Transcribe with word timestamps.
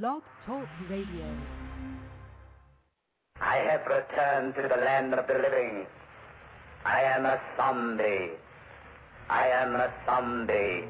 Blog 0.00 0.22
Talk 0.46 0.66
Radio. 0.88 1.26
I 3.38 3.56
have 3.56 3.82
returned 3.84 4.54
to 4.54 4.62
the 4.62 4.80
land 4.82 5.12
of 5.12 5.26
the 5.26 5.34
living. 5.34 5.86
I 6.86 7.02
am 7.02 7.26
a 7.26 7.38
zombie. 7.58 8.30
I 9.28 9.48
am 9.48 9.74
a 9.74 9.92
zombie. 10.06 10.88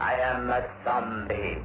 I 0.00 0.12
am 0.20 0.50
a 0.50 0.60
zombie. 0.84 1.62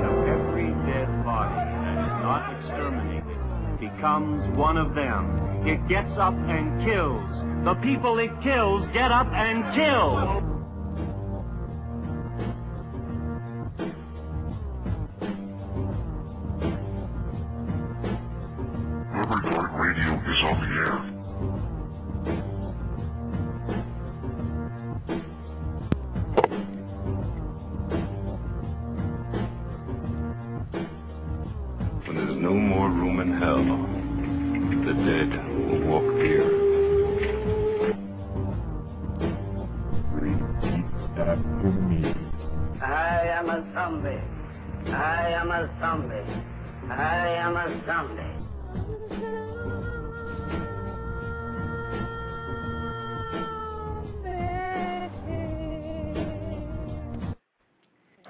Every 0.00 0.70
dead 0.88 1.24
body 1.26 1.60
that 1.84 1.98
is 2.00 2.16
not 2.24 2.56
exterminated 2.56 3.78
becomes 3.78 4.56
one 4.56 4.78
of 4.78 4.94
them. 4.94 5.66
It 5.66 5.86
gets 5.86 6.16
up 6.18 6.32
and 6.32 6.82
kills. 6.82 7.66
The 7.66 7.74
people 7.82 8.18
it 8.20 8.32
kills 8.42 8.88
get 8.94 9.12
up 9.12 9.28
and 9.34 9.74
kill. 9.74 10.57
On 20.44 20.60
the 20.60 20.66
air. 20.76 21.07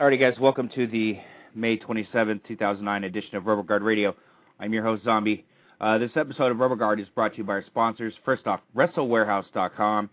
Alrighty, 0.08 0.20
guys, 0.20 0.40
welcome 0.40 0.70
to 0.70 0.86
the 0.86 1.18
May 1.54 1.76
27th, 1.76 2.40
2009 2.48 3.04
edition 3.04 3.36
of 3.36 3.44
Rubber 3.44 3.62
Guard 3.62 3.82
Radio. 3.82 4.16
I'm 4.58 4.72
your 4.72 4.82
host, 4.82 5.04
Zombie. 5.04 5.44
Uh, 5.82 5.98
this 5.98 6.12
episode 6.16 6.50
of 6.50 6.58
Rubber 6.58 6.76
Guard 6.76 6.98
is 6.98 7.06
brought 7.14 7.32
to 7.32 7.36
you 7.36 7.44
by 7.44 7.52
our 7.52 7.64
sponsors. 7.66 8.14
First 8.24 8.46
off, 8.46 8.60
WrestleWarehouse.com. 8.74 10.08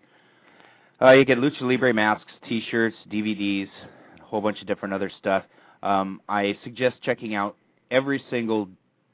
Uh, 1.02 1.12
you 1.12 1.24
get 1.24 1.38
Lucha 1.38 1.62
Libre 1.62 1.94
masks, 1.94 2.30
T-shirts, 2.46 2.98
DVDs, 3.10 3.70
a 4.20 4.24
whole 4.26 4.42
bunch 4.42 4.60
of 4.60 4.68
different 4.68 4.94
other 4.94 5.10
stuff. 5.18 5.46
Um, 5.82 6.20
I 6.28 6.58
suggest 6.66 6.98
checking 7.02 7.34
out 7.34 7.56
every 7.90 8.22
single 8.30 8.68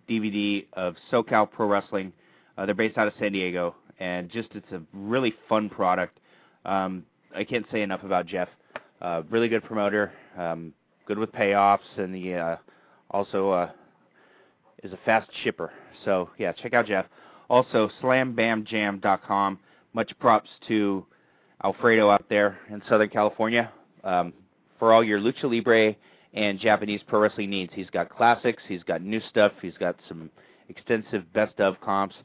DVD 0.10 0.66
of 0.74 0.96
SoCal 1.12 1.52
Pro 1.52 1.68
Wrestling. 1.68 2.12
Uh, 2.58 2.66
they're 2.66 2.74
based 2.74 2.98
out 2.98 3.08
of 3.08 3.14
San 3.20 3.34
Diego, 3.34 3.76
and 4.00 4.32
just 4.32 4.50
it's 4.56 4.72
a 4.72 4.82
really 4.94 5.36
fun 5.48 5.70
product. 5.70 6.20
Um, 6.66 7.06
I 7.36 7.44
can't 7.44 7.68
say 7.72 7.84
enough 7.84 8.02
about 8.02 8.26
Jeff. 8.26 8.50
Uh, 9.02 9.24
really 9.30 9.48
good 9.48 9.64
promoter, 9.64 10.12
um, 10.38 10.74
good 11.08 11.18
with 11.18 11.32
payoffs, 11.32 11.80
and 11.98 12.14
the 12.14 12.36
uh, 12.36 12.56
also 13.10 13.50
uh, 13.50 13.70
is 14.84 14.94
a 14.94 15.00
fast 15.06 15.30
shipper. 15.44 15.72
So 16.06 16.30
yeah, 16.38 16.52
check 16.52 16.74
out 16.74 16.86
Jeff. 16.86 17.06
Also, 17.50 17.90
SlamBamJam.com. 18.02 19.60
Much 19.94 20.12
props 20.20 20.50
to 20.68 21.06
Alfredo 21.64 22.10
out 22.10 22.26
there 22.30 22.58
in 22.70 22.82
Southern 22.88 23.10
California 23.10 23.72
um, 24.04 24.32
for 24.80 24.94
all 24.94 25.04
your 25.04 25.20
lucha 25.20 25.44
libre 25.44 25.96
and 26.34 26.60
Japanese 26.60 27.02
pro 27.08 27.20
wrestling 27.20 27.50
needs. 27.50 27.74
He's 27.76 27.90
got 27.90 28.10
classics, 28.10 28.64
he's 28.68 28.84
got 28.84 29.02
new 29.02 29.20
stuff, 29.30 29.52
he's 29.62 29.78
got 29.78 29.98
some 30.08 30.30
extensive 30.70 31.32
best 31.34 31.60
of 31.60 31.80
comps. 31.82 32.16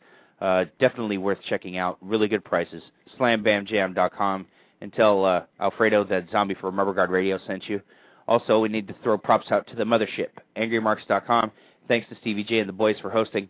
Uh, 0.41 0.67
definitely 0.79 1.19
worth 1.19 1.39
checking 1.49 1.77
out. 1.77 1.99
Really 2.01 2.29
good 2.29 2.45
prices. 2.45 2.83
SlamBamJam.com 3.19 4.47
and 4.81 4.93
tell 4.93 5.25
uh, 5.25 5.43
Alfredo 5.61 6.05
that 6.05 6.31
Zombie 6.31 6.55
from 6.55 6.79
Rubber 6.79 6.95
Guard 6.95 7.11
Radio 7.11 7.39
sent 7.47 7.69
you. 7.69 7.81
Also, 8.29 8.61
we 8.61 8.69
need 8.69 8.89
to 8.89 8.95
throw 9.03 9.17
props 9.17 9.51
out 9.51 9.67
to 9.69 9.77
the 9.77 9.85
mothership, 9.85 10.29
AngryMarks.com. 10.57 11.53
Thanks 11.89 12.09
to 12.09 12.17
Stevie 12.17 12.45
J 12.45 12.59
and 12.59 12.69
the 12.69 12.73
boys 12.73 12.97
for 13.01 13.11
hosting. 13.11 13.49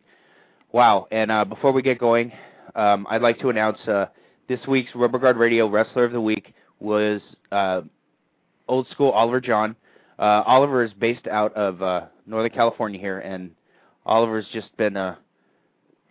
Wow, 0.73 1.07
and 1.11 1.31
uh, 1.31 1.45
before 1.45 1.73
we 1.73 1.81
get 1.81 1.99
going, 1.99 2.33
um, 2.75 3.07
I'd 3.09 3.23
like 3.23 3.39
to 3.41 3.49
announce 3.49 3.79
uh, 3.89 4.07
this 4.49 4.61
week's 4.69 4.91
Rubber 4.95 5.19
Guard 5.19 5.37
Radio 5.39 5.69
Wrestler 5.69 6.05
of 6.05 6.13
the 6.13 6.21
Week 6.21 6.55
was 6.81 7.23
uh, 7.51 7.81
old 8.69 8.87
school 8.89 9.11
Oliver 9.11 9.41
John. 9.41 9.77
Uh, 10.19 10.43
Oliver 10.47 10.85
is 10.85 10.93
based 10.93 11.27
out 11.27 11.55
of 11.55 11.83
uh, 11.83 12.07
Northern 12.27 12.51
California 12.51 13.01
here, 13.01 13.21
and 13.21 13.51
Oliver's 14.05 14.47
just 14.53 14.77
been 14.77 14.97
uh, 14.97 15.17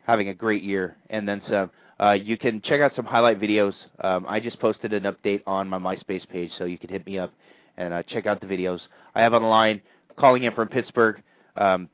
having 0.06 0.30
a 0.30 0.34
great 0.34 0.64
year, 0.64 0.98
and 1.10 1.28
then 1.28 1.42
some. 1.48 1.70
Uh, 2.00 2.12
you 2.12 2.38
can 2.38 2.62
check 2.62 2.82
out 2.82 2.92
some 2.96 3.06
highlight 3.06 3.40
videos. 3.40 3.74
Um, 4.04 4.26
I 4.28 4.40
just 4.40 4.60
posted 4.60 4.94
an 4.94 5.04
update 5.04 5.42
on 5.48 5.70
my 5.70 5.80
MySpace 5.80 6.28
page, 6.28 6.52
so 6.58 6.66
you 6.66 6.78
can 6.78 6.90
hit 6.90 7.06
me 7.06 7.18
up 7.18 7.34
and 7.78 7.94
uh, 7.94 8.04
check 8.04 8.26
out 8.26 8.42
the 8.42 8.48
videos. 8.48 8.80
I 9.14 9.22
have 9.22 9.34
on 9.34 9.42
the 9.42 9.48
line, 9.48 9.82
calling 10.18 10.44
in 10.44 10.54
from 10.54 10.68
Pittsburgh, 10.68 11.22
um, 11.56 11.90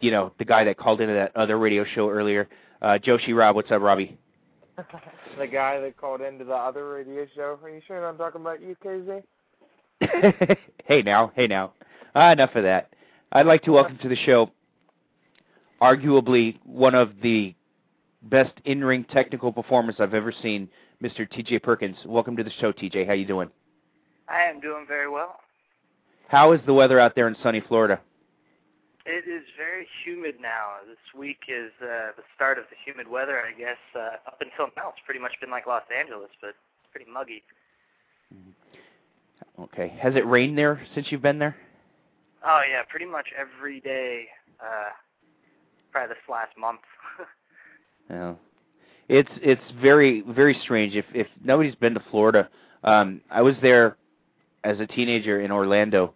you 0.00 0.10
know, 0.10 0.32
the 0.38 0.44
guy 0.44 0.64
that 0.64 0.76
called 0.76 1.00
into 1.00 1.14
that 1.14 1.34
other 1.36 1.58
radio 1.58 1.84
show 1.94 2.10
earlier, 2.10 2.48
uh, 2.82 2.98
Joshi 3.02 3.34
Rob. 3.34 3.56
What's 3.56 3.70
up, 3.70 3.80
Robbie? 3.80 4.18
the 5.38 5.46
guy 5.46 5.80
that 5.80 5.96
called 5.96 6.20
into 6.20 6.44
the 6.44 6.54
other 6.54 6.88
radio 6.88 7.26
show. 7.34 7.58
Are 7.62 7.70
you 7.70 7.80
sure 7.86 8.06
I'm 8.06 8.18
talking 8.18 8.40
about 8.40 8.60
you, 8.60 8.76
KZ? 8.84 9.22
hey 10.84 11.02
now, 11.02 11.32
hey 11.34 11.46
now. 11.48 11.72
Ah, 12.14 12.30
enough 12.30 12.54
of 12.54 12.62
that. 12.62 12.92
I'd 13.32 13.46
like 13.46 13.62
to 13.62 13.72
welcome 13.72 13.98
to 14.02 14.08
the 14.08 14.16
show 14.16 14.50
arguably 15.80 16.58
one 16.64 16.94
of 16.94 17.12
the 17.22 17.54
best 18.22 18.52
in-ring 18.64 19.04
technical 19.04 19.52
performance 19.52 19.98
I've 20.00 20.14
ever 20.14 20.32
seen, 20.42 20.68
Mr. 21.02 21.28
TJ 21.30 21.62
Perkins. 21.62 21.96
Welcome 22.04 22.36
to 22.36 22.44
the 22.44 22.50
show, 22.60 22.72
TJ. 22.72 23.06
How 23.06 23.12
you 23.12 23.26
doing? 23.26 23.50
I 24.28 24.42
am 24.42 24.60
doing 24.60 24.84
very 24.86 25.08
well. 25.08 25.40
How 26.28 26.52
is 26.52 26.60
the 26.66 26.74
weather 26.74 27.00
out 27.00 27.14
there 27.14 27.28
in 27.28 27.36
sunny 27.42 27.62
Florida? 27.66 28.00
It 29.06 29.26
is 29.26 29.42
very 29.56 29.86
humid 30.04 30.34
now. 30.40 30.84
This 30.86 30.98
week 31.18 31.38
is 31.48 31.72
uh, 31.80 32.12
the 32.16 32.22
start 32.34 32.58
of 32.58 32.64
the 32.68 32.76
humid 32.84 33.08
weather, 33.08 33.40
I 33.40 33.58
guess. 33.58 33.78
Uh, 33.96 34.16
up 34.26 34.40
until 34.40 34.70
now, 34.76 34.90
it's 34.90 35.00
pretty 35.06 35.20
much 35.20 35.32
been 35.40 35.50
like 35.50 35.66
Los 35.66 35.84
Angeles, 35.96 36.28
but 36.42 36.48
it's 36.48 36.92
pretty 36.92 37.10
muggy. 37.10 37.42
Okay. 39.58 39.96
Has 40.00 40.14
it 40.14 40.26
rained 40.26 40.58
there 40.58 40.82
since 40.94 41.10
you've 41.10 41.22
been 41.22 41.38
there? 41.38 41.56
Oh 42.44 42.60
yeah, 42.70 42.82
pretty 42.88 43.06
much 43.06 43.28
every 43.36 43.80
day. 43.80 44.26
Uh, 44.60 44.90
probably 45.90 46.14
this 46.14 46.22
last 46.28 46.56
month. 46.58 46.80
Yeah. 48.10 48.34
It's 49.08 49.30
it's 49.40 49.62
very 49.80 50.22
very 50.22 50.58
strange. 50.62 50.94
If 50.94 51.06
if 51.14 51.26
nobody's 51.42 51.74
been 51.74 51.94
to 51.94 52.02
Florida, 52.10 52.48
um, 52.84 53.20
I 53.30 53.42
was 53.42 53.54
there 53.62 53.96
as 54.64 54.80
a 54.80 54.86
teenager 54.86 55.40
in 55.40 55.50
Orlando 55.50 56.12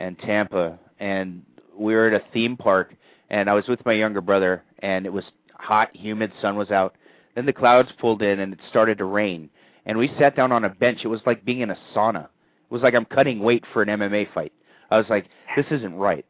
and 0.00 0.18
Tampa, 0.18 0.78
and 0.98 1.42
we 1.76 1.94
were 1.94 2.08
at 2.08 2.20
a 2.20 2.24
theme 2.32 2.56
park, 2.56 2.94
and 3.30 3.48
I 3.48 3.54
was 3.54 3.68
with 3.68 3.84
my 3.86 3.92
younger 3.92 4.20
brother, 4.20 4.64
and 4.80 5.06
it 5.06 5.12
was 5.12 5.24
hot, 5.52 5.94
humid, 5.94 6.32
sun 6.40 6.56
was 6.56 6.70
out. 6.70 6.96
Then 7.36 7.46
the 7.46 7.52
clouds 7.52 7.90
pulled 8.00 8.22
in, 8.22 8.40
and 8.40 8.52
it 8.52 8.58
started 8.68 8.98
to 8.98 9.04
rain, 9.04 9.48
and 9.86 9.96
we 9.96 10.12
sat 10.18 10.34
down 10.34 10.50
on 10.50 10.64
a 10.64 10.68
bench. 10.68 11.00
It 11.04 11.08
was 11.08 11.20
like 11.26 11.44
being 11.44 11.60
in 11.60 11.70
a 11.70 11.78
sauna. 11.94 12.24
It 12.24 12.70
was 12.70 12.82
like 12.82 12.94
I'm 12.94 13.04
cutting 13.04 13.38
weight 13.38 13.64
for 13.72 13.82
an 13.82 13.88
MMA 13.88 14.32
fight. 14.34 14.52
I 14.90 14.96
was 14.96 15.06
like, 15.08 15.26
this 15.56 15.66
isn't 15.70 15.94
right. 15.94 16.26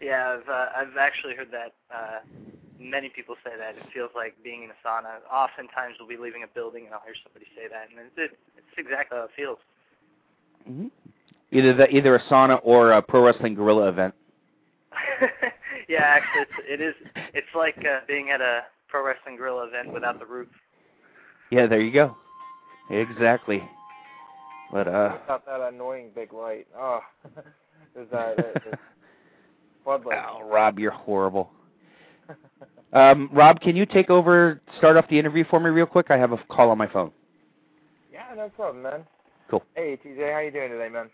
yeah, 0.00 0.36
I've 0.38 0.48
uh, 0.48 0.66
I've 0.76 0.96
actually 0.98 1.34
heard 1.34 1.50
that. 1.50 1.74
Uh, 1.92 2.18
many 2.78 3.08
people 3.08 3.36
say 3.44 3.52
that 3.58 3.76
it 3.76 3.86
feels 3.92 4.10
like 4.14 4.34
being 4.42 4.64
in 4.64 4.70
a 4.70 4.78
sauna. 4.86 5.22
Oftentimes, 5.32 5.96
we'll 5.98 6.08
be 6.08 6.16
leaving 6.16 6.42
a 6.42 6.46
building, 6.46 6.86
and 6.86 6.94
I'll 6.94 7.02
hear 7.04 7.14
somebody 7.24 7.46
say 7.54 7.68
that, 7.68 7.88
and 7.90 8.10
it's, 8.16 8.34
it's 8.56 8.78
exactly 8.78 9.18
how 9.18 9.24
it 9.24 9.30
feels. 9.36 9.58
Mm-hmm. 10.68 10.88
Either 11.52 11.74
the, 11.74 11.88
either 11.88 12.16
a 12.16 12.22
sauna 12.24 12.60
or 12.62 12.92
a 12.92 13.02
pro 13.02 13.24
wrestling 13.24 13.54
guerrilla 13.54 13.88
event. 13.88 14.14
yeah, 15.88 16.02
actually, 16.02 16.42
it's, 16.42 16.52
it 16.68 16.80
is. 16.80 16.94
It's 17.34 17.54
like 17.54 17.78
uh, 17.78 18.00
being 18.08 18.30
at 18.30 18.40
a 18.40 18.62
pro 18.88 19.06
wrestling 19.06 19.36
guerrilla 19.36 19.68
event 19.68 19.92
without 19.92 20.18
the 20.18 20.26
roof. 20.26 20.48
Yeah, 21.50 21.66
there 21.66 21.80
you 21.80 21.92
go. 21.92 22.16
Exactly. 22.90 23.62
But 24.72 24.88
uh, 24.88 25.18
Without 25.20 25.46
that 25.46 25.60
annoying 25.60 26.10
big 26.14 26.32
light. 26.32 26.66
Oh, 26.76 27.00
is 27.96 28.08
that 28.10 28.38
it, 28.38 28.62
it's 28.66 28.82
floodlight? 29.84 30.18
oh, 30.28 30.48
Rob, 30.48 30.78
you're 30.78 30.90
horrible. 30.90 31.50
Um, 32.92 33.28
Rob, 33.32 33.60
can 33.60 33.76
you 33.76 33.84
take 33.84 34.10
over, 34.10 34.60
start 34.78 34.96
off 34.96 35.08
the 35.10 35.18
interview 35.18 35.44
for 35.50 35.60
me 35.60 35.70
real 35.70 35.86
quick? 35.86 36.06
I 36.10 36.16
have 36.16 36.32
a 36.32 36.38
call 36.48 36.70
on 36.70 36.78
my 36.78 36.86
phone. 36.86 37.10
Yeah, 38.10 38.34
no 38.34 38.48
problem, 38.48 38.82
man. 38.82 39.04
Cool. 39.50 39.62
Hey, 39.74 39.98
TJ, 40.04 40.32
how 40.32 40.40
you 40.40 40.50
doing 40.50 40.70
today, 40.70 40.88
man? 40.88 41.10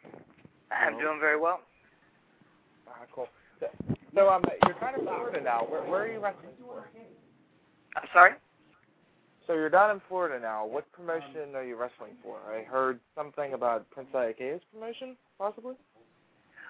I'm 0.71 0.99
doing 0.99 1.19
very 1.21 1.39
well. 1.41 1.61
Ah, 2.89 3.05
cool. 3.13 3.29
So, 3.61 3.67
so 4.15 4.29
um, 4.31 4.45
you're 4.67 4.75
kind 4.75 4.97
of 4.97 5.03
Florida 5.03 5.41
now. 5.41 5.67
Where, 5.69 5.83
where 5.83 6.03
are 6.03 6.13
you 6.13 6.21
wrestling 6.21 6.53
for? 6.61 6.87
I'm 7.97 8.09
sorry. 8.13 8.33
So 9.47 9.55
you're 9.55 9.71
down 9.71 9.91
in 9.91 10.01
Florida 10.09 10.41
now. 10.41 10.67
What 10.67 10.91
promotion 10.93 11.55
are 11.55 11.65
you 11.65 11.77
wrestling 11.77 12.13
for? 12.23 12.39
I 12.49 12.63
heard 12.63 13.01
something 13.17 13.55
about 13.55 13.91
Prince 13.91 14.09
Iaukea 14.15 14.61
promotion, 14.73 15.17
possibly. 15.37 15.75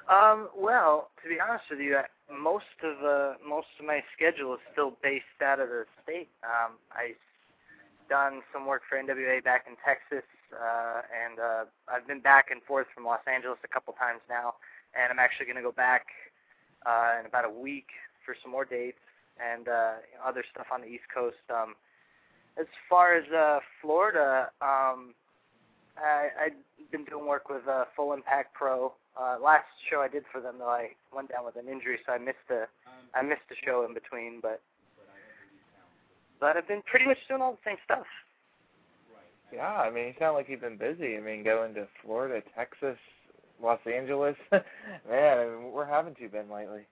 Um, 0.09 0.49
well, 0.56 1.11
to 1.23 1.29
be 1.29 1.37
honest 1.39 1.65
with 1.71 1.81
you, 1.81 1.97
I, 1.97 2.05
most 2.32 2.76
of 2.82 3.05
uh, 3.05 3.34
most 3.46 3.69
of 3.79 3.87
my 3.87 4.02
schedule 4.14 4.55
is 4.55 4.61
still 4.73 4.96
based 5.02 5.40
out 5.44 5.61
of 5.61 5.69
the 5.69 5.84
state. 6.02 6.29
Um, 6.43 6.73
I've 6.90 7.20
done 8.08 8.43
some 8.52 8.67
work 8.67 8.82
for 8.88 8.96
NWA 8.96 9.43
back 9.44 9.67
in 9.69 9.76
Texas, 9.84 10.26
uh, 10.52 11.02
and 11.12 11.38
uh, 11.38 11.64
I've 11.88 12.06
been 12.06 12.20
back 12.20 12.50
and 12.50 12.62
forth 12.62 12.87
from 12.94 13.05
Los 13.05 13.20
Angeles 13.32 13.58
a 13.64 13.69
couple 13.69 13.93
times 13.94 14.20
now, 14.29 14.55
and 14.99 15.11
I'm 15.12 15.19
actually 15.19 15.46
going 15.46 15.56
to 15.56 15.62
go 15.62 15.73
back 15.73 16.06
uh, 16.87 17.20
in 17.20 17.26
about 17.26 17.44
a 17.44 17.50
week 17.50 17.88
for 18.25 18.34
some 18.43 18.50
more 18.50 18.64
dates 18.64 18.99
and 19.40 19.69
uh, 19.69 19.93
other 20.25 20.44
stuff 20.50 20.67
on 20.73 20.82
the 20.82 20.87
East 20.87 21.05
Coast. 21.12 21.43
Um, 21.50 21.75
as 22.58 22.67
far 22.88 23.14
as 23.14 23.25
uh, 23.32 23.61
Florida, 23.81 24.50
um, 24.61 25.14
I, 25.96 26.29
I've 26.46 26.90
been 26.90 27.05
doing 27.05 27.26
work 27.26 27.49
with 27.49 27.67
uh, 27.67 27.84
Full 27.96 28.12
Impact 28.12 28.55
Pro. 28.55 28.93
Uh, 29.19 29.37
last 29.43 29.67
show 29.91 30.00
I 30.00 30.09
did 30.09 30.25
for 30.32 30.41
them, 30.41 30.56
though, 30.59 30.69
I 30.69 30.91
went 31.14 31.31
down 31.31 31.44
with 31.44 31.56
an 31.56 31.69
injury, 31.69 31.99
so 32.06 32.12
I 32.12 32.19
missed 32.19 32.49
a 32.50 32.67
I 33.14 33.23
missed 33.23 33.43
a 33.50 33.67
show 33.67 33.85
in 33.85 33.93
between. 33.93 34.41
But 34.41 34.61
but 36.41 36.56
I've 36.56 36.69
been 36.69 36.82
pretty 36.82 37.06
much 37.06 37.19
doing 37.29 37.43
all 37.43 37.53
the 37.53 37.70
same 37.70 37.76
stuff. 37.85 38.06
Yeah, 39.53 39.69
I 39.69 39.91
mean, 39.91 40.06
you 40.06 40.14
sound 40.19 40.35
like 40.35 40.49
you've 40.49 40.62
been 40.62 40.79
busy. 40.79 41.17
I 41.17 41.20
mean, 41.20 41.44
going 41.44 41.75
to 41.75 41.87
Florida, 42.03 42.43
Texas, 42.56 42.97
Los 43.62 43.81
Angeles. 43.87 44.37
Man, 44.50 45.38
I 45.38 45.44
mean, 45.44 45.73
where 45.73 45.85
haven't 45.85 46.19
you 46.19 46.29
been 46.31 46.50
lately? 46.50 46.87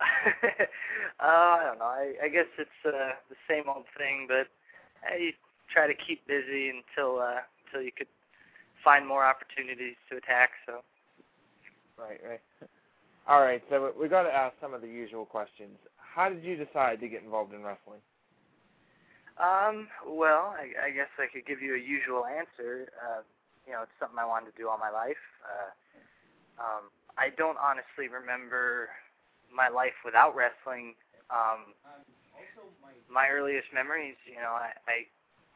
uh, 0.00 1.24
I 1.24 1.62
don't 1.64 1.78
know. 1.78 1.84
I, 1.86 2.14
I 2.22 2.28
guess 2.28 2.46
it's 2.58 2.70
uh, 2.86 3.16
the 3.30 3.36
same 3.48 3.64
old 3.66 3.84
thing, 3.96 4.26
but 4.28 4.48
I 5.04 5.32
try 5.72 5.86
to 5.86 5.94
keep 5.94 6.26
busy 6.26 6.68
until 6.68 7.18
uh, 7.18 7.40
until 7.64 7.82
you 7.82 7.92
could 7.96 8.08
find 8.84 9.06
more 9.06 9.24
opportunities 9.24 9.96
to 10.10 10.18
attack. 10.18 10.50
So. 10.66 10.82
Right, 12.00 12.20
right. 12.28 12.40
All 13.28 13.42
right, 13.42 13.62
so 13.70 13.92
we 14.00 14.08
got 14.08 14.24
to 14.24 14.34
ask 14.34 14.54
some 14.60 14.74
of 14.74 14.82
the 14.82 14.88
usual 14.88 15.26
questions. 15.26 15.78
How 15.98 16.30
did 16.30 16.44
you 16.44 16.56
decide 16.56 17.00
to 17.00 17.08
get 17.08 17.22
involved 17.22 17.54
in 17.54 17.62
wrestling? 17.62 18.00
Um, 19.38 19.88
well, 20.06 20.54
I, 20.56 20.88
I 20.88 20.90
guess 20.90 21.08
I 21.18 21.26
could 21.32 21.46
give 21.46 21.62
you 21.62 21.74
a 21.74 21.78
usual 21.80 22.26
answer. 22.26 22.88
Uh, 23.00 23.22
you 23.66 23.72
know, 23.72 23.82
it's 23.82 23.96
something 24.00 24.18
I 24.18 24.26
wanted 24.26 24.52
to 24.52 24.58
do 24.58 24.68
all 24.68 24.78
my 24.78 24.90
life. 24.90 25.20
Uh, 25.44 25.70
um, 26.62 26.84
I 27.18 27.30
don't 27.36 27.58
honestly 27.60 28.08
remember 28.08 28.88
my 29.54 29.68
life 29.68 29.96
without 30.04 30.36
wrestling. 30.36 30.94
Um, 31.30 31.74
my 33.08 33.28
earliest 33.28 33.68
memories, 33.74 34.16
you 34.26 34.36
know, 34.40 34.54
I, 34.54 34.72
I 34.88 34.96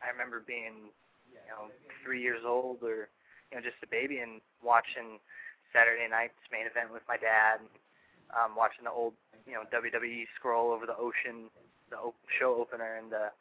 I 0.05 0.11
remember 0.11 0.43
being, 0.47 0.93
you 1.45 1.51
know, 1.51 1.73
three 2.05 2.21
years 2.21 2.43
old 2.47 2.83
or 2.83 3.09
you 3.51 3.57
know 3.57 3.63
just 3.63 3.81
a 3.83 3.89
baby 3.89 4.19
and 4.19 4.41
watching 4.63 5.21
Saturday 5.75 6.07
night's 6.09 6.39
main 6.55 6.71
event 6.71 6.95
with 6.95 7.03
my 7.11 7.19
dad, 7.19 7.59
um, 8.31 8.55
watching 8.55 8.87
the 8.87 8.95
old 8.95 9.13
you 9.45 9.53
know 9.53 9.67
WWE 9.75 10.25
scroll 10.39 10.71
over 10.71 10.87
the 10.87 10.97
ocean, 10.97 11.51
the 11.91 11.99
op- 11.99 12.25
show 12.39 12.55
opener, 12.55 12.97
and 12.97 13.13
uh, 13.13 13.35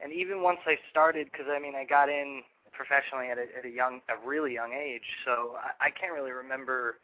and 0.00 0.12
even 0.12 0.42
once 0.42 0.60
I 0.66 0.80
started, 0.90 1.28
because 1.30 1.46
I 1.52 1.60
mean 1.60 1.76
I 1.76 1.84
got 1.84 2.08
in 2.08 2.42
professionally 2.72 3.28
at 3.30 3.38
a, 3.38 3.46
at 3.56 3.64
a 3.64 3.70
young, 3.70 4.00
a 4.10 4.18
really 4.26 4.52
young 4.52 4.72
age, 4.72 5.06
so 5.24 5.54
I, 5.60 5.86
I 5.86 5.90
can't 5.90 6.12
really 6.12 6.32
remember 6.32 6.98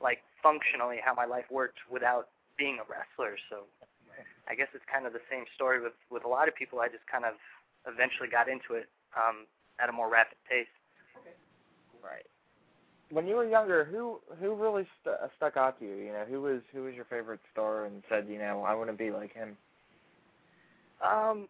like 0.00 0.24
functionally 0.42 0.98
how 0.98 1.14
my 1.14 1.24
life 1.24 1.46
worked 1.50 1.78
without 1.86 2.28
being 2.58 2.80
a 2.82 2.86
wrestler. 2.90 3.38
So 3.48 3.70
I 4.48 4.54
guess 4.54 4.68
it's 4.74 4.84
kind 4.90 5.06
of 5.06 5.12
the 5.12 5.22
same 5.30 5.44
story 5.54 5.80
with 5.80 5.94
with 6.10 6.24
a 6.24 6.28
lot 6.28 6.48
of 6.48 6.54
people. 6.54 6.80
I 6.80 6.88
just 6.88 7.06
kind 7.06 7.24
of 7.24 7.34
eventually 7.86 8.28
got 8.28 8.48
into 8.48 8.74
it 8.74 8.88
um, 9.14 9.46
at 9.78 9.88
a 9.88 9.92
more 9.92 10.10
rapid 10.10 10.38
pace. 10.48 10.70
Right. 12.02 12.26
When 13.12 13.26
you 13.28 13.36
were 13.36 13.46
younger, 13.48 13.84
who 13.84 14.20
who 14.40 14.54
really 14.54 14.86
st- 15.02 15.16
stuck 15.36 15.56
out 15.56 15.78
to 15.80 15.84
you? 15.86 15.96
You 15.96 16.12
know, 16.12 16.24
who 16.28 16.40
was 16.42 16.62
who 16.72 16.84
was 16.84 16.94
your 16.94 17.04
favorite 17.04 17.40
star 17.52 17.84
and 17.84 18.02
said, 18.08 18.26
you 18.28 18.38
know, 18.38 18.62
I 18.62 18.74
want 18.74 18.90
to 18.90 18.96
be 18.96 19.10
like 19.10 19.34
him. 19.34 19.56
Um, 21.02 21.48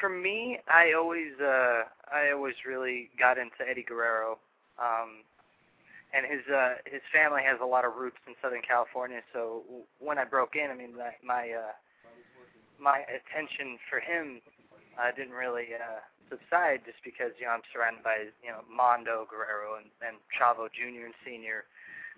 for 0.00 0.08
me, 0.08 0.58
I 0.68 0.92
always 0.92 1.38
uh, 1.40 1.84
I 2.12 2.30
always 2.32 2.54
really 2.66 3.10
got 3.18 3.38
into 3.38 3.68
Eddie 3.68 3.84
Guerrero. 3.84 4.38
Um, 4.78 5.24
and 6.14 6.26
his 6.26 6.46
uh 6.52 6.74
his 6.86 7.02
family 7.12 7.42
has 7.44 7.58
a 7.62 7.66
lot 7.66 7.84
of 7.84 7.94
roots 7.96 8.18
in 8.26 8.34
Southern 8.42 8.62
California. 8.62 9.20
So 9.32 9.62
when 9.98 10.18
I 10.18 10.24
broke 10.24 10.56
in, 10.56 10.70
I 10.70 10.74
mean 10.74 10.96
my 10.96 11.12
my 11.24 11.50
uh, 11.50 11.72
my 12.78 13.04
attention 13.08 13.78
for 13.88 14.00
him 14.00 14.40
uh, 15.00 15.10
didn't 15.16 15.32
really 15.32 15.72
uh, 15.72 16.04
subside 16.28 16.84
just 16.84 17.00
because 17.00 17.32
you 17.40 17.48
know 17.48 17.56
I'm 17.56 17.64
surrounded 17.72 18.04
by 18.04 18.28
you 18.44 18.52
know 18.52 18.60
Mondo 18.68 19.24
Guerrero 19.24 19.80
and, 19.80 19.88
and 20.04 20.20
Chavo 20.28 20.68
Jr. 20.68 21.08
and 21.08 21.16
Senior. 21.24 21.64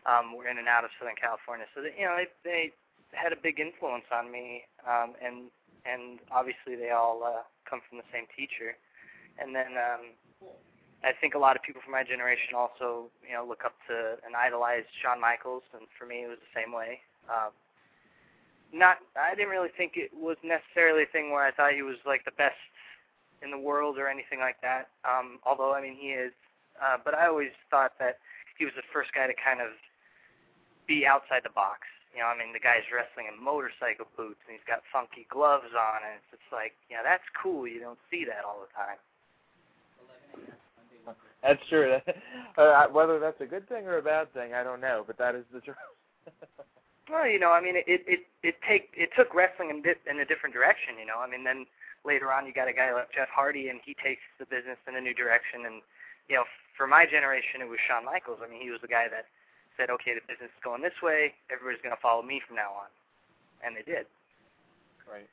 Um, 0.03 0.35
we're 0.35 0.51
in 0.51 0.59
and 0.59 0.67
out 0.67 0.83
of 0.83 0.91
Southern 0.99 1.15
California, 1.15 1.71
so 1.71 1.81
that, 1.87 1.95
you 1.95 2.03
know 2.05 2.19
they 2.19 2.27
they 2.43 2.75
had 3.15 3.31
a 3.31 3.39
big 3.39 3.63
influence 3.63 4.11
on 4.11 4.35
me, 4.35 4.67
um, 4.83 5.15
and 5.23 5.47
and 5.87 6.19
obviously 6.35 6.75
they 6.75 6.91
all 6.91 7.23
uh, 7.23 7.47
come 7.69 7.81
from 7.87 8.03
the 8.03 8.09
same 8.11 8.27
teacher. 8.35 8.75
And 9.39 9.55
then 9.55 9.79
um, 9.81 10.13
I 11.03 11.13
think 11.19 11.35
a 11.35 11.39
lot 11.39 11.57
of 11.57 11.63
people 11.63 11.81
from 11.83 11.93
my 11.93 12.05
generation 12.05 12.55
also, 12.55 13.09
you 13.27 13.35
know, 13.35 13.47
look 13.47 13.65
up 13.65 13.75
to 13.89 14.19
and 14.27 14.37
idolize 14.37 14.85
Shawn 15.01 15.21
Michaels, 15.21 15.63
and 15.73 15.87
for 15.99 16.07
me, 16.07 16.25
it 16.25 16.29
was 16.29 16.39
the 16.39 16.53
same 16.55 16.73
way. 16.73 17.01
Um, 17.31 17.51
not, 18.73 18.99
I 19.17 19.35
didn't 19.35 19.51
really 19.51 19.73
think 19.77 19.97
it 19.97 20.11
was 20.15 20.37
necessarily 20.43 21.05
a 21.05 21.11
thing 21.13 21.31
where 21.31 21.45
I 21.45 21.51
thought 21.51 21.75
he 21.75 21.83
was 21.83 22.01
like 22.07 22.25
the 22.25 22.37
best 22.39 22.57
in 23.43 23.51
the 23.51 23.59
world 23.59 23.99
or 23.99 24.09
anything 24.09 24.41
like 24.41 24.61
that. 24.63 24.89
Um, 25.05 25.39
although 25.45 25.75
I 25.75 25.83
mean 25.83 25.97
he 25.99 26.15
is, 26.15 26.33
uh, 26.81 26.97
but 27.03 27.15
I 27.15 27.27
always 27.27 27.53
thought 27.71 27.99
that 27.99 28.19
he 28.59 28.65
was 28.65 28.75
the 28.77 28.87
first 28.93 29.13
guy 29.13 29.27
to 29.27 29.35
kind 29.35 29.61
of 29.61 29.75
be 30.87 31.07
outside 31.07 31.43
the 31.45 31.55
box. 31.55 31.87
You 32.15 32.21
know, 32.21 32.29
I 32.29 32.37
mean 32.39 32.53
the 32.53 32.63
guy's 32.63 32.87
wrestling 32.93 33.27
in 33.27 33.37
motorcycle 33.37 34.07
boots 34.17 34.41
and 34.47 34.55
he's 34.55 34.67
got 34.69 34.85
funky 34.93 35.27
gloves 35.29 35.73
on, 35.75 36.05
and 36.05 36.21
it's 36.21 36.31
just 36.31 36.49
like, 36.53 36.77
you 36.89 36.97
know, 36.97 37.05
that's 37.05 37.27
cool. 37.35 37.67
You 37.67 37.81
don't 37.81 38.01
see 38.11 38.25
that 38.29 38.45
all 38.45 38.63
the 38.63 38.73
time. 38.73 39.01
That's 41.43 41.63
true. 41.69 41.99
uh, 42.57 42.87
whether 42.89 43.19
that's 43.19 43.41
a 43.41 43.47
good 43.47 43.69
thing 43.69 43.87
or 43.87 43.99
a 43.99 44.03
bad 44.03 44.33
thing, 44.33 44.55
I 44.55 44.63
don't 44.63 44.81
know, 44.81 45.05
but 45.07 45.19
that 45.19 45.35
is 45.35 45.45
the 45.53 45.61
truth. 45.61 45.77
well, 47.11 47.27
you 47.27 47.39
know, 47.39 47.51
I 47.51 47.61
mean, 47.61 47.77
it 47.77 47.85
it 47.89 48.21
it 48.43 48.55
take 48.67 48.91
it 48.95 49.11
took 49.17 49.35
wrestling 49.35 49.71
in 49.71 49.83
di- 49.83 50.03
in 50.09 50.21
a 50.21 50.25
different 50.25 50.55
direction. 50.55 50.95
You 51.01 51.07
know, 51.07 51.19
I 51.19 51.29
mean, 51.29 51.43
then 51.43 51.67
later 52.05 52.33
on 52.33 52.47
you 52.47 52.53
got 52.53 52.69
a 52.69 52.73
guy 52.73 52.93
like 52.93 53.13
Jeff 53.13 53.29
Hardy, 53.29 53.69
and 53.69 53.81
he 53.85 53.95
takes 53.95 54.23
the 54.39 54.47
business 54.47 54.79
in 54.89 54.97
a 54.97 55.01
new 55.01 55.15
direction. 55.15 55.67
And 55.67 55.83
you 56.29 56.37
know, 56.37 56.45
for 56.77 56.87
my 56.87 57.07
generation, 57.07 57.61
it 57.61 57.69
was 57.69 57.79
Shawn 57.87 58.05
Michaels. 58.05 58.39
I 58.43 58.51
mean, 58.51 58.63
he 58.63 58.71
was 58.71 58.81
the 58.81 58.89
guy 58.89 59.07
that 59.11 59.27
said, 59.77 59.91
okay, 59.91 60.15
the 60.15 60.21
business 60.29 60.53
is 60.53 60.63
going 60.63 60.83
this 60.83 61.01
way. 61.03 61.35
Everybody's 61.51 61.83
going 61.83 61.95
to 61.95 62.01
follow 62.01 62.23
me 62.23 62.41
from 62.47 62.57
now 62.57 62.73
on, 62.73 62.89
and 63.65 63.77
they 63.77 63.83
did. 63.83 64.07
Right. 65.11 65.29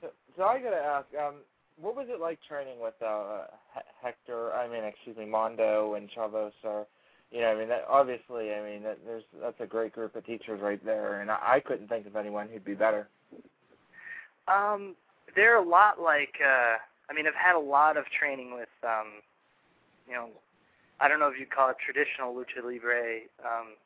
So, 0.00 0.08
so 0.36 0.44
I 0.44 0.60
got 0.60 0.70
to 0.70 0.76
ask, 0.76 1.06
um, 1.16 1.34
what 1.80 1.96
was 1.96 2.06
it 2.08 2.20
like 2.20 2.38
training 2.46 2.78
with 2.80 2.94
uh, 3.04 3.48
Hector? 4.02 4.52
I 4.52 4.68
mean, 4.68 4.84
excuse 4.84 5.16
me, 5.16 5.26
Mondo 5.26 5.94
and 5.94 6.08
Chavos? 6.10 6.52
Or, 6.62 6.86
you 7.32 7.40
know, 7.40 7.48
I 7.48 7.58
mean, 7.58 7.68
that, 7.68 7.84
obviously, 7.88 8.52
I 8.52 8.62
mean, 8.62 8.82
that, 8.82 8.98
there's 9.06 9.24
that's 9.40 9.60
a 9.60 9.66
great 9.66 9.92
group 9.92 10.14
of 10.14 10.24
teachers 10.26 10.60
right 10.60 10.84
there, 10.84 11.20
and 11.20 11.30
I, 11.30 11.38
I 11.42 11.60
couldn't 11.60 11.88
think 11.88 12.06
of 12.06 12.16
anyone 12.16 12.48
who'd 12.48 12.64
be 12.64 12.74
better. 12.74 13.08
Um, 14.46 14.94
they're 15.34 15.56
a 15.56 15.62
lot 15.62 16.00
like. 16.00 16.36
uh 16.44 16.76
I 17.08 17.12
mean, 17.12 17.26
I've 17.26 17.34
had 17.34 17.54
a 17.54 17.60
lot 17.60 17.96
of 17.96 18.06
training 18.06 18.54
with, 18.54 18.72
um, 18.82 19.20
you 20.08 20.14
know, 20.14 20.28
I 21.00 21.08
don't 21.08 21.20
know 21.20 21.28
if 21.28 21.38
you'd 21.38 21.50
call 21.50 21.68
it 21.68 21.76
traditional 21.76 22.32
lucha 22.34 22.64
libre 22.64 23.28
um, 23.44 23.76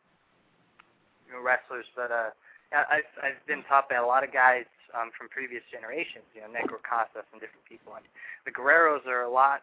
you 1.26 1.34
know, 1.34 1.42
wrestlers, 1.42 1.86
but 1.96 2.12
uh, 2.12 2.30
I've 2.72 3.10
I've 3.22 3.40
been 3.46 3.64
taught 3.64 3.88
by 3.88 3.96
a 3.96 4.06
lot 4.06 4.22
of 4.22 4.32
guys 4.32 4.66
um, 4.94 5.10
from 5.16 5.28
previous 5.28 5.62
generations, 5.72 6.24
you 6.34 6.40
know, 6.42 6.48
Negro 6.48 6.78
Casas 6.78 7.26
and 7.32 7.40
different 7.40 7.64
people. 7.68 7.94
And 7.96 8.04
the 8.46 8.52
Guerreros 8.52 9.04
are 9.06 9.22
a 9.22 9.30
lot. 9.30 9.62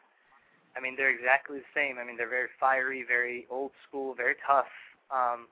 I 0.75 0.81
mean, 0.81 0.95
they're 0.97 1.09
exactly 1.13 1.59
the 1.59 1.71
same. 1.73 1.97
I 1.97 2.03
mean, 2.03 2.17
they're 2.17 2.29
very 2.29 2.49
fiery, 2.59 3.05
very 3.07 3.47
old 3.49 3.71
school, 3.87 4.13
very 4.13 4.35
tough. 4.45 4.69
Um, 5.09 5.47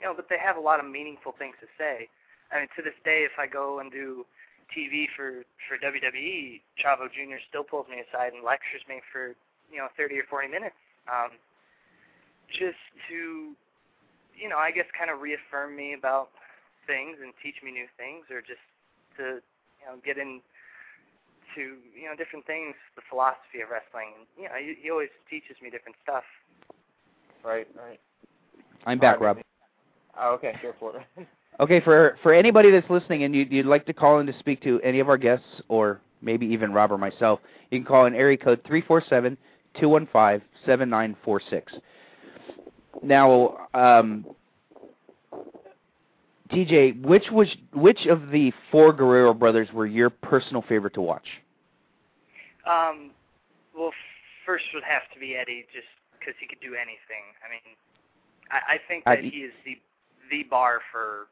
you 0.00 0.06
know, 0.06 0.14
but 0.14 0.28
they 0.28 0.38
have 0.38 0.56
a 0.56 0.60
lot 0.60 0.80
of 0.80 0.86
meaningful 0.90 1.32
things 1.38 1.54
to 1.60 1.68
say. 1.78 2.08
I 2.50 2.60
mean, 2.60 2.68
to 2.76 2.82
this 2.82 2.98
day, 3.04 3.22
if 3.22 3.38
I 3.38 3.46
go 3.46 3.78
and 3.78 3.92
do 3.92 4.26
TV 4.76 5.06
for 5.16 5.46
for 5.68 5.78
WWE, 5.78 6.60
Chavo 6.76 7.08
Jr. 7.08 7.38
still 7.48 7.64
pulls 7.64 7.86
me 7.88 8.02
aside 8.02 8.34
and 8.34 8.44
lectures 8.44 8.82
me 8.88 9.00
for 9.12 9.34
you 9.70 9.78
know 9.78 9.88
30 9.96 10.18
or 10.18 10.24
40 10.28 10.48
minutes, 10.48 10.76
um, 11.08 11.30
just 12.50 12.82
to 13.08 13.54
you 14.36 14.48
know, 14.48 14.58
I 14.58 14.70
guess 14.70 14.86
kind 14.96 15.10
of 15.10 15.20
reaffirm 15.20 15.76
me 15.76 15.94
about 15.94 16.28
things 16.86 17.18
and 17.22 17.32
teach 17.42 17.62
me 17.64 17.70
new 17.70 17.86
things, 17.96 18.26
or 18.30 18.40
just 18.40 18.62
to 19.16 19.40
you 19.80 19.86
know 19.86 19.96
get 20.04 20.18
in 20.18 20.40
to 21.54 21.78
you 21.94 22.06
know 22.06 22.16
different 22.16 22.46
things, 22.46 22.74
the 22.96 23.02
philosophy 23.08 23.62
of 23.62 23.70
wrestling. 23.70 24.12
And, 24.18 24.26
you 24.36 24.44
know, 24.48 24.56
he, 24.58 24.74
he 24.82 24.90
always 24.90 25.10
teaches 25.30 25.56
me 25.62 25.70
different 25.70 25.96
stuff. 26.02 26.24
Right, 27.44 27.68
right. 27.76 28.00
I'm 28.86 28.98
back, 28.98 29.20
Rob. 29.20 29.38
Oh, 30.18 30.34
okay, 30.34 30.54
go 30.62 30.72
for 30.78 30.96
it. 30.96 31.26
okay, 31.60 31.80
for 31.80 32.16
for 32.22 32.32
anybody 32.32 32.70
that's 32.70 32.88
listening 32.90 33.24
and 33.24 33.34
you'd, 33.34 33.52
you'd 33.52 33.66
like 33.66 33.86
to 33.86 33.92
call 33.92 34.18
in 34.20 34.26
to 34.26 34.38
speak 34.38 34.62
to 34.62 34.80
any 34.82 35.00
of 35.00 35.08
our 35.08 35.18
guests 35.18 35.46
or 35.68 36.00
maybe 36.22 36.46
even 36.46 36.72
Rob 36.72 36.90
or 36.92 36.98
myself, 36.98 37.40
you 37.70 37.78
can 37.78 37.86
call 37.86 38.06
in 38.06 38.14
area 38.14 38.36
code 38.36 38.60
three 38.66 38.82
four 38.82 39.02
seven 39.08 39.36
two 39.78 39.88
one 39.88 40.08
five 40.12 40.42
seven 40.64 40.88
nine 40.88 41.16
four 41.24 41.40
six. 41.50 41.72
now, 43.02 43.56
um, 43.74 44.24
TJ, 46.50 47.02
which 47.04 47.24
was 47.32 47.48
which 47.72 48.06
of 48.06 48.30
the 48.30 48.52
four 48.70 48.92
Guerrero 48.92 49.32
brothers 49.34 49.68
were 49.72 49.86
your 49.86 50.10
personal 50.10 50.62
favorite 50.68 50.94
to 50.94 51.00
watch? 51.00 51.26
Um, 52.66 53.10
well, 53.76 53.90
first 54.46 54.64
would 54.74 54.84
have 54.84 55.02
to 55.14 55.20
be 55.20 55.36
Eddie, 55.36 55.64
just 55.72 55.86
because 56.18 56.34
he 56.40 56.46
could 56.46 56.60
do 56.60 56.74
anything. 56.74 57.24
I 57.44 57.50
mean, 57.50 57.76
I, 58.50 58.74
I 58.74 58.78
think 58.88 59.04
that 59.04 59.18
I- 59.18 59.22
he 59.22 59.28
is 59.38 59.52
the 59.64 59.78
the 60.30 60.44
bar 60.44 60.80
for 60.92 61.26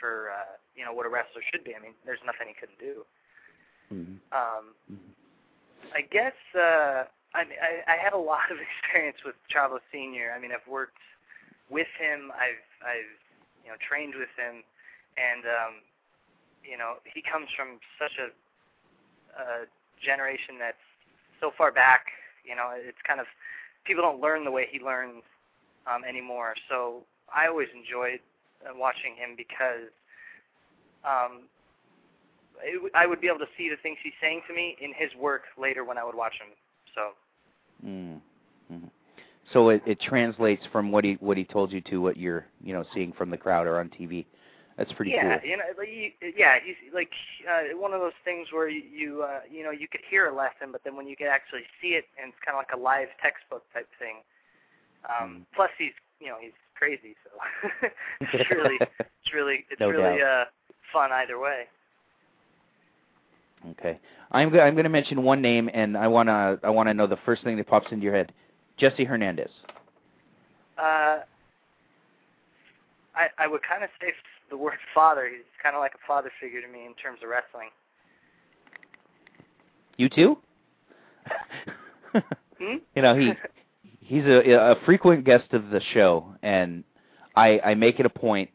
for 0.00 0.30
uh, 0.32 0.56
you 0.74 0.84
know 0.84 0.92
what 0.92 1.06
a 1.06 1.10
wrestler 1.12 1.42
should 1.52 1.62
be. 1.62 1.76
I 1.76 1.78
mean, 1.78 1.92
there's 2.04 2.24
nothing 2.24 2.48
he 2.48 2.54
couldn't 2.56 2.80
do. 2.80 3.04
Mhm. 3.92 4.18
Um, 4.32 4.74
Mhm. 4.90 5.14
I 5.94 6.00
guess 6.02 6.34
uh, 6.54 7.04
I, 7.34 7.44
mean, 7.44 7.58
I 7.60 7.84
I 7.92 7.96
had 7.96 8.12
a 8.14 8.18
lot 8.18 8.50
of 8.54 8.58
experience 8.58 9.18
with 9.24 9.36
Chavo 9.52 9.78
Senior. 9.92 10.32
I 10.34 10.38
mean, 10.40 10.52
I've 10.52 10.66
worked 10.66 10.98
with 11.68 11.88
him. 11.98 12.32
I've 12.34 12.64
I've 12.82 13.12
you 13.64 13.70
know 13.70 13.76
trained 13.78 14.14
with 14.16 14.32
him, 14.36 14.64
and 15.16 15.44
um, 15.44 15.74
you 16.64 16.78
know 16.78 16.94
he 17.04 17.22
comes 17.22 17.48
from 17.56 17.78
such 18.00 18.16
a, 18.18 18.28
a 19.38 19.66
generation 20.02 20.56
that's 20.58 20.82
so 21.40 21.50
far 21.56 21.70
back. 21.70 22.06
You 22.44 22.56
know, 22.56 22.72
it's 22.74 23.00
kind 23.06 23.20
of 23.20 23.26
people 23.84 24.02
don't 24.02 24.20
learn 24.20 24.44
the 24.44 24.50
way 24.50 24.66
he 24.70 24.80
learns 24.80 25.22
um, 25.86 26.04
anymore. 26.04 26.54
So 26.68 27.04
I 27.34 27.46
always 27.46 27.68
enjoyed 27.74 28.20
watching 28.74 29.14
him 29.16 29.34
because 29.36 29.90
um, 31.04 31.48
it, 32.62 32.92
I 32.94 33.06
would 33.06 33.20
be 33.20 33.28
able 33.28 33.38
to 33.40 33.52
see 33.56 33.68
the 33.68 33.76
things 33.82 33.98
he's 34.02 34.12
saying 34.20 34.42
to 34.48 34.54
me 34.54 34.76
in 34.80 34.92
his 34.94 35.10
work 35.18 35.44
later 35.58 35.84
when 35.84 35.98
I 35.98 36.04
would 36.04 36.14
watch 36.14 36.34
him. 36.34 36.52
So 36.94 37.12
Mm. 37.86 38.20
Mhm. 38.72 38.90
So 39.52 39.70
it, 39.70 39.82
it 39.86 40.00
translates 40.00 40.62
from 40.70 40.92
what 40.92 41.04
he 41.04 41.14
what 41.20 41.36
he 41.36 41.44
told 41.44 41.72
you 41.72 41.80
to 41.82 42.00
what 42.00 42.16
you're 42.16 42.46
you 42.62 42.72
know 42.72 42.84
seeing 42.94 43.12
from 43.12 43.30
the 43.30 43.36
crowd 43.36 43.66
or 43.66 43.78
on 43.80 43.88
TV. 43.88 44.26
That's 44.76 44.92
pretty 44.92 45.10
yeah, 45.10 45.38
cool. 45.38 45.50
you 45.50 45.56
know, 45.58 45.64
like, 45.76 45.88
you, 45.88 46.10
yeah, 46.36 46.56
he's 46.64 46.76
like 46.94 47.10
uh, 47.44 47.76
one 47.76 47.92
of 47.92 48.00
those 48.00 48.16
things 48.24 48.48
where 48.52 48.68
you 48.68 48.82
you, 48.82 49.22
uh, 49.22 49.40
you 49.50 49.62
know 49.62 49.70
you 49.70 49.88
could 49.88 50.00
hear 50.08 50.28
a 50.28 50.34
lesson, 50.34 50.72
but 50.72 50.82
then 50.84 50.96
when 50.96 51.06
you 51.06 51.16
could 51.16 51.26
actually 51.26 51.64
see 51.82 51.88
it, 51.88 52.04
and 52.20 52.32
it's 52.32 52.38
kind 52.44 52.56
of 52.56 52.60
like 52.60 52.72
a 52.72 52.80
live 52.80 53.08
textbook 53.20 53.64
type 53.74 53.88
thing. 53.98 54.16
Um, 55.04 55.28
Mm. 55.28 55.46
Plus, 55.54 55.70
he's 55.76 55.92
you 56.20 56.28
know 56.28 56.36
he's 56.40 56.56
crazy, 56.80 57.14
so 57.22 57.88
it's 58.32 58.50
really 58.50 58.78
it's 58.80 59.34
really 59.34 59.64
it's 59.70 59.78
No 59.78 59.90
really 59.90 60.18
doubt. 60.18 60.40
uh, 60.42 60.44
fun 60.92 61.12
either 61.12 61.38
way. 61.38 61.64
Okay, 63.72 64.00
I'm 64.32 64.50
go- 64.50 64.60
I'm 64.60 64.72
going 64.74 64.84
to 64.84 64.90
mention 64.90 65.22
one 65.22 65.42
name, 65.42 65.68
and 65.74 65.96
I 65.96 66.08
wanna 66.08 66.58
I 66.64 66.70
wanna 66.70 66.94
know 66.94 67.06
the 67.06 67.18
first 67.26 67.44
thing 67.44 67.56
that 67.58 67.66
pops 67.68 67.92
into 67.92 68.02
your 68.04 68.14
head. 68.14 68.32
Jesse 68.78 69.04
Hernandez. 69.04 69.50
Uh, 70.78 71.18
I 73.14 73.26
I 73.38 73.46
would 73.46 73.60
kind 73.62 73.84
of 73.84 73.90
say 74.00 74.12
the 74.48 74.56
word 74.56 74.78
father. 74.94 75.28
He's 75.30 75.44
kind 75.62 75.76
of 75.76 75.80
like 75.80 75.92
a 75.94 76.06
father 76.08 76.30
figure 76.40 76.62
to 76.62 76.68
me 76.68 76.86
in 76.86 76.94
terms 76.94 77.18
of 77.22 77.28
wrestling. 77.28 77.68
You 79.98 80.08
too? 80.08 80.38
Hmm? 82.62 82.76
you 82.94 83.00
know 83.00 83.16
he 83.16 83.32
he's 84.00 84.24
a 84.24 84.50
a 84.50 84.74
frequent 84.84 85.24
guest 85.24 85.52
of 85.52 85.70
the 85.70 85.80
show, 85.94 86.29
and 86.42 86.84
I 87.36 87.60
I 87.64 87.74
make 87.74 88.00
it 88.00 88.06
a 88.06 88.10
point 88.10 88.50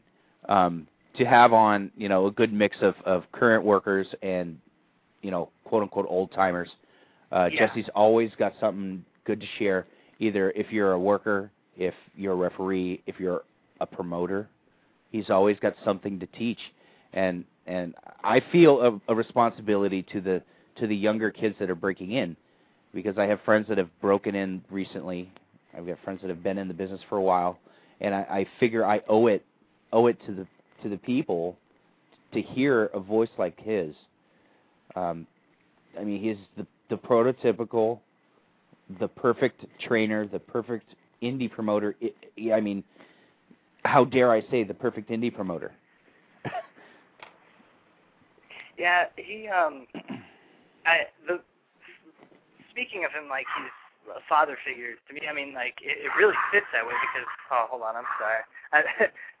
um, 0.48 0.86
to 1.16 1.24
have 1.24 1.52
on 1.52 1.90
you 1.96 2.08
know 2.08 2.26
a 2.26 2.30
good 2.30 2.52
mix 2.52 2.76
of 2.82 2.94
of 3.04 3.24
current 3.32 3.64
workers 3.64 4.06
and 4.22 4.58
you 5.22 5.30
know 5.30 5.50
quote 5.64 5.82
unquote 5.82 6.06
old 6.08 6.32
timers. 6.32 6.68
Uh, 7.32 7.48
Yeah. 7.52 7.66
Jesse's 7.66 7.88
always 7.94 8.30
got 8.38 8.52
something 8.60 9.04
good 9.24 9.40
to 9.40 9.46
share. 9.58 9.86
Either 10.18 10.50
if 10.52 10.72
you're 10.72 10.92
a 10.92 10.98
worker, 10.98 11.50
if 11.76 11.94
you're 12.16 12.32
a 12.32 12.36
referee, 12.36 13.02
if 13.06 13.18
you're 13.20 13.42
a 13.80 13.86
promoter, 13.86 14.48
he's 15.10 15.28
always 15.28 15.58
got 15.58 15.74
something 15.84 16.18
to 16.20 16.26
teach. 16.26 16.60
And 17.12 17.44
and 17.66 17.94
I 18.22 18.40
feel 18.52 18.80
a, 19.08 19.12
a 19.12 19.14
responsibility 19.14 20.02
to 20.12 20.20
the 20.20 20.42
to 20.76 20.86
the 20.86 20.96
younger 20.96 21.30
kids 21.30 21.56
that 21.58 21.68
are 21.70 21.74
breaking 21.74 22.12
in 22.12 22.36
because 22.94 23.18
I 23.18 23.24
have 23.26 23.40
friends 23.44 23.66
that 23.68 23.78
have 23.78 23.90
broken 24.00 24.34
in 24.34 24.62
recently. 24.70 25.32
I've 25.76 25.86
got 25.86 25.98
friends 26.04 26.20
that 26.22 26.28
have 26.28 26.42
been 26.42 26.58
in 26.58 26.68
the 26.68 26.74
business 26.74 27.00
for 27.08 27.18
a 27.18 27.22
while, 27.22 27.58
and 28.00 28.14
I, 28.14 28.20
I 28.20 28.46
figure 28.60 28.84
I 28.84 29.00
owe 29.08 29.26
it 29.26 29.44
owe 29.92 30.06
it 30.06 30.18
to 30.26 30.32
the 30.32 30.46
to 30.82 30.88
the 30.88 30.98
people 30.98 31.56
to 32.32 32.42
hear 32.42 32.86
a 32.86 33.00
voice 33.00 33.30
like 33.38 33.58
his. 33.60 33.94
Um, 34.94 35.26
I 35.98 36.04
mean, 36.04 36.22
he's 36.22 36.36
the 36.56 36.66
the 36.88 36.96
prototypical, 36.96 38.00
the 39.00 39.08
perfect 39.08 39.64
trainer, 39.80 40.26
the 40.26 40.38
perfect 40.38 40.94
indie 41.22 41.50
promoter. 41.50 41.96
I, 42.02 42.52
I 42.52 42.60
mean, 42.60 42.84
how 43.84 44.04
dare 44.04 44.30
I 44.30 44.42
say 44.50 44.64
the 44.64 44.74
perfect 44.74 45.10
indie 45.10 45.34
promoter? 45.34 45.72
Yeah, 48.78 49.04
he 49.16 49.48
um, 49.48 49.86
I 50.86 51.06
the 51.26 51.40
speaking 52.70 53.04
of 53.06 53.10
him 53.10 53.28
like 53.28 53.46
he's 53.56 53.85
father 54.28 54.56
figure 54.64 54.94
to 55.08 55.14
me. 55.14 55.22
I 55.28 55.34
mean, 55.34 55.54
like 55.54 55.78
it, 55.82 55.98
it 56.06 56.10
really 56.18 56.34
fits 56.52 56.66
that 56.72 56.86
way 56.86 56.94
because 57.00 57.28
oh, 57.50 57.66
hold 57.70 57.82
on, 57.82 57.96
I'm 57.96 58.10
sorry. 58.18 58.42
I, 58.72 58.80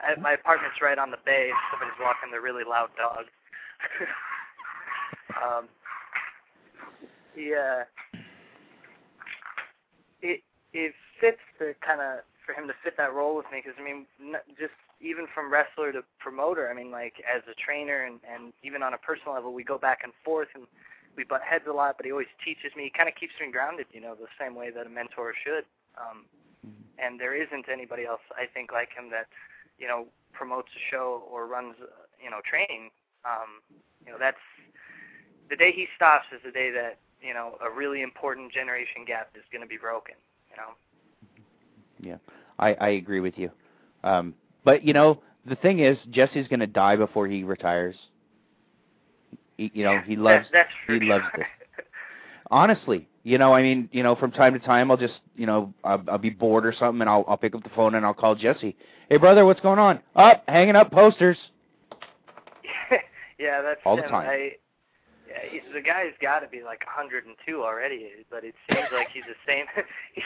I, 0.00 0.20
my 0.20 0.32
apartment's 0.32 0.80
right 0.82 0.98
on 0.98 1.10
the 1.10 1.22
bay. 1.24 1.50
Somebody's 1.70 1.98
walking 2.00 2.30
their 2.30 2.40
really 2.40 2.64
loud 2.64 2.90
dog. 2.96 3.26
um, 5.42 5.68
yeah, 7.36 7.84
it 10.22 10.42
it 10.72 10.94
fits 11.20 11.42
to 11.58 11.74
kind 11.84 12.00
of 12.00 12.20
for 12.44 12.52
him 12.54 12.68
to 12.68 12.74
fit 12.84 12.96
that 12.96 13.12
role 13.12 13.36
with 13.36 13.46
me 13.50 13.62
because 13.62 13.76
I 13.78 13.84
mean, 13.84 14.06
n- 14.20 14.40
just 14.58 14.74
even 15.00 15.26
from 15.34 15.52
wrestler 15.52 15.92
to 15.92 16.02
promoter, 16.18 16.70
I 16.70 16.74
mean, 16.74 16.90
like 16.90 17.14
as 17.26 17.42
a 17.50 17.54
trainer 17.54 18.04
and 18.04 18.20
and 18.24 18.52
even 18.62 18.82
on 18.82 18.94
a 18.94 18.98
personal 18.98 19.34
level, 19.34 19.52
we 19.52 19.64
go 19.64 19.78
back 19.78 20.00
and 20.04 20.12
forth 20.24 20.48
and 20.54 20.66
we 21.16 21.24
butt 21.24 21.42
heads 21.42 21.64
a 21.68 21.72
lot, 21.72 21.96
but 21.96 22.06
he 22.06 22.12
always 22.12 22.30
teaches 22.44 22.76
me. 22.76 22.84
He 22.84 22.90
kind 22.90 23.08
of 23.08 23.14
keeps 23.14 23.32
me 23.40 23.50
grounded, 23.50 23.86
you 23.92 24.00
know, 24.00 24.14
the 24.14 24.28
same 24.38 24.54
way 24.54 24.70
that 24.70 24.86
a 24.86 24.90
mentor 24.90 25.32
should. 25.32 25.64
Um, 25.96 26.26
and 26.98 27.20
there 27.20 27.34
isn't 27.34 27.68
anybody 27.72 28.04
else, 28.04 28.20
I 28.36 28.46
think, 28.46 28.72
like 28.72 28.90
him 28.96 29.10
that, 29.10 29.26
you 29.78 29.88
know, 29.88 30.06
promotes 30.32 30.68
a 30.76 30.82
show 30.90 31.24
or 31.30 31.46
runs, 31.46 31.76
uh, 31.80 31.86
you 32.22 32.30
know, 32.30 32.40
training. 32.48 32.90
Um, 33.24 33.64
you 34.04 34.12
know, 34.12 34.18
that's 34.18 34.40
the 35.50 35.56
day 35.56 35.72
he 35.74 35.86
stops 35.96 36.26
is 36.32 36.40
the 36.44 36.50
day 36.50 36.70
that 36.70 36.98
you 37.20 37.34
know 37.34 37.58
a 37.64 37.70
really 37.70 38.02
important 38.02 38.52
generation 38.52 39.04
gap 39.06 39.30
is 39.34 39.42
going 39.50 39.62
to 39.62 39.68
be 39.68 39.76
broken. 39.76 40.14
You 40.50 40.56
know. 40.56 40.70
Yeah, 42.00 42.16
I 42.58 42.74
I 42.74 42.88
agree 42.90 43.20
with 43.20 43.34
you. 43.36 43.50
Um, 44.04 44.34
but 44.64 44.84
you 44.84 44.92
know, 44.92 45.22
the 45.46 45.56
thing 45.56 45.80
is, 45.80 45.96
Jesse's 46.10 46.48
going 46.48 46.60
to 46.60 46.66
die 46.66 46.96
before 46.96 47.26
he 47.26 47.42
retires. 47.42 47.96
He, 49.56 49.70
you 49.74 49.84
know, 49.84 49.94
Yeah, 49.94 50.02
he 50.04 50.16
loves 50.16 50.46
that, 50.52 50.68
he 50.86 50.98
sure. 50.98 51.08
loves 51.08 51.24
this. 51.36 51.46
Honestly, 52.50 53.08
you 53.24 53.38
know, 53.38 53.52
I 53.52 53.62
mean, 53.62 53.88
you 53.92 54.02
know, 54.02 54.14
from 54.14 54.30
time 54.30 54.52
to 54.52 54.60
time, 54.60 54.90
I'll 54.90 54.96
just, 54.96 55.20
you 55.34 55.46
know, 55.46 55.72
I'll, 55.82 56.02
I'll 56.08 56.18
be 56.18 56.30
bored 56.30 56.64
or 56.64 56.72
something, 56.78 57.00
and 57.00 57.10
I'll 57.10 57.24
I'll 57.26 57.36
pick 57.36 57.54
up 57.54 57.62
the 57.64 57.70
phone 57.70 57.94
and 57.96 58.06
I'll 58.06 58.14
call 58.14 58.34
Jesse. 58.34 58.76
Hey, 59.08 59.16
brother, 59.16 59.44
what's 59.44 59.60
going 59.60 59.78
on? 59.78 60.00
Up, 60.14 60.44
hanging 60.46 60.76
up 60.76 60.90
posters. 60.92 61.36
yeah, 63.38 63.62
that's 63.62 63.80
All 63.84 63.96
the 63.96 64.02
time. 64.02 64.28
I, 64.28 64.52
yeah, 65.28 65.42
he, 65.50 65.60
the 65.74 65.80
guy's 65.80 66.12
got 66.22 66.40
to 66.40 66.48
be 66.48 66.62
like 66.62 66.86
102 66.86 67.62
already, 67.62 68.10
but 68.30 68.44
it 68.44 68.54
seems 68.68 68.88
like 68.92 69.08
he's 69.12 69.24
the 69.24 69.34
same. 69.46 69.66
he 70.14 70.22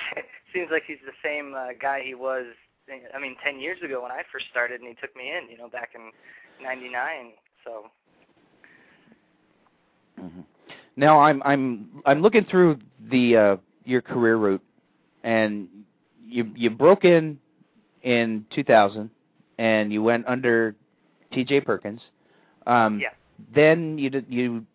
seems 0.53 0.69
like 0.71 0.83
he's 0.87 1.01
the 1.07 1.17
same 1.25 1.55
uh, 1.55 1.69
guy 1.81 2.03
he 2.05 2.15
was. 2.15 2.47
I 3.15 3.19
mean, 3.21 3.37
10 3.45 3.61
years 3.61 3.81
ago 3.83 4.03
when 4.03 4.11
I 4.11 4.23
first 4.33 4.47
started, 4.51 4.81
and 4.81 4.89
he 4.89 4.95
took 5.01 5.15
me 5.17 5.31
in. 5.31 5.49
You 5.51 5.59
know, 5.59 5.69
back 5.69 5.91
in 5.95 6.11
'99. 6.63 7.33
So 7.65 7.85
hmm 10.19 10.41
Now 11.01 11.19
I'm 11.21 11.43
I'm 11.45 12.03
I'm 12.05 12.21
looking 12.21 12.45
through 12.45 12.79
the 13.11 13.35
uh, 13.35 13.57
your 13.87 14.03
career 14.03 14.37
route, 14.37 14.63
and 15.25 15.67
you 16.23 16.53
you 16.55 16.69
broke 16.69 17.07
in 17.07 17.39
in 18.03 18.45
2000, 18.55 19.09
and 19.59 19.91
you 19.91 20.03
went 20.03 20.27
under 20.29 20.77
T.J. 21.33 21.63
Perkins. 21.63 22.03
Um, 22.67 23.01
yeah. 23.01 23.09
Then 23.55 23.97
you 23.97 24.11
did, 24.11 24.27
you 24.29 24.67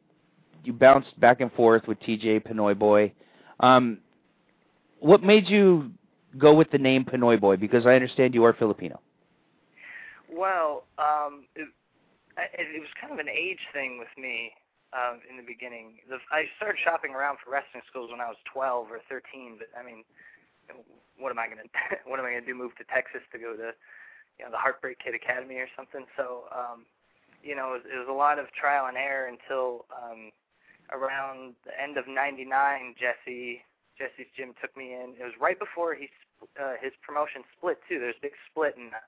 you 0.63 0.73
bounced 0.73 1.17
back 1.19 1.41
and 1.41 1.53
forth 1.53 1.87
with 1.87 1.99
T.J. 1.99 2.39
Pinoy 2.39 2.75
Boy. 2.75 3.13
Um, 3.59 3.99
what 5.01 5.21
made 5.21 5.47
you 5.47 5.91
go 6.39 6.55
with 6.55 6.71
the 6.71 6.79
name 6.79 7.05
Pinoy 7.05 7.39
Boy? 7.39 7.55
Because 7.55 7.85
I 7.85 7.93
understand 7.93 8.33
you 8.33 8.43
are 8.45 8.53
Filipino. 8.53 8.99
Well, 10.27 10.85
um, 10.97 11.45
it, 11.55 11.67
it, 12.57 12.75
it 12.75 12.79
was 12.79 12.89
kind 12.99 13.13
of 13.13 13.19
an 13.19 13.29
age 13.29 13.59
thing 13.73 13.99
with 13.99 14.09
me 14.17 14.53
um, 14.95 15.19
in 15.27 15.35
the 15.35 15.43
beginning. 15.43 15.99
The, 16.07 16.17
I 16.31 16.47
started 16.55 16.79
shopping 16.79 17.11
around 17.11 17.43
for 17.43 17.51
wrestling 17.51 17.83
schools 17.85 18.09
when 18.09 18.23
I 18.23 18.31
was 18.31 18.39
12 18.47 18.87
or 18.89 19.03
13. 19.11 19.59
But 19.59 19.67
I 19.75 19.83
mean, 19.83 20.07
what 21.19 21.29
am 21.29 21.39
I 21.39 21.51
gonna 21.51 21.67
what 22.09 22.19
am 22.19 22.25
I 22.25 22.39
gonna 22.39 22.47
do? 22.47 22.55
Move 22.55 22.73
to 22.79 22.87
Texas 22.87 23.21
to 23.35 23.37
go 23.37 23.53
to 23.53 23.75
you 24.39 24.43
know 24.47 24.51
the 24.51 24.61
Heartbreak 24.61 25.03
Kid 25.03 25.13
Academy 25.13 25.59
or 25.59 25.67
something? 25.75 26.07
So 26.15 26.47
um, 26.55 26.87
you 27.43 27.53
know, 27.53 27.75
it 27.75 27.83
was, 27.83 27.85
it 27.93 27.97
was 27.99 28.09
a 28.09 28.15
lot 28.15 28.39
of 28.39 28.49
trial 28.55 28.87
and 28.87 28.97
error 28.97 29.27
until 29.27 29.85
um, 29.91 30.31
around 30.89 31.53
the 31.67 31.75
end 31.75 31.99
of 31.99 32.07
'99. 32.07 32.95
Jesse 32.95 33.61
Jesse's 33.99 34.31
gym 34.35 34.55
took 34.59 34.75
me 34.75 34.95
in. 34.95 35.15
It 35.19 35.23
was 35.23 35.35
right 35.39 35.59
before 35.59 35.93
he 35.93 36.09
uh, 36.59 36.75
his 36.81 36.91
promotion 37.03 37.43
split 37.57 37.79
too. 37.87 37.99
There's 37.99 38.17
a 38.17 38.25
big 38.31 38.37
split, 38.49 38.75
and 38.77 38.91
uh, 38.91 39.03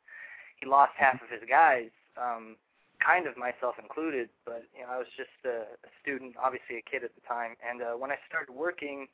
he 0.59 0.65
lost 0.65 0.93
half 0.97 1.21
of 1.21 1.29
his 1.29 1.43
guys, 1.47 1.91
um, 2.15 2.55
kind 3.03 3.27
of 3.27 3.37
myself 3.37 3.75
included. 3.81 4.29
But 4.45 4.63
you 4.75 4.83
know, 4.83 4.91
I 4.91 4.97
was 4.97 5.07
just 5.15 5.33
a, 5.45 5.65
a 5.85 5.89
student, 6.01 6.35
obviously 6.41 6.77
a 6.77 6.85
kid 6.85 7.03
at 7.03 7.15
the 7.15 7.21
time, 7.27 7.55
and 7.61 7.81
uh, 7.81 7.93
when 7.97 8.11
I 8.11 8.17
started 8.27 8.53
working, 8.53 9.07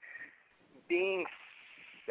being 0.87 1.25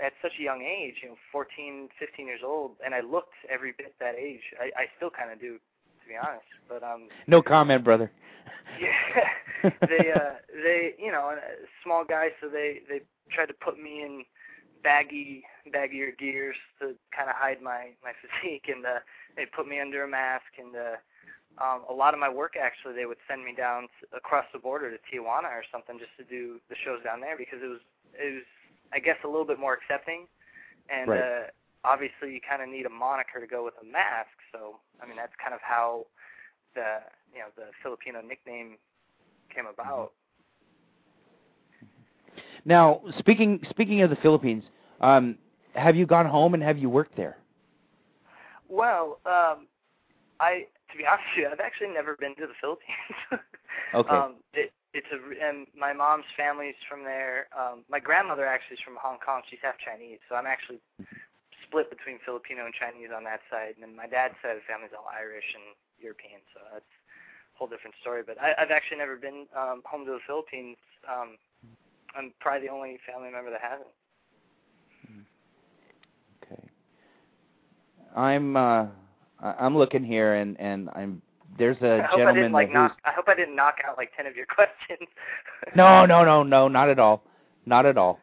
at 0.02 0.12
such 0.22 0.32
a 0.40 0.42
young 0.42 0.62
age, 0.62 0.96
you 1.02 1.10
know, 1.10 1.16
14, 1.30 1.88
15 1.98 2.26
years 2.26 2.40
old, 2.44 2.72
and 2.84 2.94
I 2.94 3.00
looked 3.00 3.34
every 3.50 3.72
bit 3.76 3.94
that 4.00 4.14
age. 4.16 4.40
I, 4.58 4.70
I 4.76 4.84
still 4.96 5.10
kind 5.10 5.30
of 5.30 5.40
do, 5.40 5.58
to 5.58 6.08
be 6.08 6.14
honest. 6.16 6.48
But 6.68 6.82
um. 6.82 7.08
No 7.26 7.42
comment, 7.42 7.84
brother. 7.84 8.10
Yeah, 8.80 9.70
they 9.86 10.12
uh 10.12 10.34
they 10.64 10.94
you 10.98 11.12
know 11.12 11.34
small 11.84 12.04
guys, 12.04 12.30
so 12.40 12.48
they 12.48 12.80
they 12.88 13.02
tried 13.30 13.46
to 13.46 13.54
put 13.54 13.78
me 13.80 14.02
in 14.02 14.24
baggy 14.82 15.44
baggier 15.72 16.16
gears 16.18 16.56
to 16.80 16.94
kind 17.16 17.28
of 17.30 17.36
hide 17.36 17.62
my 17.62 17.90
my 18.02 18.12
physique, 18.42 18.66
and 18.68 18.84
uh, 18.84 18.98
they 19.36 19.46
put 19.46 19.68
me 19.68 19.78
under 19.78 20.02
a 20.02 20.08
mask, 20.08 20.58
and 20.58 20.74
uh, 20.74 20.96
um, 21.58 21.84
a 21.88 21.92
lot 21.92 22.14
of 22.14 22.20
my 22.20 22.28
work 22.28 22.54
actually 22.56 22.94
they 22.94 23.06
would 23.06 23.20
send 23.28 23.44
me 23.44 23.54
down 23.54 23.88
to, 24.00 24.16
across 24.16 24.44
the 24.52 24.58
border 24.58 24.90
to 24.90 24.98
Tijuana 25.10 25.52
or 25.52 25.64
something 25.70 25.98
just 25.98 26.12
to 26.16 26.24
do 26.24 26.60
the 26.68 26.76
shows 26.84 27.02
down 27.04 27.20
there 27.20 27.36
because 27.36 27.60
it 27.62 27.68
was 27.68 27.80
it 28.14 28.34
was 28.34 28.48
I 28.92 28.98
guess 28.98 29.16
a 29.24 29.28
little 29.28 29.46
bit 29.46 29.58
more 29.58 29.72
accepting, 29.72 30.26
and 30.88 31.08
right. 31.08 31.20
uh, 31.20 31.42
obviously 31.84 32.32
you 32.32 32.40
kind 32.40 32.62
of 32.62 32.68
need 32.68 32.84
a 32.84 32.90
moniker 32.90 33.40
to 33.40 33.46
go 33.46 33.64
with 33.64 33.74
a 33.80 33.84
mask. 33.84 34.36
So 34.52 34.76
I 35.02 35.06
mean 35.06 35.16
that's 35.16 35.32
kind 35.42 35.54
of 35.54 35.60
how 35.62 36.06
the 36.74 37.04
you 37.32 37.40
know 37.40 37.52
the 37.56 37.72
Filipino 37.82 38.20
nickname 38.20 38.76
came 39.54 39.66
about. 39.66 40.12
Now, 42.64 43.02
speaking 43.18 43.60
speaking 43.70 44.02
of 44.02 44.10
the 44.10 44.16
Philippines, 44.16 44.64
um, 45.00 45.36
have 45.74 45.96
you 45.96 46.06
gone 46.06 46.26
home 46.26 46.54
and 46.54 46.62
have 46.62 46.78
you 46.78 46.88
worked 46.88 47.16
there? 47.16 47.36
Well, 48.68 49.18
um, 49.26 49.66
I 50.42 50.66
to 50.90 50.94
be 50.98 51.06
honest 51.08 51.24
with 51.32 51.46
you, 51.46 51.48
I've 51.48 51.62
actually 51.62 51.94
never 51.94 52.18
been 52.18 52.34
to 52.36 52.50
the 52.50 52.58
Philippines. 52.58 53.14
okay. 53.94 54.10
Um, 54.10 54.42
it, 54.52 54.74
it's 54.92 55.08
a 55.14 55.18
and 55.40 55.66
my 55.72 55.94
mom's 55.94 56.28
family's 56.36 56.76
from 56.90 57.04
there. 57.04 57.46
Um, 57.56 57.86
my 57.88 58.00
grandmother 58.02 58.44
actually 58.44 58.76
is 58.76 58.84
from 58.84 58.98
Hong 59.00 59.16
Kong. 59.24 59.40
She's 59.48 59.62
half 59.62 59.78
Chinese, 59.80 60.18
so 60.28 60.34
I'm 60.34 60.46
actually 60.50 60.82
split 61.64 61.88
between 61.88 62.18
Filipino 62.26 62.66
and 62.66 62.74
Chinese 62.74 63.08
on 63.14 63.24
that 63.24 63.40
side. 63.48 63.78
And 63.78 63.82
then 63.86 63.96
my 63.96 64.04
dad's 64.04 64.36
side 64.42 64.58
of 64.58 64.60
the 64.60 64.68
family's 64.68 64.92
all 64.92 65.08
Irish 65.08 65.48
and 65.56 65.72
European, 65.96 66.44
so 66.52 66.60
that's 66.74 66.84
a 66.84 67.56
whole 67.56 67.68
different 67.68 67.96
story. 68.02 68.20
But 68.20 68.36
I, 68.36 68.52
I've 68.58 68.74
actually 68.74 68.98
never 68.98 69.16
been 69.16 69.48
um, 69.56 69.80
home 69.88 70.04
to 70.04 70.12
the 70.12 70.24
Philippines. 70.26 70.76
Um, 71.08 71.40
I'm 72.12 72.34
probably 72.40 72.68
the 72.68 72.72
only 72.74 73.00
family 73.08 73.32
member 73.32 73.48
that 73.48 73.64
hasn't. 73.64 73.88
Okay. 76.44 76.68
I'm 78.14 78.56
uh 78.56 78.92
I'm 79.42 79.76
looking 79.76 80.04
here 80.04 80.34
and 80.34 80.58
and 80.60 80.88
I'm 80.94 81.20
there's 81.58 81.76
a 81.82 82.04
I 82.04 82.16
gentleman 82.16 82.28
I 82.28 82.32
didn't 82.34 82.52
like 82.52 82.72
knock. 82.72 82.98
I 83.04 83.12
hope 83.12 83.28
I 83.28 83.34
didn't 83.34 83.56
knock 83.56 83.76
out 83.86 83.96
like 83.96 84.10
ten 84.16 84.26
of 84.26 84.36
your 84.36 84.46
questions. 84.54 85.08
No, 85.76 86.06
no, 86.06 86.24
no, 86.24 86.42
no, 86.42 86.68
not 86.68 86.88
at 86.88 86.98
all. 86.98 87.22
Not 87.66 87.86
at 87.86 87.98
all. 87.98 88.18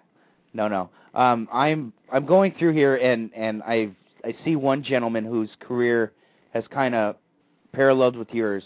No, 0.53 0.67
no. 0.67 0.89
Um 1.13 1.47
I'm 1.51 1.93
I'm 2.11 2.25
going 2.25 2.53
through 2.57 2.73
here 2.73 2.95
and 2.95 3.31
and 3.35 3.61
I 3.63 3.91
I 4.23 4.35
see 4.43 4.55
one 4.55 4.83
gentleman 4.83 5.25
whose 5.25 5.49
career 5.59 6.13
has 6.53 6.63
kind 6.71 6.95
of 6.95 7.15
paralleled 7.71 8.15
with 8.15 8.29
yours 8.31 8.63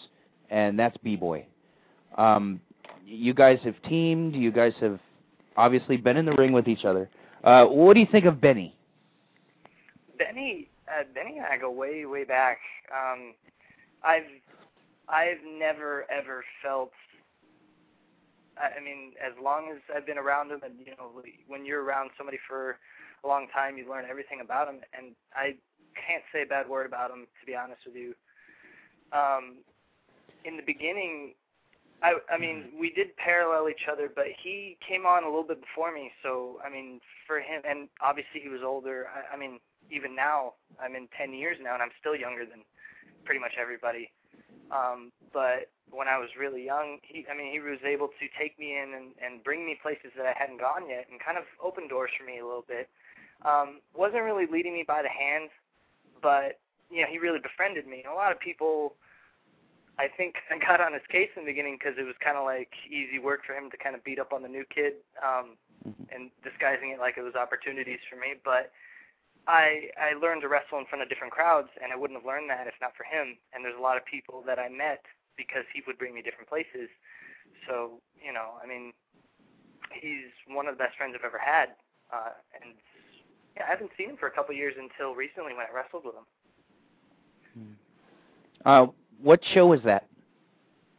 and 0.49 0.77
that's 0.77 0.95
B-boy. 0.97 1.45
Um 2.17 2.61
you 3.05 3.33
guys 3.33 3.59
have 3.63 3.75
teamed, 3.83 4.35
you 4.35 4.51
guys 4.51 4.73
have 4.79 4.99
obviously 5.57 5.97
been 5.97 6.17
in 6.17 6.25
the 6.25 6.33
ring 6.33 6.51
with 6.51 6.67
each 6.67 6.85
other. 6.85 7.09
Uh 7.43 7.65
what 7.65 7.95
do 7.95 7.99
you 7.99 8.07
think 8.11 8.25
of 8.25 8.39
Benny? 8.39 8.75
Benny, 10.17 10.69
uh, 10.93 11.03
Benny 11.13 11.37
and 11.37 11.45
I 11.45 11.57
go 11.57 11.71
way, 11.71 12.05
way 12.05 12.23
back. 12.23 12.59
Um, 12.91 13.33
I've, 14.03 14.29
I've 15.09 15.43
never 15.45 16.05
ever 16.11 16.43
felt. 16.63 16.91
I 18.57 18.79
mean, 18.83 19.13
as 19.19 19.33
long 19.41 19.71
as 19.71 19.79
I've 19.95 20.05
been 20.05 20.19
around 20.19 20.51
him, 20.51 20.59
and 20.63 20.73
you 20.79 20.93
know, 20.97 21.09
when 21.47 21.65
you're 21.65 21.83
around 21.83 22.11
somebody 22.17 22.37
for 22.47 22.77
a 23.23 23.27
long 23.27 23.47
time, 23.53 23.77
you 23.77 23.89
learn 23.89 24.05
everything 24.07 24.41
about 24.41 24.67
him. 24.67 24.81
And 24.95 25.15
I 25.35 25.55
can't 25.95 26.23
say 26.31 26.43
a 26.43 26.45
bad 26.45 26.69
word 26.69 26.85
about 26.85 27.09
him, 27.09 27.25
to 27.39 27.45
be 27.47 27.55
honest 27.55 27.81
with 27.85 27.95
you. 27.95 28.13
Um, 29.11 29.57
in 30.45 30.55
the 30.55 30.63
beginning, 30.63 31.33
I, 32.03 32.15
I 32.29 32.37
mean, 32.37 32.65
we 32.77 32.91
did 32.91 33.15
parallel 33.17 33.69
each 33.69 33.87
other, 33.91 34.09
but 34.13 34.25
he 34.43 34.77
came 34.87 35.05
on 35.05 35.23
a 35.23 35.27
little 35.27 35.47
bit 35.47 35.61
before 35.61 35.93
me. 35.93 36.11
So, 36.21 36.59
I 36.63 36.69
mean, 36.69 36.99
for 37.25 37.39
him, 37.39 37.61
and 37.67 37.87
obviously 38.01 38.41
he 38.41 38.49
was 38.49 38.61
older. 38.63 39.07
I, 39.07 39.35
I 39.35 39.39
mean, 39.39 39.59
even 39.91 40.15
now, 40.15 40.53
I'm 40.81 40.95
in 40.95 41.07
10 41.17 41.33
years 41.33 41.57
now, 41.61 41.73
and 41.73 41.83
I'm 41.83 41.93
still 41.99 42.15
younger 42.15 42.45
than 42.45 42.61
pretty 43.25 43.39
much 43.39 43.53
everybody. 43.59 44.11
Um, 44.71 45.11
but 45.31 45.69
when 45.91 46.07
I 46.07 46.17
was 46.17 46.29
really 46.39 46.65
young, 46.65 46.97
he, 47.03 47.25
I 47.29 47.37
mean, 47.37 47.51
he 47.51 47.59
was 47.59 47.79
able 47.85 48.07
to 48.07 48.25
take 48.39 48.57
me 48.57 48.77
in 48.77 48.93
and, 48.93 49.13
and 49.23 49.43
bring 49.43 49.65
me 49.65 49.77
places 49.81 50.11
that 50.17 50.25
I 50.25 50.33
hadn't 50.35 50.59
gone 50.59 50.89
yet, 50.89 51.07
and 51.11 51.19
kind 51.19 51.37
of 51.37 51.45
open 51.63 51.87
doors 51.87 52.11
for 52.17 52.25
me 52.25 52.39
a 52.39 52.45
little 52.45 52.65
bit. 52.67 52.89
Um, 53.45 53.81
wasn't 53.93 54.23
really 54.23 54.45
leading 54.49 54.73
me 54.73 54.83
by 54.87 55.01
the 55.01 55.11
hand, 55.11 55.49
but 56.21 56.59
you 56.89 57.01
know, 57.01 57.07
he 57.09 57.17
really 57.17 57.39
befriended 57.39 57.87
me. 57.87 58.01
And 58.05 58.13
a 58.13 58.15
lot 58.15 58.31
of 58.31 58.39
people 58.39 58.95
I 59.97 60.07
think 60.07 60.35
I 60.49 60.57
got 60.65 60.81
on 60.81 60.93
his 60.93 61.05
case 61.09 61.29
in 61.35 61.43
the 61.43 61.51
beginning 61.51 61.77
because 61.77 61.97
it 61.97 62.05
was 62.05 62.15
kind 62.23 62.37
of 62.37 62.45
like 62.45 62.71
easy 62.89 63.19
work 63.19 63.41
for 63.45 63.53
him 63.53 63.69
to 63.71 63.77
kind 63.77 63.95
of 63.95 64.03
beat 64.03 64.19
up 64.19 64.33
on 64.33 64.41
the 64.41 64.49
new 64.49 64.65
kid 64.73 64.93
um, 65.21 65.57
mm-hmm. 65.85 66.03
and 66.13 66.31
disguising 66.43 66.91
it 66.91 66.99
like 66.99 67.17
it 67.17 67.23
was 67.23 67.35
opportunities 67.35 67.99
for 68.09 68.15
me. 68.15 68.35
But 68.43 68.71
I 69.47 69.91
I 69.99 70.13
learned 70.15 70.41
to 70.43 70.47
wrestle 70.47 70.79
in 70.79 70.85
front 70.85 71.03
of 71.03 71.09
different 71.09 71.33
crowds, 71.33 71.69
and 71.81 71.91
I 71.91 71.95
wouldn't 71.95 72.19
have 72.19 72.25
learned 72.25 72.49
that 72.49 72.67
if 72.67 72.75
not 72.81 72.95
for 72.95 73.03
him. 73.03 73.37
And 73.53 73.63
there's 73.63 73.77
a 73.77 73.81
lot 73.81 73.97
of 73.97 74.05
people 74.05 74.43
that 74.47 74.59
I 74.59 74.69
met 74.69 75.03
because 75.35 75.65
he 75.73 75.81
would 75.85 75.97
bring 75.97 76.13
me 76.13 76.21
different 76.21 76.47
places. 76.47 76.87
So 77.67 77.99
you 78.23 78.31
know, 78.31 78.55
I 78.63 78.67
mean, 78.67 78.93
he's 79.91 80.31
one 80.47 80.67
of 80.67 80.77
the 80.77 80.81
best 80.83 80.95
friends 80.97 81.15
I've 81.17 81.25
ever 81.25 81.39
had, 81.39 81.75
uh, 82.11 82.39
and 82.55 82.75
yeah, 83.55 83.63
I 83.67 83.69
haven't 83.69 83.91
seen 83.97 84.09
him 84.09 84.17
for 84.17 84.27
a 84.27 84.31
couple 84.31 84.51
of 84.53 84.57
years 84.57 84.75
until 84.79 85.13
recently 85.13 85.53
when 85.53 85.65
I 85.67 85.75
wrestled 85.75 86.03
with 86.05 86.15
him. 86.15 86.25
Uh, 88.65 88.87
what 89.21 89.39
show 89.53 89.67
was 89.67 89.81
that? 89.83 90.07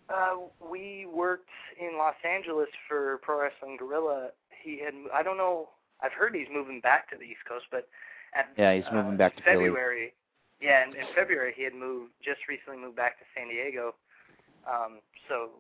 Uh, 0.09 0.37
we 0.61 1.07
worked 1.13 1.49
in 1.81 1.97
Los 1.97 2.15
Angeles 2.29 2.69
for 2.89 3.19
Pro 3.23 3.41
Wrestling 3.41 3.77
Guerrilla. 3.79 4.31
He 4.63 4.81
had 4.81 4.95
I 5.13 5.23
don't 5.23 5.39
know. 5.39 5.71
I've 6.03 6.13
heard 6.13 6.35
he's 6.35 6.49
moving 6.53 6.81
back 6.81 7.09
to 7.11 7.17
the 7.17 7.25
East 7.25 7.41
Coast, 7.49 7.65
but 7.71 7.89
at 8.35 8.47
Yeah, 8.57 8.75
he's 8.75 8.85
moving 8.93 9.15
uh, 9.15 9.17
back 9.17 9.37
to 9.37 9.43
Philly. 9.43 9.67
February. 9.67 10.13
Yeah, 10.61 10.85
in, 10.85 10.91
in 10.91 11.07
February 11.15 11.53
he 11.57 11.65
had 11.65 11.75
moved 11.75 12.13
just 12.25 12.41
recently 12.49 12.79
moved 12.79 12.97
back 12.97 13.19
to 13.19 13.25
San 13.37 13.49
Diego. 13.49 13.95
Um, 14.67 15.01
so 15.29 15.51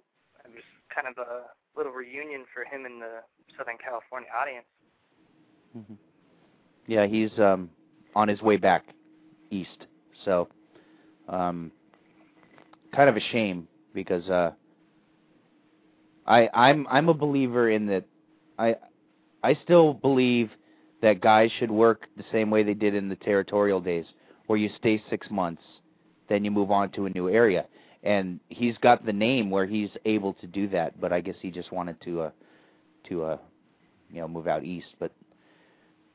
it 0.44 0.50
was 0.52 0.64
kind 0.94 1.06
of 1.08 1.18
a 1.18 1.44
little 1.76 1.92
reunion 1.92 2.44
for 2.54 2.64
him 2.64 2.86
in 2.86 2.98
the 3.00 3.20
Southern 3.56 3.76
California 3.78 4.28
audience. 4.34 4.66
hmm 5.72 5.94
Yeah, 6.86 7.06
he's 7.06 7.36
um 7.38 7.70
on 8.14 8.28
his 8.28 8.40
way 8.42 8.56
back 8.56 8.84
east. 9.50 9.86
So 10.24 10.48
um 11.28 11.70
kind 12.94 13.08
of 13.08 13.16
a 13.16 13.20
shame 13.32 13.66
because 13.94 14.28
uh 14.30 14.52
I 16.26 16.48
I'm 16.54 16.86
I'm 16.90 17.08
a 17.08 17.14
believer 17.14 17.70
in 17.70 17.86
that 17.86 18.04
I 18.58 18.76
I 19.42 19.58
still 19.64 19.92
believe 19.94 20.50
that 21.04 21.20
guys 21.20 21.50
should 21.58 21.70
work 21.70 22.06
the 22.16 22.24
same 22.32 22.50
way 22.50 22.62
they 22.62 22.74
did 22.74 22.94
in 22.94 23.08
the 23.08 23.16
territorial 23.16 23.80
days 23.80 24.06
where 24.46 24.58
you 24.58 24.70
stay 24.78 25.02
6 25.10 25.30
months 25.30 25.62
then 26.28 26.44
you 26.44 26.50
move 26.50 26.70
on 26.70 26.90
to 26.92 27.06
a 27.06 27.10
new 27.10 27.28
area 27.28 27.66
and 28.02 28.40
he's 28.48 28.76
got 28.78 29.04
the 29.04 29.12
name 29.12 29.50
where 29.50 29.66
he's 29.66 29.90
able 30.06 30.32
to 30.34 30.46
do 30.46 30.66
that 30.68 30.98
but 31.00 31.12
I 31.12 31.20
guess 31.20 31.36
he 31.40 31.50
just 31.50 31.70
wanted 31.72 32.00
to 32.02 32.22
uh 32.22 32.30
to 33.08 33.24
uh 33.24 33.38
you 34.10 34.20
know 34.20 34.28
move 34.28 34.48
out 34.48 34.64
east 34.64 34.88
but 34.98 35.12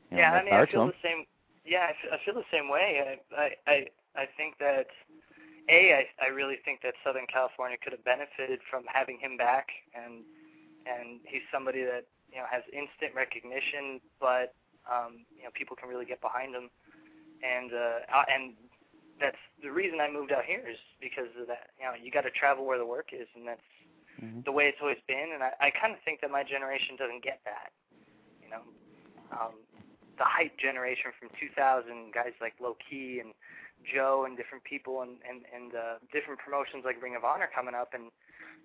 you 0.10 0.17
know, 0.17 0.23
yeah, 0.23 0.32
I 0.34 0.43
mean, 0.43 0.54
I 0.54 0.65
feel 0.65 0.88
the 0.88 1.04
same. 1.04 1.25
Yeah, 1.65 1.86
I 1.86 1.93
feel, 2.02 2.12
I 2.13 2.17
feel 2.25 2.34
the 2.34 2.49
same 2.52 2.67
way. 2.67 2.97
I, 2.97 3.13
I, 3.38 3.47
I, 3.69 3.78
I 4.17 4.25
think 4.38 4.58
that 4.58 4.89
a, 5.69 6.02
I, 6.02 6.25
I 6.25 6.28
really 6.34 6.58
think 6.65 6.82
that 6.82 6.97
Southern 7.06 7.30
California 7.30 7.78
could 7.78 7.93
have 7.93 8.04
benefited 8.04 8.58
from 8.73 8.89
having 8.89 9.21
him 9.21 9.38
back, 9.38 9.69
and 9.93 10.25
and 10.89 11.21
he's 11.30 11.45
somebody 11.54 11.86
that 11.86 12.10
you 12.34 12.41
know 12.41 12.49
has 12.49 12.65
instant 12.73 13.13
recognition, 13.13 14.02
but 14.17 14.58
um, 14.89 15.25
you 15.38 15.43
know 15.43 15.49
people 15.54 15.75
can 15.75 15.88
really 15.89 16.06
get 16.06 16.21
behind 16.21 16.54
them, 16.54 16.69
and 17.45 17.71
uh, 17.73 18.25
and 18.28 18.54
that's 19.19 19.39
the 19.62 19.71
reason 19.71 19.99
I 20.02 20.10
moved 20.10 20.32
out 20.32 20.45
here 20.45 20.63
is 20.67 20.78
because 20.99 21.30
of 21.39 21.47
that. 21.47 21.69
You 21.80 21.86
know, 21.86 21.93
you 21.95 22.12
got 22.12 22.23
to 22.23 22.32
travel 22.32 22.65
where 22.65 22.78
the 22.78 22.86
work 22.86 23.12
is, 23.13 23.28
and 23.36 23.47
that's 23.47 23.62
Mhm. 24.19 24.43
the 24.43 24.52
way 24.52 24.67
it's 24.67 24.82
always 24.82 24.99
been. 25.08 25.32
And 25.34 25.43
I, 25.43 25.52
I 25.60 25.69
kind 25.71 25.93
of 25.93 26.02
think 26.04 26.19
that 26.21 26.32
my 26.32 26.43
generation 26.43 26.95
doesn't 26.97 27.23
get 27.23 27.39
that. 27.45 27.71
You 28.43 28.49
know, 28.49 28.63
um, 29.32 29.56
the 30.17 30.25
hype 30.25 30.58
generation 30.58 31.12
from 31.17 31.30
2000, 31.39 32.12
guys 32.13 32.34
like 32.41 32.56
Low 32.60 32.75
Ki 32.75 33.19
and 33.19 33.34
Joe 33.84 34.25
and 34.25 34.36
different 34.36 34.63
people 34.63 35.02
and 35.02 35.17
and 35.28 35.45
and 35.56 35.75
uh, 35.75 35.95
different 36.12 36.39
promotions 36.39 36.84
like 36.84 37.02
Ring 37.02 37.15
of 37.15 37.23
Honor 37.23 37.47
coming 37.54 37.75
up, 37.75 37.93
and 37.93 38.12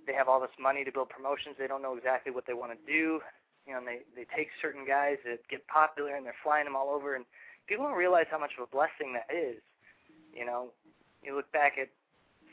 they 0.06 0.12
have 0.12 0.28
all 0.28 0.40
this 0.40 0.54
money 0.58 0.84
to 0.84 0.92
build 0.92 1.08
promotions. 1.08 1.56
They 1.58 1.66
don't 1.66 1.82
know 1.82 1.96
exactly 1.96 2.32
what 2.32 2.46
they 2.46 2.54
want 2.54 2.72
to 2.72 2.80
do. 2.90 3.20
You 3.66 3.72
know, 3.72 3.78
and 3.78 3.88
they 3.88 4.04
they 4.14 4.26
take 4.36 4.48
certain 4.60 4.84
guys 4.86 5.16
that 5.24 5.40
get 5.48 5.66
popular 5.68 6.14
and 6.16 6.24
they're 6.26 6.36
flying 6.42 6.64
them 6.64 6.76
all 6.76 6.90
over, 6.90 7.14
and 7.16 7.24
people 7.66 7.84
don't 7.84 7.96
realize 7.96 8.26
how 8.30 8.38
much 8.38 8.52
of 8.58 8.68
a 8.68 8.70
blessing 8.70 9.14
that 9.14 9.28
is. 9.32 9.60
You 10.34 10.44
know, 10.44 10.72
you 11.22 11.34
look 11.34 11.50
back 11.52 11.78
at 11.80 11.88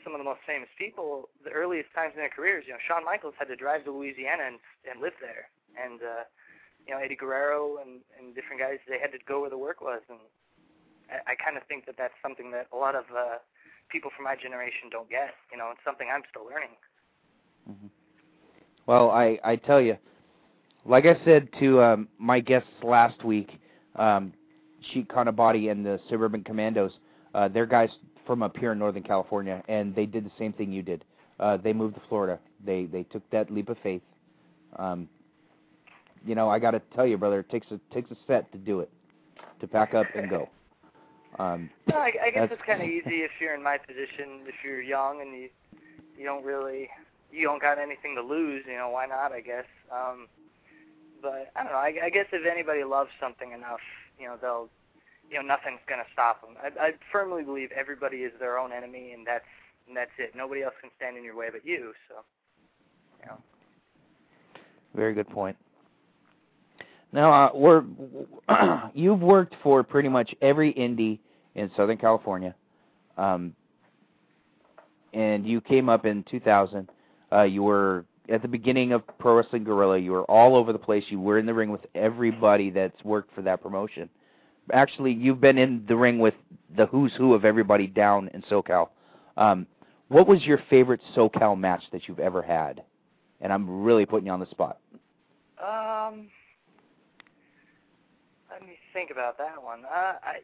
some 0.04 0.14
of 0.14 0.18
the 0.18 0.24
most 0.24 0.40
famous 0.46 0.68
people, 0.78 1.28
the 1.44 1.50
earliest 1.50 1.92
times 1.94 2.12
in 2.14 2.20
their 2.20 2.32
careers. 2.32 2.64
You 2.66 2.74
know, 2.74 2.82
Shawn 2.86 3.04
Michaels 3.04 3.34
had 3.38 3.48
to 3.48 3.56
drive 3.56 3.84
to 3.84 3.92
Louisiana 3.92 4.44
and 4.46 4.58
and 4.88 5.00
live 5.00 5.14
there, 5.20 5.50
and 5.76 6.00
uh, 6.02 6.24
you 6.86 6.94
know 6.94 7.00
Eddie 7.00 7.16
Guerrero 7.16 7.78
and 7.78 8.00
and 8.18 8.34
different 8.34 8.60
guys 8.60 8.78
they 8.88 8.98
had 8.98 9.12
to 9.12 9.20
go 9.26 9.40
where 9.40 9.50
the 9.50 9.58
work 9.58 9.80
was, 9.80 10.02
and 10.08 10.18
I, 11.10 11.32
I 11.32 11.34
kind 11.36 11.56
of 11.56 11.62
think 11.68 11.86
that 11.86 11.96
that's 11.96 12.16
something 12.22 12.50
that 12.52 12.66
a 12.72 12.76
lot 12.76 12.94
of 12.94 13.04
uh, 13.12 13.38
people 13.90 14.10
from 14.14 14.24
my 14.24 14.36
generation 14.36 14.90
don't 14.90 15.10
get. 15.10 15.34
You 15.50 15.58
know, 15.58 15.70
it's 15.70 15.84
something 15.84 16.08
I'm 16.12 16.22
still 16.30 16.46
learning. 16.46 16.74
Mm-hmm. 17.68 17.92
Well, 18.86 19.10
I 19.10 19.38
I 19.44 19.56
tell 19.56 19.80
you, 19.80 19.96
like 20.84 21.04
I 21.04 21.22
said 21.24 21.48
to 21.60 21.82
um, 21.82 22.08
my 22.18 22.40
guests 22.40 22.68
last 22.82 23.24
week, 23.24 23.58
um, 23.96 24.32
Sheik 24.92 25.08
Kanabati 25.08 25.70
and 25.70 25.84
the 25.84 26.00
Suburban 26.08 26.42
Commandos, 26.42 26.92
uh, 27.34 27.48
they're 27.48 27.66
guys 27.66 27.90
from 28.26 28.42
up 28.42 28.56
here 28.56 28.72
in 28.72 28.78
Northern 28.78 29.02
California, 29.02 29.62
and 29.68 29.94
they 29.94 30.06
did 30.06 30.24
the 30.24 30.32
same 30.38 30.52
thing 30.52 30.72
you 30.72 30.82
did. 30.82 31.04
Uh, 31.40 31.56
they 31.56 31.72
moved 31.72 31.94
to 31.94 32.02
Florida. 32.08 32.38
They 32.64 32.86
they 32.86 33.04
took 33.04 33.28
that 33.30 33.50
leap 33.50 33.68
of 33.68 33.76
faith. 33.82 34.02
Um, 34.76 35.08
you 36.24 36.34
know, 36.34 36.48
I 36.48 36.58
got 36.58 36.72
to 36.72 36.82
tell 36.94 37.06
you, 37.06 37.18
brother, 37.18 37.40
it 37.40 37.50
takes 37.50 37.66
a 37.70 37.80
takes 37.92 38.10
a 38.10 38.16
set 38.26 38.50
to 38.52 38.58
do 38.58 38.80
it, 38.80 38.90
to 39.60 39.66
pack 39.66 39.94
up 39.94 40.06
and 40.14 40.30
go. 40.30 40.48
Um, 41.38 41.70
no, 41.88 41.96
I, 41.96 42.12
I 42.26 42.30
guess 42.30 42.48
it's 42.52 42.62
kind 42.66 42.82
of 42.82 42.88
easy 42.88 43.22
if 43.22 43.30
you're 43.40 43.54
in 43.54 43.62
my 43.62 43.78
position. 43.78 44.42
If 44.46 44.54
you're 44.64 44.82
young 44.82 45.22
and 45.22 45.32
you 45.32 45.48
you 46.18 46.24
don't 46.24 46.44
really 46.44 46.88
you 47.32 47.44
don't 47.44 47.60
got 47.60 47.78
anything 47.78 48.14
to 48.16 48.22
lose, 48.22 48.64
you 48.66 48.76
know, 48.76 48.90
why 48.90 49.06
not? 49.06 49.32
I 49.32 49.40
guess. 49.40 49.64
Um, 49.90 50.28
but 51.22 51.52
I 51.56 51.62
don't 51.62 51.72
know. 51.72 51.78
I, 51.78 52.06
I 52.06 52.10
guess 52.10 52.26
if 52.32 52.44
anybody 52.44 52.84
loves 52.84 53.10
something 53.20 53.52
enough, 53.52 53.80
you 54.18 54.26
know, 54.26 54.36
they'll 54.40 54.68
you 55.30 55.40
know 55.40 55.46
nothing's 55.46 55.80
to 55.88 56.12
stop 56.12 56.42
them. 56.42 56.56
I, 56.62 56.88
I 56.88 56.90
firmly 57.10 57.42
believe 57.44 57.70
everybody 57.72 58.18
is 58.18 58.32
their 58.38 58.58
own 58.58 58.72
enemy, 58.72 59.12
and 59.12 59.26
that's 59.26 59.44
and 59.86 59.96
that's 59.96 60.10
it. 60.18 60.32
Nobody 60.36 60.62
else 60.62 60.74
can 60.80 60.90
stand 60.96 61.16
in 61.16 61.24
your 61.24 61.36
way 61.36 61.48
but 61.50 61.64
you. 61.64 61.92
So, 62.08 62.16
you 63.20 63.26
know. 63.26 63.38
Very 64.94 65.14
good 65.14 65.28
point. 65.28 65.56
Now, 67.12 67.32
uh, 67.32 67.50
we're 67.54 67.84
you've 68.94 69.20
worked 69.20 69.54
for 69.62 69.82
pretty 69.82 70.08
much 70.08 70.34
every 70.42 70.72
indie 70.74 71.18
in 71.54 71.70
Southern 71.76 71.98
California, 71.98 72.54
um, 73.16 73.54
and 75.12 75.46
you 75.46 75.60
came 75.60 75.88
up 75.88 76.04
in 76.04 76.24
2000. 76.30 76.88
Uh, 77.30 77.42
you 77.42 77.62
were 77.62 78.04
at 78.28 78.42
the 78.42 78.48
beginning 78.48 78.92
of 78.92 79.02
Pro 79.18 79.36
Wrestling 79.36 79.64
Guerrilla. 79.64 79.98
You 79.98 80.12
were 80.12 80.24
all 80.30 80.56
over 80.56 80.72
the 80.72 80.78
place. 80.78 81.04
You 81.08 81.20
were 81.20 81.38
in 81.38 81.46
the 81.46 81.54
ring 81.54 81.70
with 81.70 81.86
everybody 81.94 82.70
that's 82.70 83.02
worked 83.04 83.34
for 83.34 83.42
that 83.42 83.62
promotion 83.62 84.08
actually 84.70 85.12
you've 85.12 85.40
been 85.40 85.58
in 85.58 85.84
the 85.88 85.96
ring 85.96 86.18
with 86.18 86.34
the 86.76 86.86
who's 86.86 87.12
who 87.16 87.34
of 87.34 87.44
everybody 87.44 87.86
down 87.86 88.28
in 88.34 88.42
SoCal. 88.42 88.88
Um, 89.36 89.66
what 90.08 90.28
was 90.28 90.42
your 90.44 90.60
favorite 90.70 91.00
SoCal 91.16 91.58
match 91.58 91.82
that 91.92 92.06
you've 92.06 92.20
ever 92.20 92.42
had? 92.42 92.82
And 93.40 93.52
I'm 93.52 93.82
really 93.82 94.06
putting 94.06 94.26
you 94.26 94.32
on 94.32 94.40
the 94.40 94.46
spot. 94.46 94.78
Um, 95.58 96.28
let 98.50 98.62
me 98.62 98.76
think 98.92 99.10
about 99.10 99.38
that 99.38 99.62
one. 99.62 99.84
Uh, 99.84 100.14
I 100.22 100.40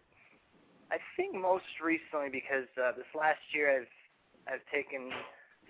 I 0.91 0.97
think 1.17 1.35
most 1.35 1.65
recently 1.85 2.31
because 2.31 2.67
uh, 2.83 2.93
this 2.97 3.07
last 3.15 3.39
year 3.53 3.81
I've 3.81 4.53
I've 4.55 4.73
taken 4.73 5.11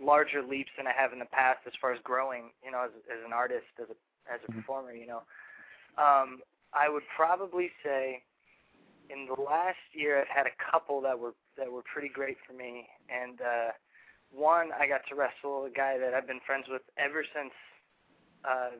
larger 0.00 0.42
leaps 0.42 0.70
than 0.76 0.86
I 0.86 0.92
have 0.92 1.12
in 1.12 1.18
the 1.18 1.30
past 1.30 1.60
as 1.66 1.72
far 1.80 1.92
as 1.92 2.00
growing, 2.02 2.50
you 2.64 2.70
know, 2.70 2.84
as 2.84 2.90
as 3.10 3.24
an 3.24 3.32
artist, 3.32 3.66
as 3.80 3.88
a 3.90 3.96
as 4.32 4.40
a 4.46 4.50
mm-hmm. 4.50 4.60
performer, 4.60 4.92
you 4.92 5.06
know. 5.06 5.22
Um, 5.96 6.40
I 6.72 6.88
would 6.88 7.02
probably 7.16 7.70
say 7.84 8.22
in 9.10 9.26
the 9.26 9.40
last 9.40 9.80
year, 9.92 10.20
I've 10.20 10.28
had 10.28 10.46
a 10.46 10.56
couple 10.70 11.00
that 11.02 11.18
were 11.18 11.34
that 11.56 11.70
were 11.70 11.82
pretty 11.82 12.08
great 12.08 12.36
for 12.46 12.52
me, 12.52 12.86
and 13.08 13.40
uh, 13.40 13.70
one 14.30 14.70
I 14.78 14.86
got 14.86 15.02
to 15.08 15.14
wrestle 15.14 15.64
a 15.64 15.70
guy 15.70 15.98
that 15.98 16.14
I've 16.14 16.26
been 16.26 16.40
friends 16.46 16.66
with 16.68 16.82
ever 16.98 17.24
since 17.34 17.52
uh, 18.44 18.76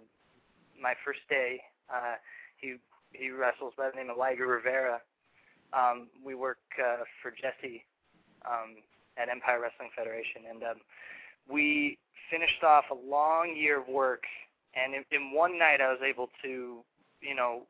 my 0.81 0.95
first 1.05 1.21
day. 1.29 1.61
Uh, 1.89 2.17
he 2.57 2.77
he 3.13 3.31
wrestles 3.31 3.73
by 3.77 3.91
the 3.91 3.97
name 3.97 4.11
of 4.11 4.17
Liger 4.17 4.47
Rivera. 4.47 5.01
Um, 5.73 6.09
we 6.25 6.35
work 6.35 6.59
uh, 6.79 7.05
for 7.23 7.31
Jesse 7.31 7.85
um, 8.47 8.77
at 9.19 9.29
Empire 9.29 9.61
Wrestling 9.61 9.91
Federation, 9.97 10.43
and 10.49 10.63
um, 10.63 10.81
we 11.51 11.99
finished 12.31 12.63
off 12.63 12.85
a 12.91 12.95
long 12.95 13.57
year 13.57 13.81
of 13.81 13.89
work. 13.89 14.25
And 14.75 14.95
in, 14.95 15.05
in 15.11 15.33
one 15.33 15.59
night, 15.59 15.81
I 15.81 15.89
was 15.89 16.01
able 16.07 16.29
to, 16.43 16.85
you 17.21 17.35
know, 17.35 17.63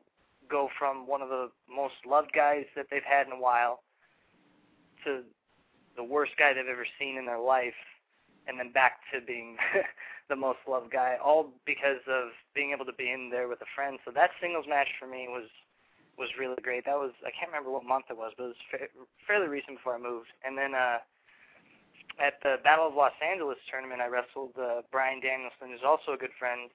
go 0.49 0.69
from 0.77 1.07
one 1.07 1.21
of 1.21 1.29
the 1.29 1.49
most 1.69 1.95
loved 2.05 2.31
guys 2.33 2.65
that 2.75 2.87
they've 2.91 3.05
had 3.07 3.27
in 3.27 3.33
a 3.33 3.39
while 3.39 3.81
to 5.05 5.23
the 5.95 6.03
worst 6.03 6.33
guy 6.37 6.53
they've 6.53 6.67
ever 6.69 6.87
seen 6.99 7.17
in 7.17 7.25
their 7.25 7.39
life, 7.39 7.77
and 8.47 8.59
then 8.59 8.71
back 8.71 8.99
to 9.13 9.21
being 9.21 9.57
the 10.29 10.35
most 10.35 10.59
loved 10.67 10.91
guy, 10.91 11.17
all 11.23 11.51
because 11.65 12.03
of 12.07 12.29
being 12.53 12.71
able 12.71 12.85
to 12.85 12.93
be 12.93 13.11
in 13.11 13.29
there 13.31 13.47
with 13.47 13.61
a 13.61 13.69
friend. 13.75 13.99
So 14.05 14.11
that 14.11 14.31
singles 14.41 14.65
match 14.67 14.89
for 14.99 15.07
me 15.07 15.27
was 15.29 15.47
was 16.17 16.29
really 16.37 16.59
great. 16.61 16.83
That 16.85 16.99
was 16.99 17.11
I 17.25 17.31
can't 17.31 17.51
remember 17.51 17.71
what 17.71 17.85
month 17.85 18.05
it 18.09 18.17
was, 18.17 18.33
but 18.37 18.43
it 18.43 18.47
was 18.47 18.63
fa- 18.69 19.05
fairly 19.25 19.47
recent 19.47 19.77
before 19.77 19.95
I 19.95 19.99
moved. 19.99 20.27
And 20.43 20.57
then 20.57 20.75
uh, 20.75 20.99
at 22.19 22.39
the 22.43 22.57
Battle 22.63 22.87
of 22.87 22.95
Los 22.95 23.15
Angeles 23.23 23.57
tournament, 23.71 24.01
I 24.01 24.07
wrestled 24.07 24.51
uh, 24.59 24.81
Bryan 24.91 25.19
Danielson, 25.19 25.71
who's 25.71 25.87
also 25.87 26.13
a 26.13 26.17
good 26.17 26.35
friend 26.37 26.69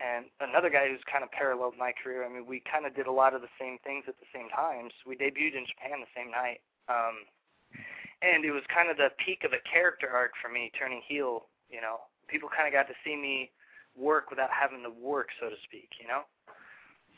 and 0.00 0.26
another 0.40 0.70
guy 0.70 0.88
who's 0.88 1.02
kind 1.10 1.24
of 1.24 1.30
paralleled 1.32 1.74
my 1.78 1.92
career. 1.92 2.24
I 2.24 2.30
mean, 2.30 2.46
we 2.46 2.62
kind 2.62 2.86
of 2.86 2.94
did 2.94 3.06
a 3.06 3.12
lot 3.12 3.34
of 3.34 3.42
the 3.42 3.50
same 3.58 3.78
things 3.82 4.04
at 4.06 4.14
the 4.20 4.30
same 4.32 4.48
times. 4.50 4.92
We 5.06 5.16
debuted 5.16 5.58
in 5.58 5.66
Japan 5.66 5.98
the 5.98 6.12
same 6.14 6.30
night, 6.30 6.62
um, 6.88 7.26
and 8.22 8.44
it 8.44 8.52
was 8.52 8.62
kind 8.72 8.90
of 8.90 8.96
the 8.96 9.10
peak 9.18 9.42
of 9.44 9.52
a 9.52 9.62
character 9.68 10.08
arc 10.08 10.32
for 10.40 10.48
me, 10.48 10.70
turning 10.78 11.02
heel. 11.06 11.46
You 11.70 11.80
know, 11.80 12.06
people 12.28 12.48
kind 12.48 12.66
of 12.66 12.72
got 12.72 12.86
to 12.88 12.94
see 13.04 13.16
me 13.16 13.50
work 13.96 14.30
without 14.30 14.50
having 14.50 14.82
to 14.84 14.90
work, 14.90 15.28
so 15.40 15.50
to 15.50 15.56
speak. 15.64 15.90
You 16.00 16.06
know, 16.06 16.22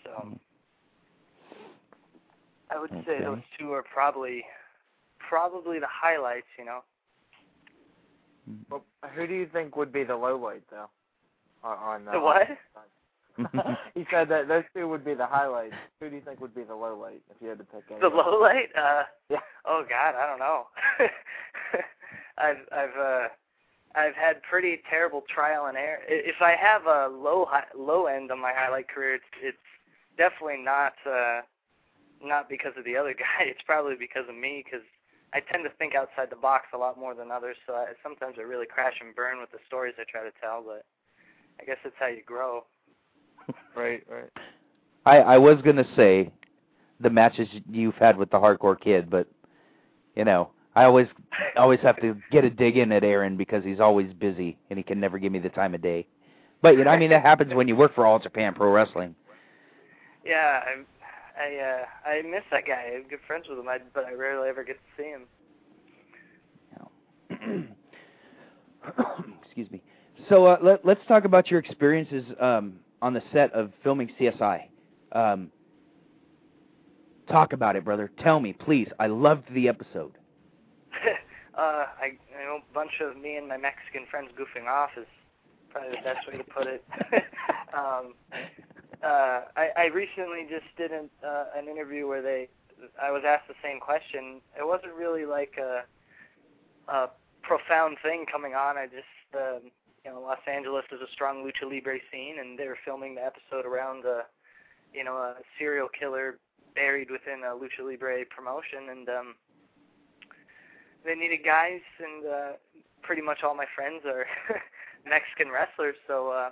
so 0.04 0.38
I 2.70 2.80
would 2.80 2.90
say 3.04 3.20
those 3.20 3.44
two 3.58 3.72
are 3.72 3.84
probably 3.84 4.44
probably 5.18 5.78
the 5.78 5.90
highlights. 5.90 6.48
You 6.58 6.64
know. 6.64 6.80
Well, 8.70 8.84
who 9.14 9.26
do 9.26 9.34
you 9.34 9.46
think 9.46 9.76
would 9.76 9.92
be 9.92 10.04
the 10.04 10.16
low 10.16 10.36
light, 10.36 10.62
though? 10.70 10.88
on, 11.62 12.08
uh, 12.08 12.12
the 12.12 12.20
what? 12.20 12.48
he 13.94 14.06
said 14.10 14.28
that 14.28 14.48
those 14.48 14.64
two 14.74 14.88
would 14.88 15.04
be 15.04 15.14
the 15.14 15.26
highlights. 15.26 15.74
Who 16.00 16.10
do 16.10 16.16
you 16.16 16.22
think 16.22 16.40
would 16.40 16.54
be 16.54 16.62
the 16.62 16.74
low 16.74 16.98
light 16.98 17.22
if 17.30 17.36
you 17.40 17.48
had 17.48 17.58
to 17.58 17.64
pick 17.64 17.84
any? 17.90 18.00
The 18.00 18.08
low 18.08 18.38
light? 18.40 18.68
Uh, 18.76 19.04
yeah. 19.28 19.38
Oh 19.64 19.84
God, 19.88 20.14
I 20.14 20.26
don't 20.26 20.38
know. 20.38 20.66
I've 22.38 22.56
I've 22.72 22.96
uh 22.98 23.28
I've 23.94 24.14
had 24.14 24.42
pretty 24.42 24.82
terrible 24.88 25.22
trial 25.28 25.66
and 25.66 25.76
error. 25.76 26.00
If 26.08 26.40
I 26.40 26.56
have 26.60 26.86
a 26.86 27.08
low 27.08 27.46
high, 27.48 27.64
low 27.76 28.06
end 28.06 28.30
on 28.30 28.40
my 28.40 28.52
highlight 28.54 28.88
career, 28.88 29.14
it's 29.14 29.24
it's 29.42 29.58
definitely 30.16 30.62
not 30.62 30.94
uh 31.06 31.40
not 32.22 32.48
because 32.48 32.72
of 32.76 32.84
the 32.84 32.96
other 32.96 33.14
guy. 33.18 33.44
It's 33.44 33.62
probably 33.64 33.96
because 33.96 34.28
of 34.28 34.34
me 34.34 34.62
because 34.64 34.86
I 35.33 35.40
tend 35.40 35.64
to 35.64 35.71
think 35.79 35.95
outside 35.95 36.29
the 36.31 36.37
box 36.37 36.66
a 36.75 36.79
lot 36.79 36.99
more 36.99 37.14
than 37.14 37.31
others. 37.31 37.57
So 37.66 37.75
I, 37.75 37.87
sometimes 38.03 38.37
I 38.38 38.43
really 38.43 38.66
crash 38.66 38.95
and 39.01 39.14
burn 39.14 39.40
with 39.40 39.51
the 39.53 39.59
stories 39.66 39.95
I 39.99 40.05
try 40.11 40.23
to 40.23 40.33
tell, 40.40 40.62
but 40.64 40.85
I 41.61 41.64
guess 41.64 41.77
that's 41.85 41.95
how 41.99 42.09
you 42.09 42.23
grow. 42.25 42.64
right, 43.77 44.03
right. 44.11 44.31
I 45.07 45.19
I 45.19 45.38
was 45.38 45.62
gonna 45.64 45.87
say 45.97 46.31
the 47.01 47.11
matches 47.11 47.49
you've 47.71 47.95
had 47.95 48.16
with 48.16 48.31
the 48.31 48.37
hardcore 48.37 48.79
kid, 48.79 49.09
but 49.09 49.27
you 50.14 50.25
know 50.25 50.51
I 50.75 50.85
always 50.85 51.07
always 51.57 51.81
have 51.81 52.01
to 52.01 52.16
get 52.31 52.45
a 52.45 52.51
dig 52.51 52.77
in 52.77 52.93
at 52.93 53.05
Aaron 53.05 53.37
because 53.37 53.64
he's 53.64 53.81
always 53.81 54.12
busy 54.14 54.59
and 54.71 54.79
he 54.79 54.83
can 54.83 55.01
never 55.01 55.19
give 55.19 55.33
me 55.33 55.38
the 55.38 55.49
time 55.49 55.75
of 55.75 55.83
day. 55.83 56.07
But 56.62 56.77
you 56.77 56.85
know, 56.85 56.90
I 56.90 56.99
mean, 56.99 57.11
that 57.11 57.23
happens 57.23 57.55
when 57.55 57.69
you 57.69 57.77
work 57.77 57.95
for 57.95 58.07
All 58.07 58.19
Japan 58.19 58.55
Pro 58.55 58.71
Wrestling. 58.71 59.14
Yeah, 60.23 60.61
I 60.66 60.85
I 61.40 61.57
uh 61.57 62.09
I 62.09 62.22
miss 62.22 62.42
that 62.50 62.66
guy. 62.66 62.92
I'm 62.94 63.09
good 63.09 63.20
friends 63.26 63.46
with 63.48 63.59
him, 63.59 63.68
I, 63.68 63.79
but 63.94 64.05
I 64.05 64.12
rarely 64.12 64.48
ever 64.48 64.64
get 64.64 64.76
to 64.76 65.03
see 65.03 65.09
him. 65.09 65.26
Excuse 69.44 69.70
me. 69.70 69.83
So 70.29 70.46
uh, 70.46 70.59
let, 70.62 70.87
us 70.87 70.98
talk 71.09 71.24
about 71.24 71.50
your 71.50 71.61
experiences 71.61 72.24
um, 72.40 72.74
on 73.03 73.14
the 73.14 73.22
set 73.33 73.53
of 73.53 73.72
filming 73.83 74.11
CSI. 74.18 74.62
Um, 75.12 75.50
talk 77.29 77.53
about 77.53 77.76
it, 77.76 77.85
brother. 77.85 78.11
Tell 78.22 78.40
me, 78.40 78.53
please. 78.53 78.88
I 78.98 79.07
loved 79.07 79.44
the 79.53 79.68
episode. 79.68 80.12
uh, 81.59 81.59
I, 81.59 82.12
you 82.38 82.44
know, 82.44 82.59
a 82.59 82.74
bunch 82.74 82.92
of 83.00 83.16
me 83.16 83.37
and 83.37 83.48
my 83.48 83.57
Mexican 83.57 84.07
friends 84.11 84.31
goofing 84.38 84.68
off 84.68 84.90
is 84.96 85.07
probably 85.70 85.90
the 85.90 86.05
best 86.05 86.29
way 86.29 86.37
to 86.37 86.44
put 86.44 86.66
it. 86.66 86.85
um, 87.76 88.14
uh, 89.02 89.42
I, 89.56 89.68
I 89.76 89.84
recently 89.86 90.46
just 90.48 90.66
did 90.76 90.92
an, 90.92 91.08
uh, 91.26 91.44
an 91.56 91.68
interview 91.68 92.06
where 92.06 92.22
they, 92.22 92.48
I 93.00 93.10
was 93.10 93.22
asked 93.26 93.48
the 93.48 93.54
same 93.62 93.80
question. 93.80 94.40
It 94.58 94.66
wasn't 94.66 94.94
really 94.94 95.24
like 95.24 95.54
a, 95.58 95.82
a 96.90 97.08
profound 97.42 97.98
thing 98.02 98.26
coming 98.30 98.54
on. 98.54 98.76
I 98.76 98.86
just 98.86 99.34
um, 99.34 99.70
you 100.04 100.10
know, 100.10 100.20
Los 100.20 100.40
Angeles 100.46 100.84
is 100.92 101.00
a 101.00 101.12
strong 101.12 101.44
lucha 101.44 101.70
libre 101.70 101.98
scene, 102.10 102.38
and 102.40 102.58
they 102.58 102.66
were 102.66 102.78
filming 102.84 103.14
the 103.14 103.24
episode 103.24 103.66
around 103.66 104.04
a, 104.04 104.22
you 104.94 105.04
know, 105.04 105.16
a 105.16 105.34
serial 105.58 105.88
killer 105.88 106.38
buried 106.74 107.10
within 107.10 107.42
a 107.44 107.54
lucha 107.54 107.84
libre 107.84 108.24
promotion, 108.34 108.88
and 108.90 109.08
um, 109.08 109.34
they 111.04 111.14
needed 111.14 111.40
guys, 111.44 111.80
and 111.98 112.26
uh, 112.26 112.52
pretty 113.02 113.22
much 113.22 113.38
all 113.42 113.54
my 113.54 113.66
friends 113.74 114.02
are 114.06 114.26
Mexican 115.06 115.52
wrestlers, 115.52 115.96
so 116.06 116.28
uh, 116.28 116.50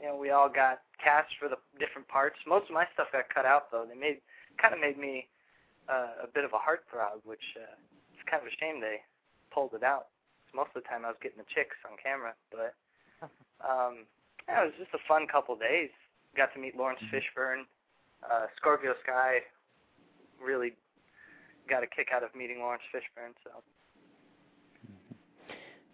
you 0.00 0.06
know 0.08 0.16
we 0.16 0.30
all 0.30 0.48
got 0.48 0.80
cast 1.02 1.32
for 1.38 1.48
the 1.48 1.58
different 1.78 2.06
parts. 2.08 2.36
Most 2.46 2.68
of 2.68 2.74
my 2.74 2.86
stuff 2.94 3.08
got 3.12 3.28
cut 3.32 3.46
out 3.46 3.70
though. 3.70 3.86
They 3.88 3.98
made 3.98 4.20
kind 4.60 4.74
of 4.74 4.80
made 4.80 4.98
me 4.98 5.26
uh, 5.88 6.24
a 6.24 6.28
bit 6.28 6.44
of 6.44 6.52
a 6.52 6.60
heartthrob, 6.60 7.24
which 7.24 7.42
uh, 7.56 7.74
it's 8.12 8.24
kind 8.28 8.42
of 8.42 8.48
a 8.48 8.54
shame 8.60 8.80
they 8.80 9.00
pulled 9.50 9.74
it 9.74 9.82
out. 9.82 10.08
Most 10.54 10.74
of 10.74 10.82
the 10.82 10.88
time 10.88 11.04
I 11.04 11.08
was 11.08 11.20
getting 11.22 11.38
the 11.38 11.48
chicks 11.54 11.76
on 11.86 11.96
camera, 12.02 12.34
but 12.50 12.74
um, 13.64 14.04
yeah, 14.48 14.62
it 14.62 14.72
was 14.72 14.78
just 14.78 14.94
a 14.94 15.02
fun 15.06 15.26
couple 15.26 15.56
days. 15.56 15.90
Got 16.36 16.52
to 16.54 16.60
meet 16.60 16.76
Laurence 16.76 17.00
Fishburne, 17.12 17.64
uh, 18.24 18.46
Scorpio 18.56 18.94
Sky. 19.02 19.40
Really 20.42 20.72
got 21.68 21.82
a 21.82 21.86
kick 21.86 22.08
out 22.14 22.22
of 22.22 22.34
meeting 22.34 22.60
Laurence 22.60 22.82
Fishburne. 22.94 23.34
So 23.44 23.50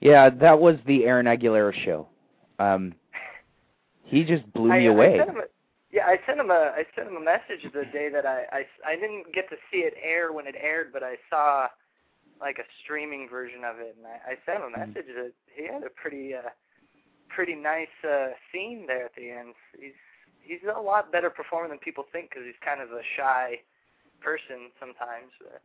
Yeah, 0.01 0.31
that 0.31 0.59
was 0.59 0.77
the 0.87 1.05
Aaron 1.05 1.27
Aguilera 1.27 1.73
show. 1.85 2.09
Um, 2.59 2.95
he 4.15 4.25
just 4.25 4.51
blew 4.53 4.71
me 4.73 4.87
away. 4.87 5.15
I 5.15 5.19
sent 5.19 5.31
a, 5.31 5.43
yeah, 5.91 6.07
I 6.07 6.19
sent 6.27 6.41
him 6.41 6.51
a 6.51 6.73
I 6.75 6.85
sent 6.95 7.09
him 7.09 7.17
a 7.17 7.21
message 7.21 7.63
the 7.73 7.85
day 7.93 8.09
that 8.11 8.25
I, 8.25 8.45
I 8.53 8.67
I 8.87 8.95
didn't 8.97 9.33
get 9.35 9.49
to 9.51 9.57
see 9.71 9.79
it 9.79 9.95
air 10.03 10.33
when 10.33 10.47
it 10.47 10.55
aired, 10.61 10.93
but 10.93 11.03
I 11.03 11.17
saw 11.29 11.69
like 12.41 12.59
a 12.59 12.67
streaming 12.83 13.29
version 13.29 13.65
of 13.65 13.79
it, 13.79 13.97
and 13.97 14.07
I, 14.07 14.33
I 14.33 14.39
sent 14.47 14.59
him 14.63 14.75
a 14.75 14.77
Mhm. 14.77 14.89
message 14.89 15.07
that 15.15 15.33
he 15.55 15.67
had 15.67 15.83
a 15.83 15.91
pretty 15.91 16.35
uh 16.35 16.51
pretty 17.29 17.55
nice 17.55 17.97
uh 18.09 18.29
scene 18.53 18.87
there 18.87 19.05
at 19.07 19.15
the 19.17 19.31
end. 19.31 19.55
He's 19.79 19.99
he's 20.41 20.61
a 20.75 20.81
lot 20.81 21.11
better 21.13 21.31
performer 21.31 21.69
than 21.69 21.79
people 21.79 22.05
think 22.13 22.31
because 22.31 22.45
he's 22.45 22.59
kind 22.65 22.81
of 22.81 22.93
a 22.93 23.03
shy 23.17 23.61
person 24.21 24.71
sometimes. 24.79 25.33
But 25.41 25.63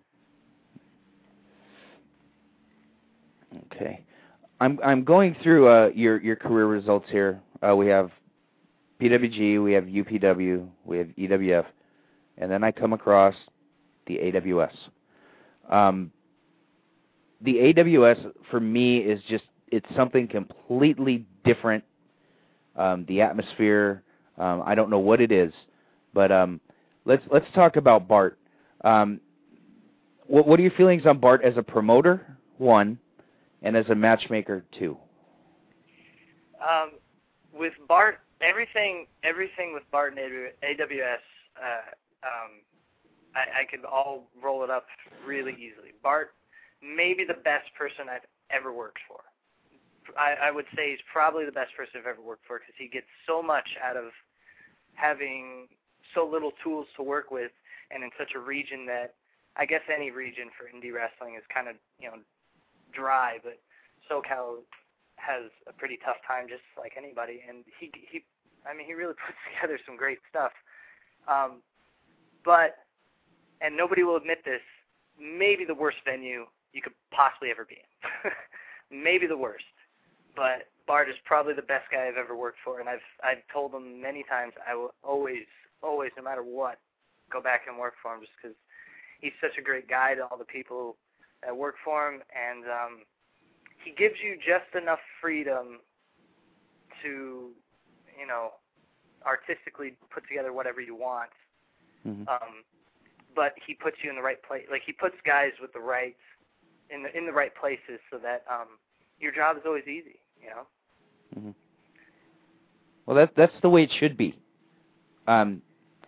Okay. 3.72 4.04
I'm 4.60 4.80
I'm 4.84 5.04
going 5.04 5.36
through 5.42 5.68
uh, 5.70 5.90
your 5.96 6.22
your 6.22 6.36
career 6.36 6.66
results 6.68 7.08
here. 7.10 7.42
Uh, 7.68 7.76
we 7.76 7.88
have 7.88 8.12
PWG, 9.02 9.64
we 9.64 9.74
have 9.74 9.86
UPW, 9.86 10.68
we 10.86 10.98
have 10.98 11.08
EWF, 11.18 11.66
and 12.38 12.52
then 12.52 12.64
I 12.64 12.72
come 12.72 12.94
across 12.94 13.36
the 14.08 14.16
AWS. 14.18 14.74
Um, 15.70 16.12
the 17.42 17.56
AWS 17.56 18.32
for 18.50 18.60
me 18.60 18.98
is 19.00 19.22
just 19.30 19.46
it's 19.72 19.86
something 19.96 20.28
completely 20.28 21.26
different. 21.46 21.84
Um, 22.76 23.06
the 23.08 23.22
atmosphere, 23.22 24.04
um, 24.38 24.64
I 24.66 24.76
don't 24.76 24.90
know 24.90 25.00
what 25.00 25.22
it 25.22 25.32
is, 25.32 25.54
but 26.14 26.32
um, 26.32 26.60
let's 27.06 27.24
let's 27.32 27.46
talk 27.54 27.76
about 27.76 28.08
Bart. 28.08 28.38
Um, 28.84 29.20
what 30.28 30.48
what 30.48 30.60
are 30.60 30.64
your 30.64 30.72
feelings 30.72 31.06
on 31.06 31.20
Bart 31.20 31.44
as 31.44 31.58
a 31.58 31.64
promoter? 31.64 32.38
One, 32.58 33.00
and 33.62 33.78
as 33.78 33.88
a 33.90 33.96
matchmaker 33.96 34.66
two. 34.78 34.98
um, 36.62 36.92
with 37.54 37.74
Bart, 37.88 38.20
everything 38.42 39.08
everything 39.24 39.74
with 39.74 39.84
Bart 39.92 40.16
and 40.18 40.20
AWS, 40.64 41.26
uh, 41.58 41.92
um, 42.24 42.64
I, 43.36 43.62
I 43.62 43.64
could 43.70 43.86
all 43.86 44.30
roll 44.42 44.64
it 44.64 44.70
up 44.70 44.86
really 45.26 45.54
easily. 45.54 45.94
Bart, 46.02 46.32
maybe 46.82 47.26
the 47.26 47.34
best 47.34 47.74
person 47.78 48.06
I've 48.10 48.28
ever 48.50 48.74
worked 48.74 49.00
for. 49.08 49.20
I, 50.18 50.50
I 50.50 50.52
would 50.52 50.66
say 50.76 50.92
he's 50.92 51.06
probably 51.12 51.46
the 51.46 51.52
best 51.52 51.76
person 51.78 52.02
I've 52.02 52.08
ever 52.08 52.22
worked 52.22 52.46
for 52.48 52.60
because 52.60 52.74
he 52.78 52.88
gets 52.88 53.06
so 53.28 53.44
much 53.44 53.78
out 53.84 53.96
of 53.96 54.10
having 54.96 55.68
so 56.16 56.26
little 56.26 56.52
tools 56.64 56.88
to 56.98 57.04
work 57.04 57.30
with, 57.30 57.52
and 57.92 58.04
in 58.04 58.10
such 58.18 58.32
a 58.36 58.40
region 58.40 58.86
that 58.88 59.14
I 59.56 59.66
guess 59.66 59.82
any 59.94 60.10
region 60.10 60.50
for 60.58 60.66
indie 60.66 60.94
wrestling 60.94 61.36
is 61.36 61.44
kind 61.54 61.68
of 61.68 61.76
you 62.00 62.10
know 62.10 62.18
dry, 62.92 63.38
but 63.44 63.60
SoCal 64.10 64.66
has 65.20 65.52
a 65.68 65.74
pretty 65.74 66.00
tough 66.04 66.18
time 66.26 66.48
just 66.48 66.64
like 66.78 66.94
anybody 66.98 67.42
and 67.48 67.64
he 67.80 67.92
he 68.10 68.24
I 68.66 68.76
mean 68.76 68.88
he 68.88 68.94
really 68.94 69.14
puts 69.26 69.38
together 69.48 69.80
some 69.86 69.96
great 69.96 70.20
stuff. 70.30 70.52
Um 71.28 71.62
but 72.44 72.88
and 73.62 73.76
nobody 73.76 74.04
will 74.04 74.16
admit 74.16 74.40
this, 74.46 74.64
maybe 75.20 75.66
the 75.66 75.76
worst 75.76 75.98
venue 76.06 76.46
you 76.72 76.82
could 76.82 76.94
possibly 77.12 77.52
ever 77.52 77.66
be 77.66 77.76
in. 77.76 78.32
maybe 79.04 79.28
the 79.28 79.38
worst. 79.38 79.66
But 80.36 80.70
Bart 80.88 81.10
is 81.10 81.16
probably 81.26 81.54
the 81.54 81.62
best 81.62 81.86
guy 81.92 82.08
I've 82.08 82.18
ever 82.18 82.36
worked 82.36 82.60
for 82.64 82.80
and 82.80 82.90
I've 82.90 83.06
I've 83.24 83.44
told 83.52 83.74
him 83.74 84.02
many 84.02 84.24
times 84.24 84.54
I 84.68 84.76
will 84.76 84.94
always 85.04 85.46
always 85.84 86.12
no 86.18 86.24
matter 86.24 86.44
what 86.44 86.80
go 87.32 87.42
back 87.42 87.62
and 87.68 87.78
work 87.78 87.94
for 88.02 88.14
him 88.16 88.22
just 88.22 88.34
cuz 88.42 88.56
he's 89.22 89.34
such 89.42 89.58
a 89.58 89.62
great 89.62 89.88
guy 89.88 90.16
to 90.16 90.26
all 90.26 90.38
the 90.38 90.46
people 90.46 90.98
that 91.44 91.56
work 91.56 91.76
for 91.84 92.12
him 92.12 92.24
and 92.36 92.66
um 92.66 93.06
he 93.84 93.92
gives 93.92 94.16
you 94.24 94.36
just 94.38 94.76
enough 94.76 95.00
freedom 95.22 95.80
to, 97.04 97.50
you 98.20 98.28
know, 98.28 98.52
artistically 99.26 99.96
put 100.14 100.28
together 100.28 100.54
whatever 100.54 100.82
you 100.82 100.96
want. 100.96 101.30
Mhm. 102.06 102.28
Um, 102.28 102.64
but 103.36 103.54
he 103.66 103.74
puts 103.74 103.98
you 104.04 104.10
in 104.10 104.16
the 104.16 104.22
right 104.22 104.42
place. 104.44 104.66
Like 104.70 104.82
he 104.86 104.92
puts 104.94 105.16
guys 105.26 105.52
with 105.62 105.74
the 105.74 105.80
right 105.80 106.16
in 106.90 107.04
the 107.04 107.16
in 107.16 107.26
the 107.26 107.32
right 107.32 107.54
places 107.56 108.00
so 108.10 108.18
that 108.20 108.44
um 108.50 108.80
your 109.20 109.32
job 109.32 109.58
is 109.58 109.64
always 109.66 109.88
easy. 109.88 110.20
You 110.42 110.50
know. 110.50 110.68
Mhm. 111.38 111.56
Well, 113.06 113.16
that's 113.16 113.32
that's 113.36 113.60
the 113.62 113.70
way 113.70 113.84
it 113.84 113.92
should 114.00 114.18
be. 114.18 114.38
Um, 115.28 115.62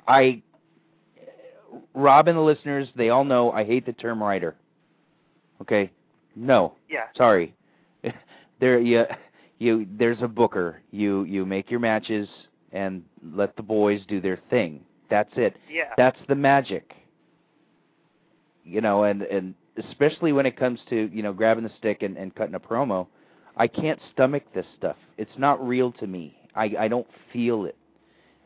I, 0.07 0.41
Rob 1.93 2.27
and 2.27 2.37
the 2.37 2.41
listeners, 2.41 2.87
they 2.95 3.09
all 3.09 3.23
know 3.23 3.51
I 3.51 3.63
hate 3.63 3.85
the 3.85 3.93
term 3.93 4.21
writer. 4.21 4.55
Okay, 5.61 5.91
no, 6.35 6.75
Yeah. 6.87 7.07
sorry. 7.15 7.53
There, 8.61 8.79
you, 8.79 9.03
you, 9.59 9.85
there's 9.99 10.21
a 10.21 10.27
booker. 10.27 10.81
You, 10.91 11.23
you 11.25 11.45
make 11.45 11.69
your 11.69 11.81
matches 11.81 12.29
and 12.71 13.03
let 13.33 13.57
the 13.57 13.63
boys 13.63 13.99
do 14.07 14.21
their 14.21 14.39
thing. 14.49 14.81
That's 15.09 15.31
it. 15.35 15.57
Yeah. 15.69 15.89
That's 15.97 16.17
the 16.29 16.35
magic. 16.35 16.93
You 18.63 18.79
know, 18.79 19.03
and 19.03 19.23
and 19.23 19.55
especially 19.89 20.31
when 20.31 20.45
it 20.45 20.55
comes 20.55 20.79
to 20.89 21.09
you 21.11 21.23
know 21.23 21.33
grabbing 21.33 21.63
the 21.63 21.71
stick 21.79 22.03
and, 22.03 22.15
and 22.15 22.33
cutting 22.33 22.55
a 22.55 22.59
promo, 22.59 23.07
I 23.57 23.67
can't 23.67 23.99
stomach 24.13 24.43
this 24.53 24.65
stuff. 24.77 24.95
It's 25.17 25.31
not 25.37 25.65
real 25.67 25.91
to 25.93 26.07
me. 26.07 26.37
I 26.55 26.71
I 26.79 26.87
don't 26.87 27.07
feel 27.33 27.65
it. 27.65 27.75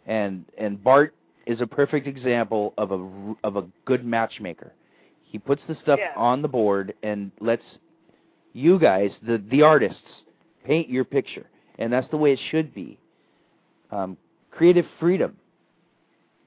And 0.07 0.45
and 0.57 0.81
Bart 0.83 1.13
is 1.45 1.61
a 1.61 1.67
perfect 1.67 2.07
example 2.07 2.73
of 2.77 2.91
a 2.91 3.35
of 3.43 3.57
a 3.57 3.65
good 3.85 4.05
matchmaker. 4.05 4.73
He 5.23 5.37
puts 5.37 5.61
the 5.67 5.75
stuff 5.83 5.99
Yeah. 6.01 6.13
on 6.15 6.41
the 6.41 6.47
board 6.47 6.93
and 7.03 7.31
lets 7.41 7.63
you 8.55 8.79
guys, 8.79 9.11
the 9.27 9.43
the 9.51 9.61
artists, 9.61 9.99
paint 10.65 10.89
your 10.89 11.03
picture, 11.03 11.45
and 11.77 11.91
that's 11.91 12.09
the 12.09 12.17
way 12.17 12.31
it 12.31 12.39
should 12.51 12.73
be. 12.73 12.97
Um, 13.91 14.17
creative 14.49 14.85
freedom. 14.97 15.35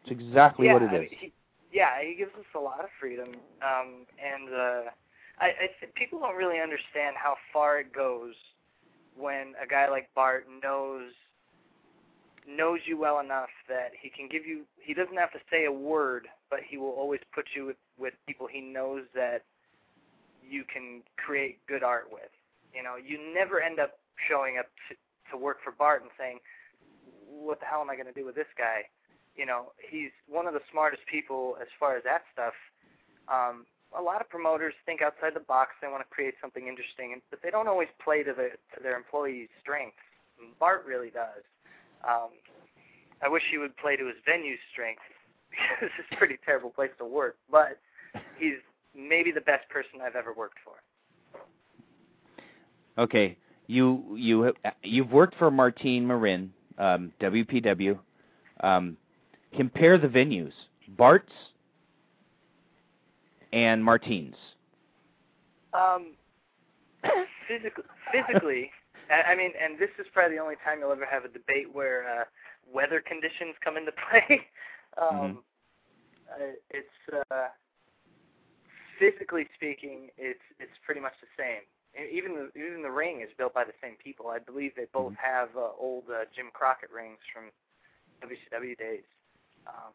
It's 0.03 0.11
exactly 0.11 0.67
yeah, 0.67 0.73
what 0.73 0.83
it 0.83 0.95
is. 0.95 1.11
He, 1.21 1.33
yeah, 1.71 2.03
he 2.03 2.15
gives 2.15 2.33
us 2.35 2.47
a 2.57 2.59
lot 2.59 2.81
of 2.81 2.87
freedom, 2.99 3.29
um, 3.63 4.07
and 4.19 4.49
uh, 4.49 4.91
I, 5.39 5.47
I 5.47 5.71
th- 5.79 5.95
people 5.95 6.19
don't 6.19 6.35
really 6.35 6.61
understand 6.61 7.15
how 7.23 7.37
far 7.53 7.79
it 7.79 7.93
goes 7.93 8.35
when 9.15 9.53
a 9.63 9.67
guy 9.67 9.91
like 9.91 10.09
Bart 10.15 10.47
knows 10.63 11.11
knows 12.49 12.81
you 12.87 12.99
well 12.99 13.21
enough 13.21 13.51
that 13.69 13.91
he 14.01 14.09
can 14.09 14.29
give 14.29 14.47
you. 14.47 14.63
He 14.81 14.95
doesn't 14.95 15.17
have 15.19 15.33
to 15.33 15.41
say 15.51 15.67
a 15.67 15.73
word, 15.73 16.27
but 16.49 16.61
he 16.67 16.79
will 16.79 16.93
always 16.93 17.21
put 17.35 17.45
you 17.55 17.67
with 17.67 17.77
with 17.99 18.15
people 18.27 18.49
he 18.51 18.63
knows 18.63 19.03
that 19.15 19.43
you 20.49 20.65
can 20.65 21.03
create 21.17 21.65
good 21.67 21.83
art 21.83 22.09
with. 22.11 22.31
You 22.75 22.83
know, 22.83 22.97
you 22.97 23.19
never 23.35 23.61
end 23.61 23.79
up 23.79 23.99
showing 24.29 24.59
up 24.59 24.67
to, 24.89 24.97
to 25.31 25.37
work 25.37 25.59
for 25.63 25.73
Bart 25.73 26.03
and 26.03 26.11
saying, 26.19 26.39
"What 27.27 27.61
the 27.61 27.67
hell 27.67 27.81
am 27.81 27.91
I 27.91 27.95
going 27.95 28.07
to 28.07 28.13
do 28.13 28.25
with 28.25 28.35
this 28.35 28.51
guy?" 28.57 28.85
you 29.39 29.47
know, 29.47 29.71
he's 29.79 30.11
one 30.29 30.47
of 30.47 30.53
the 30.53 30.61
smartest 30.71 31.07
people 31.07 31.57
as 31.63 31.69
far 31.79 31.97
as 31.97 32.03
that 32.03 32.23
stuff. 32.35 32.53
Um, 33.31 33.65
a 33.97 34.03
lot 34.03 34.21
of 34.21 34.29
promoters 34.29 34.75
think 34.85 35.01
outside 35.01 35.33
the 35.33 35.47
box. 35.47 35.71
They 35.81 35.87
want 35.87 36.03
to 36.03 36.11
create 36.11 36.35
something 36.43 36.67
interesting, 36.67 37.23
but 37.31 37.39
they 37.41 37.51
don't 37.51 37.69
always 37.69 37.89
play 38.03 38.23
to 38.25 38.35
their 38.35 38.59
to 38.75 38.83
their 38.83 38.97
employees' 38.97 39.49
strengths. 39.63 39.97
Bart 40.59 40.85
really 40.87 41.11
does. 41.11 41.47
Um, 42.05 42.35
I 43.23 43.29
wish 43.29 43.43
he 43.51 43.59
would 43.59 43.77
play 43.77 43.97
to 43.97 44.07
his 44.07 44.17
venue's 44.27 44.59
strengths 44.71 45.07
because 45.51 45.91
it's 45.99 46.13
a 46.13 46.17
pretty 46.17 46.39
terrible 46.45 46.71
place 46.71 46.91
to 46.99 47.07
work. 47.07 47.37
But 47.51 47.79
he's 48.39 48.61
maybe 48.99 49.31
the 49.31 49.41
best 49.41 49.69
person 49.69 50.01
I've 50.05 50.17
ever 50.17 50.33
worked 50.33 50.59
for. 50.65 50.75
Okay, 53.01 53.37
you 53.69 54.05
you 54.17 54.53
you've 54.83 55.13
worked 55.13 55.37
for 55.37 55.51
Martine 55.51 56.07
Marin, 56.07 56.53
um, 56.79 57.13
WPW. 57.21 57.99
Um, 58.61 58.97
compare 59.57 59.99
the 59.99 60.09
venues, 60.09 60.53
Bart's 60.97 61.33
and 63.53 63.83
Martine's. 63.85 64.35
Um, 65.73 66.15
physically, 67.47 67.85
physically, 68.13 68.71
I 69.29 69.35
mean, 69.37 69.53
and 69.63 69.79
this 69.79 69.91
is 69.99 70.07
probably 70.13 70.37
the 70.37 70.43
only 70.43 70.57
time 70.65 70.81
you'll 70.81 70.93
ever 70.93 71.07
have 71.07 71.25
a 71.25 71.29
debate 71.29 71.73
where 71.73 72.21
uh, 72.21 72.25
weather 72.73 73.01
conditions 73.01 73.55
come 73.63 73.77
into 73.77 73.93
play. 74.11 74.41
um, 75.01 75.39
Uh, 76.29 76.53
it's 76.71 77.25
uh, 77.31 77.49
physically 78.99 79.47
speaking, 79.55 80.11
it's 80.19 80.45
it's 80.59 80.75
pretty 80.85 81.01
much 81.01 81.15
the 81.21 81.31
same. 81.39 81.63
Even 81.97 82.35
the 82.35 82.47
even 82.59 82.83
the 82.83 82.91
ring 82.91 83.23
is 83.23 83.31
built 83.39 83.55
by 83.55 83.65
the 83.65 83.77
same 83.83 83.97
people. 84.03 84.29
I 84.29 84.39
believe 84.39 84.73
they 84.77 84.87
both 84.93 85.13
Mm-hmm. 85.13 85.19
have 85.19 85.49
uh, 85.57 85.73
old 85.79 86.05
uh, 86.11 86.25
Jim 86.35 86.51
Crockett 86.53 86.91
rings 86.93 87.19
from 87.33 87.51
WCW 88.23 88.77
days. 88.79 89.07
Um, 89.67 89.93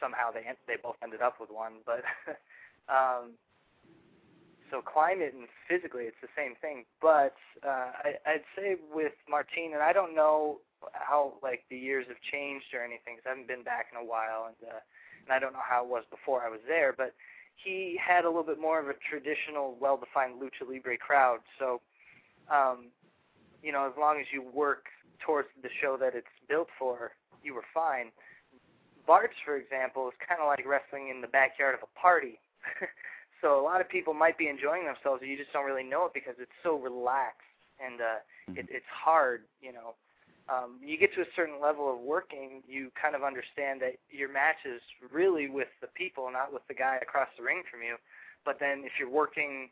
somehow 0.00 0.30
they 0.32 0.42
they 0.66 0.76
both 0.82 0.96
ended 1.02 1.22
up 1.22 1.40
with 1.40 1.50
one, 1.50 1.84
but 1.86 2.02
um, 2.88 3.32
so 4.70 4.80
climate 4.82 5.34
and 5.34 5.48
physically 5.68 6.04
it's 6.04 6.20
the 6.22 6.32
same 6.36 6.54
thing. 6.60 6.84
But 7.00 7.36
uh, 7.66 7.92
I, 8.02 8.08
I'd 8.26 8.46
say 8.56 8.76
with 8.92 9.12
Martine, 9.28 9.74
and 9.74 9.82
I 9.82 9.92
don't 9.92 10.14
know 10.14 10.58
how 10.92 11.34
like 11.42 11.64
the 11.70 11.76
years 11.78 12.06
have 12.08 12.20
changed 12.32 12.74
or 12.74 12.82
anything 12.82 13.16
because 13.16 13.26
I 13.26 13.30
haven't 13.30 13.48
been 13.48 13.62
back 13.64 13.88
in 13.92 14.00
a 14.00 14.04
while, 14.04 14.48
and 14.48 14.58
uh, 14.68 14.80
and 15.26 15.32
I 15.34 15.38
don't 15.38 15.52
know 15.52 15.64
how 15.64 15.84
it 15.84 15.90
was 15.90 16.04
before 16.10 16.42
I 16.42 16.48
was 16.48 16.60
there, 16.66 16.92
but 16.96 17.14
he 17.56 17.98
had 18.00 18.24
a 18.24 18.28
little 18.28 18.42
bit 18.42 18.60
more 18.60 18.80
of 18.80 18.88
a 18.88 18.94
traditional, 19.08 19.76
well-defined 19.80 20.40
lucha 20.40 20.68
libre 20.68 20.98
crowd. 20.98 21.40
So, 21.58 21.80
um, 22.52 22.86
you 23.62 23.72
know, 23.72 23.86
as 23.86 23.92
long 23.98 24.20
as 24.20 24.26
you 24.32 24.42
work 24.42 24.86
towards 25.24 25.48
the 25.62 25.70
show 25.80 25.96
that 25.98 26.14
it's 26.14 26.26
built 26.48 26.68
for, 26.78 27.12
you 27.42 27.54
were 27.54 27.64
fine. 27.72 28.10
Bart's, 29.06 29.36
for 29.44 29.56
example, 29.56 30.08
is 30.08 30.14
kind 30.26 30.40
of 30.40 30.46
like 30.46 30.64
wrestling 30.66 31.08
in 31.08 31.20
the 31.20 31.28
backyard 31.28 31.74
of 31.74 31.80
a 31.82 31.98
party. 31.98 32.38
so 33.40 33.60
a 33.60 33.62
lot 33.62 33.80
of 33.80 33.88
people 33.88 34.14
might 34.14 34.38
be 34.38 34.48
enjoying 34.48 34.84
themselves, 34.84 35.20
and 35.22 35.30
you 35.30 35.36
just 35.36 35.52
don't 35.52 35.66
really 35.66 35.84
know 35.84 36.06
it 36.06 36.12
because 36.14 36.34
it's 36.38 36.52
so 36.62 36.78
relaxed 36.78 37.44
and 37.84 38.00
uh, 38.00 38.20
it, 38.56 38.66
it's 38.70 38.88
hard, 38.88 39.42
you 39.60 39.72
know. 39.72 39.94
Um, 40.48 40.76
you 40.84 40.98
get 40.98 41.14
to 41.14 41.22
a 41.22 41.30
certain 41.34 41.56
level 41.60 41.88
of 41.90 42.00
working, 42.00 42.62
you 42.68 42.92
kind 43.00 43.14
of 43.16 43.24
understand 43.24 43.80
that 43.80 43.96
your 44.10 44.28
match 44.28 44.60
is 44.68 44.82
really 45.10 45.48
with 45.48 45.72
the 45.80 45.88
people, 45.96 46.28
not 46.30 46.52
with 46.52 46.62
the 46.68 46.74
guy 46.74 46.98
across 47.00 47.28
the 47.38 47.42
ring 47.42 47.62
from 47.70 47.80
you. 47.80 47.96
But 48.44 48.60
then 48.60 48.84
if 48.84 48.92
you're 49.00 49.08
working 49.08 49.70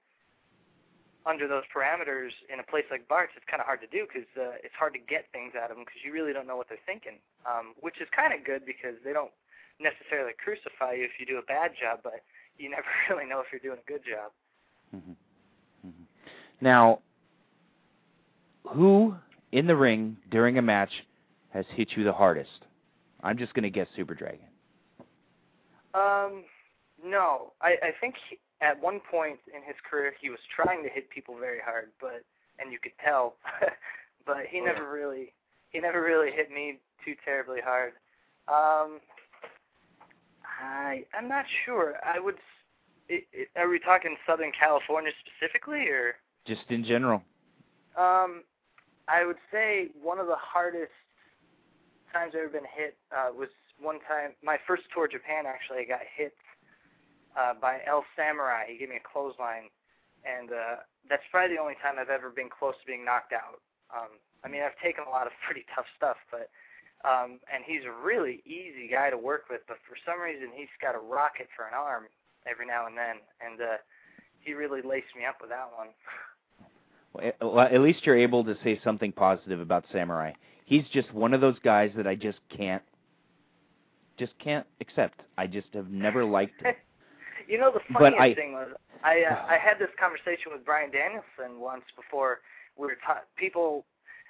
under 1.26 1.46
those 1.46 1.62
parameters 1.68 2.32
in 2.52 2.58
a 2.58 2.62
place 2.64 2.84
like 2.90 3.06
Bart's, 3.06 3.32
it's 3.36 3.44
kind 3.46 3.60
of 3.60 3.66
hard 3.66 3.80
to 3.84 3.86
do 3.86 4.06
because 4.08 4.26
uh, 4.34 4.56
it's 4.64 4.74
hard 4.74 4.94
to 4.94 4.98
get 4.98 5.28
things 5.30 5.52
out 5.54 5.70
of 5.70 5.76
them 5.76 5.84
because 5.84 6.00
you 6.02 6.12
really 6.12 6.32
don't 6.32 6.46
know 6.46 6.56
what 6.56 6.68
they're 6.68 6.86
thinking. 6.88 7.20
Um, 7.44 7.74
which 7.80 8.00
is 8.00 8.08
kind 8.16 8.32
of 8.32 8.42
good 8.44 8.64
because 8.64 8.96
they 9.04 9.12
don't 9.12 9.30
necessarily 9.78 10.32
crucify 10.42 10.94
you 10.94 11.04
if 11.04 11.20
you 11.20 11.26
do 11.26 11.38
a 11.38 11.44
bad 11.44 11.72
job, 11.76 12.00
but 12.02 12.24
you 12.56 12.70
never 12.70 12.88
really 13.10 13.28
know 13.28 13.40
if 13.40 13.52
you're 13.52 13.60
doing 13.62 13.78
a 13.78 13.88
good 13.90 14.02
job. 14.08 14.32
Mhm. 14.94 15.16
Mhm. 15.86 16.06
Now, 16.60 17.00
who 18.68 19.14
in 19.52 19.66
the 19.66 19.76
ring 19.76 20.16
during 20.30 20.58
a 20.58 20.62
match 20.62 20.90
has 21.50 21.64
hit 21.74 21.90
you 21.96 22.04
the 22.04 22.12
hardest? 22.12 22.66
I'm 23.22 23.38
just 23.38 23.54
going 23.54 23.62
to 23.64 23.70
guess 23.70 23.86
Super 23.94 24.14
Dragon. 24.14 24.46
Um, 25.94 26.44
no, 27.04 27.52
I, 27.60 27.76
I 27.82 27.90
think 28.00 28.14
he, 28.28 28.38
at 28.60 28.80
one 28.80 29.00
point 29.10 29.38
in 29.54 29.62
his 29.62 29.76
career 29.88 30.14
he 30.20 30.30
was 30.30 30.38
trying 30.54 30.82
to 30.82 30.88
hit 30.88 31.10
people 31.10 31.36
very 31.38 31.58
hard, 31.64 31.90
but 32.00 32.22
and 32.58 32.72
you 32.72 32.78
could 32.82 32.92
tell, 33.04 33.34
but 34.26 34.46
he 34.48 34.60
Oh, 34.60 34.64
never 34.64 34.90
really 34.90 35.32
he 35.70 35.80
never 35.80 36.02
really 36.02 36.30
hit 36.30 36.50
me 36.50 36.78
too 37.04 37.14
terribly 37.24 37.60
hard. 37.62 37.92
Um, 38.48 39.00
I 40.44 41.04
I'm 41.16 41.28
not 41.28 41.44
sure. 41.64 41.96
I 42.04 42.18
would. 42.20 42.36
It, 43.08 43.24
it, 43.32 43.48
are 43.56 43.68
we 43.68 43.78
talking 43.78 44.16
Southern 44.26 44.52
California 44.58 45.10
specifically, 45.26 45.88
or? 45.88 46.14
Just 46.46 46.62
in 46.70 46.84
general. 46.84 47.22
Um, 47.98 48.42
I 49.08 49.26
would 49.26 49.40
say 49.50 49.88
one 50.00 50.18
of 50.18 50.26
the 50.26 50.38
hardest 50.38 50.94
times 52.12 52.32
I've 52.34 52.46
ever 52.46 52.52
been 52.60 52.68
hit 52.68 52.96
uh, 53.10 53.32
was 53.34 53.48
one 53.80 53.98
time. 54.06 54.32
My 54.42 54.58
first 54.66 54.84
tour 54.94 55.06
of 55.06 55.12
Japan, 55.12 55.44
actually, 55.46 55.80
I 55.80 55.84
got 55.84 56.04
hit 56.06 56.36
uh, 57.36 57.54
by 57.60 57.80
El 57.86 58.04
Samurai. 58.14 58.64
He 58.68 58.78
gave 58.78 58.90
me 58.90 58.96
a 58.96 59.06
clothesline, 59.06 59.72
and 60.22 60.52
uh, 60.52 60.84
that's 61.08 61.24
probably 61.30 61.56
the 61.56 61.62
only 61.62 61.76
time 61.82 61.96
I've 61.98 62.12
ever 62.12 62.30
been 62.30 62.48
close 62.48 62.74
to 62.80 62.86
being 62.86 63.04
knocked 63.04 63.32
out. 63.32 63.60
Um, 63.90 64.20
I 64.44 64.48
mean, 64.48 64.62
I've 64.62 64.78
taken 64.82 65.04
a 65.06 65.10
lot 65.10 65.26
of 65.26 65.32
pretty 65.46 65.64
tough 65.74 65.86
stuff, 65.96 66.16
but 66.30 66.50
um, 67.02 67.42
and 67.50 67.66
he's 67.66 67.82
a 67.82 67.90
really 67.90 68.46
easy 68.46 68.86
guy 68.86 69.10
to 69.10 69.18
work 69.18 69.50
with. 69.50 69.66
But 69.66 69.82
for 69.82 69.98
some 70.06 70.22
reason, 70.22 70.54
he's 70.54 70.70
got 70.80 70.94
a 70.94 71.02
rocket 71.02 71.48
for 71.56 71.66
an 71.66 71.74
arm 71.74 72.06
every 72.46 72.66
now 72.66 72.86
and 72.86 72.96
then, 72.96 73.18
and 73.42 73.60
uh, 73.60 73.82
he 74.38 74.54
really 74.54 74.82
laced 74.82 75.14
me 75.18 75.26
up 75.26 75.38
with 75.40 75.50
that 75.50 75.70
one. 75.74 75.90
Well, 77.14 77.60
at- 77.60 77.80
least 77.80 78.06
you're 78.06 78.16
able 78.16 78.44
to 78.44 78.56
say 78.64 78.80
something 78.82 79.12
positive 79.12 79.60
about 79.60 79.84
Samurai. 79.92 80.32
He's 80.64 80.84
just 80.92 81.12
one 81.12 81.34
of 81.34 81.40
those 81.40 81.58
guys 81.60 81.90
that 81.96 82.06
I 82.06 82.14
just 82.14 82.38
can't, 82.48 82.82
just 84.18 84.32
can't 84.38 84.66
accept. 84.80 85.20
I 85.36 85.46
just 85.46 85.68
have 85.74 85.88
never 85.90 86.24
liked 86.24 86.60
him. 86.62 86.74
You 87.48 87.58
know, 87.58 87.72
the 87.72 87.80
funniest 87.92 88.20
I- 88.22 88.34
thing 88.34 88.52
was 88.52 88.68
I 89.02 89.24
uh, 89.28 89.44
I 89.50 89.58
had 89.58 89.78
this 89.78 89.90
conversation 89.98 90.52
with 90.52 90.64
Brian 90.64 90.90
Danielson 90.92 91.58
once 91.60 91.82
before 91.96 92.38
we 92.78 92.86
were 92.86 92.96
ta- 93.04 93.26
people 93.36 93.84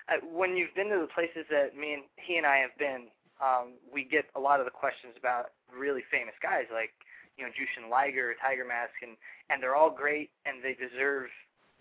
uh, 0.08 0.24
when 0.26 0.56
you've 0.56 0.74
been 0.74 0.88
to 0.88 0.98
the 0.98 1.12
places 1.12 1.44
that 1.50 1.76
me 1.76 1.92
and 1.92 2.02
he 2.16 2.38
and 2.38 2.46
I 2.46 2.56
have 2.58 2.76
been, 2.78 3.06
um, 3.40 3.74
we 3.92 4.02
get 4.02 4.24
a 4.34 4.40
lot 4.40 4.58
of 4.60 4.64
the 4.66 4.72
questions 4.72 5.14
about 5.18 5.52
really 5.70 6.02
famous 6.10 6.34
guys 6.42 6.64
like 6.72 6.90
you 7.36 7.44
know 7.44 7.50
Jushin 7.52 7.90
Liger, 7.90 8.34
Tiger 8.40 8.64
Mask, 8.64 8.96
and 9.02 9.12
and 9.50 9.62
they're 9.62 9.76
all 9.76 9.90
great 9.90 10.30
and 10.46 10.64
they 10.64 10.74
deserve 10.74 11.28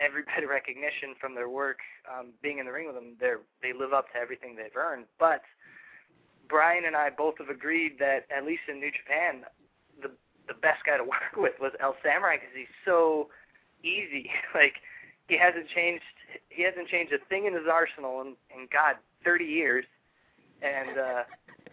every 0.02 0.24
bit 0.24 0.44
of 0.44 0.50
recognition 0.50 1.14
from 1.20 1.36
their 1.36 1.50
work. 1.50 1.80
Um, 2.10 2.34
being 2.42 2.58
in 2.58 2.66
the 2.66 2.72
ring 2.72 2.88
with 2.88 2.96
them, 2.96 3.16
they 3.20 3.34
they 3.62 3.78
live 3.78 3.94
up 3.94 4.12
to 4.14 4.20
everything 4.20 4.56
they've 4.56 4.76
earned, 4.76 5.06
but 5.20 5.44
Brian 6.52 6.84
and 6.84 6.98
I 6.98 7.10
both 7.10 7.38
have 7.38 7.50
agreed 7.50 7.98
that 8.00 8.26
at 8.36 8.46
least 8.46 8.64
in 8.68 8.80
New 8.80 8.92
Japan, 8.92 9.46
the 10.02 10.12
the 10.48 10.54
best 10.54 10.84
guy 10.86 10.98
to 10.98 11.04
work 11.16 11.38
with 11.38 11.54
was 11.62 11.72
El 11.80 11.96
Samurai 12.04 12.36
because 12.36 12.54
he's 12.54 12.76
so 12.84 13.30
easy. 13.84 14.30
like 14.54 14.76
he 15.28 15.38
hasn't 15.38 15.70
changed 15.70 16.04
he 16.50 16.64
hasn't 16.64 16.90
changed 16.90 17.14
a 17.14 17.20
thing 17.30 17.46
in 17.46 17.54
his 17.54 17.68
arsenal 17.72 18.22
in, 18.22 18.36
in 18.54 18.68
God 18.72 18.98
thirty 19.24 19.46
years, 19.46 19.86
and 20.62 20.98
uh, 21.00 21.24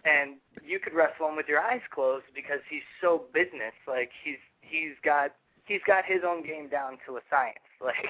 and 0.05 0.37
you 0.64 0.79
could 0.79 0.95
wrestle 0.95 1.29
him 1.29 1.37
with 1.37 1.49
your 1.49 1.61
eyes 1.61 1.83
closed 1.91 2.27
because 2.35 2.61
he's 2.71 2.87
so 3.01 3.25
business. 3.35 3.75
Like 3.87 4.11
he's 4.23 4.38
he's 4.61 4.95
got 5.03 5.35
he's 5.64 5.83
got 5.87 6.05
his 6.05 6.23
own 6.25 6.47
game 6.47 6.69
down 6.69 6.99
to 7.07 7.17
a 7.17 7.21
science. 7.29 7.59
Like 7.85 8.09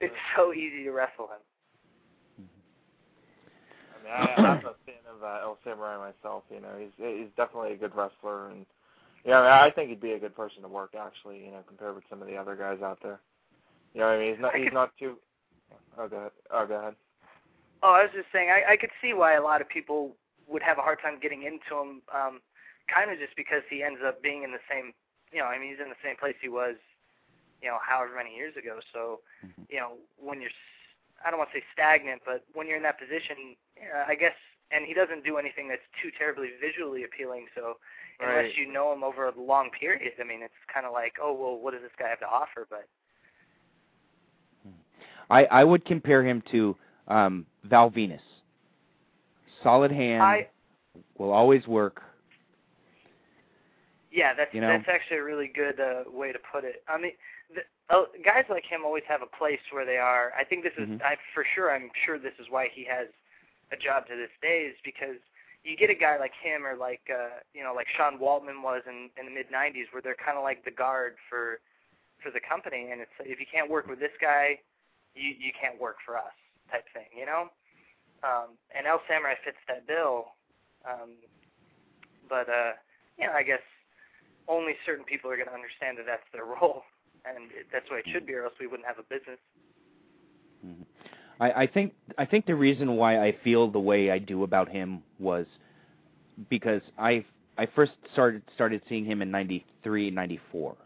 it's 0.00 0.14
so 0.36 0.52
easy 0.52 0.82
to 0.84 0.90
wrestle 0.90 1.28
him. 1.28 2.46
I 3.94 4.02
mean, 4.02 4.12
I, 4.12 4.42
I'm 4.42 4.58
a 4.58 4.74
fan 4.84 5.06
of 5.08 5.22
uh, 5.22 5.38
El 5.42 5.58
Samurai 5.64 5.96
myself. 5.96 6.42
You 6.50 6.60
know, 6.60 6.74
he's 6.78 6.90
he's 6.98 7.30
definitely 7.36 7.72
a 7.72 7.76
good 7.76 7.94
wrestler, 7.94 8.50
and 8.50 8.66
yeah, 9.24 9.38
I, 9.38 9.42
mean, 9.42 9.52
I 9.52 9.70
think 9.70 9.90
he'd 9.90 10.00
be 10.00 10.12
a 10.12 10.18
good 10.18 10.34
person 10.34 10.62
to 10.62 10.68
work. 10.68 10.94
Actually, 10.98 11.44
you 11.44 11.52
know, 11.52 11.62
compared 11.66 11.94
with 11.94 12.04
some 12.10 12.20
of 12.20 12.28
the 12.28 12.36
other 12.36 12.56
guys 12.56 12.82
out 12.82 12.98
there. 13.02 13.20
You 13.94 14.00
know, 14.00 14.08
what 14.08 14.16
I 14.16 14.18
mean, 14.18 14.32
he's 14.34 14.42
not 14.42 14.54
he's 14.56 14.72
not 14.72 14.90
too. 14.98 15.16
Oh, 15.98 16.08
go 16.08 16.16
ahead. 16.16 16.32
Oh, 16.50 16.66
go 16.66 16.74
ahead. 16.74 16.94
Oh, 17.82 17.92
I 17.92 18.02
was 18.02 18.10
just 18.14 18.28
saying, 18.32 18.48
I, 18.50 18.72
I 18.72 18.76
could 18.76 18.90
see 19.02 19.12
why 19.12 19.34
a 19.34 19.42
lot 19.42 19.60
of 19.60 19.68
people 19.68 20.16
would 20.48 20.62
have 20.62 20.78
a 20.78 20.82
hard 20.82 20.98
time 21.02 21.18
getting 21.20 21.42
into 21.42 21.76
him, 21.76 22.02
um, 22.14 22.40
kind 22.92 23.10
of 23.10 23.18
just 23.18 23.36
because 23.36 23.62
he 23.68 23.82
ends 23.82 24.00
up 24.04 24.22
being 24.22 24.42
in 24.42 24.52
the 24.52 24.62
same, 24.70 24.92
you 25.32 25.40
know, 25.40 25.46
I 25.46 25.58
mean, 25.58 25.70
he's 25.70 25.82
in 25.82 25.90
the 25.90 26.02
same 26.02 26.16
place 26.16 26.36
he 26.40 26.48
was, 26.48 26.76
you 27.62 27.68
know, 27.68 27.78
however 27.80 28.14
many 28.16 28.34
years 28.34 28.54
ago. 28.56 28.78
So, 28.92 29.20
you 29.68 29.78
know, 29.78 29.92
when 30.18 30.40
you're, 30.40 30.50
I 31.24 31.30
don't 31.30 31.38
want 31.38 31.50
to 31.52 31.58
say 31.58 31.64
stagnant, 31.72 32.22
but 32.24 32.44
when 32.54 32.66
you're 32.66 32.76
in 32.76 32.82
that 32.84 32.98
position, 32.98 33.56
uh, 33.80 34.04
I 34.06 34.14
guess, 34.14 34.34
and 34.70 34.84
he 34.84 34.94
doesn't 34.94 35.24
do 35.24 35.38
anything 35.38 35.68
that's 35.68 35.86
too 36.02 36.10
terribly 36.18 36.48
visually 36.60 37.04
appealing. 37.04 37.46
So, 37.54 37.78
unless 38.20 38.44
Right. 38.44 38.56
you 38.56 38.70
know 38.70 38.92
him 38.92 39.02
over 39.04 39.28
a 39.28 39.34
long 39.40 39.70
period, 39.70 40.12
I 40.20 40.24
mean, 40.24 40.42
it's 40.42 40.54
kind 40.72 40.86
of 40.86 40.92
like, 40.92 41.14
oh, 41.22 41.32
well, 41.32 41.56
what 41.58 41.72
does 41.72 41.82
this 41.82 41.92
guy 41.98 42.08
have 42.08 42.20
to 42.20 42.28
offer? 42.28 42.66
But 42.68 42.88
I 45.30 45.44
I 45.46 45.64
would 45.64 45.84
compare 45.84 46.22
him 46.24 46.42
to 46.52 46.76
um, 47.08 47.46
Val 47.64 47.90
Venis. 47.90 48.20
Solid 49.62 49.90
hand, 49.90 50.22
I, 50.22 50.48
will 51.18 51.32
always 51.32 51.66
work. 51.66 52.02
Yeah, 54.12 54.32
that's 54.34 54.52
You 54.54 54.60
know? 54.60 54.68
that's 54.68 54.88
actually 54.88 55.18
a 55.18 55.24
really 55.24 55.48
good 55.54 55.78
uh, 55.80 56.04
way 56.10 56.32
to 56.32 56.38
put 56.52 56.64
it. 56.64 56.82
I 56.88 56.98
mean, 56.98 57.12
uh, 57.88 58.04
guys 58.24 58.44
like 58.48 58.64
him 58.64 58.84
always 58.84 59.04
have 59.08 59.22
a 59.22 59.30
place 59.38 59.60
where 59.70 59.84
they 59.84 59.96
are. 59.96 60.32
I 60.36 60.44
think 60.44 60.64
this 60.64 60.74
is, 60.76 60.88
Mhm. 60.88 61.02
I 61.02 61.16
for 61.34 61.44
sure, 61.44 61.70
I'm 61.70 61.90
sure 62.04 62.18
this 62.18 62.34
is 62.38 62.48
why 62.50 62.68
he 62.68 62.84
has 62.84 63.08
a 63.70 63.76
job 63.76 64.06
to 64.08 64.16
this 64.16 64.30
day, 64.42 64.66
is 64.66 64.76
because 64.82 65.18
you 65.62 65.76
get 65.76 65.90
a 65.90 65.94
guy 65.94 66.16
like 66.16 66.34
him 66.34 66.66
or 66.66 66.74
like 66.74 67.02
uh, 67.10 67.40
you 67.54 67.62
know 67.62 67.74
like 67.74 67.88
Sean 67.96 68.18
Waltman 68.18 68.62
was 68.62 68.82
in 68.86 69.10
in 69.16 69.26
the 69.26 69.30
mid 69.30 69.50
'90s, 69.50 69.92
where 69.92 70.02
they're 70.02 70.16
kind 70.16 70.36
of 70.38 70.44
like 70.44 70.64
the 70.64 70.70
guard 70.70 71.16
for 71.28 71.60
for 72.22 72.30
the 72.30 72.40
company, 72.40 72.90
and 72.90 73.00
it's 73.00 73.12
if 73.20 73.38
you 73.38 73.46
can't 73.46 73.70
work 73.70 73.86
with 73.86 74.00
this 74.00 74.14
guy, 74.20 74.58
you 75.14 75.30
you 75.38 75.52
can't 75.52 75.78
work 75.80 75.96
for 76.04 76.16
us 76.16 76.34
type 76.70 76.86
thing, 76.92 77.08
you 77.16 77.26
know. 77.26 77.50
Um, 78.22 78.58
and 78.74 78.86
El 78.86 79.02
Samurai 79.06 79.34
fits 79.44 79.58
that 79.68 79.86
bill, 79.86 80.32
um, 80.84 81.14
but 82.28 82.48
uh, 82.48 82.72
you 83.18 83.26
know, 83.26 83.32
I 83.32 83.42
guess 83.42 83.62
only 84.48 84.74
certain 84.84 85.04
people 85.04 85.30
are 85.30 85.36
going 85.36 85.48
to 85.48 85.54
understand 85.54 85.98
that 85.98 86.06
that's 86.06 86.26
their 86.32 86.44
role, 86.60 86.82
and 87.28 87.50
that's 87.72 87.90
way 87.90 87.98
it 87.98 88.06
should 88.12 88.26
be, 88.26 88.34
or 88.34 88.44
else 88.44 88.54
we 88.60 88.66
wouldn't 88.66 88.86
have 88.86 88.98
a 88.98 89.02
business. 89.02 89.38
Mhm. 90.64 90.84
I, 91.40 91.62
I 91.62 91.66
think 91.66 91.94
I 92.18 92.24
think 92.24 92.46
the 92.46 92.54
reason 92.54 92.96
why 92.96 93.22
I 93.22 93.32
feel 93.44 93.70
the 93.70 93.80
way 93.80 94.10
I 94.10 94.18
do 94.18 94.42
about 94.42 94.68
him 94.68 95.02
was 95.18 95.46
because 96.48 96.82
I 96.98 97.24
I 97.58 97.66
first 97.66 97.92
started 98.12 98.42
started 98.54 98.82
seeing 98.88 99.04
him 99.04 99.22
in 99.22 99.30
'93, 99.30 100.10
'94. 100.10 100.76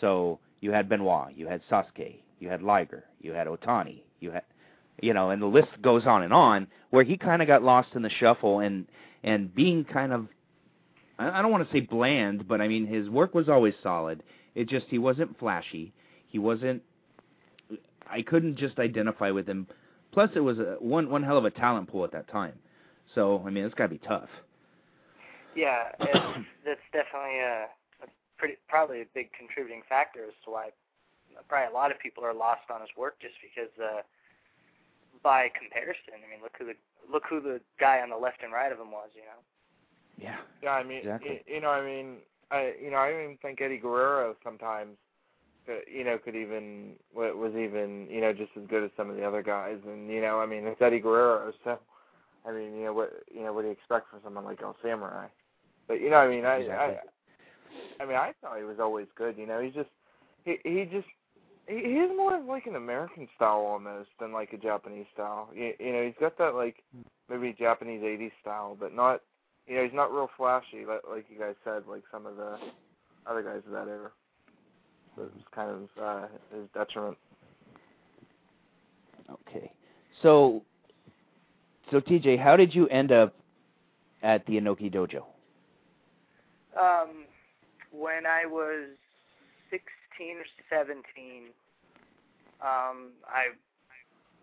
So 0.00 0.38
you 0.60 0.72
had 0.72 0.88
Benoit, 0.88 1.34
you 1.34 1.46
had 1.46 1.62
Sasuke, 1.70 2.16
you 2.38 2.48
had 2.48 2.62
Liger, 2.62 3.04
you 3.20 3.32
had 3.32 3.46
Otani, 3.46 4.02
you 4.20 4.30
had, 4.30 4.42
you 5.00 5.14
know, 5.14 5.30
and 5.30 5.40
the 5.40 5.46
list 5.46 5.68
goes 5.82 6.06
on 6.06 6.22
and 6.22 6.32
on. 6.32 6.66
Where 6.90 7.04
he 7.04 7.16
kind 7.16 7.40
of 7.42 7.48
got 7.48 7.62
lost 7.62 7.88
in 7.94 8.02
the 8.02 8.10
shuffle 8.10 8.60
and 8.60 8.86
and 9.24 9.54
being 9.54 9.84
kind 9.84 10.12
of, 10.12 10.28
I 11.18 11.42
don't 11.42 11.50
want 11.50 11.66
to 11.66 11.72
say 11.72 11.80
bland, 11.80 12.46
but 12.46 12.60
I 12.60 12.68
mean 12.68 12.86
his 12.86 13.08
work 13.08 13.34
was 13.34 13.48
always 13.48 13.74
solid. 13.82 14.22
It 14.56 14.68
just 14.68 14.86
he 14.88 14.98
wasn't 14.98 15.38
flashy. 15.38 15.92
He 16.26 16.38
wasn't. 16.38 16.82
I 18.10 18.22
couldn't 18.22 18.56
just 18.56 18.78
identify 18.78 19.30
with 19.30 19.46
him. 19.46 19.66
Plus, 20.12 20.30
it 20.34 20.40
was 20.40 20.58
a, 20.58 20.76
one 20.80 21.10
one 21.10 21.22
hell 21.22 21.36
of 21.36 21.44
a 21.44 21.50
talent 21.50 21.88
pool 21.88 22.04
at 22.04 22.12
that 22.12 22.26
time. 22.28 22.54
So 23.14 23.44
I 23.46 23.50
mean, 23.50 23.64
it's 23.64 23.74
got 23.74 23.84
to 23.84 23.90
be 23.90 23.98
tough. 23.98 24.30
Yeah, 25.54 25.92
it's, 26.00 26.46
that's 26.64 26.80
definitely 26.90 27.38
a, 27.40 27.68
a 28.02 28.08
pretty 28.38 28.56
probably 28.66 29.02
a 29.02 29.06
big 29.14 29.28
contributing 29.36 29.82
factor 29.88 30.24
as 30.24 30.34
to 30.46 30.50
why 30.50 30.70
probably 31.48 31.70
a 31.70 31.76
lot 31.76 31.92
of 31.92 31.98
people 32.00 32.24
are 32.24 32.34
lost 32.34 32.64
on 32.72 32.80
his 32.80 32.90
work 32.96 33.20
just 33.20 33.34
because 33.44 33.70
uh 33.78 34.00
by 35.22 35.48
comparison, 35.52 36.16
I 36.16 36.30
mean 36.32 36.40
look 36.42 36.56
who 36.58 36.64
the 36.64 36.76
look 37.12 37.24
who 37.28 37.42
the 37.42 37.60
guy 37.78 38.00
on 38.00 38.08
the 38.08 38.16
left 38.16 38.42
and 38.42 38.54
right 38.54 38.72
of 38.72 38.80
him 38.80 38.90
was, 38.90 39.10
you 39.14 39.22
know. 39.22 39.40
Yeah. 40.16 40.40
Yeah, 40.62 40.70
I 40.70 40.82
mean, 40.82 40.98
exactly. 40.98 41.44
you, 41.46 41.56
you 41.56 41.60
know, 41.60 41.68
I 41.68 41.84
mean, 41.84 42.24
I 42.50 42.72
you 42.82 42.90
know, 42.90 42.98
I 42.98 43.10
even 43.10 43.38
think 43.42 43.60
Eddie 43.60 43.78
Guerrero 43.78 44.36
sometimes, 44.44 44.96
you 45.92 46.04
know, 46.04 46.18
could 46.18 46.36
even 46.36 46.92
was 47.14 47.52
even 47.56 48.06
you 48.10 48.20
know 48.20 48.32
just 48.32 48.52
as 48.56 48.66
good 48.68 48.84
as 48.84 48.90
some 48.96 49.10
of 49.10 49.16
the 49.16 49.24
other 49.24 49.42
guys, 49.42 49.78
and 49.86 50.10
you 50.10 50.20
know, 50.20 50.40
I 50.40 50.46
mean, 50.46 50.66
it's 50.66 50.80
Eddie 50.80 51.00
Guerrero, 51.00 51.52
so 51.64 51.78
I 52.46 52.52
mean, 52.52 52.76
you 52.76 52.84
know 52.84 52.92
what 52.92 53.12
you 53.32 53.42
know 53.42 53.52
what 53.52 53.62
do 53.62 53.68
you 53.68 53.72
expect 53.72 54.10
from 54.10 54.20
someone 54.22 54.44
like 54.44 54.62
El 54.62 54.76
Samurai? 54.82 55.26
But 55.88 56.00
you 56.00 56.10
know, 56.10 56.16
I 56.16 56.28
mean, 56.28 56.44
I 56.44 56.56
exactly. 56.56 56.96
I 56.96 58.02
I 58.02 58.06
mean, 58.06 58.16
I 58.16 58.32
thought 58.40 58.58
he 58.58 58.64
was 58.64 58.78
always 58.80 59.06
good. 59.16 59.36
You 59.36 59.46
know, 59.46 59.60
he's 59.60 59.74
just 59.74 59.90
he 60.44 60.58
he 60.64 60.84
just 60.84 61.06
he, 61.66 61.76
he's 61.76 62.16
more 62.16 62.36
of 62.36 62.44
like 62.44 62.66
an 62.66 62.76
American 62.76 63.28
style 63.36 63.60
almost 63.66 64.10
than 64.20 64.32
like 64.32 64.52
a 64.52 64.58
Japanese 64.58 65.06
style. 65.12 65.48
You, 65.54 65.72
you 65.78 65.92
know, 65.92 66.04
he's 66.04 66.14
got 66.20 66.38
that 66.38 66.54
like 66.54 66.76
hmm. 66.94 67.02
maybe 67.28 67.54
Japanese 67.58 68.02
'80s 68.02 68.32
style, 68.40 68.76
but 68.78 68.94
not. 68.94 69.22
You 69.66 69.76
know, 69.76 69.84
he's 69.84 69.94
not 69.94 70.12
real 70.12 70.30
flashy, 70.36 70.84
like, 70.86 71.00
like 71.10 71.26
you 71.28 71.38
guys 71.38 71.54
said, 71.64 71.82
like 71.88 72.02
some 72.12 72.26
of 72.26 72.36
the 72.36 72.56
other 73.26 73.42
guys 73.42 73.62
of 73.66 73.72
that 73.72 73.88
era. 73.88 74.10
So 75.14 75.22
it 75.22 75.32
was 75.34 75.44
kind 75.54 75.70
of 75.70 76.02
uh, 76.02 76.26
his 76.54 76.68
detriment. 76.72 77.16
Okay. 79.30 79.72
So, 80.22 80.62
so 81.90 82.00
TJ, 82.00 82.38
how 82.38 82.56
did 82.56 82.74
you 82.74 82.86
end 82.88 83.10
up 83.10 83.34
at 84.22 84.46
the 84.46 84.54
Inoki 84.54 84.92
Dojo? 84.92 85.22
Um, 86.78 87.24
when 87.90 88.26
I 88.26 88.44
was 88.46 88.90
16 89.70 90.36
or 90.36 90.44
17, 90.70 91.02
um, 92.60 93.10
I 93.26 93.54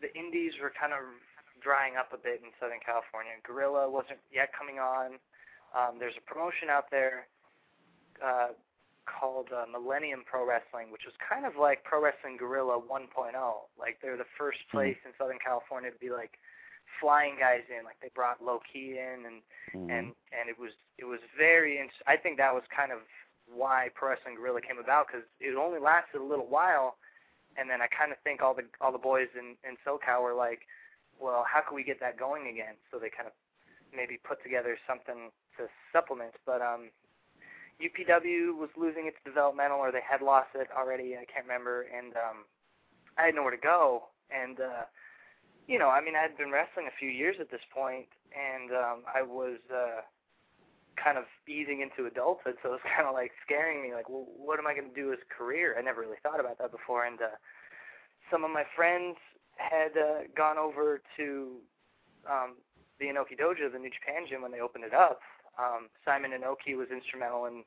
the 0.02 0.14
indies 0.20 0.52
were 0.62 0.72
kind 0.78 0.92
of 0.92 1.00
drying 1.64 1.96
up 1.96 2.12
a 2.12 2.20
bit 2.20 2.44
in 2.44 2.52
Southern 2.60 2.84
California. 2.84 3.32
Guerrilla 3.48 3.90
wasn't 3.90 4.20
yet 4.32 4.52
coming 4.52 4.78
on. 4.80 5.18
Um, 5.74 5.98
there's 5.98 6.18
a 6.20 6.26
promotion 6.28 6.70
out 6.70 6.92
there 6.92 7.26
uh, 8.24 8.54
called 9.08 9.50
uh, 9.52 9.66
Millennium 9.68 10.24
Pro 10.26 10.46
Wrestling, 10.48 10.92
which 10.92 11.04
was 11.08 11.16
kind 11.18 11.46
of 11.46 11.56
like 11.60 11.84
Pro 11.84 12.04
Wrestling 12.04 12.38
Guerrilla 12.38 12.80
1.0. 12.80 13.34
Like 13.80 13.98
they're 14.02 14.18
the 14.20 14.30
first 14.38 14.60
place 14.72 14.98
in 15.06 15.12
Southern 15.18 15.40
California 15.44 15.90
to 15.92 15.98
be 16.00 16.12
like 16.12 16.38
flying 17.02 17.36
guys 17.40 17.66
in. 17.72 17.84
Like 17.84 17.98
they 18.02 18.12
brought 18.14 18.44
Low 18.44 18.60
Ki 18.68 19.00
in, 19.00 19.26
and 19.26 19.40
Mm-hmm. 19.74 19.90
and 19.90 20.06
and 20.30 20.46
it 20.54 20.60
was 20.60 20.70
it 21.00 21.06
was 21.06 21.18
very. 21.36 21.80
Int- 21.80 22.06
I 22.06 22.16
think 22.16 22.38
that 22.38 22.54
was 22.54 22.62
kind 22.70 22.92
of 22.92 23.00
why 23.50 23.90
Pro 23.96 24.10
Wrestling 24.14 24.36
Guerrilla 24.36 24.62
came 24.62 24.78
about 24.78 25.08
because 25.08 25.26
it 25.42 25.58
only 25.58 25.80
lasted 25.80 26.22
a 26.22 26.24
little 26.24 26.46
while, 26.46 26.98
and 27.58 27.68
then 27.68 27.82
I 27.82 27.88
kind 27.88 28.12
of 28.12 28.20
think 28.24 28.44
all 28.44 28.54
the 28.54 28.66
all 28.82 28.92
the 28.92 29.02
boys 29.02 29.30
in 29.34 29.58
in 29.68 29.74
SoCal 29.82 30.22
were 30.22 30.36
like, 30.38 30.70
well, 31.20 31.46
how 31.48 31.62
can 31.62 31.76
we 31.76 31.84
get 31.84 32.00
that 32.00 32.18
going 32.18 32.48
again? 32.48 32.76
So 32.92 33.00
they 33.00 33.10
kind 33.10 33.28
of 33.28 33.34
maybe 33.96 34.20
put 34.24 34.42
together 34.44 34.78
something 34.88 35.30
to 35.58 35.68
supplement. 35.92 36.34
But 36.46 36.62
um, 36.62 36.90
UPW 37.82 38.58
was 38.58 38.70
losing 38.78 39.08
its 39.08 39.18
developmental, 39.26 39.80
or 39.80 39.92
they 39.92 40.04
had 40.04 40.22
lost 40.22 40.50
it 40.56 40.68
already. 40.76 41.16
I 41.16 41.26
can't 41.26 41.46
remember, 41.46 41.86
and 41.90 42.14
um, 42.14 42.46
I 43.18 43.28
had 43.28 43.36
nowhere 43.36 43.52
to 43.52 43.62
go. 43.62 44.10
And 44.30 44.60
uh, 44.60 44.86
you 45.68 45.80
know, 45.80 45.90
I 45.90 46.02
mean, 46.02 46.16
I 46.16 46.22
had 46.22 46.38
been 46.38 46.52
wrestling 46.52 46.88
a 46.88 46.98
few 47.00 47.10
years 47.10 47.38
at 47.40 47.52
this 47.52 47.64
point, 47.74 48.08
and 48.34 48.72
um, 48.72 48.98
I 49.08 49.22
was 49.22 49.60
uh, 49.72 50.02
kind 51.02 51.18
of 51.18 51.26
easing 51.48 51.82
into 51.82 52.10
adulthood, 52.10 52.56
so 52.62 52.70
it 52.70 52.80
was 52.80 52.88
kind 52.96 53.08
of 53.08 53.14
like 53.14 53.32
scaring 53.46 53.82
me. 53.82 53.94
Like, 53.94 54.10
well, 54.10 54.26
what 54.36 54.60
am 54.60 54.68
I 54.68 54.74
going 54.74 54.90
to 54.90 54.96
do 54.96 55.14
as 55.14 55.20
a 55.20 55.30
career? 55.34 55.76
I 55.78 55.82
never 55.82 56.02
really 56.02 56.22
thought 56.22 56.40
about 56.40 56.58
that 56.60 56.72
before, 56.72 57.06
and 57.06 57.22
uh, 57.22 57.38
some 58.32 58.44
of 58.44 58.52
my 58.52 58.64
friends 58.76 59.18
had 59.58 59.98
uh, 59.98 60.28
gone 60.36 60.58
over 60.58 61.02
to 61.18 61.58
um, 62.30 62.56
the 63.00 63.06
Inoki 63.06 63.38
Dojo, 63.40 63.72
the 63.72 63.80
New 63.80 63.92
Japan 63.92 64.26
Gym, 64.30 64.42
when 64.42 64.52
they 64.52 64.60
opened 64.62 64.84
it 64.84 64.94
up. 64.94 65.20
Um, 65.60 65.90
Simon 66.06 66.32
Inoki 66.32 66.76
was 66.76 66.88
instrumental 66.90 67.46
in 67.46 67.64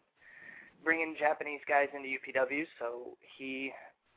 bringing 0.85 1.15
Japanese 1.19 1.61
guys 1.69 1.89
into 1.95 2.09
UPW, 2.09 2.67
so 2.79 3.17
he 3.39 3.73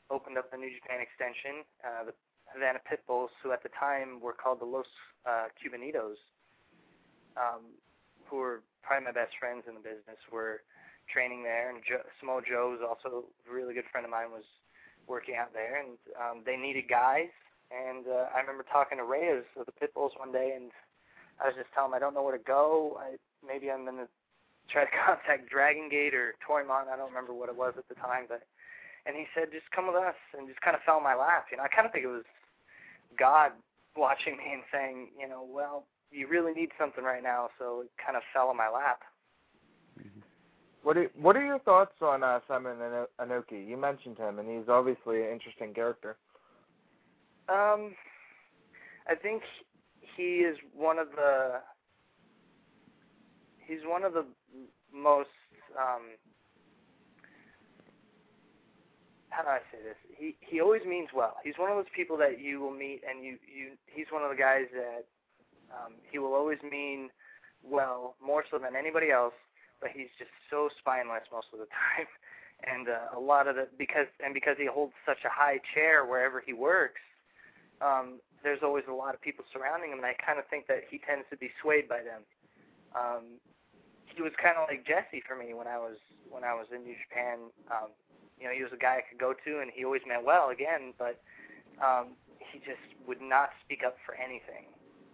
opened 0.10 0.38
up 0.38 0.52
the 0.52 0.58
New 0.58 0.70
Japan 0.74 1.02
extension. 1.02 1.66
Uh, 1.86 2.10
the 2.10 2.14
Havana 2.54 2.80
Pitbulls, 2.82 3.30
who 3.44 3.52
at 3.52 3.62
the 3.62 3.70
time 3.78 4.20
were 4.20 4.34
called 4.34 4.60
the 4.60 4.66
Los 4.66 4.90
uh, 5.26 5.54
Cubanitos, 5.54 6.18
um, 7.38 7.78
who 8.26 8.38
were 8.38 8.62
probably 8.82 9.06
my 9.06 9.12
best 9.12 9.38
friends 9.40 9.64
in 9.68 9.76
the 9.76 9.86
business, 9.86 10.18
were 10.32 10.62
training 11.12 11.44
there. 11.44 11.70
And 11.70 11.82
jo- 11.86 12.06
Samoa 12.20 12.42
Joe 12.42 12.74
was 12.74 12.82
also 12.82 13.30
a 13.46 13.54
really 13.54 13.74
good 13.74 13.86
friend 13.92 14.06
of 14.06 14.12
mine, 14.12 14.32
was 14.32 14.48
working 15.08 15.36
out 15.36 15.54
there, 15.54 15.82
and 15.82 15.98
um, 16.18 16.42
they 16.46 16.58
needed 16.58 16.90
guys. 16.90 17.34
And 17.70 18.06
uh, 18.08 18.34
I 18.34 18.42
remember 18.42 18.66
talking 18.66 18.98
to 18.98 19.04
Reyes 19.06 19.46
of 19.60 19.66
the 19.66 19.76
Pitbulls 19.78 20.18
one 20.18 20.32
day, 20.32 20.54
and 20.56 20.72
I 21.38 21.48
was 21.48 21.56
just 21.56 21.70
telling 21.74 21.92
him 21.92 21.96
I 21.96 22.00
don't 22.00 22.14
know 22.14 22.24
where 22.24 22.38
to 22.38 22.44
go. 22.44 22.98
I 23.00 23.16
maybe 23.46 23.70
I'm 23.70 23.86
gonna 23.86 24.10
try 24.70 24.86
to 24.86 24.92
contact 25.06 25.50
Dragon 25.50 25.90
Gate 25.90 26.14
or 26.14 26.34
Toryumon. 26.42 26.90
I 26.90 26.98
don't 26.98 27.10
remember 27.10 27.34
what 27.34 27.50
it 27.50 27.56
was 27.56 27.74
at 27.78 27.88
the 27.88 27.96
time, 27.96 28.26
but 28.28 28.42
and 29.06 29.16
he 29.16 29.26
said 29.34 29.54
just 29.54 29.70
come 29.72 29.88
with 29.88 29.96
us, 29.96 30.18
and 30.38 30.48
just 30.48 30.62
kind 30.62 30.76
of 30.76 30.82
fell 30.86 30.98
in 30.98 31.04
my 31.04 31.16
lap. 31.16 31.48
You 31.52 31.58
know, 31.58 31.64
I 31.64 31.70
kind 31.70 31.86
of 31.86 31.94
think 31.94 32.06
it 32.06 32.14
was 32.14 32.26
God 33.18 33.52
watching 33.96 34.38
me 34.38 34.54
and 34.54 34.64
saying, 34.72 35.10
you 35.20 35.28
know, 35.28 35.46
well, 35.48 35.86
you 36.12 36.28
really 36.28 36.54
need 36.54 36.70
something 36.80 37.04
right 37.04 37.24
now, 37.24 37.50
so 37.60 37.82
it 37.82 37.92
kind 38.04 38.18
of 38.18 38.24
fell 38.34 38.50
in 38.52 38.58
my 38.58 38.70
lap. 38.70 39.02
What 40.82 40.98
are 40.98 41.12
what 41.20 41.36
are 41.36 41.46
your 41.46 41.60
thoughts 41.60 41.96
on 42.02 42.24
uh, 42.24 42.40
Simon 42.48 42.78
Ano- 42.82 43.10
Anoki? 43.20 43.68
You 43.68 43.78
mentioned 43.78 44.18
him, 44.18 44.40
and 44.40 44.50
he's 44.50 44.70
obviously 44.70 45.22
an 45.22 45.30
interesting 45.34 45.74
character. 45.74 46.18
Um, 47.50 47.96
I 49.08 49.16
think 49.16 49.42
he 50.16 50.46
is 50.46 50.58
one 50.76 51.00
of 51.00 51.08
the 51.16 51.62
he's 53.66 53.80
one 53.86 54.04
of 54.04 54.14
the 54.14 54.26
most 54.94 55.30
um 55.78 56.14
how 59.30 59.44
do 59.44 59.50
I 59.50 59.60
say 59.72 59.80
this? 59.84 59.96
He 60.18 60.36
he 60.42 60.62
always 60.62 60.82
means 60.86 61.10
well. 61.16 61.38
He's 61.44 61.58
one 61.58 61.72
of 61.72 61.78
those 61.78 61.92
people 61.96 62.18
that 62.18 62.40
you 62.40 62.60
will 62.60 62.74
meet 62.74 63.02
and 63.08 63.24
you 63.24 63.38
you 63.46 63.72
he's 63.88 64.08
one 64.12 64.24
of 64.24 64.30
the 64.30 64.36
guys 64.36 64.66
that 64.74 65.06
um 65.74 65.94
he 66.12 66.20
will 66.20 66.34
always 66.34 66.60
mean 66.62 67.10
well 67.64 68.16
more 68.24 68.44
so 68.50 68.60
than 68.60 68.76
anybody 68.76 69.10
else, 69.12 69.34
but 69.82 69.90
he's 69.94 70.10
just 70.20 70.32
so 70.50 70.70
spineless 70.80 71.24
most 71.32 71.48
of 71.54 71.60
the 71.60 71.66
time. 71.98 72.08
And 72.62 72.90
uh, 72.90 73.18
a 73.18 73.20
lot 73.20 73.48
of 73.48 73.56
the 73.56 73.68
because 73.78 74.08
and 74.24 74.34
because 74.34 74.58
he 74.60 74.68
holds 74.68 74.94
such 75.06 75.24
a 75.26 75.30
high 75.32 75.60
chair 75.74 76.06
wherever 76.06 76.44
he 76.46 76.54
works, 76.54 77.02
um, 77.82 78.20
there's 78.44 78.60
always 78.64 78.86
a 78.90 78.94
lot 78.94 79.14
of 79.16 79.22
people 79.22 79.44
surrounding 79.52 79.92
him, 79.92 80.00
and 80.00 80.06
I 80.08 80.16
kind 80.16 80.40
of 80.40 80.48
think 80.48 80.68
that 80.68 80.84
he 80.90 81.00
tends 81.00 81.26
to 81.30 81.38
be 81.38 81.52
swayed 81.62 81.88
by 81.88 82.04
them. 82.04 82.24
Um, 82.96 83.40
he 84.06 84.22
was 84.22 84.32
kind 84.42 84.58
of 84.58 84.68
like 84.68 84.86
Jesse 84.88 85.22
for 85.28 85.36
me 85.36 85.54
when 85.54 85.68
I 85.68 85.78
was 85.78 85.98
when 86.30 86.44
I 86.44 86.54
was 86.54 86.68
in 86.74 86.84
New 86.84 86.96
Japan. 87.08 87.52
Um, 87.72 87.92
you 88.40 88.48
know, 88.48 88.54
he 88.56 88.64
was 88.64 88.72
a 88.72 88.80
guy 88.80 89.00
I 89.00 89.04
could 89.04 89.20
go 89.20 89.34
to, 89.34 89.60
and 89.60 89.72
he 89.74 89.84
always 89.84 90.02
meant 90.08 90.24
well 90.24 90.50
again, 90.50 90.94
but 90.98 91.20
um, 91.84 92.16
he 92.40 92.60
just 92.60 92.84
would 93.08 93.22
not 93.22 93.52
speak 93.64 93.84
up 93.86 93.98
for 94.06 94.16
anything. 94.16 94.68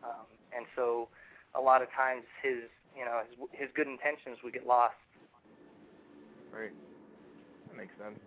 Um, 0.03 0.29
and 0.55 0.65
so, 0.75 1.09
a 1.57 1.61
lot 1.61 1.81
of 1.81 1.89
times, 1.91 2.23
his 2.41 2.69
you 2.95 3.03
know 3.03 3.21
his 3.25 3.67
his 3.67 3.69
good 3.75 3.87
intentions 3.87 4.37
would 4.43 4.53
get 4.53 4.65
lost. 4.65 4.95
Right. 6.53 6.73
That 7.67 7.77
makes 7.77 7.93
sense. 7.97 8.19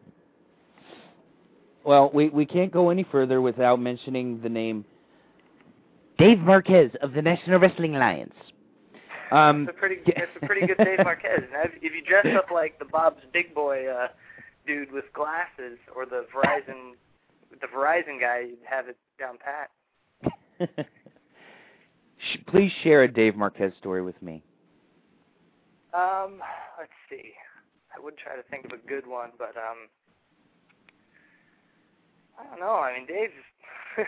Well, 1.89 2.11
we 2.13 2.29
we 2.29 2.45
can't 2.45 2.71
go 2.71 2.91
any 2.91 3.03
further 3.03 3.41
without 3.41 3.81
mentioning 3.81 4.43
the 4.43 4.51
name 4.51 4.85
Dave 6.19 6.39
Marquez 6.39 6.91
of 7.01 7.15
the 7.15 7.23
National 7.23 7.59
Wrestling 7.59 7.97
Alliance. 7.97 8.35
Um, 9.31 9.63
It's 9.67 9.71
a 9.71 9.81
pretty 9.81 10.03
it's 10.05 10.37
a 10.37 10.45
pretty 10.47 10.67
good 10.67 10.77
Dave 10.77 10.99
Marquez. 11.03 11.45
Now, 11.51 11.63
if, 11.63 11.71
if 11.77 11.95
you 11.95 12.03
dress 12.07 12.27
up 12.37 12.51
like 12.51 12.79
the 12.79 12.85
Bob's 12.85 13.23
Big 13.33 13.55
Boy 13.55 13.89
uh, 13.89 14.09
dude 14.67 14.93
with 14.93 15.07
glasses, 15.15 15.79
or 15.97 16.05
the 16.05 16.27
Verizon 16.37 16.93
the 17.59 17.67
Verizon 17.75 18.21
guy, 18.21 18.41
you'd 18.41 18.59
have 18.69 18.87
it 18.89 18.99
down 19.19 19.39
pat. 19.39 20.77
Please 22.49 22.73
share 22.83 23.05
a 23.05 23.11
Dave 23.11 23.35
Marquez 23.35 23.73
story 23.79 24.03
with 24.03 24.21
me. 24.21 24.43
Um, 25.95 26.43
let's 26.79 26.93
see. 27.09 27.33
I 27.97 28.05
would 28.05 28.19
try 28.19 28.37
to 28.37 28.43
think 28.51 28.67
of 28.67 28.73
a 28.73 28.87
good 28.87 29.07
one, 29.07 29.31
but 29.39 29.57
um, 29.57 29.89
I 32.39 32.45
don't 32.51 32.61
know. 32.61 32.77
I 32.77 32.95
mean, 32.99 33.07
Dave. 33.07 33.31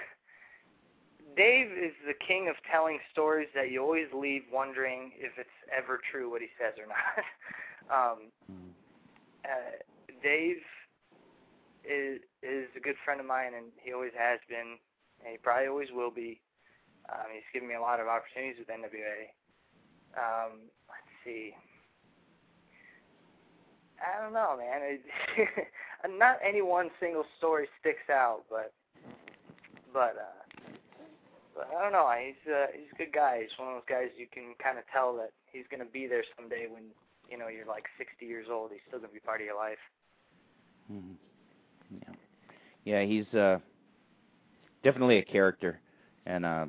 Dave 1.37 1.71
is 1.71 1.95
the 2.07 2.15
king 2.27 2.49
of 2.49 2.57
telling 2.71 2.99
stories 3.13 3.49
that 3.55 3.71
you 3.71 3.83
always 3.83 4.09
leave 4.13 4.43
wondering 4.53 5.13
if 5.17 5.33
it's 5.39 5.49
ever 5.71 6.01
true 6.11 6.31
what 6.31 6.43
he 6.43 6.49
says 6.59 6.75
or 6.75 6.87
not. 6.91 7.15
um, 7.97 8.19
uh, 9.45 9.79
Dave 10.23 10.59
is 11.85 12.21
is 12.43 12.69
a 12.77 12.81
good 12.81 12.97
friend 13.05 13.21
of 13.21 13.27
mine, 13.27 13.55
and 13.57 13.67
he 13.83 13.93
always 13.93 14.13
has 14.19 14.41
been, 14.49 14.77
and 15.23 15.33
he 15.33 15.39
probably 15.39 15.69
always 15.69 15.89
will 15.95 16.11
be. 16.11 16.41
Um, 17.09 17.27
he's 17.33 17.47
given 17.53 17.69
me 17.69 17.75
a 17.75 17.81
lot 17.81 18.01
of 18.01 18.07
opportunities 18.07 18.57
with 18.59 18.69
NWA. 18.69 19.33
Um, 20.15 20.71
let's 20.87 21.11
see. 21.25 21.55
I 24.01 24.23
don't 24.23 24.33
know, 24.33 24.57
man. 24.59 24.81
It, 25.37 25.69
not 26.09 26.39
any 26.47 26.63
one 26.63 26.91
single 27.01 27.25
story 27.39 27.69
sticks 27.81 28.09
out, 28.11 28.43
but 28.49 28.73
but 29.93 30.17
uh, 30.17 30.73
but 31.55 31.69
I 31.77 31.83
don't 31.83 31.93
know. 31.93 32.11
He's 32.17 32.53
uh, 32.53 32.67
he's 32.73 32.91
a 32.95 32.97
good 32.97 33.13
guy. 33.13 33.43
He's 33.43 33.59
one 33.59 33.69
of 33.69 33.75
those 33.75 33.89
guys 33.89 34.09
you 34.17 34.27
can 34.33 34.55
kind 34.63 34.79
of 34.79 34.85
tell 34.93 35.15
that 35.17 35.31
he's 35.53 35.65
going 35.71 35.85
to 35.85 35.91
be 35.91 36.07
there 36.07 36.25
someday 36.37 36.67
when 36.71 36.85
you 37.29 37.39
know 37.39 37.49
you're 37.49 37.67
like 37.67 37.85
60 37.99 38.25
years 38.25 38.47
old. 38.51 38.71
He's 38.73 38.81
still 38.89 38.99
going 38.99 39.11
to 39.11 39.15
be 39.15 39.21
part 39.21 39.41
of 39.41 39.47
your 39.47 39.57
life. 39.57 39.83
Mm-hmm. 40.91 41.15
Yeah, 41.97 42.15
yeah. 42.85 43.03
He's 43.05 43.29
uh, 43.35 43.59
definitely 44.83 45.19
a 45.19 45.25
character, 45.25 45.81
and 46.27 46.45
uh, 46.47 46.67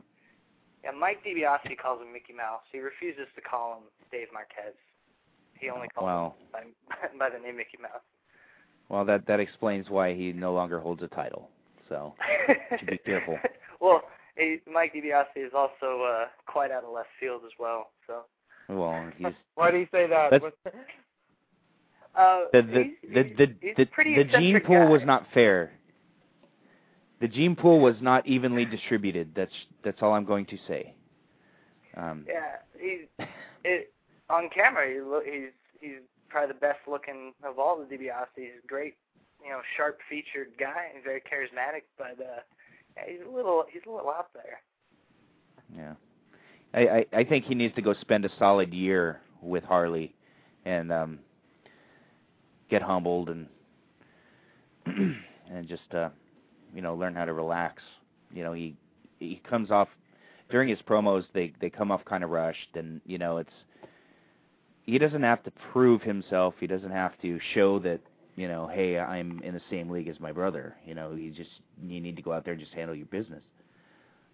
yeah. 0.84 0.92
Mike 0.92 1.24
DiBiase 1.24 1.78
calls 1.78 2.02
him 2.02 2.12
Mickey 2.12 2.34
Mouse. 2.34 2.66
He 2.72 2.80
refuses 2.80 3.28
to 3.36 3.42
call 3.42 3.78
him 3.78 3.84
Dave 4.12 4.28
Marquez. 4.34 4.76
He 5.60 5.70
only 5.70 5.88
calls 5.90 6.06
well, 6.06 6.36
him 6.54 6.74
by, 6.90 7.08
by 7.30 7.30
the 7.30 7.42
name 7.42 7.58
Mickey 7.58 7.78
Mouse. 7.80 8.02
Well, 8.92 9.06
that 9.06 9.26
that 9.28 9.40
explains 9.40 9.90
why 9.90 10.14
he 10.14 10.34
no 10.34 10.54
longer 10.54 10.78
holds 10.78 11.02
a 11.02 11.08
title. 11.08 11.50
So, 11.88 12.14
to 12.78 12.86
be 12.86 12.98
careful. 12.98 13.40
well, 13.80 14.04
Mike 14.72 14.94
DiBiase 14.94 15.38
is 15.38 15.54
also 15.56 16.04
uh, 16.04 16.26
quite 16.46 16.72
out 16.72 16.84
of 16.84 16.94
left 16.94 17.08
field 17.18 17.44
as 17.46 17.54
well. 17.58 17.92
So. 18.06 18.24
Well, 18.68 19.10
he's. 19.18 19.28
Why 19.56 19.72
do 19.72 19.78
you 19.78 19.88
say 19.92 20.08
that? 20.08 20.34
Uh, 22.14 22.42
the 22.52 22.62
the 22.62 22.84
he's, 23.02 23.14
the 23.14 23.24
the, 23.24 23.56
he's 23.62 23.76
the, 23.78 24.24
the 24.24 24.38
gene 24.38 24.60
pool 24.60 24.86
guy. 24.86 24.90
was 24.90 25.02
not 25.06 25.26
fair. 25.34 25.72
The 27.22 27.28
gene 27.30 27.56
pool 27.56 27.80
was 27.80 27.96
not 28.02 28.28
evenly 28.28 28.66
distributed. 28.66 29.32
That's 29.36 29.52
that's 29.86 30.02
all 30.02 30.14
I'm 30.14 30.26
going 30.26 30.46
to 30.48 30.58
say. 30.68 30.94
Um, 31.96 32.26
yeah, 32.28 32.58
he's 32.78 33.08
it, 33.64 33.94
on 34.30 34.50
camera. 34.54 34.94
He 34.94 35.00
look, 35.00 35.24
he's 35.26 35.52
he's 35.80 36.02
probably 36.32 36.54
the 36.54 36.60
best 36.60 36.80
looking 36.88 37.34
of 37.44 37.60
all 37.60 37.78
the 37.78 37.86
DiBiase. 37.86 38.28
He's 38.36 38.64
a 38.64 38.68
great, 38.68 38.96
you 39.44 39.50
know, 39.50 39.60
sharp 39.78 40.00
featured 40.10 40.50
guy 40.60 40.88
and 40.94 41.04
very 41.04 41.22
charismatic, 41.22 41.84
but 41.98 42.24
uh, 42.24 42.42
yeah, 42.96 43.04
he's 43.08 43.20
a 43.26 43.30
little 43.30 43.66
he's 43.72 43.82
a 43.88 43.92
little 43.92 44.10
out 44.10 44.30
there. 44.34 44.62
Yeah, 45.76 45.94
I, 46.74 46.98
I 47.00 47.20
I 47.20 47.24
think 47.24 47.46
he 47.46 47.56
needs 47.56 47.76
to 47.76 47.82
go 47.82 47.94
spend 48.02 48.26
a 48.26 48.30
solid 48.40 48.74
year 48.74 49.22
with 49.42 49.64
Harley, 49.64 50.16
and 50.66 50.92
um, 50.92 51.20
get 52.70 52.82
humbled 52.82 53.30
and 53.30 53.48
and 54.86 55.68
just 55.68 55.94
uh, 55.94 56.10
you 56.74 56.82
know 56.82 56.96
learn 56.96 57.16
how 57.16 57.26
to 57.26 57.34
relax. 57.34 57.84
You 58.34 58.44
know, 58.44 58.54
he 58.54 58.76
he 59.20 59.42
comes 59.48 59.72
off 59.72 59.90
during 60.50 60.70
his 60.70 60.80
promos. 60.88 61.24
They 61.34 61.54
they 61.62 61.70
come 61.70 61.92
off 61.92 62.04
kind 62.06 62.24
of 62.24 62.30
rushed, 62.30 62.76
and 62.76 63.02
you 63.06 63.18
know 63.18 63.38
it's 63.38 63.54
he 64.86 64.98
doesn't 64.98 65.24
have 65.24 65.44
to 65.44 65.52
prove 65.72 66.02
himself. 66.02 66.56
He 66.60 66.68
doesn't 66.68 66.92
have 66.92 67.20
to 67.22 67.40
show 67.54 67.80
that 67.80 68.00
you 68.36 68.48
know, 68.48 68.68
hey, 68.68 68.98
I'm 68.98 69.42
in 69.44 69.54
the 69.54 69.62
same 69.70 69.90
league 69.90 70.08
as 70.08 70.20
my 70.20 70.32
brother. 70.32 70.76
You 70.86 70.96
know, 70.96 71.14
you 71.14 71.32
just 71.32 71.50
you 71.84 72.00
need 72.00 72.16
to 72.16 72.22
go 72.22 72.34
out 72.34 72.46
there 72.46 72.54
and 72.54 72.62
just 72.62 72.74
handle 72.74 72.96
your 72.96 73.08
business. 73.08 73.44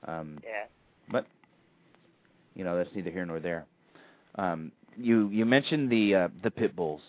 Um, 0.07 0.39
yeah. 0.43 0.65
But 1.11 1.25
you 2.55 2.63
know, 2.63 2.77
that's 2.77 2.89
neither 2.95 3.11
here 3.11 3.25
nor 3.25 3.39
there. 3.39 3.65
Um, 4.35 4.71
you 4.97 5.29
you 5.29 5.45
mentioned 5.45 5.89
the 5.91 6.15
uh, 6.15 6.27
the 6.43 6.51
pit 6.51 6.75
bulls, 6.75 7.01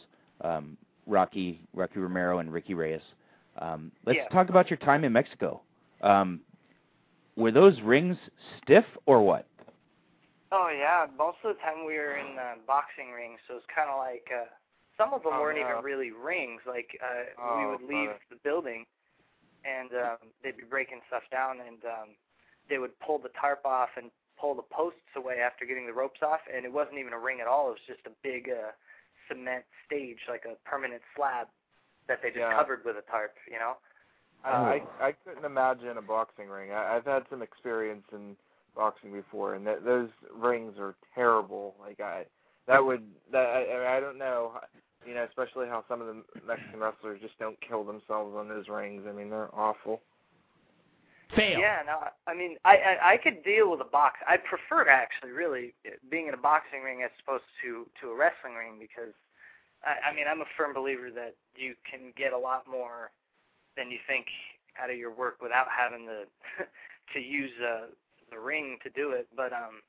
um, 0.43 0.77
Rocky 1.07 1.61
Rocky 1.75 1.99
Romero 2.01 2.39
and 2.39 2.53
Ricky 2.53 2.75
Reyes. 2.75 3.03
Um, 3.61 3.91
let's 4.07 4.19
Yeah. 4.19 4.29
talk 4.29 4.51
about 4.51 4.71
your 4.71 4.77
time 4.79 5.05
in 5.05 5.13
Mexico. 5.13 5.61
Um, 6.03 6.41
were 7.37 7.51
those 7.51 7.81
rings 7.83 8.17
stiff 8.63 8.85
or 9.07 9.23
what? 9.23 9.47
Oh 10.53 10.71
yeah, 10.73 11.07
most 11.17 11.39
of 11.45 11.57
the 11.57 11.61
time 11.61 11.85
we 11.87 11.95
were 11.99 12.17
in 12.17 12.39
uh, 12.39 12.55
boxing 12.67 13.11
rings, 13.13 13.41
so 13.49 13.57
it's 13.57 13.67
kind 13.75 13.91
of 13.91 13.99
like 13.99 14.25
uh, 14.33 14.49
some 14.97 15.13
of 15.13 15.23
them 15.23 15.37
Oh, 15.37 15.41
weren't 15.41 15.59
no. 15.59 15.69
even 15.69 15.85
really 15.85 16.11
rings. 16.13 16.61
Like 16.67 16.89
uh, 17.03 17.37
we 17.37 17.67
Oh, 17.67 17.77
would 17.77 17.83
leave 17.85 18.09
brother. 18.15 18.31
the 18.31 18.41
building, 18.45 18.87
and 19.65 19.91
um, 19.93 20.33
they'd 20.43 20.57
be 20.57 20.65
breaking 20.65 21.01
stuff 21.09 21.25
down, 21.31 21.61
and 21.61 21.85
um, 21.85 22.09
they 22.71 22.79
would 22.79 22.99
pull 23.01 23.19
the 23.19 23.33
tarp 23.41 23.67
off 23.67 23.91
and 23.97 24.11
pull 24.41 24.55
the 24.55 24.65
posts 24.73 25.13
away 25.17 25.41
after 25.45 25.67
getting 25.67 25.87
the 25.87 25.93
ropes 25.93 26.21
off, 26.23 26.41
and 26.49 26.65
it 26.65 26.73
wasn't 26.73 26.99
even 26.99 27.13
a 27.13 27.19
ring 27.19 27.41
at 27.41 27.49
all. 27.49 27.69
It 27.69 27.81
was 27.83 27.89
just 27.89 28.07
a 28.07 28.15
big 28.23 28.49
uh, 28.49 28.73
cement 29.29 29.65
stage, 29.87 30.19
like 30.29 30.45
a 30.47 30.57
permanent 30.69 31.03
slab 31.17 31.49
that 32.09 32.21
they 32.23 32.31
just 32.31 32.41
Yeah. 32.41 32.57
covered 32.57 32.85
with 32.85 32.97
a 32.97 33.05
tarp. 33.11 33.35
You 33.51 33.59
know. 33.59 33.77
I, 34.45 34.81
I 35.01 35.09
I 35.09 35.13
couldn't 35.13 35.45
imagine 35.45 35.99
a 35.99 36.03
boxing 36.03 36.49
ring. 36.49 36.71
I, 36.73 36.97
I've 36.97 37.05
had 37.05 37.25
some 37.29 37.43
experience 37.43 38.05
in 38.13 38.37
boxing 38.79 39.13
before, 39.13 39.55
and 39.55 39.67
th- 39.67 39.81
those 39.85 40.09
rings 40.33 40.75
are 40.79 40.95
terrible. 41.15 41.75
Like 41.79 42.01
I, 42.01 42.25
that 42.67 42.83
would 42.83 43.03
that 43.33 43.45
I, 43.45 43.97
I 43.99 44.01
don't 44.01 44.17
know, 44.17 44.53
you 45.05 45.15
know, 45.15 45.27
especially 45.29 45.67
how 45.67 45.85
some 45.89 46.01
of 46.01 46.07
the 46.07 46.23
Mexican 46.47 46.81
wrestlers 46.81 47.21
just 47.21 47.39
don't 47.39 47.59
kill 47.61 47.85
themselves 47.85 48.35
on 48.39 48.49
those 48.49 48.69
rings. 48.69 49.03
I 49.07 49.13
mean, 49.13 49.29
they're 49.29 49.55
awful. 49.55 50.01
Fail. 51.37 51.59
Yeah, 51.61 51.83
no, 51.85 51.99
I 52.27 52.35
mean, 52.35 52.57
I, 52.65 52.77
I 52.77 53.13
I 53.13 53.17
could 53.19 53.45
deal 53.45 53.71
with 53.71 53.83
a 53.83 53.91
box. 53.91 54.17
I 54.27 54.39
prefer 54.39 54.89
actually, 54.89 55.33
really, 55.33 55.75
being 56.11 56.29
in 56.29 56.33
a 56.33 56.39
boxing 56.39 56.81
ring 56.83 57.03
as 57.03 57.11
opposed 57.21 57.45
to 57.63 57.85
to 58.01 58.13
a 58.13 58.17
wrestling 58.17 58.55
ring 58.55 58.79
because, 58.81 59.13
I, 59.85 60.09
I 60.09 60.15
mean, 60.15 60.25
I'm 60.31 60.41
a 60.41 60.49
firm 60.57 60.73
believer 60.73 61.11
that 61.11 61.35
you 61.55 61.75
can 61.85 62.15
get 62.17 62.33
a 62.33 62.39
lot 62.39 62.65
more 62.71 63.11
than 63.77 63.91
you 63.91 63.99
think 64.07 64.25
out 64.81 64.89
of 64.89 64.97
your 64.97 65.13
work 65.13 65.43
without 65.43 65.67
having 65.69 66.07
to 66.07 66.25
to 67.13 67.21
use 67.21 67.53
uh, 67.61 67.93
the 68.31 68.39
ring 68.39 68.79
to 68.83 68.91
do 68.91 69.13
it. 69.13 69.29
But 69.37 69.53
um, 69.53 69.83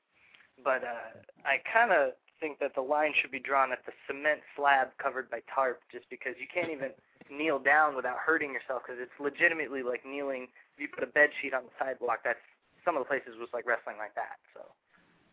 but 0.64 0.84
uh, 0.84 1.16
I 1.44 1.58
kind 1.72 1.92
of 1.92 2.12
think 2.40 2.58
that 2.60 2.74
the 2.74 2.80
line 2.80 3.12
should 3.20 3.30
be 3.30 3.38
drawn 3.40 3.72
at 3.72 3.84
the 3.86 3.92
cement 4.06 4.40
slab 4.56 4.88
covered 5.02 5.30
by 5.30 5.40
tarp, 5.54 5.82
just 5.92 6.08
because 6.10 6.34
you 6.40 6.46
can't 6.52 6.70
even 6.70 6.90
kneel 7.30 7.58
down 7.58 7.94
without 7.94 8.16
hurting 8.18 8.52
yourself 8.52 8.82
because 8.84 9.00
it's 9.00 9.12
legitimately 9.20 9.82
like 9.82 10.04
kneeling 10.04 10.48
if 10.74 10.80
you 10.80 10.88
put 10.92 11.04
a 11.04 11.06
bed 11.06 11.30
sheet 11.40 11.54
on 11.54 11.62
the 11.64 11.70
sidewalk, 11.78 12.20
that's 12.24 12.38
some 12.84 12.96
of 12.96 13.00
the 13.02 13.06
places 13.06 13.34
was 13.38 13.48
like 13.52 13.66
wrestling 13.66 13.96
like 13.98 14.14
that. 14.14 14.38
So 14.54 14.60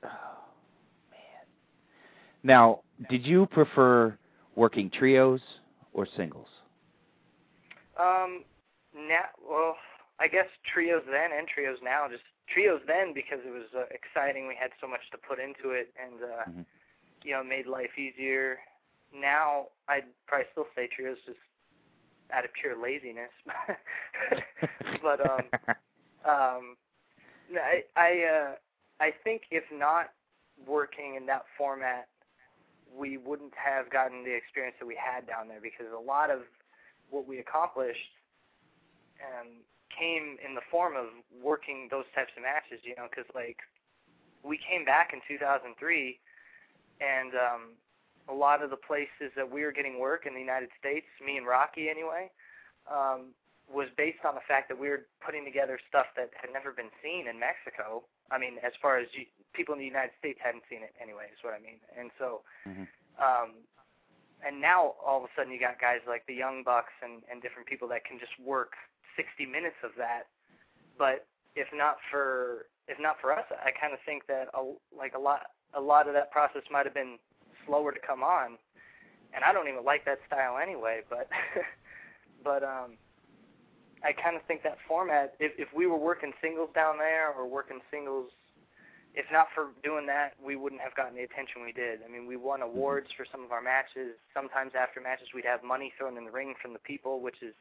Oh, 0.03 0.43
man. 1.09 1.45
Now, 2.43 2.81
did 3.09 3.25
you 3.25 3.45
prefer 3.47 4.17
working 4.55 4.89
trios 4.89 5.41
or 5.93 6.07
singles? 6.15 6.47
um 7.97 8.43
now 8.95 9.25
well 9.49 9.75
I 10.19 10.27
guess 10.27 10.45
trios 10.71 11.03
then 11.09 11.29
and 11.37 11.47
trios 11.47 11.77
now, 11.83 12.07
just 12.09 12.23
trios 12.53 12.81
then 12.87 13.13
because 13.13 13.39
it 13.45 13.51
was 13.51 13.67
uh, 13.75 13.85
exciting. 13.91 14.47
We 14.47 14.55
had 14.59 14.71
so 14.81 14.87
much 14.87 15.01
to 15.11 15.17
put 15.17 15.39
into 15.39 15.71
it 15.71 15.93
and 16.01 16.21
uh 16.23 16.45
Mhm. 16.49 16.65
you 17.23 17.31
know, 17.33 17.43
made 17.43 17.67
life 17.67 17.97
easier. 17.97 18.59
Now 19.13 19.67
I'd 19.87 20.05
probably 20.27 20.47
still 20.51 20.67
say 20.75 20.87
trios 20.87 21.17
just 21.25 21.39
out 22.33 22.45
of 22.45 22.51
pure 22.53 22.75
laziness. 22.81 23.31
but 25.01 25.19
um 25.21 25.45
um 26.25 26.77
I 27.55 27.83
I 27.95 28.11
uh 28.23 28.55
I 28.99 29.11
think 29.23 29.43
if 29.51 29.63
not 29.71 30.11
working 30.65 31.15
in 31.15 31.25
that 31.27 31.45
format 31.57 32.07
we 32.95 33.17
wouldn't 33.17 33.53
have 33.55 33.89
gotten 33.91 34.23
the 34.23 34.33
experience 34.33 34.75
that 34.79 34.85
we 34.85 34.95
had 34.95 35.27
down 35.27 35.47
there 35.47 35.61
because 35.61 35.87
a 35.95 35.99
lot 35.99 36.29
of 36.31 36.41
what 37.09 37.27
we 37.27 37.39
accomplished 37.39 38.11
um 39.21 39.63
came 39.97 40.37
in 40.45 40.55
the 40.55 40.61
form 40.69 40.95
of 40.95 41.07
working 41.41 41.87
those 41.89 42.05
types 42.13 42.31
of 42.37 42.43
matches, 42.43 42.79
you 42.83 42.95
know, 42.95 43.07
cuz 43.13 43.25
like 43.33 43.57
we 44.43 44.57
came 44.57 44.85
back 44.85 45.13
in 45.13 45.21
2003 45.27 46.19
and 47.01 47.35
um 47.35 47.73
a 48.29 48.33
lot 48.33 48.61
of 48.61 48.69
the 48.69 48.77
places 48.77 49.31
that 49.35 49.49
we 49.49 49.63
were 49.63 49.71
getting 49.71 49.99
work 49.99 50.25
in 50.25 50.33
the 50.33 50.39
United 50.39 50.69
States, 50.77 51.07
me 51.23 51.37
and 51.37 51.47
Rocky 51.47 51.89
anyway, 51.89 52.29
um 52.87 53.33
was 53.69 53.89
based 53.97 54.23
on 54.23 54.33
the 54.33 54.41
fact 54.47 54.69
that 54.69 54.79
we 54.79 54.87
were 54.87 55.05
putting 55.19 55.43
together 55.43 55.77
stuff 55.89 56.07
that 56.15 56.31
had 56.39 56.51
never 56.53 56.71
been 56.71 56.91
seen 57.03 57.27
in 57.27 57.37
Mexico. 57.37 58.03
I 58.31 58.37
mean, 58.37 58.59
as 58.63 58.71
far 58.81 58.97
as 58.97 59.07
you, 59.13 59.25
people 59.53 59.73
in 59.73 59.79
the 59.79 59.85
United 59.85 60.11
States 60.19 60.39
hadn't 60.41 60.63
seen 60.69 60.83
it 60.83 60.95
anyway, 61.01 61.27
is 61.33 61.43
what 61.43 61.53
I 61.53 61.59
mean. 61.59 61.79
And 61.97 62.09
so, 62.17 62.43
Mhm. 62.65 62.87
um, 63.19 63.67
and 64.41 64.61
now 64.61 64.95
all 65.03 65.17
of 65.23 65.29
a 65.29 65.33
sudden 65.35 65.51
you 65.51 65.59
got 65.59 65.79
guys 65.79 65.99
like 66.07 66.25
the 66.27 66.33
Young 66.33 66.63
Bucks 66.63 66.93
and, 67.01 67.23
and 67.29 67.41
different 67.41 67.67
people 67.67 67.87
that 67.89 68.05
can 68.05 68.19
just 68.19 68.37
work 68.39 68.77
60 69.17 69.45
minutes 69.45 69.75
of 69.83 69.91
that. 69.97 70.31
But 70.97 71.25
if 71.55 71.67
not 71.73 71.97
for 72.09 72.67
if 72.87 72.97
not 72.99 73.17
for 73.19 73.33
us, 73.33 73.43
I 73.51 73.71
kind 73.75 73.93
of 73.93 73.99
think 74.05 74.27
that 74.27 74.47
a, 74.53 74.63
like 74.95 75.13
a 75.15 75.19
lot 75.19 75.51
a 75.73 75.81
lot 75.81 76.07
of 76.07 76.13
that 76.13 76.31
process 76.31 76.63
might 76.71 76.85
have 76.85 76.93
been 76.93 77.17
slower 77.65 77.91
to 77.91 77.99
come 77.99 78.23
on, 78.23 78.57
and 79.33 79.43
I 79.43 79.51
don't 79.51 79.67
even 79.67 79.83
like 79.83 80.05
that 80.05 80.19
style 80.27 80.57
anyway. 80.57 81.01
But 81.09 81.27
but 82.43 82.63
um, 82.63 82.95
I 84.03 84.13
kind 84.13 84.35
of 84.35 84.43
think 84.43 84.63
that 84.63 84.77
format. 84.87 85.33
If 85.39 85.51
if 85.57 85.67
we 85.75 85.87
were 85.87 85.97
working 85.97 86.31
singles 86.41 86.69
down 86.73 86.97
there 86.97 87.33
or 87.33 87.47
working 87.47 87.81
singles, 87.91 88.31
if 89.13 89.25
not 89.31 89.47
for 89.53 89.73
doing 89.83 90.05
that, 90.07 90.33
we 90.37 90.55
wouldn't 90.55 90.81
have 90.81 90.95
gotten 90.95 91.17
the 91.17 91.23
attention 91.23 91.65
we 91.65 91.73
did. 91.73 91.99
I 92.05 92.11
mean, 92.11 92.27
we 92.27 92.37
won 92.37 92.61
awards 92.61 93.07
for 93.17 93.25
some 93.29 93.43
of 93.43 93.51
our 93.51 93.61
matches. 93.61 94.15
Sometimes 94.33 94.73
after 94.79 95.01
matches, 95.01 95.29
we'd 95.33 95.45
have 95.45 95.63
money 95.63 95.91
thrown 95.97 96.17
in 96.17 96.25
the 96.25 96.31
ring 96.31 96.53
from 96.61 96.73
the 96.73 96.79
people, 96.79 97.19
which 97.19 97.41
is 97.41 97.55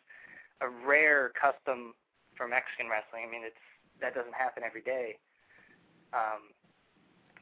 a 0.61 0.68
rare 0.68 1.32
custom 1.36 1.94
for 2.36 2.48
Mexican 2.48 2.88
wrestling. 2.88 3.24
I 3.26 3.30
mean, 3.30 3.42
it's 3.44 3.61
that 4.00 4.14
doesn't 4.14 4.34
happen 4.34 4.62
every 4.64 4.82
day. 4.82 5.16
Um, 6.12 6.52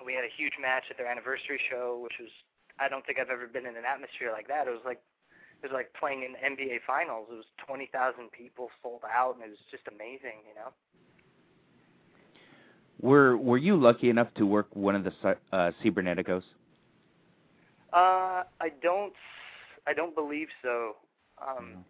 we 0.05 0.15
had 0.15 0.25
a 0.25 0.33
huge 0.33 0.55
match 0.61 0.85
at 0.91 0.97
their 0.97 1.07
anniversary 1.07 1.61
show, 1.71 2.01
which 2.03 2.15
was 2.19 2.31
I 2.79 2.89
don't 2.89 3.05
think 3.07 3.19
I've 3.19 3.31
ever 3.31 3.47
been 3.47 3.67
in 3.67 3.77
an 3.77 3.87
atmosphere 3.87 4.33
like 4.33 4.49
that. 4.49 4.67
It 4.67 4.71
was 4.71 4.85
like 4.85 5.03
it 5.63 5.71
was 5.71 5.75
like 5.75 5.93
playing 5.99 6.27
in 6.27 6.35
NBA 6.35 6.83
finals. 6.87 7.29
It 7.31 7.37
was 7.37 7.51
twenty 7.65 7.89
thousand 7.93 8.33
people 8.33 8.71
sold 8.83 9.03
out, 9.07 9.37
and 9.37 9.45
it 9.45 9.51
was 9.51 9.63
just 9.71 9.85
amazing, 9.89 10.43
you 10.49 10.55
know. 10.55 10.71
Were 13.01 13.37
Were 13.37 13.59
you 13.59 13.77
lucky 13.77 14.11
enough 14.11 14.33
to 14.37 14.47
work 14.47 14.69
one 14.75 14.95
of 14.95 15.05
the 15.05 15.13
uh, 15.53 15.71
Cyberneticos? 15.83 16.43
Uh, 17.93 18.43
I 18.61 18.71
don't. 18.83 19.13
I 19.87 19.93
don't 19.93 20.15
believe 20.15 20.49
so. 20.63 20.97
Um, 21.39 21.85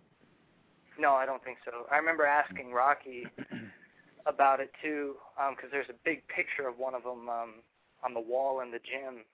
no, 0.98 1.12
I 1.12 1.26
don't 1.26 1.42
think 1.42 1.58
so. 1.64 1.86
I 1.90 1.96
remember 1.96 2.24
asking 2.24 2.72
Rocky 2.72 3.26
about 4.26 4.60
it 4.60 4.70
too, 4.82 5.14
because 5.50 5.68
um, 5.68 5.70
there's 5.70 5.90
a 5.90 5.98
big 6.04 6.26
picture 6.28 6.68
of 6.68 6.78
one 6.78 6.94
of 6.94 7.02
them 7.02 7.28
um, 7.28 7.54
on 8.04 8.14
the 8.14 8.20
wall 8.20 8.60
in 8.60 8.70
the 8.70 8.78
gym, 8.78 9.24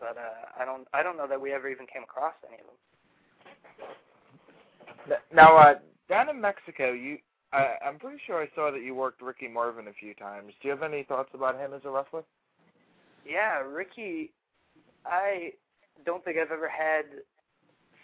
but 0.00 0.16
uh, 0.16 0.60
I 0.60 0.64
don't. 0.64 0.86
I 0.92 1.02
don't 1.02 1.16
know 1.16 1.26
that 1.26 1.40
we 1.40 1.52
ever 1.52 1.68
even 1.68 1.86
came 1.86 2.02
across 2.02 2.34
any 2.46 2.58
of 2.58 2.66
them. 2.66 2.76
Now, 5.32 5.56
uh, 5.56 5.74
down 6.08 6.28
in 6.28 6.40
Mexico, 6.40 6.92
you 6.92 7.18
I, 7.52 7.74
I'm 7.84 7.98
pretty 7.98 8.18
sure 8.26 8.42
I 8.42 8.48
saw 8.54 8.70
that 8.70 8.82
you 8.82 8.94
worked 8.94 9.22
Ricky 9.22 9.48
Marvin 9.48 9.88
a 9.88 9.92
few 9.92 10.14
times. 10.14 10.52
Do 10.60 10.68
you 10.68 10.74
have 10.74 10.82
any 10.82 11.02
thoughts 11.02 11.30
about 11.34 11.58
him 11.58 11.72
as 11.72 11.80
a 11.84 11.90
wrestler? 11.90 12.24
Yeah, 13.26 13.60
Ricky. 13.60 14.32
I 15.06 15.52
don't 16.04 16.24
think 16.24 16.36
I've 16.38 16.52
ever 16.52 16.68
had 16.68 17.04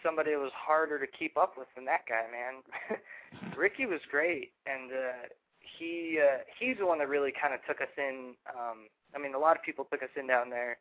somebody 0.05 0.33
that 0.33 0.41
was 0.41 0.53
harder 0.55 0.99
to 0.99 1.07
keep 1.07 1.37
up 1.37 1.57
with 1.57 1.69
than 1.75 1.85
that 1.87 2.05
guy, 2.09 2.29
man. 2.31 2.63
Ricky 3.57 3.87
was 3.87 4.01
great, 4.11 4.53
and 4.67 4.93
uh, 4.93 5.27
he 5.61 6.21
uh, 6.21 6.45
he's 6.59 6.77
the 6.79 6.87
one 6.87 6.99
that 6.99 7.09
really 7.09 7.33
kind 7.33 7.55
of 7.55 7.61
took 7.67 7.81
us 7.81 7.93
in. 7.97 8.35
Um, 8.53 8.93
I 9.15 9.19
mean, 9.19 9.35
a 9.35 9.39
lot 9.39 9.57
of 9.57 9.63
people 9.63 9.85
took 9.91 10.03
us 10.03 10.13
in 10.19 10.27
down 10.27 10.51
there. 10.51 10.77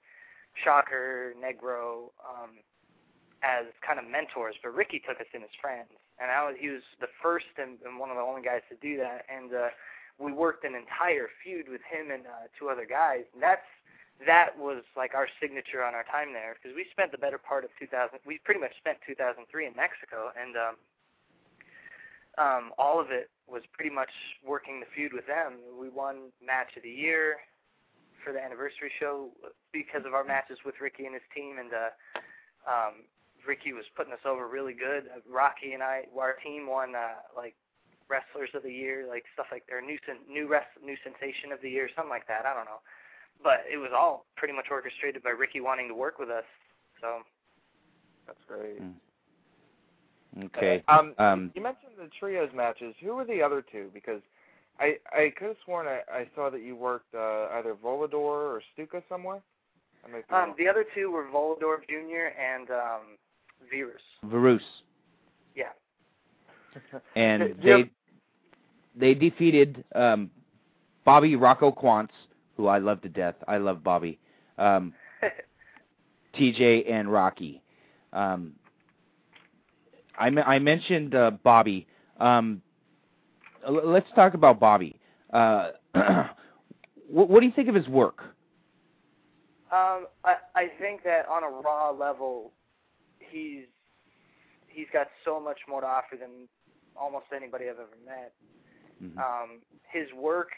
Shocker, 0.63 1.33
Negro, 1.41 2.13
um, 2.21 2.61
as 3.41 3.65
kind 3.81 3.97
of 3.97 4.05
mentors, 4.05 4.55
but 4.61 4.75
Ricky 4.75 5.01
took 5.01 5.19
us 5.19 5.25
in 5.33 5.41
as 5.41 5.49
friends, 5.59 5.89
and 6.21 6.29
I 6.29 6.45
was, 6.45 6.55
he 6.59 6.69
was 6.69 6.85
the 7.01 7.09
first 7.21 7.49
and, 7.57 7.81
and 7.85 7.97
one 7.97 8.09
of 8.09 8.17
the 8.17 8.21
only 8.21 8.41
guys 8.41 8.61
to 8.69 8.77
do 8.77 8.97
that. 8.97 9.25
And 9.33 9.53
uh, 9.53 9.73
we 10.19 10.31
worked 10.31 10.63
an 10.63 10.75
entire 10.75 11.27
feud 11.43 11.67
with 11.69 11.81
him 11.89 12.11
and 12.11 12.25
uh, 12.27 12.47
two 12.57 12.69
other 12.69 12.85
guys. 12.85 13.25
And 13.33 13.41
that's 13.41 13.65
that 14.25 14.57
was 14.57 14.83
like 14.95 15.13
our 15.15 15.27
signature 15.41 15.83
on 15.83 15.93
our 15.93 16.03
time 16.03 16.33
there 16.33 16.55
because 16.55 16.75
we 16.75 16.85
spent 16.91 17.11
the 17.11 17.17
better 17.17 17.37
part 17.37 17.63
of 17.63 17.69
2000. 17.79 18.19
We 18.25 18.39
pretty 18.43 18.59
much 18.59 18.75
spent 18.77 18.97
2003 19.05 19.67
in 19.67 19.75
Mexico, 19.75 20.31
and 20.35 20.55
um, 20.55 20.75
um, 22.37 22.63
all 22.77 22.99
of 22.99 23.11
it 23.11 23.29
was 23.47 23.61
pretty 23.73 23.93
much 23.93 24.11
working 24.45 24.79
the 24.79 24.89
feud 24.95 25.13
with 25.13 25.27
them. 25.27 25.59
We 25.79 25.89
won 25.89 26.31
match 26.43 26.75
of 26.77 26.83
the 26.83 26.89
year 26.89 27.37
for 28.23 28.31
the 28.31 28.39
anniversary 28.39 28.91
show 28.99 29.29
because 29.71 30.05
of 30.05 30.13
our 30.13 30.23
matches 30.23 30.57
with 30.65 30.75
Ricky 30.79 31.05
and 31.05 31.13
his 31.13 31.27
team, 31.35 31.59
and 31.59 31.71
uh, 31.73 31.91
um, 32.65 32.93
Ricky 33.45 33.73
was 33.73 33.85
putting 33.95 34.13
us 34.13 34.23
over 34.25 34.47
really 34.47 34.73
good. 34.73 35.11
Uh, 35.11 35.19
Rocky 35.27 35.73
and 35.73 35.83
I, 35.83 36.07
our 36.17 36.35
team 36.43 36.67
won 36.67 36.95
uh, 36.95 37.19
like 37.35 37.55
wrestlers 38.09 38.49
of 38.55 38.63
the 38.63 38.71
year, 38.71 39.05
like 39.07 39.25
stuff 39.33 39.47
like 39.51 39.67
their 39.67 39.81
new 39.81 39.97
new 40.29 40.47
rest 40.47 40.71
new 40.83 40.95
sensation 41.03 41.51
of 41.51 41.61
the 41.61 41.69
year, 41.69 41.89
something 41.95 42.09
like 42.09 42.27
that. 42.27 42.45
I 42.45 42.53
don't 42.53 42.65
know, 42.65 42.81
but 43.41 43.63
it 43.71 43.77
was 43.77 43.91
all 43.95 44.25
pretty 44.35 44.53
much 44.53 44.67
orchestrated 44.69 45.23
by 45.23 45.31
Ricky 45.31 45.61
wanting 45.61 45.87
to 45.87 45.95
work 45.95 46.19
with 46.19 46.29
us. 46.29 46.43
So 47.01 47.19
that's 48.27 48.39
great. 48.47 48.81
Mm. 48.81 48.93
Okay. 50.45 50.83
Uh, 50.87 50.97
um, 50.99 51.13
um, 51.17 51.51
you 51.55 51.61
mentioned 51.61 51.93
the 51.97 52.09
trios 52.19 52.49
matches. 52.55 52.95
Who 53.01 53.15
were 53.15 53.25
the 53.25 53.41
other 53.41 53.63
two? 53.71 53.89
Because 53.93 54.21
I 54.79 54.97
I 55.11 55.31
could 55.37 55.49
have 55.49 55.57
sworn 55.63 55.87
I, 55.87 56.01
I 56.11 56.27
saw 56.35 56.49
that 56.49 56.61
you 56.61 56.75
worked 56.75 57.13
uh, 57.13 57.47
either 57.53 57.75
Volador 57.75 58.13
or 58.15 58.61
Stuka 58.73 59.03
somewhere. 59.07 59.41
Um, 60.31 60.53
the 60.57 60.67
other 60.67 60.85
two 60.93 61.11
were 61.11 61.25
Volador 61.25 61.77
Jr. 61.87 62.37
and 62.37 62.69
um, 62.71 63.01
Virus. 63.71 64.01
Virus. 64.23 64.63
Yeah. 65.55 65.65
and 67.15 67.55
they 67.63 67.89
they 68.95 69.13
defeated 69.13 69.83
um, 69.95 70.29
Bobby 71.05 71.35
Rocco 71.35 71.71
Quance, 71.71 72.09
who 72.57 72.67
I 72.67 72.79
love 72.79 73.01
to 73.01 73.09
death. 73.09 73.35
I 73.47 73.57
love 73.57 73.83
Bobby. 73.83 74.19
Um, 74.57 74.93
TJ 76.35 76.91
and 76.91 77.11
Rocky. 77.11 77.61
Um, 78.11 78.53
I, 80.17 80.27
I 80.27 80.59
mentioned 80.59 81.15
uh, 81.15 81.31
Bobby. 81.43 81.87
Um, 82.19 82.61
let's 83.67 84.07
talk 84.15 84.33
about 84.33 84.59
Bobby. 84.59 84.99
Uh, 85.31 85.71
what, 87.07 87.29
what 87.29 87.39
do 87.39 87.45
you 87.45 87.51
think 87.55 87.69
of 87.69 87.75
his 87.75 87.87
work? 87.87 88.21
Um, 89.71 90.05
I 90.23 90.35
I 90.55 90.67
think 90.79 91.03
that 91.03 91.27
on 91.27 91.43
a 91.43 91.49
raw 91.49 91.89
level, 91.89 92.51
he's 93.17 93.65
he's 94.67 94.85
got 94.93 95.07
so 95.25 95.39
much 95.39 95.59
more 95.67 95.81
to 95.81 95.87
offer 95.87 96.15
than 96.19 96.47
almost 96.95 97.25
anybody 97.35 97.65
I've 97.65 97.79
ever 97.79 97.97
met. 98.05 98.33
Mm-hmm. 99.03 99.17
Um, 99.17 99.59
his 99.91 100.07
work 100.15 100.49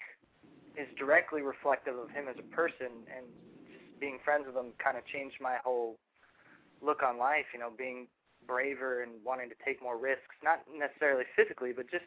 is 0.77 0.87
directly 0.97 1.41
reflective 1.41 1.97
of 1.97 2.09
him 2.09 2.27
as 2.27 2.35
a 2.39 2.47
person, 2.55 3.07
and 3.09 3.25
just 3.71 3.83
being 3.99 4.19
friends 4.23 4.45
with 4.47 4.55
him 4.55 4.73
kind 4.77 4.97
of 4.97 5.05
changed 5.05 5.37
my 5.39 5.57
whole 5.63 5.97
look 6.81 7.03
on 7.03 7.17
life. 7.17 7.47
You 7.53 7.59
know, 7.59 7.71
being 7.71 8.07
braver 8.47 9.01
and 9.01 9.23
wanting 9.25 9.49
to 9.49 9.57
take 9.65 9.81
more 9.81 9.97
risks, 9.97 10.35
not 10.43 10.61
necessarily 10.69 11.25
physically, 11.35 11.73
but 11.73 11.89
just 11.89 12.05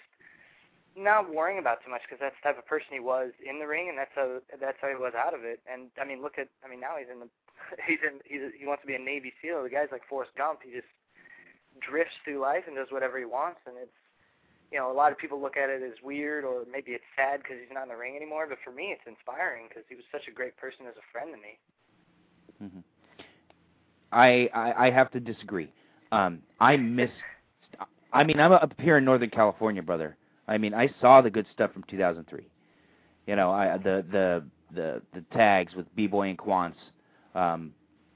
not 0.97 1.31
worrying 1.31 1.59
about 1.59 1.79
too 1.85 1.91
much 1.91 2.03
because 2.03 2.19
that's 2.19 2.35
the 2.43 2.51
type 2.51 2.59
of 2.59 2.67
person 2.67 2.91
he 2.91 3.01
was 3.01 3.31
in 3.39 3.59
the 3.59 3.67
ring, 3.67 3.89
and 3.89 3.97
that's 3.97 4.15
how 4.15 4.41
that's 4.61 4.79
how 4.81 4.89
he 4.89 4.99
was 4.99 5.15
out 5.15 5.35
of 5.35 5.45
it. 5.45 5.61
And 5.71 5.91
I 6.01 6.05
mean, 6.05 6.23
look 6.23 6.39
at 6.39 6.49
I 6.65 6.69
mean 6.69 6.81
now 6.81 6.99
he's 6.99 7.11
in 7.11 7.21
the 7.21 7.31
he's 7.87 8.03
in 8.03 8.19
he's 8.27 8.53
he 8.59 8.67
wants 8.67 8.83
to 8.83 8.91
be 8.91 8.99
a 8.99 9.03
Navy 9.03 9.33
SEAL. 9.41 9.63
The 9.63 9.71
guy's 9.71 9.93
like 9.93 10.07
Forrest 10.09 10.33
Gump. 10.37 10.61
He 10.65 10.73
just 10.75 10.91
drifts 11.79 12.19
through 12.25 12.43
life 12.43 12.67
and 12.67 12.75
does 12.75 12.91
whatever 12.91 13.19
he 13.19 13.25
wants, 13.25 13.61
and 13.67 13.77
it's 13.79 13.95
you 14.71 14.79
know 14.79 14.91
a 14.91 14.95
lot 14.95 15.13
of 15.13 15.19
people 15.19 15.41
look 15.41 15.57
at 15.57 15.71
it 15.71 15.83
as 15.83 16.03
weird 16.03 16.45
or 16.45 16.65
maybe 16.71 16.93
it's 16.93 17.05
sad 17.17 17.43
because 17.43 17.57
he's 17.61 17.73
not 17.73 17.85
in 17.85 17.89
the 17.89 17.97
ring 17.97 18.17
anymore. 18.17 18.47
But 18.49 18.59
for 18.65 18.73
me, 18.73 18.95
it's 18.97 19.07
inspiring 19.07 19.67
because 19.69 19.85
he 19.89 19.95
was 19.95 20.05
such 20.13 20.29
a 20.29 20.31
great 20.31 20.57
person 20.57 20.87
as 20.87 20.95
a 20.97 21.07
friend 21.13 21.31
to 21.35 21.41
me. 21.41 21.59
Mm-hmm. 22.63 22.81
I, 24.13 24.49
I 24.55 24.87
I 24.87 24.91
have 24.91 25.11
to 25.13 25.21
disagree. 25.21 25.73
Um, 26.13 26.41
I 26.61 26.77
miss. 26.77 27.11
I 28.13 28.25
mean, 28.25 28.41
I'm 28.41 28.53
up 28.53 28.73
here 28.79 28.99
in 28.99 29.05
Northern 29.05 29.31
California, 29.31 29.83
brother. 29.83 30.17
I 30.47 30.57
mean, 30.57 30.73
I 30.73 30.89
saw 31.01 31.21
the 31.21 31.31
good 31.31 31.47
stuff 31.53 31.73
from 31.73 31.85
2003. 31.85 32.49
You 33.27 33.37
know, 33.37 33.51
I 33.51 33.77
the 33.77 34.05
the 34.11 34.45
the 34.75 35.03
the 35.13 35.21
tags 35.33 35.75
with 35.75 35.95
B-Boy 35.95 36.29
and 36.31 36.39
Quance 36.39 36.75
um, 37.35 37.73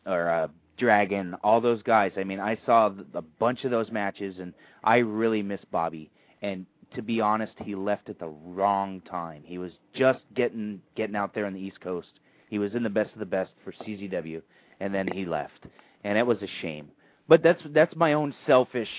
or 0.07 0.29
uh, 0.31 0.49
Dragon, 0.79 1.35
all 1.45 1.61
those 1.61 1.83
guys. 1.83 2.13
I 2.17 2.25
mean, 2.25 2.41
I 2.41 2.59
saw 2.65 2.91
a 3.15 3.23
bunch 3.23 3.65
of 3.65 3.71
those 3.71 3.91
matches, 3.91 4.37
and 4.41 4.55
I 4.83 4.99
really 4.99 5.43
miss 5.43 5.61
Bobby. 5.71 6.11
And 6.43 6.67
to 6.95 7.03
be 7.03 7.21
honest, 7.21 7.53
he 7.65 7.75
left 7.75 8.09
at 8.09 8.19
the 8.19 8.29
wrong 8.29 9.01
time. 9.09 9.43
He 9.45 9.59
was 9.59 9.73
just 9.95 10.21
getting 10.35 10.81
getting 10.97 11.17
out 11.17 11.35
there 11.35 11.47
on 11.47 11.55
the 11.55 11.61
East 11.61 11.81
Coast. 11.81 12.21
He 12.51 12.59
was 12.59 12.75
in 12.75 12.83
the 12.83 12.91
best 12.91 13.13
of 13.15 13.19
the 13.19 13.27
best 13.27 13.51
for 13.65 13.73
CZW, 13.73 14.43
and 14.81 14.95
then 14.95 15.09
he 15.11 15.25
left, 15.25 15.67
and 16.05 16.19
it 16.19 16.27
was 16.27 16.39
a 16.43 16.49
shame. 16.61 16.89
But 17.29 17.43
that's 17.43 17.63
that's 17.73 17.95
my 17.97 18.13
own 18.13 18.35
selfish, 18.47 18.91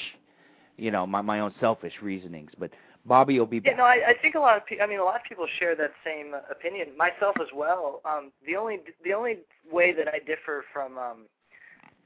you 0.78 0.89
know, 0.89 1.06
my 1.06 1.22
my 1.22 1.39
own 1.41 1.54
selfish 1.60 1.94
reasonings. 2.02 2.52
But 2.58 2.72
Bobby 3.06 3.38
will 3.38 3.46
be 3.46 3.60
back. 3.60 3.74
Yeah, 3.74 3.78
no, 3.78 3.84
I, 3.84 4.00
I 4.08 4.14
think 4.22 4.36
a 4.36 4.39
lot 4.39 4.58
of 4.58 4.66
people. 4.66 4.84
I 4.84 4.88
mean, 4.88 5.00
a 5.00 5.04
lot 5.04 5.18
of 5.18 5.24
people 5.28 5.46
share 5.60 5.76
that 5.76 5.91
same 6.06 6.34
opinion. 6.50 6.98
Myself 6.98 7.36
as 7.41 7.50
well. 7.54 8.02
Um, 8.06 8.32
the 8.46 8.56
only 8.56 8.80
the 9.04 9.14
only 9.14 9.39
way 9.72 9.94
that 9.94 10.08
I 10.08 10.20
differ 10.20 10.64
from 10.72 10.98
um, 10.98 11.26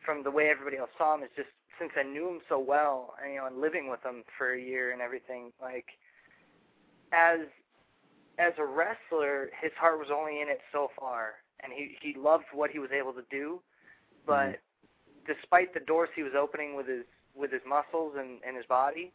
from 0.03 0.23
the 0.23 0.31
way 0.31 0.49
everybody 0.49 0.77
else 0.77 0.89
saw 0.97 1.15
him 1.15 1.23
is 1.23 1.29
just 1.35 1.49
since 1.79 1.91
I 1.97 2.03
knew 2.03 2.27
him 2.27 2.39
so 2.49 2.59
well, 2.59 3.13
and, 3.23 3.33
you 3.33 3.39
know, 3.39 3.47
and 3.47 3.59
living 3.61 3.89
with 3.89 4.03
him 4.03 4.23
for 4.37 4.53
a 4.53 4.61
year 4.61 4.91
and 4.91 5.01
everything. 5.01 5.51
Like, 5.61 5.85
as 7.11 7.39
as 8.39 8.53
a 8.59 8.65
wrestler, 8.65 9.49
his 9.61 9.71
heart 9.79 9.97
was 9.97 10.09
only 10.13 10.41
in 10.41 10.49
it 10.49 10.61
so 10.71 10.89
far, 10.99 11.35
and 11.63 11.73
he 11.73 11.97
he 12.01 12.17
loved 12.17 12.45
what 12.53 12.69
he 12.69 12.79
was 12.79 12.91
able 12.91 13.13
to 13.13 13.23
do, 13.31 13.59
but 14.25 14.57
mm-hmm. 14.57 15.33
despite 15.33 15.73
the 15.73 15.79
doors 15.79 16.09
he 16.15 16.23
was 16.23 16.33
opening 16.37 16.75
with 16.75 16.87
his 16.87 17.05
with 17.35 17.51
his 17.51 17.61
muscles 17.67 18.13
and, 18.17 18.39
and 18.45 18.57
his 18.57 18.65
body, 18.65 19.13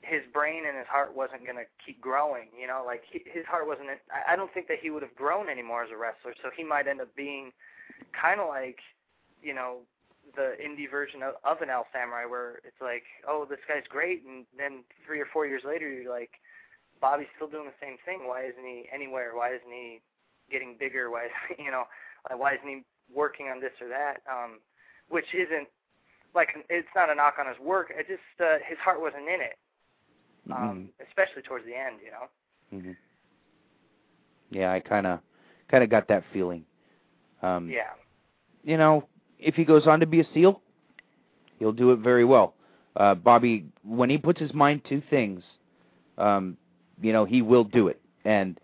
his 0.00 0.22
brain 0.32 0.64
and 0.66 0.76
his 0.76 0.86
heart 0.86 1.14
wasn't 1.14 1.44
going 1.44 1.56
to 1.56 1.68
keep 1.84 2.00
growing. 2.00 2.48
You 2.58 2.66
know, 2.66 2.82
like 2.84 3.02
he, 3.10 3.22
his 3.30 3.44
heart 3.46 3.66
wasn't. 3.66 3.88
I 4.26 4.36
don't 4.36 4.52
think 4.52 4.68
that 4.68 4.78
he 4.80 4.90
would 4.90 5.02
have 5.02 5.14
grown 5.14 5.48
anymore 5.48 5.84
as 5.84 5.90
a 5.90 5.96
wrestler. 5.96 6.34
So 6.42 6.50
he 6.56 6.64
might 6.64 6.86
end 6.86 7.00
up 7.00 7.14
being 7.16 7.52
kind 8.12 8.40
of 8.40 8.48
like, 8.48 8.78
you 9.42 9.54
know, 9.54 9.78
the 10.38 10.54
indie 10.62 10.88
version 10.88 11.20
of, 11.26 11.34
of 11.42 11.60
an 11.62 11.68
El 11.70 11.86
Samurai 11.92 12.24
where 12.24 12.62
it's 12.62 12.78
like, 12.80 13.02
oh, 13.26 13.44
this 13.50 13.58
guy's 13.66 13.82
great, 13.90 14.22
and 14.24 14.46
then 14.56 14.84
three 15.04 15.18
or 15.18 15.26
four 15.26 15.46
years 15.46 15.62
later, 15.66 15.90
you're 15.90 16.10
like, 16.12 16.30
Bobby's 17.00 17.26
still 17.34 17.48
doing 17.50 17.66
the 17.66 17.80
same 17.84 17.96
thing. 18.06 18.26
Why 18.28 18.44
isn't 18.46 18.62
he 18.64 18.86
anywhere? 18.94 19.34
Why 19.34 19.50
isn't 19.50 19.70
he 19.70 20.00
getting 20.50 20.76
bigger? 20.78 21.10
Why, 21.10 21.26
you 21.58 21.70
know, 21.70 21.84
why 22.36 22.54
isn't 22.54 22.68
he 22.68 22.82
working 23.12 23.48
on 23.48 23.60
this 23.60 23.74
or 23.80 23.88
that? 23.88 24.22
Um, 24.30 24.60
which 25.08 25.34
isn't 25.34 25.66
like 26.34 26.50
it's 26.70 26.88
not 26.94 27.10
a 27.10 27.14
knock 27.14 27.34
on 27.40 27.46
his 27.46 27.58
work. 27.58 27.90
It 27.90 28.06
just 28.06 28.40
uh, 28.40 28.58
his 28.68 28.78
heart 28.78 29.00
wasn't 29.00 29.28
in 29.28 29.40
it, 29.40 29.58
um, 30.52 30.88
Mhm. 31.00 31.06
especially 31.08 31.42
towards 31.42 31.64
the 31.66 31.74
end. 31.74 31.96
You 32.04 32.10
know. 32.12 32.28
Mhm. 32.74 32.96
Yeah, 34.50 34.72
I 34.72 34.80
kind 34.80 35.06
of 35.06 35.20
kind 35.68 35.82
of 35.82 35.90
got 35.90 36.06
that 36.08 36.24
feeling. 36.32 36.64
Um, 37.42 37.70
Yeah. 37.70 37.92
You 38.64 38.76
know, 38.76 39.08
if 39.38 39.54
he 39.54 39.64
goes 39.64 39.86
on 39.86 40.00
to 40.00 40.06
be 40.06 40.20
a 40.20 40.24
SEAL, 40.34 40.60
he'll 41.58 41.72
do 41.72 41.92
it 41.92 41.98
very 41.98 42.24
well. 42.24 42.54
Uh, 42.96 43.14
Bobby, 43.14 43.66
when 43.84 44.10
he 44.10 44.18
puts 44.18 44.40
his 44.40 44.52
mind 44.52 44.82
to 44.88 45.02
things, 45.08 45.42
um, 46.16 46.56
you 47.00 47.12
know, 47.12 47.24
he 47.24 47.42
will 47.42 47.64
do 47.64 47.88
it. 47.88 48.00
And 48.24 48.58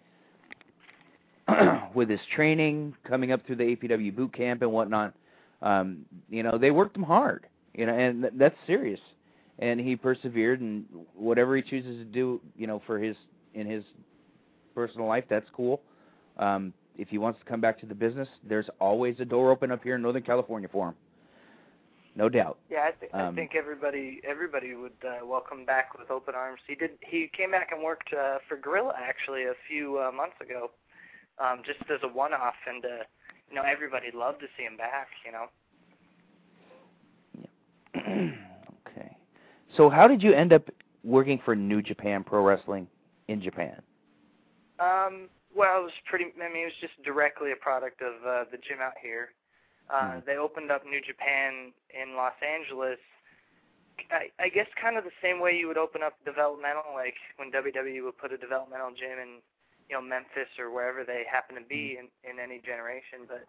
with 1.94 2.08
his 2.08 2.20
training 2.34 2.94
coming 3.06 3.32
up 3.32 3.46
through 3.46 3.56
the 3.56 3.76
APW 3.76 4.14
boot 4.14 4.32
camp 4.32 4.62
and 4.62 4.72
whatnot, 4.72 5.14
um, 5.62 6.04
you 6.28 6.42
know, 6.42 6.58
they 6.58 6.70
worked 6.70 6.96
him 6.96 7.04
hard. 7.04 7.46
You 7.74 7.86
know, 7.86 7.94
and 7.94 8.22
th- 8.22 8.34
that's 8.36 8.56
serious. 8.66 9.00
And 9.58 9.78
he 9.78 9.94
persevered, 9.96 10.60
and 10.60 10.84
whatever 11.14 11.56
he 11.56 11.62
chooses 11.62 11.98
to 11.98 12.04
do, 12.04 12.40
you 12.56 12.66
know, 12.66 12.82
for 12.86 12.98
his 12.98 13.16
in 13.54 13.68
his 13.68 13.84
personal 14.74 15.06
life, 15.06 15.24
that's 15.28 15.48
cool. 15.52 15.80
Um, 16.38 16.72
if 16.96 17.08
he 17.08 17.18
wants 17.18 17.38
to 17.40 17.44
come 17.44 17.60
back 17.60 17.78
to 17.80 17.86
the 17.86 17.94
business, 17.94 18.28
there's 18.48 18.68
always 18.80 19.16
a 19.20 19.24
door 19.24 19.50
open 19.50 19.70
up 19.70 19.82
here 19.82 19.96
in 19.96 20.02
Northern 20.02 20.22
California 20.22 20.68
for 20.70 20.88
him. 20.88 20.94
No 22.16 22.28
doubt. 22.28 22.58
Yeah, 22.70 22.84
I, 22.88 22.90
th- 22.92 23.10
I 23.12 23.26
Um, 23.26 23.34
think 23.34 23.56
everybody 23.56 24.20
everybody 24.28 24.74
would 24.74 24.92
uh, 25.04 25.26
welcome 25.26 25.64
back 25.64 25.98
with 25.98 26.10
open 26.12 26.34
arms. 26.36 26.60
He 26.66 26.76
did. 26.76 26.90
He 27.00 27.28
came 27.36 27.50
back 27.50 27.70
and 27.72 27.82
worked 27.82 28.12
uh, 28.14 28.38
for 28.48 28.56
Guerrilla 28.56 28.94
actually 28.96 29.44
a 29.44 29.54
few 29.68 29.98
uh, 29.98 30.12
months 30.12 30.36
ago, 30.40 30.70
um, 31.40 31.62
just 31.66 31.80
as 31.90 31.98
a 32.04 32.08
one-off, 32.08 32.54
and 32.68 32.84
uh, 32.84 32.88
you 33.50 33.56
know 33.56 33.62
everybody 33.62 34.12
loved 34.14 34.38
to 34.40 34.46
see 34.56 34.62
him 34.62 34.76
back. 34.76 35.08
You 35.26 35.32
know. 35.32 35.46
okay. 38.86 39.16
So 39.76 39.90
how 39.90 40.06
did 40.06 40.22
you 40.22 40.32
end 40.32 40.52
up 40.52 40.68
working 41.02 41.40
for 41.44 41.56
New 41.56 41.82
Japan 41.82 42.22
Pro 42.22 42.44
Wrestling 42.44 42.86
in 43.26 43.42
Japan? 43.42 43.82
Um, 44.78 45.28
well, 45.54 45.80
it 45.80 45.84
was 45.84 45.98
pretty. 46.06 46.26
I 46.42 46.48
mean, 46.52 46.62
it 46.66 46.72
was 46.74 46.80
just 46.80 47.00
directly 47.02 47.52
a 47.52 47.56
product 47.56 48.02
of 48.02 48.14
uh, 48.26 48.44
the 48.50 48.58
gym 48.58 48.80
out 48.82 48.98
here. 49.00 49.32
Uh, 49.90 50.18
Mhm. 50.18 50.24
They 50.24 50.36
opened 50.36 50.70
up 50.70 50.84
New 50.84 51.00
Japan 51.00 51.72
in 51.90 52.16
Los 52.16 52.34
Angeles. 52.42 52.98
I, 54.10 54.30
I 54.40 54.48
guess 54.48 54.66
kind 54.80 54.96
of 54.98 55.04
the 55.04 55.14
same 55.22 55.38
way 55.38 55.56
you 55.56 55.68
would 55.68 55.78
open 55.78 56.02
up 56.02 56.18
developmental, 56.24 56.92
like 56.94 57.14
when 57.36 57.52
WWE 57.52 58.02
would 58.02 58.18
put 58.18 58.32
a 58.32 58.38
developmental 58.38 58.90
gym 58.90 59.18
in, 59.22 59.38
you 59.88 59.94
know, 59.94 60.02
Memphis 60.02 60.50
or 60.58 60.70
wherever 60.70 61.04
they 61.04 61.24
happen 61.30 61.54
to 61.54 61.62
be 61.62 61.96
in 61.98 62.08
in 62.28 62.40
any 62.40 62.58
generation. 62.58 63.28
But 63.28 63.44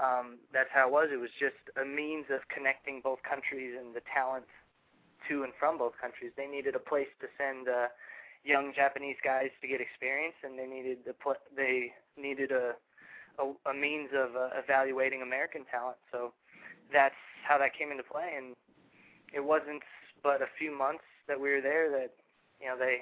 um, 0.00 0.38
that's 0.52 0.70
how 0.72 0.88
it 0.88 0.92
was. 0.92 1.08
It 1.12 1.20
was 1.20 1.30
just 1.38 1.60
a 1.76 1.84
means 1.84 2.26
of 2.30 2.40
connecting 2.48 3.00
both 3.02 3.22
countries 3.22 3.76
and 3.78 3.94
the 3.94 4.02
talent 4.12 4.46
to 5.28 5.42
and 5.42 5.52
from 5.58 5.76
both 5.76 5.92
countries. 6.00 6.32
They 6.36 6.46
needed 6.46 6.74
a 6.74 6.80
place 6.80 7.10
to 7.20 7.26
send. 7.36 7.68
Uh, 7.68 7.88
young 8.46 8.72
Japanese 8.74 9.16
guys 9.22 9.50
to 9.60 9.68
get 9.68 9.80
experience, 9.80 10.34
and 10.42 10.58
they 10.58 10.66
needed 10.66 10.98
the 11.04 11.14
they 11.54 11.92
needed 12.16 12.52
a 12.52 12.72
a, 13.38 13.70
a 13.70 13.74
means 13.74 14.10
of 14.14 14.34
uh, 14.36 14.48
evaluating 14.56 15.20
American 15.20 15.64
talent. 15.70 15.98
So 16.10 16.32
that's 16.92 17.18
how 17.46 17.58
that 17.58 17.76
came 17.76 17.90
into 17.90 18.04
play, 18.04 18.34
and 18.36 18.54
it 19.34 19.44
wasn't 19.44 19.82
but 20.22 20.40
a 20.40 20.46
few 20.58 20.76
months 20.76 21.04
that 21.28 21.38
we 21.38 21.50
were 21.50 21.60
there 21.60 21.90
that 21.90 22.12
you 22.60 22.68
know 22.68 22.78
they 22.78 22.98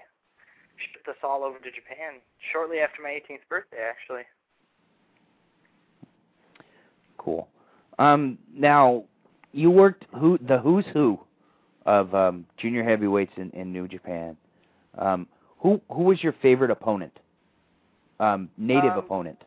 shipped 0.77 1.09
us 1.09 1.17
all 1.23 1.45
over 1.45 1.59
to 1.59 1.71
Japan 1.71 2.21
shortly 2.53 2.79
after 2.81 3.03
my 3.03 3.11
18th 3.11 3.47
birthday, 3.49 3.79
actually. 3.89 4.23
Cool. 7.19 7.49
Um, 7.99 8.39
now, 8.53 9.05
you 9.53 9.71
worked 9.71 10.05
who 10.19 10.39
the 10.39 10.59
who's 10.59 10.85
who 10.93 11.21
of 11.87 12.15
um, 12.15 12.47
junior 12.57 12.83
heavyweights 12.83 13.33
in, 13.37 13.51
in 13.51 13.73
New 13.73 13.87
Japan. 13.87 14.37
Um, 14.99 15.27
who 15.65 15.81
who 15.91 16.05
was 16.05 16.23
your 16.23 16.35
favorite 16.41 16.71
opponent? 16.71 17.19
Um, 18.21 18.49
native 18.57 18.93
Um, 18.93 18.99
opponent. 18.99 19.43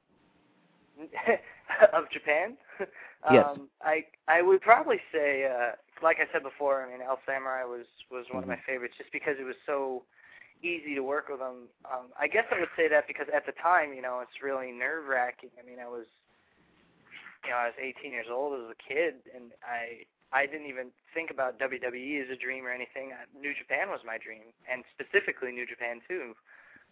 of 1.94 2.10
Japan. 2.12 2.58
Yes. 3.32 3.46
Um, 3.50 3.68
I 3.82 4.06
I 4.30 4.42
would 4.42 4.62
probably 4.62 5.02
say, 5.12 5.44
uh, 5.46 5.72
like 6.02 6.18
I 6.22 6.32
said 6.32 6.44
before, 6.44 6.86
I 6.86 6.90
mean, 6.90 7.02
El 7.02 7.20
Samurai 7.26 7.66
was 7.66 7.86
was 8.10 8.26
one 8.32 8.44
of 8.44 8.48
my 8.48 8.62
favorites 8.66 8.94
just 8.98 9.12
because 9.12 9.36
it 9.40 9.44
was 9.44 9.58
so 9.66 10.04
easy 10.64 10.94
to 10.96 11.02
work 11.02 11.28
with 11.28 11.42
him. 11.42 11.68
Um, 11.92 12.14
I 12.18 12.28
guess 12.28 12.46
I 12.56 12.60
would 12.60 12.70
say 12.78 12.88
that 12.88 13.06
because 13.06 13.28
at 13.36 13.46
the 13.46 13.52
time, 13.54 13.92
you 13.92 14.02
know, 14.02 14.22
it's 14.22 14.40
really 14.42 14.72
nerve 14.72 15.08
wracking. 15.10 15.50
I 15.60 15.66
mean, 15.68 15.80
I 15.80 15.90
was, 15.90 16.06
you 17.44 17.50
know, 17.50 17.58
I 17.58 17.66
was 17.66 17.76
18 17.82 18.12
years 18.14 18.28
old 18.32 18.54
as 18.54 18.70
a 18.72 18.78
kid, 18.88 19.16
and 19.36 19.52
I 19.66 20.06
I 20.32 20.46
didn't 20.46 20.68
even 20.68 20.92
think 21.14 21.32
about 21.32 21.60
WWE 21.60 22.24
as 22.24 22.30
a 22.30 22.36
dream 22.36 22.66
or 22.66 22.72
anything. 22.72 23.16
Uh, 23.16 23.24
New 23.40 23.54
Japan 23.56 23.90
was 23.90 24.02
my 24.06 24.18
dream, 24.18 24.52
and 24.70 24.84
specifically 24.92 25.52
New 25.52 25.66
Japan 25.66 26.02
too. 26.08 26.36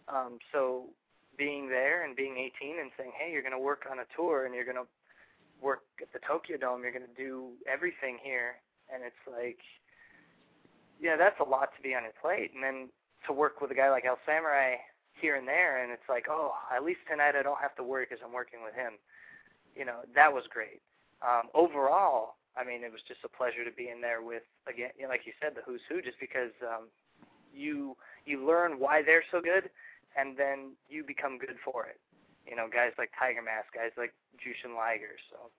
Um, 0.08 0.38
so 0.52 0.88
being 1.36 1.68
there 1.68 2.04
and 2.04 2.16
being 2.16 2.36
18 2.36 2.80
and 2.80 2.90
saying, 2.96 3.12
hey, 3.12 3.30
you're 3.32 3.42
going 3.42 3.52
to 3.52 3.60
work 3.60 3.84
on 3.90 3.98
a 3.98 4.08
tour 4.16 4.46
and 4.46 4.54
you're 4.54 4.64
going 4.64 4.80
to 4.80 4.88
work 5.60 5.82
at 6.00 6.12
the 6.12 6.18
Tokyo 6.26 6.56
Dome, 6.56 6.82
you're 6.82 6.92
going 6.92 7.06
to 7.06 7.22
do 7.22 7.52
everything 7.70 8.18
here, 8.22 8.56
and 8.92 9.02
it's 9.02 9.24
like, 9.26 9.58
yeah, 11.00 11.16
that's 11.16 11.40
a 11.40 11.44
lot 11.44 11.74
to 11.76 11.82
be 11.82 11.94
on 11.94 12.04
your 12.04 12.16
plate. 12.20 12.52
And 12.54 12.62
then 12.62 12.88
to 13.26 13.32
work 13.32 13.60
with 13.60 13.70
a 13.70 13.74
guy 13.74 13.90
like 13.90 14.04
El 14.04 14.18
Samurai 14.24 14.76
here 15.20 15.36
and 15.36 15.48
there, 15.48 15.82
and 15.82 15.92
it's 15.92 16.08
like, 16.08 16.26
oh, 16.28 16.52
at 16.74 16.84
least 16.84 17.00
tonight 17.10 17.34
I 17.38 17.42
don't 17.42 17.60
have 17.60 17.74
to 17.76 17.84
worry 17.84 18.06
because 18.08 18.22
I'm 18.24 18.32
working 18.32 18.60
with 18.64 18.74
him. 18.74 18.92
You 19.74 19.84
know, 19.84 20.00
that 20.14 20.32
was 20.32 20.44
great. 20.48 20.80
Um, 21.20 21.48
overall, 21.54 22.36
I 22.56 22.64
mean, 22.64 22.82
it 22.82 22.90
was 22.90 23.00
just 23.06 23.20
a 23.24 23.28
pleasure 23.28 23.64
to 23.64 23.70
be 23.70 23.90
in 23.90 24.00
there 24.00 24.22
with 24.22 24.42
again, 24.68 24.90
you 24.96 25.04
know, 25.04 25.10
like 25.10 25.26
you 25.26 25.32
said, 25.40 25.52
the 25.54 25.62
who's 25.64 25.80
who, 25.88 26.00
just 26.00 26.18
because 26.18 26.52
um, 26.62 26.88
you 27.54 27.96
you 28.24 28.46
learn 28.46 28.78
why 28.78 29.02
they're 29.04 29.24
so 29.30 29.40
good, 29.40 29.70
and 30.16 30.36
then 30.36 30.72
you 30.88 31.04
become 31.04 31.38
good 31.38 31.56
for 31.64 31.86
it. 31.86 32.00
You 32.48 32.56
know, 32.56 32.66
guys 32.72 32.92
like 32.96 33.10
Tiger 33.18 33.42
Mask, 33.42 33.68
guys 33.74 33.90
like 33.96 34.14
Jushin 34.40 34.74
Liger. 34.76 35.16
So 35.30 35.50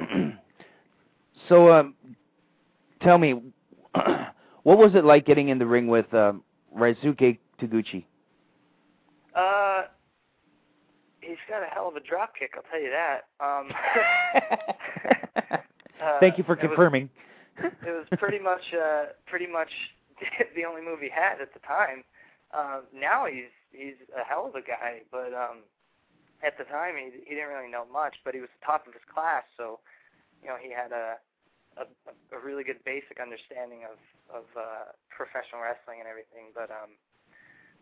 so, 1.48 1.72
um, 1.72 1.94
tell 3.02 3.18
me, 3.18 3.32
what 4.62 4.78
was 4.78 4.92
it 4.94 5.04
like 5.04 5.26
getting 5.26 5.48
in 5.48 5.58
the 5.58 5.66
ring 5.66 5.86
with 5.86 6.12
um, 6.14 6.42
Ryusuke 6.76 7.38
Taguchi? 7.60 8.04
Uh, 9.34 9.82
he's 11.26 11.38
got 11.48 11.62
a 11.62 11.66
hell 11.66 11.88
of 11.88 11.96
a 11.96 12.00
drop 12.00 12.34
kick, 12.38 12.52
I'll 12.56 12.62
tell 12.70 12.80
you 12.80 12.90
that. 12.90 13.26
Um, 13.40 13.70
uh, 16.02 16.20
Thank 16.20 16.38
you 16.38 16.44
for 16.44 16.52
it 16.54 16.60
was- 16.62 16.68
confirming. 16.68 17.10
it 17.58 17.74
was 17.86 18.06
pretty 18.18 18.38
much, 18.38 18.62
uh, 18.74 19.06
pretty 19.26 19.46
much 19.46 19.70
the 20.56 20.64
only 20.64 20.82
move 20.82 21.00
he 21.00 21.08
had 21.08 21.40
at 21.40 21.52
the 21.54 21.60
time. 21.60 22.04
Uh, 22.52 22.80
now 22.94 23.26
he's 23.26 23.50
he's 23.72 23.94
a 24.14 24.22
hell 24.24 24.46
of 24.46 24.54
a 24.54 24.62
guy, 24.62 25.02
but 25.10 25.34
um, 25.34 25.58
at 26.44 26.56
the 26.58 26.64
time 26.64 26.94
he 26.96 27.10
he 27.26 27.34
didn't 27.34 27.48
really 27.50 27.70
know 27.70 27.84
much, 27.92 28.14
but 28.24 28.34
he 28.34 28.40
was 28.40 28.50
the 28.60 28.64
top 28.66 28.86
of 28.86 28.92
his 28.92 29.02
class, 29.12 29.42
so 29.56 29.80
you 30.42 30.48
know 30.48 30.54
he 30.60 30.70
had 30.70 30.92
a 30.92 31.16
a, 31.76 31.82
a 32.30 32.38
really 32.38 32.62
good 32.62 32.78
basic 32.84 33.18
understanding 33.20 33.82
of 33.90 33.98
of 34.30 34.44
uh, 34.56 34.94
professional 35.10 35.62
wrestling 35.62 35.98
and 35.98 36.06
everything. 36.08 36.54
But 36.54 36.70
um, 36.70 36.94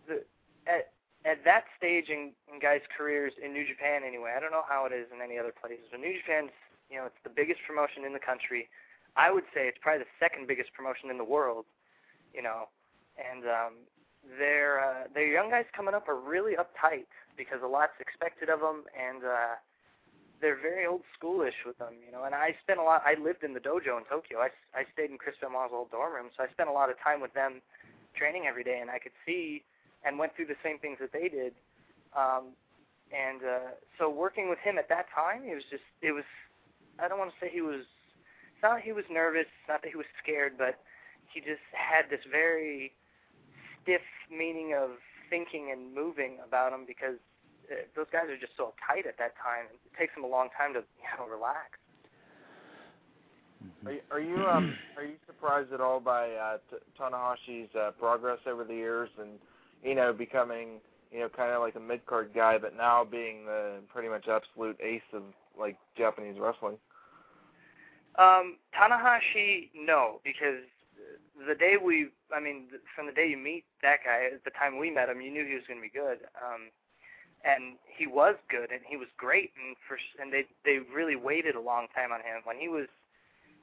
the 0.09 0.25
at 0.67 0.93
at 1.25 1.45
that 1.45 1.65
stage 1.79 2.09
in, 2.09 2.33
in 2.53 2.59
guys' 2.59 2.83
careers 2.97 3.33
in 3.43 3.53
New 3.53 3.67
Japan 3.67 4.03
anyway, 4.07 4.35
I 4.37 4.41
don't 4.41 4.51
know 4.51 4.67
how 4.69 4.87
it 4.87 4.93
is 4.93 5.07
in 5.15 5.23
any 5.23 5.39
other 5.39 5.55
places, 5.55 5.87
but 5.91 6.01
New 6.01 6.15
Japan's 6.19 6.51
you 6.91 6.99
know 6.99 7.07
it's 7.07 7.23
the 7.25 7.31
biggest 7.31 7.61
promotion 7.67 8.05
in 8.05 8.13
the 8.13 8.23
country. 8.23 8.69
I 9.17 9.31
would 9.31 9.45
say 9.55 9.69
it's 9.69 9.79
probably 9.81 10.05
the 10.05 10.15
second 10.19 10.49
biggest 10.49 10.73
promotion 10.73 11.11
in 11.11 11.19
the 11.19 11.25
world, 11.25 11.65
you 12.35 12.43
know, 12.43 12.69
and 13.21 13.45
um, 13.45 13.75
their 14.39 14.81
uh, 14.81 15.05
their 15.15 15.27
young 15.27 15.51
guys 15.51 15.67
coming 15.77 15.95
up 15.95 16.09
are 16.09 16.19
really 16.19 16.55
uptight 16.57 17.07
because 17.37 17.61
a 17.63 17.67
lot's 17.67 17.97
expected 18.01 18.49
of 18.49 18.61
them, 18.61 18.85
and 18.93 19.25
uh, 19.25 19.57
they're 20.41 20.59
very 20.61 20.87
old 20.87 21.03
schoolish 21.15 21.65
with 21.65 21.79
them, 21.79 21.95
you 22.05 22.13
know. 22.13 22.25
And 22.25 22.35
I 22.35 22.55
spent 22.63 22.79
a 22.79 22.83
lot. 22.83 23.03
I 23.07 23.15
lived 23.21 23.45
in 23.45 23.55
the 23.55 23.61
dojo 23.61 23.97
in 23.99 24.05
Tokyo. 24.09 24.39
I 24.41 24.51
I 24.75 24.85
stayed 24.93 25.11
in 25.11 25.19
Chris 25.19 25.37
Benoit's 25.41 25.73
old 25.73 25.91
dorm 25.91 26.15
room, 26.15 26.31
so 26.37 26.43
I 26.43 26.51
spent 26.51 26.69
a 26.69 26.73
lot 26.73 26.91
of 26.91 26.97
time 26.99 27.21
with 27.21 27.33
them, 27.35 27.63
training 28.17 28.47
every 28.47 28.65
day, 28.65 28.79
and 28.81 28.91
I 28.91 28.99
could 28.99 29.17
see 29.25 29.63
and 30.05 30.19
went 30.19 30.35
through 30.35 30.47
the 30.47 30.61
same 30.63 30.79
things 30.79 30.99
that 31.01 31.13
they 31.13 31.29
did. 31.29 31.55
Um, 32.17 32.55
and 33.13 33.43
uh, 33.43 33.71
so 33.99 34.09
working 34.09 34.49
with 34.49 34.59
him 34.59 34.79
at 34.79 34.89
that 34.89 35.07
time, 35.15 35.43
it 35.45 35.55
was 35.55 35.65
just 35.71 35.85
it 36.01 36.13
was. 36.13 36.25
I 36.99 37.09
don't 37.09 37.19
want 37.19 37.31
to 37.31 37.37
say 37.41 37.51
he 37.53 37.61
was. 37.61 37.85
It's 38.55 38.63
not 38.63 38.77
that 38.77 38.85
he 38.85 38.93
was 38.93 39.05
nervous. 39.11 39.47
It's 39.49 39.69
not 39.69 39.83
that 39.83 39.91
he 39.91 39.97
was 39.97 40.07
scared, 40.23 40.55
but 40.57 40.81
he 41.33 41.41
just 41.41 41.65
had 41.73 42.09
this 42.11 42.21
very 42.31 42.93
stiff 43.83 44.03
meaning 44.31 44.75
of 44.75 45.03
thinking 45.29 45.71
and 45.73 45.95
moving 45.95 46.39
about 46.47 46.73
him 46.73 46.85
because 46.87 47.17
uh, 47.71 47.85
those 47.97 48.07
guys 48.13 48.29
are 48.29 48.37
just 48.37 48.57
so 48.57 48.73
tight 48.81 49.07
at 49.07 49.19
that 49.19 49.35
time. 49.37 49.67
It 49.73 49.99
takes 49.99 50.15
them 50.15 50.25
a 50.25 50.29
long 50.29 50.49
time 50.57 50.73
to 50.75 50.81
you 50.81 51.09
know 51.19 51.29
relax. 51.29 51.77
Are 53.85 53.93
you 53.93 54.01
are 54.11 54.21
you 54.21 54.47
um 54.47 54.77
are 54.97 55.05
you 55.05 55.17
surprised 55.27 55.73
at 55.73 55.81
all 55.81 56.01
by 56.01 56.31
uh, 56.33 56.59
T- 56.71 56.77
Tanahashi's 56.99 57.75
uh, 57.75 57.91
progress 57.99 58.39
over 58.47 58.65
the 58.65 58.75
years 58.75 59.09
and 59.19 59.39
you 59.83 59.95
know 59.95 60.13
becoming 60.13 60.81
you 61.11 61.21
know 61.21 61.29
kind 61.29 61.53
of 61.53 61.61
like 61.61 61.75
a 61.77 61.81
mid 61.81 62.05
card 62.07 62.31
guy, 62.35 62.59
but 62.59 62.77
now 62.77 63.05
being 63.05 63.45
the 63.45 63.81
pretty 63.89 64.09
much 64.09 64.29
absolute 64.29 64.79
ace 64.83 65.03
of 65.13 65.23
like 65.59 65.77
Japanese 65.97 66.39
wrestling? 66.39 66.77
Um, 68.19 68.57
Tanahashi, 68.77 69.71
no, 69.75 70.21
because 70.23 70.61
the 71.49 71.55
day 71.55 71.77
we, 71.83 72.09
I 72.35 72.41
mean, 72.41 72.69
from 72.95 73.07
the 73.07 73.13
day 73.13 73.29
you 73.29 73.39
meet 73.39 73.65
that 73.81 74.01
guy, 74.05 74.29
at 74.35 74.45
the 74.45 74.51
time 74.51 74.79
we 74.79 74.91
met 74.91 75.09
him, 75.09 75.21
you 75.21 75.31
knew 75.31 75.47
he 75.47 75.55
was 75.55 75.65
going 75.67 75.81
to 75.81 75.83
be 75.83 75.93
good. 75.93 76.29
Um, 76.37 76.69
and 77.45 77.75
he 77.89 78.07
was 78.07 78.37
good, 78.49 78.71
and 78.71 78.81
he 78.87 78.97
was 78.97 79.09
great, 79.17 79.51
and 79.59 79.75
for 79.89 79.99
and 80.21 80.33
they 80.33 80.47
they 80.65 80.79
really 80.95 81.17
waited 81.17 81.57
a 81.57 81.61
long 81.61 81.89
time 81.95 82.13
on 82.13 82.21
him 82.21 82.43
when 82.45 82.57
he 82.57 82.69
was 82.69 82.87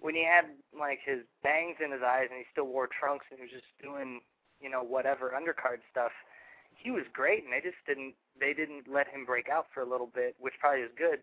when 0.01 0.15
he 0.15 0.24
had 0.24 0.45
like 0.78 0.99
his 1.03 1.20
bangs 1.43 1.78
in 1.84 1.91
his 1.91 2.01
eyes 2.03 2.28
and 2.30 2.39
he 2.39 2.45
still 2.51 2.67
wore 2.67 2.88
trunks 2.88 3.26
and 3.32 3.39
he 3.39 3.43
was 3.43 3.51
just 3.51 3.67
doing 3.82 4.22
you 4.62 4.70
know 4.70 4.84
whatever 4.84 5.34
undercard 5.36 5.80
stuff. 5.91 6.12
He 6.76 6.91
was 6.91 7.03
great, 7.12 7.43
and 7.43 7.51
they 7.51 7.62
just 7.62 7.80
didn't 7.88 8.14
they 8.39 8.53
didn't 8.53 8.88
let 8.91 9.07
him 9.07 9.26
break 9.26 9.49
out 9.49 9.68
for 9.74 9.82
a 9.82 9.89
little 9.89 10.10
bit, 10.14 10.36
which 10.39 10.53
probably 10.60 10.82
is 10.82 10.91
good. 10.97 11.20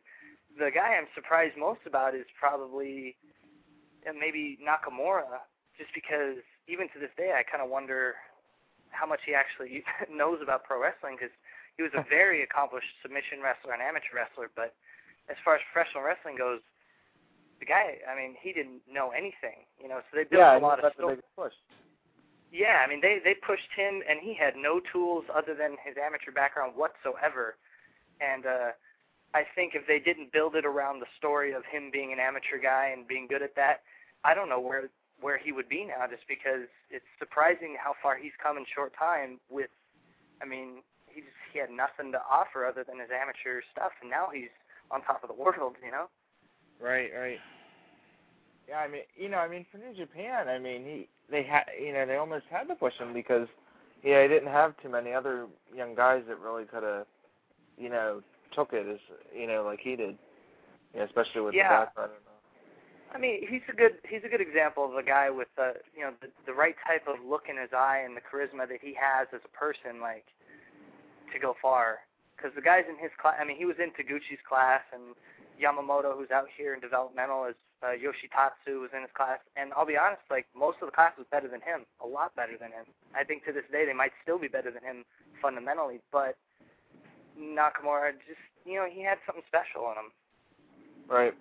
The 0.59 0.71
guy 0.71 0.97
I'm 0.97 1.09
surprised 1.15 1.57
most 1.57 1.81
about 1.87 2.15
is 2.15 2.27
probably 2.39 3.17
uh, 4.09 4.13
maybe 4.13 4.59
Nakamura, 4.61 5.45
just 5.79 5.91
because 5.95 6.41
even 6.69 6.89
to 6.93 6.99
this 7.01 7.13
day 7.17 7.33
I 7.37 7.43
kind 7.43 7.63
of 7.63 7.71
wonder 7.71 8.15
how 8.91 9.07
much 9.07 9.21
he 9.27 9.35
actually 9.35 9.85
knows 10.13 10.41
about 10.43 10.65
pro 10.65 10.81
wrestling 10.81 11.17
because 11.19 11.35
he 11.77 11.83
was 11.83 11.93
a 11.95 12.05
very 12.09 12.43
accomplished 12.43 12.89
submission 13.03 13.41
wrestler 13.43 13.73
and 13.73 13.83
amateur 13.83 14.17
wrestler, 14.17 14.51
but 14.55 14.75
as 15.29 15.37
far 15.45 15.57
as 15.57 15.63
professional 15.73 16.05
wrestling 16.05 16.37
goes, 16.37 16.61
the 17.59 17.67
guy, 17.67 17.99
I 18.05 18.15
mean, 18.15 18.37
he 18.39 18.53
didn't 18.53 18.85
know 18.91 19.11
anything, 19.11 19.65
you 19.81 19.89
know. 19.89 20.01
So 20.11 20.17
they 20.17 20.25
built 20.25 20.41
yeah, 20.41 20.59
a 20.59 20.61
lot 20.61 20.79
of 20.79 20.85
that's 20.85 20.97
the 20.97 21.03
sto- 21.03 21.09
biggest 21.17 21.33
push. 21.37 21.57
Yeah, 22.53 22.83
I 22.85 22.89
mean, 22.89 23.01
they 23.01 23.19
they 23.23 23.35
pushed 23.35 23.71
him, 23.77 24.03
and 24.09 24.21
he 24.21 24.35
had 24.35 24.55
no 24.57 24.81
tools 24.93 25.25
other 25.35 25.55
than 25.55 25.77
his 25.85 25.97
amateur 26.01 26.31
background 26.31 26.73
whatsoever. 26.77 27.57
And 28.21 28.47
uh, 28.47 28.71
I 29.35 29.45
think 29.55 29.75
if 29.75 29.87
they 29.87 29.99
didn't 29.99 30.33
build 30.33 30.55
it 30.55 30.65
around 30.65 31.01
the 31.01 31.11
story 31.19 31.53
of 31.53 31.65
him 31.65 31.91
being 31.93 32.13
an 32.13 32.21
amateur 32.21 32.59
guy 32.63 32.93
and 32.97 33.07
being 33.07 33.27
good 33.27 33.43
at 33.43 33.55
that, 33.57 33.83
I 34.25 34.35
don't 34.35 34.49
know 34.49 34.61
where 34.61 34.89
where 35.21 35.39
he 35.39 35.53
would 35.53 35.69
be 35.69 35.85
now. 35.85 36.07
Just 36.09 36.27
because 36.29 36.71
it's 36.91 37.05
surprising 37.19 37.77
how 37.83 37.95
far 38.03 38.17
he's 38.17 38.37
come 38.43 38.57
in 38.57 38.65
short 38.73 38.93
time. 38.97 39.41
With, 39.51 39.71
I 40.41 40.47
mean, 40.47 40.83
he 41.07 41.21
just 41.23 41.37
he 41.53 41.59
had 41.59 41.71
nothing 41.71 42.13
to 42.13 42.21
offer 42.31 42.65
other 42.65 42.85
than 42.85 43.01
his 43.01 43.11
amateur 43.11 43.61
stuff, 43.73 43.93
and 44.01 44.11
now 44.11 44.29
he's 44.33 44.55
on 44.91 45.03
top 45.03 45.23
of 45.23 45.29
the 45.29 45.35
world. 45.35 45.75
You 45.85 45.91
know. 45.91 46.07
Right, 46.81 47.11
right. 47.19 47.41
Yeah, 48.69 48.79
I 48.79 48.89
mean, 48.89 49.03
you 49.17 49.29
know, 49.29 49.39
I 49.39 49.49
mean, 49.49 49.65
for 49.71 49.79
New 49.79 49.95
Japan, 49.95 50.49
I 50.49 50.59
mean, 50.59 50.85
he 50.85 51.09
they 51.31 51.43
had, 51.43 51.65
you 51.81 51.93
know, 51.93 52.07
they 52.07 52.17
almost 52.17 52.45
had 52.51 52.69
to 52.69 52.75
push 52.75 52.95
him 52.95 53.13
because, 53.13 53.49
yeah, 54.03 54.23
they 54.23 54.29
didn't 54.29 54.53
have 54.53 54.75
too 54.83 54.89
many 54.89 55.13
other 55.13 55.47
young 55.75 55.95
guys 55.95 56.23
that 56.29 56.39
really 56.39 56.65
could 56.65 56.83
have, 56.83 57.07
you 57.79 57.89
know, 57.89 58.23
took 58.55 58.73
it 58.73 58.87
as, 58.89 58.99
you 59.37 59.47
know, 59.47 59.63
like 59.65 59.81
he 59.81 59.97
did. 59.97 60.17
Yeah, 60.95 61.05
especially 61.05 61.43
with 61.43 61.55
Yeah. 61.55 61.69
the 61.69 61.85
background. 61.87 62.13
I 63.15 63.19
mean, 63.19 63.47
he's 63.49 63.63
a 63.69 63.73
good 63.73 63.99
he's 64.09 64.25
a 64.25 64.29
good 64.29 64.41
example 64.41 64.85
of 64.85 64.95
a 64.97 65.03
guy 65.03 65.31
with 65.31 65.49
the 65.57 65.75
you 65.95 66.03
know 66.03 66.13
the, 66.21 66.29
the 66.45 66.53
right 66.53 66.75
type 66.87 67.07
of 67.07 67.17
look 67.25 67.49
in 67.49 67.57
his 67.57 67.71
eye 67.73 68.03
and 68.05 68.17
the 68.17 68.21
charisma 68.21 68.69
that 68.69 68.81
he 68.83 68.95
has 68.99 69.29
as 69.33 69.41
a 69.45 69.57
person, 69.57 70.01
like 70.01 70.27
to 71.33 71.39
go 71.39 71.55
far. 71.63 72.01
Because 72.37 72.53
the 72.55 72.61
guys 72.61 72.85
in 72.89 72.99
his 72.99 73.13
class, 73.17 73.37
I 73.41 73.45
mean, 73.45 73.57
he 73.57 73.65
was 73.65 73.77
in 73.79 73.91
Taguchi's 73.97 74.43
class, 74.47 74.83
and 74.93 75.15
Yamamoto, 75.57 76.15
who's 76.17 76.31
out 76.31 76.49
here 76.57 76.75
in 76.75 76.81
developmental, 76.81 77.47
is 77.47 77.55
uh, 77.83 77.89
Yoshitatsu 77.89 78.81
was 78.81 78.91
in 78.95 79.03
his 79.03 79.11
class. 79.15 79.39
And 79.57 79.73
I'll 79.77 79.87
be 79.87 79.97
honest, 79.97 80.23
like 80.31 80.47
most 80.57 80.79
of 80.81 80.87
the 80.87 80.93
class 80.93 81.13
was 81.19 81.27
better 81.31 81.49
than 81.49 81.61
him, 81.61 81.85
a 82.03 82.07
lot 82.07 82.35
better 82.37 82.57
than 82.59 82.71
him. 82.71 82.87
I 83.15 83.25
think 83.25 83.45
to 83.45 83.53
this 83.53 83.65
day 83.71 83.85
they 83.87 83.93
might 83.93 84.13
still 84.23 84.39
be 84.39 84.49
better 84.49 84.71
than 84.71 84.83
him 84.83 85.05
fundamentally, 85.41 86.01
but 86.13 86.37
Nakamura 87.39 88.13
just 88.27 88.41
you 88.65 88.77
know 88.77 88.87
he 88.91 89.03
had 89.03 89.19
something 89.27 89.45
special 89.47 89.91
in 89.93 89.99
him. 89.99 90.11
Right. 91.09 91.35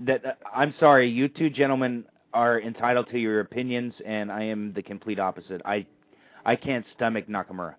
That 0.00 0.24
uh, 0.24 0.32
I'm 0.54 0.74
sorry, 0.78 1.08
you 1.08 1.28
two 1.28 1.50
gentlemen 1.50 2.04
are 2.34 2.60
entitled 2.60 3.08
to 3.10 3.18
your 3.18 3.40
opinions, 3.40 3.94
and 4.04 4.30
I 4.30 4.42
am 4.42 4.72
the 4.74 4.82
complete 4.82 5.18
opposite. 5.18 5.62
I 5.64 5.86
I 6.44 6.56
can't 6.56 6.84
stomach 6.94 7.28
Nakamura. 7.28 7.74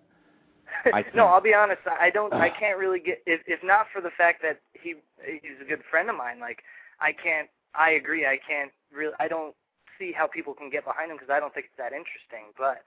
I 0.94 1.04
no. 1.14 1.26
I'll 1.26 1.40
be 1.40 1.54
honest. 1.54 1.80
I 1.86 2.10
don't. 2.10 2.32
I 2.32 2.50
can't 2.50 2.78
really 2.78 3.00
get. 3.00 3.22
If 3.26 3.40
if 3.46 3.60
not 3.62 3.86
for 3.92 4.00
the 4.00 4.10
fact 4.16 4.42
that 4.42 4.60
he 4.72 4.94
he's 5.24 5.60
a 5.60 5.68
good 5.68 5.82
friend 5.90 6.08
of 6.10 6.16
mine, 6.16 6.40
like 6.40 6.62
I 7.00 7.12
can't. 7.12 7.48
I 7.74 7.90
agree. 7.90 8.26
I 8.26 8.38
can't 8.46 8.70
really. 8.92 9.14
I 9.18 9.28
don't 9.28 9.54
see 9.98 10.12
how 10.12 10.26
people 10.26 10.54
can 10.54 10.70
get 10.70 10.84
behind 10.84 11.10
him 11.10 11.16
because 11.16 11.32
I 11.32 11.40
don't 11.40 11.52
think 11.52 11.66
it's 11.66 11.78
that 11.78 11.92
interesting. 11.92 12.52
But 12.56 12.82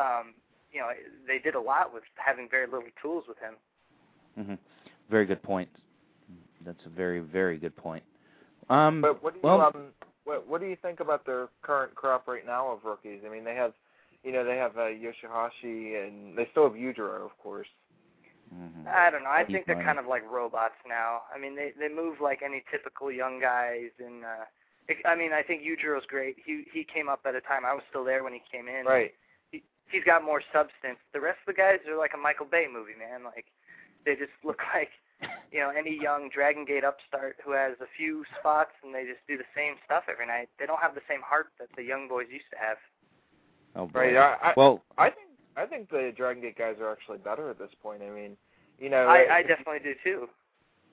um, 0.00 0.34
you 0.72 0.80
know, 0.80 0.88
they 1.26 1.38
did 1.38 1.54
a 1.54 1.60
lot 1.60 1.92
with 1.92 2.04
having 2.16 2.48
very 2.50 2.66
little 2.66 2.82
tools 3.00 3.24
with 3.28 3.38
him. 3.38 3.54
hmm 4.36 4.54
Very 5.10 5.26
good 5.26 5.42
point. 5.42 5.68
That's 6.64 6.84
a 6.86 6.88
very 6.88 7.20
very 7.20 7.58
good 7.58 7.76
point. 7.76 8.04
Um, 8.68 9.00
But 9.00 9.22
what 9.22 9.34
do 9.34 9.40
you 9.40 9.48
well, 9.48 9.60
um 9.62 9.92
what 10.24 10.46
what 10.46 10.60
do 10.60 10.66
you 10.66 10.76
think 10.76 11.00
about 11.00 11.26
their 11.26 11.48
current 11.62 11.94
crop 11.94 12.28
right 12.28 12.46
now 12.46 12.70
of 12.70 12.84
rookies? 12.84 13.20
I 13.26 13.28
mean, 13.28 13.44
they 13.44 13.54
have, 13.54 13.72
you 14.22 14.32
know, 14.32 14.44
they 14.44 14.56
have 14.56 14.76
uh, 14.76 14.90
Yoshihashi 14.90 16.06
and 16.06 16.36
they 16.36 16.46
still 16.50 16.64
have 16.64 16.74
Yujiro, 16.78 17.24
of 17.24 17.36
course. 17.38 17.68
mhm. 18.52 18.86
I 18.86 19.10
don't 19.10 19.22
know. 19.24 19.30
I 19.30 19.44
think 19.44 19.66
they're 19.66 19.76
kind 19.82 19.98
of 19.98 20.06
like 20.06 20.22
robots 20.30 20.74
now. 20.86 21.22
I 21.34 21.38
mean, 21.38 21.54
they 21.56 21.72
they 21.78 21.88
move 21.88 22.20
like 22.20 22.42
any 22.42 22.62
typical 22.70 23.10
young 23.10 23.40
guys, 23.40 23.90
and 23.98 24.24
uh, 24.24 24.44
it, 24.88 24.98
I 25.06 25.14
mean, 25.14 25.32
I 25.32 25.42
think 25.42 25.62
Yujiro's 25.62 26.06
great. 26.06 26.36
He 26.44 26.64
he 26.72 26.84
came 26.84 27.08
up 27.08 27.20
at 27.26 27.34
a 27.34 27.40
time 27.40 27.64
I 27.64 27.72
was 27.74 27.84
still 27.88 28.04
there 28.04 28.22
when 28.24 28.32
he 28.32 28.42
came 28.50 28.66
in. 28.68 28.86
Right. 28.86 29.14
he, 29.52 29.62
he's 29.90 30.04
got 30.04 30.24
more 30.24 30.42
substance. 30.52 30.98
The 31.12 31.20
rest 31.20 31.38
of 31.46 31.54
the 31.54 31.58
guys 31.58 31.78
are 31.88 31.96
like 31.96 32.12
a 32.14 32.18
Michael 32.18 32.46
Bay 32.46 32.66
movie, 32.70 32.98
man. 32.98 33.24
Like 33.24 33.46
they 34.04 34.16
just 34.16 34.34
look 34.44 34.60
like 34.74 34.90
you 35.52 35.60
know 35.60 35.70
any 35.70 35.94
young 36.00 36.28
Dragon 36.28 36.64
Gate 36.64 36.84
upstart 36.84 37.36
who 37.44 37.52
has 37.52 37.74
a 37.80 37.86
few 37.96 38.24
spots 38.40 38.72
and 38.82 38.94
they 38.94 39.04
just 39.04 39.22
do 39.28 39.36
the 39.38 39.48
same 39.56 39.74
stuff 39.86 40.04
every 40.10 40.26
night. 40.26 40.48
They 40.58 40.66
don't 40.66 40.80
have 40.82 40.94
the 40.94 41.06
same 41.08 41.22
heart 41.22 41.52
that 41.58 41.68
the 41.76 41.84
young 41.84 42.08
boys 42.08 42.26
used 42.30 42.50
to 42.52 42.58
have. 42.58 42.78
Oh, 43.76 43.86
boy. 43.86 44.00
Right. 44.00 44.16
I, 44.16 44.36
I, 44.50 44.52
Well, 44.56 44.82
I 44.98 45.10
think 45.10 45.28
I 45.56 45.66
think 45.66 45.90
the 45.90 46.12
Dragon 46.16 46.42
Gate 46.42 46.58
guys 46.58 46.76
are 46.80 46.90
actually 46.90 47.18
better 47.18 47.50
at 47.50 47.58
this 47.58 47.70
point. 47.82 48.02
I 48.02 48.10
mean, 48.10 48.36
you 48.78 48.88
know, 48.88 49.06
I, 49.06 49.38
I 49.38 49.42
definitely 49.42 49.80
do 49.82 49.94
too. 50.02 50.28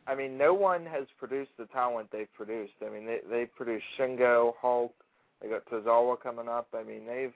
I 0.08 0.16
mean, 0.16 0.38
no 0.38 0.54
one 0.54 0.86
has 0.86 1.06
produced 1.20 1.52
the 1.58 1.66
talent 1.66 2.10
they've 2.12 2.32
produced. 2.34 2.74
I 2.86 2.90
mean, 2.90 3.06
they 3.06 3.20
they 3.30 3.46
produced 3.46 3.86
Shingo, 3.98 4.54
Hulk. 4.62 4.94
They 5.42 5.50
got 5.50 5.66
Tozawa 5.66 6.20
coming 6.20 6.48
up. 6.48 6.68
I 6.74 6.84
mean, 6.84 7.06
they've 7.06 7.34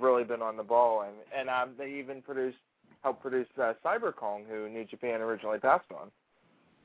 really 0.00 0.24
been 0.24 0.42
on 0.42 0.56
the 0.56 0.62
ball, 0.62 1.02
and 1.02 1.14
and 1.36 1.48
um, 1.48 1.70
they 1.78 1.90
even 1.92 2.22
produced 2.22 2.58
helped 3.02 3.22
produce 3.22 3.46
uh, 3.62 3.74
Cyber 3.84 4.14
Kong, 4.14 4.44
who 4.48 4.68
New 4.68 4.84
Japan 4.84 5.20
originally 5.20 5.58
passed 5.58 5.86
on. 5.92 6.10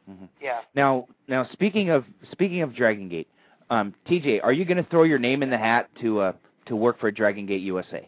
mhm. 0.09 0.27
Yeah. 0.41 0.59
now 0.75 1.07
now 1.27 1.47
speaking 1.53 1.89
of 1.89 2.05
speaking 2.31 2.61
of 2.61 2.75
Dragon 2.75 3.09
Gate, 3.09 3.27
um, 3.69 3.93
TJ, 4.07 4.41
are 4.43 4.53
you 4.53 4.65
going 4.65 4.77
to 4.83 4.89
throw 4.89 5.03
your 5.03 5.19
name 5.19 5.41
in 5.43 5.49
the 5.49 5.57
hat 5.57 5.89
to 6.01 6.19
uh 6.19 6.33
to 6.65 6.75
work 6.75 6.99
for 6.99 7.11
Dragon 7.11 7.45
Gate 7.45 7.61
USA? 7.61 8.07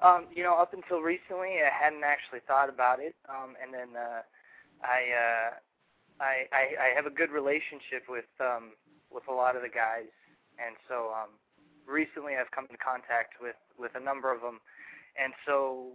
Um, 0.00 0.26
you 0.32 0.42
know, 0.42 0.54
up 0.54 0.74
until 0.74 1.00
recently, 1.00 1.58
I 1.58 1.70
hadn't 1.72 2.04
actually 2.04 2.40
thought 2.46 2.68
about 2.68 3.00
it. 3.00 3.16
Um, 3.28 3.56
and 3.62 3.74
then 3.74 3.96
uh, 3.96 4.22
I, 4.82 5.00
uh, 5.10 5.50
I, 6.20 6.46
I, 6.52 6.64
I 6.78 6.94
have 6.94 7.06
a 7.06 7.10
good 7.10 7.30
relationship 7.30 8.04
with 8.08 8.30
um, 8.40 8.72
with 9.10 9.24
a 9.28 9.32
lot 9.32 9.56
of 9.56 9.62
the 9.62 9.68
guys, 9.68 10.12
and 10.58 10.76
so 10.86 11.10
um, 11.16 11.30
recently 11.86 12.36
I've 12.36 12.50
come 12.50 12.66
into 12.68 12.76
contact 12.76 13.40
with 13.40 13.56
with 13.78 13.92
a 13.94 14.00
number 14.00 14.32
of 14.32 14.40
them, 14.40 14.60
and 15.16 15.32
so 15.46 15.88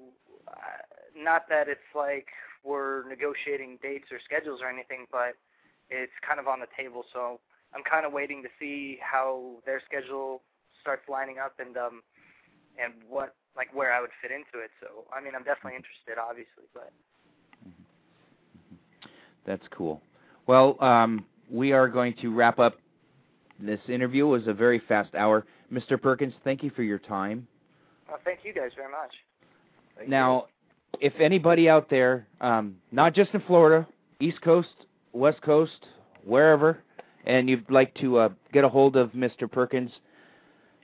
uh, 0.48 0.82
not 1.16 1.48
that 1.50 1.68
it's 1.68 1.92
like 1.96 2.28
we're 2.64 3.08
negotiating 3.08 3.80
dates 3.82 4.12
or 4.12 4.20
schedules 4.24 4.62
or 4.62 4.70
anything, 4.70 5.06
but 5.12 5.36
it's 5.90 6.16
kind 6.26 6.40
of 6.40 6.48
on 6.48 6.60
the 6.60 6.72
table. 6.76 7.04
So 7.14 7.40
I'm 7.76 7.84
kind 7.84 8.06
of 8.06 8.14
waiting 8.14 8.42
to 8.44 8.50
see 8.60 8.98
how 9.02 9.60
their 9.66 9.82
schedule 9.86 10.42
starts 10.84 11.08
lining 11.08 11.40
up 11.40 11.56
and 11.58 11.78
um 11.78 12.04
and 12.78 12.94
what 13.08 13.34
like 13.56 13.74
where 13.74 13.94
I 13.94 14.02
would 14.02 14.12
fit 14.22 14.32
into 14.32 14.60
it. 14.64 14.70
So 14.82 15.08
I 15.16 15.24
mean, 15.24 15.34
I'm 15.36 15.44
definitely 15.44 15.80
interested, 15.80 16.20
obviously, 16.20 16.68
but 16.74 16.92
That's 19.46 19.66
cool. 19.72 20.02
Well, 20.48 20.78
um, 20.84 21.26
we 21.50 21.72
are 21.72 21.88
going 21.88 22.16
to 22.22 22.34
wrap 22.34 22.60
up 22.60 22.78
this 23.60 23.80
interview. 23.88 24.26
It 24.26 24.30
was 24.30 24.48
a 24.48 24.54
very 24.54 24.82
fast 24.88 25.16
hour. 25.16 25.46
Mr. 25.72 26.02
Perkins, 26.02 26.34
thank 26.44 26.64
you 26.64 26.70
for 26.72 26.84
your 26.84 27.00
time. 27.00 27.48
uh, 28.12 28.18
thank 28.26 28.40
you 28.44 28.54
guys 28.54 28.72
very 28.76 28.92
much. 28.92 29.12
Thank 29.98 30.10
Now, 30.10 30.48
if 31.00 31.14
anybody 31.20 31.70
out 31.70 31.90
there, 31.90 32.28
um, 32.42 32.76
not 32.92 33.14
just 33.14 33.34
in 33.34 33.42
Florida, 33.42 33.88
East 34.20 34.42
Coast, 34.42 34.70
West 35.14 35.42
Coast, 35.42 35.88
wherever, 36.26 36.80
and 37.26 37.50
you'd 37.50 37.70
like 37.70 37.94
to 37.96 38.18
uh, 38.18 38.30
get 38.52 38.64
a 38.64 38.70
hold 38.70 38.96
of 38.96 39.12
Mr. 39.12 39.50
Perkins 39.52 39.92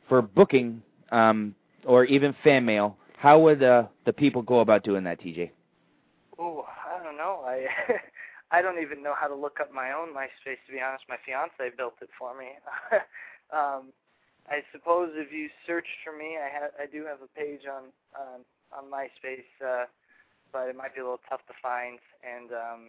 for 0.09 0.21
booking 0.21 0.81
um, 1.11 1.55
or 1.85 2.03
even 2.05 2.35
fan 2.43 2.65
mail, 2.65 2.97
how 3.17 3.39
would 3.39 3.63
uh, 3.63 3.83
the 4.05 4.13
people 4.13 4.41
go 4.41 4.59
about 4.59 4.83
doing 4.83 5.03
that, 5.05 5.21
TJ? 5.21 5.51
Oh, 6.37 6.65
I 6.67 7.03
don't 7.03 7.17
know. 7.17 7.43
I 7.45 7.67
I 8.51 8.61
don't 8.63 8.81
even 8.81 9.03
know 9.03 9.13
how 9.19 9.27
to 9.27 9.35
look 9.35 9.59
up 9.61 9.71
my 9.71 9.91
own 9.91 10.09
MySpace. 10.09 10.57
To 10.65 10.71
be 10.73 10.81
honest, 10.81 11.03
my 11.07 11.17
fiance 11.25 11.75
built 11.77 11.93
it 12.01 12.09
for 12.17 12.35
me. 12.37 12.47
um, 13.53 13.93
I 14.49 14.61
suppose 14.71 15.11
if 15.13 15.31
you 15.31 15.49
search 15.67 15.85
for 16.03 16.17
me, 16.17 16.37
I 16.37 16.49
have 16.59 16.71
I 16.81 16.85
do 16.91 17.05
have 17.05 17.19
a 17.23 17.39
page 17.39 17.61
on 17.71 17.91
on 18.19 18.41
on 18.75 18.91
MySpace, 18.91 19.45
uh, 19.63 19.85
but 20.51 20.69
it 20.69 20.75
might 20.75 20.95
be 20.95 21.01
a 21.01 21.03
little 21.03 21.21
tough 21.29 21.41
to 21.47 21.53
find. 21.61 21.99
And 22.23 22.51
um, 22.51 22.81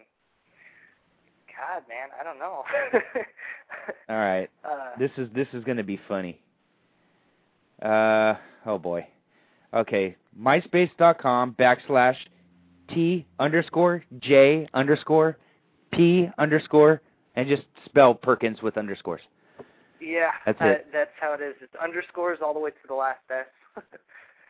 God, 1.51 1.83
man, 1.87 2.09
I 2.19 2.23
don't 2.23 2.39
know. 2.39 2.63
All 4.09 4.17
right. 4.17 4.49
uh, 4.63 4.97
This 4.97 5.11
is 5.17 5.29
this 5.35 5.47
is 5.53 5.63
going 5.63 5.77
to 5.77 5.83
be 5.83 5.99
funny. 6.07 6.39
Uh 7.81 8.35
oh 8.65 8.77
boy. 8.77 9.07
Okay, 9.73 10.15
myspace.com 10.39 11.55
backslash 11.57 12.15
t 12.89 13.25
underscore 13.39 14.03
j 14.19 14.67
underscore 14.73 15.37
p 15.93 16.29
underscore 16.37 17.01
and 17.35 17.47
just 17.47 17.63
spell 17.85 18.13
Perkins 18.13 18.61
with 18.61 18.77
underscores. 18.77 19.21
yeah, 20.01 20.31
That's 20.45 20.61
uh, 20.61 20.65
it. 20.65 20.87
That's 20.91 21.11
how 21.19 21.33
it 21.33 21.41
is. 21.41 21.55
It's 21.61 21.73
underscores 21.81 22.39
all 22.43 22.53
the 22.53 22.59
way 22.59 22.71
to 22.71 22.87
the 22.87 22.93
last 22.93 23.19
S. 23.29 23.83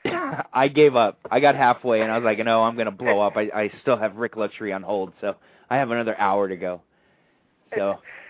I 0.54 0.68
gave 0.68 0.96
up. 0.96 1.20
I 1.30 1.40
got 1.40 1.56
halfway 1.56 2.02
and 2.02 2.12
I 2.12 2.18
was 2.18 2.26
like, 2.26 2.40
no, 2.40 2.64
I'm 2.64 2.76
gonna 2.76 2.92
blow 2.92 3.22
up. 3.22 3.38
I 3.38 3.50
I 3.54 3.72
still 3.82 3.98
have 3.98 4.16
Rik 4.16 4.36
Luxury 4.36 4.74
on 4.74 4.82
hold, 4.82 5.14
so 5.22 5.36
I 5.70 5.78
have 5.78 5.92
another 5.92 6.20
hour 6.20 6.48
to 6.48 6.58
go. 6.58 6.82
So 7.78 8.00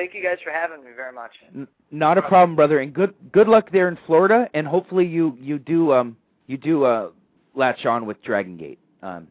Thank 0.00 0.14
you 0.14 0.22
guys 0.22 0.38
for 0.42 0.50
having 0.50 0.82
me 0.82 0.92
very 0.96 1.12
much. 1.12 1.32
n- 1.54 1.68
not 1.90 2.16
a 2.16 2.22
problem, 2.22 2.56
brother. 2.56 2.78
And 2.78 2.90
good 2.94 3.12
good 3.32 3.48
luck 3.48 3.70
there 3.70 3.86
in 3.88 3.98
Florida. 4.06 4.48
And 4.54 4.66
hopefully 4.66 5.06
you 5.06 5.36
you 5.38 5.58
do 5.58 5.92
um 5.92 6.16
you 6.46 6.56
do 6.56 6.84
uh 6.84 7.10
latch 7.54 7.84
on 7.84 8.06
with 8.06 8.22
Dragon 8.22 8.56
Gate. 8.56 8.78
Um, 9.02 9.28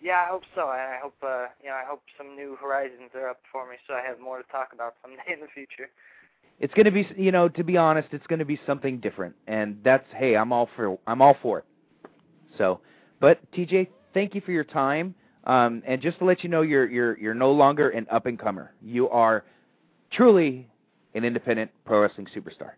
Yeah, 0.00 0.22
I 0.24 0.28
hope 0.30 0.44
so. 0.54 0.62
I 0.68 0.98
hope 1.02 1.16
uh, 1.22 1.46
you 1.62 1.68
know 1.68 1.74
I 1.74 1.84
hope 1.84 2.02
some 2.16 2.36
new 2.36 2.56
horizons 2.60 3.10
are 3.16 3.28
up 3.28 3.40
for 3.50 3.68
me, 3.68 3.74
so 3.88 3.94
I 3.94 4.02
have 4.06 4.20
more 4.20 4.38
to 4.40 4.48
talk 4.52 4.68
about 4.72 4.94
someday 5.02 5.32
in 5.34 5.40
the 5.40 5.48
future. 5.52 5.88
it's 6.60 6.72
going 6.74 6.84
to 6.84 6.92
be 6.92 7.04
you 7.16 7.32
know 7.32 7.48
to 7.48 7.64
be 7.64 7.76
honest 7.76 8.08
it's 8.12 8.26
going 8.28 8.38
to 8.38 8.44
be 8.44 8.60
something 8.66 9.00
different 9.00 9.34
and 9.48 9.78
that's 9.82 10.06
hey 10.14 10.36
i'm 10.36 10.52
all 10.52 10.68
for 10.76 10.98
i'm 11.06 11.20
all 11.22 11.36
for 11.42 11.58
it 11.60 11.64
so 12.58 12.80
but 13.18 13.36
tj 13.52 13.88
thank 14.14 14.34
you 14.34 14.40
for 14.42 14.52
your 14.52 14.64
time 14.64 15.14
um 15.50 15.82
and 15.86 16.00
just 16.00 16.18
to 16.18 16.24
let 16.24 16.42
you 16.44 16.48
know 16.48 16.62
you're 16.62 16.88
you're 16.88 17.18
you're 17.18 17.34
no 17.34 17.50
longer 17.52 17.90
an 17.90 18.06
up 18.10 18.26
and 18.26 18.38
comer 18.38 18.72
you 18.82 19.08
are 19.08 19.44
truly 20.12 20.66
an 21.14 21.24
independent 21.24 21.70
pro 21.84 22.00
wrestling 22.02 22.26
superstar 22.36 22.72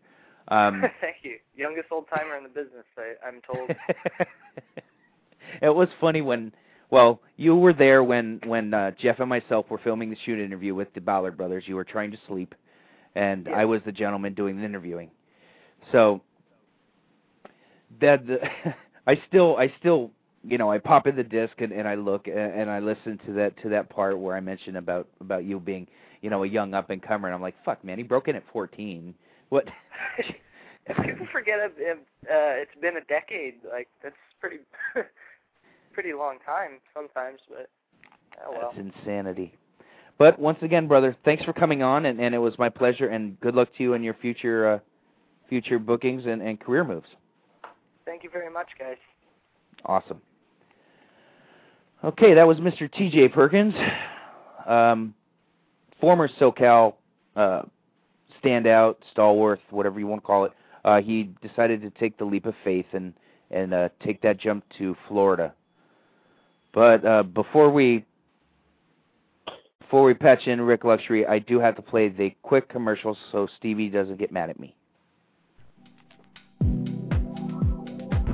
um 0.48 0.82
Thank 1.00 1.16
you. 1.22 1.36
Youngest 1.54 1.88
old 1.92 2.06
timer 2.12 2.36
in 2.36 2.42
the 2.42 2.48
business, 2.48 2.84
I, 2.98 3.14
I'm 3.26 3.40
told. 3.46 3.70
it 5.62 5.68
was 5.68 5.88
funny 6.00 6.20
when 6.22 6.52
well 6.90 7.20
you 7.36 7.54
were 7.54 7.72
there 7.72 8.02
when 8.02 8.40
when 8.46 8.72
uh 8.74 8.90
jeff 9.00 9.20
and 9.20 9.28
myself 9.28 9.66
were 9.70 9.78
filming 9.78 10.10
the 10.10 10.16
shoot 10.24 10.38
interview 10.38 10.74
with 10.74 10.92
the 10.94 11.00
ballard 11.00 11.36
brothers 11.36 11.64
you 11.66 11.76
were 11.76 11.84
trying 11.84 12.10
to 12.10 12.18
sleep 12.26 12.54
and 13.14 13.46
Yeah. 13.46 13.58
i 13.60 13.64
was 13.64 13.80
the 13.84 13.92
gentleman 13.92 14.34
doing 14.34 14.56
the 14.58 14.64
interviewing 14.64 15.10
so 15.92 16.20
that 18.00 18.26
the, 18.26 18.38
i 19.06 19.20
still 19.28 19.56
i 19.58 19.72
still 19.78 20.10
you 20.44 20.58
know 20.58 20.70
i 20.70 20.78
pop 20.78 21.06
in 21.06 21.16
the 21.16 21.22
disc 21.22 21.60
and, 21.60 21.72
and 21.72 21.86
i 21.86 21.94
look 21.94 22.26
and, 22.26 22.36
and 22.36 22.70
i 22.70 22.78
listen 22.78 23.18
to 23.26 23.32
that 23.32 23.56
to 23.62 23.68
that 23.68 23.88
part 23.88 24.18
where 24.18 24.36
i 24.36 24.40
mentioned 24.40 24.76
about 24.76 25.08
about 25.20 25.44
you 25.44 25.60
being 25.60 25.86
you 26.20 26.30
know 26.30 26.42
a 26.44 26.48
young 26.48 26.74
up 26.74 26.90
and 26.90 27.02
comer 27.02 27.28
and 27.28 27.34
i'm 27.34 27.42
like 27.42 27.54
fuck 27.64 27.84
man 27.84 27.98
he 27.98 28.04
broke 28.04 28.28
in 28.28 28.36
at 28.36 28.42
fourteen 28.52 29.14
what 29.50 29.66
if 30.86 30.96
people 31.04 31.26
forget 31.32 31.58
it, 31.58 31.74
if, 31.78 31.98
uh, 31.98 32.00
it's 32.24 32.74
been 32.80 32.96
a 32.96 33.04
decade, 33.04 33.54
like 33.70 33.88
that's 34.02 34.16
pretty 34.40 34.58
pretty 35.92 36.12
long 36.12 36.38
time 36.44 36.80
sometimes, 36.94 37.40
but 37.48 37.68
oh 38.44 38.52
well. 38.52 38.72
That's 38.74 38.86
insanity. 38.86 39.54
But 40.18 40.38
once 40.38 40.58
again, 40.62 40.88
brother, 40.88 41.16
thanks 41.24 41.44
for 41.44 41.52
coming 41.52 41.82
on, 41.82 42.06
and, 42.06 42.20
and 42.20 42.34
it 42.34 42.38
was 42.38 42.58
my 42.58 42.68
pleasure. 42.68 43.08
And 43.08 43.40
good 43.40 43.54
luck 43.54 43.68
to 43.76 43.82
you 43.82 43.94
in 43.94 44.02
your 44.02 44.14
future 44.14 44.74
uh, 44.74 44.78
future 45.48 45.78
bookings 45.78 46.26
and, 46.26 46.42
and 46.42 46.58
career 46.58 46.84
moves. 46.84 47.08
Thank 48.04 48.24
you 48.24 48.30
very 48.30 48.50
much, 48.50 48.68
guys. 48.78 48.96
Awesome. 49.84 50.20
Okay, 52.04 52.34
that 52.34 52.46
was 52.46 52.58
Mr. 52.58 52.92
T.J. 52.92 53.28
Perkins, 53.28 53.74
um, 54.66 55.14
former 56.00 56.28
SoCal 56.40 56.94
uh, 57.36 57.62
standout, 58.42 58.96
stalwart, 59.12 59.60
whatever 59.70 60.00
you 60.00 60.08
want 60.08 60.20
to 60.20 60.26
call 60.26 60.44
it. 60.44 60.52
Uh, 60.84 61.00
he 61.00 61.30
decided 61.40 61.80
to 61.80 61.90
take 61.90 62.18
the 62.18 62.24
leap 62.24 62.46
of 62.46 62.54
faith 62.64 62.86
and 62.92 63.14
and 63.52 63.72
uh, 63.72 63.88
take 64.02 64.20
that 64.22 64.38
jump 64.38 64.64
to 64.78 64.96
Florida. 65.06 65.54
But 66.72 67.04
uh, 67.04 67.22
before 67.22 67.70
we 67.70 68.04
before 69.78 70.02
we 70.02 70.14
patch 70.14 70.48
in 70.48 70.60
Rik 70.60 70.82
Luxury, 70.82 71.24
I 71.26 71.38
do 71.38 71.60
have 71.60 71.76
to 71.76 71.82
play 71.82 72.08
the 72.08 72.34
quick 72.42 72.68
commercial 72.68 73.16
so 73.30 73.46
Stevie 73.58 73.90
doesn't 73.90 74.18
get 74.18 74.32
mad 74.32 74.50
at 74.50 74.58
me. 74.58 74.74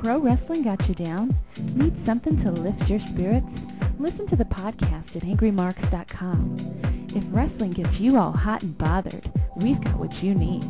Pro 0.01 0.17
wrestling 0.17 0.63
got 0.63 0.87
you 0.87 0.95
down? 0.95 1.37
Need 1.57 1.93
something 2.05 2.37
to 2.43 2.51
lift 2.51 2.89
your 2.89 2.99
spirits? 3.11 3.45
Listen 3.99 4.27
to 4.29 4.37
the 4.37 4.45
podcast 4.45 5.13
at 5.13 5.23
angrymarks.com. 5.23 7.09
If 7.13 7.23
wrestling 7.35 7.73
gets 7.73 7.99
you 7.99 8.17
all 8.17 8.31
hot 8.31 8.61
and 8.61 8.77
bothered, 8.77 9.29
we've 9.57 9.83
got 9.83 9.99
what 9.99 10.13
you 10.23 10.33
need. 10.33 10.63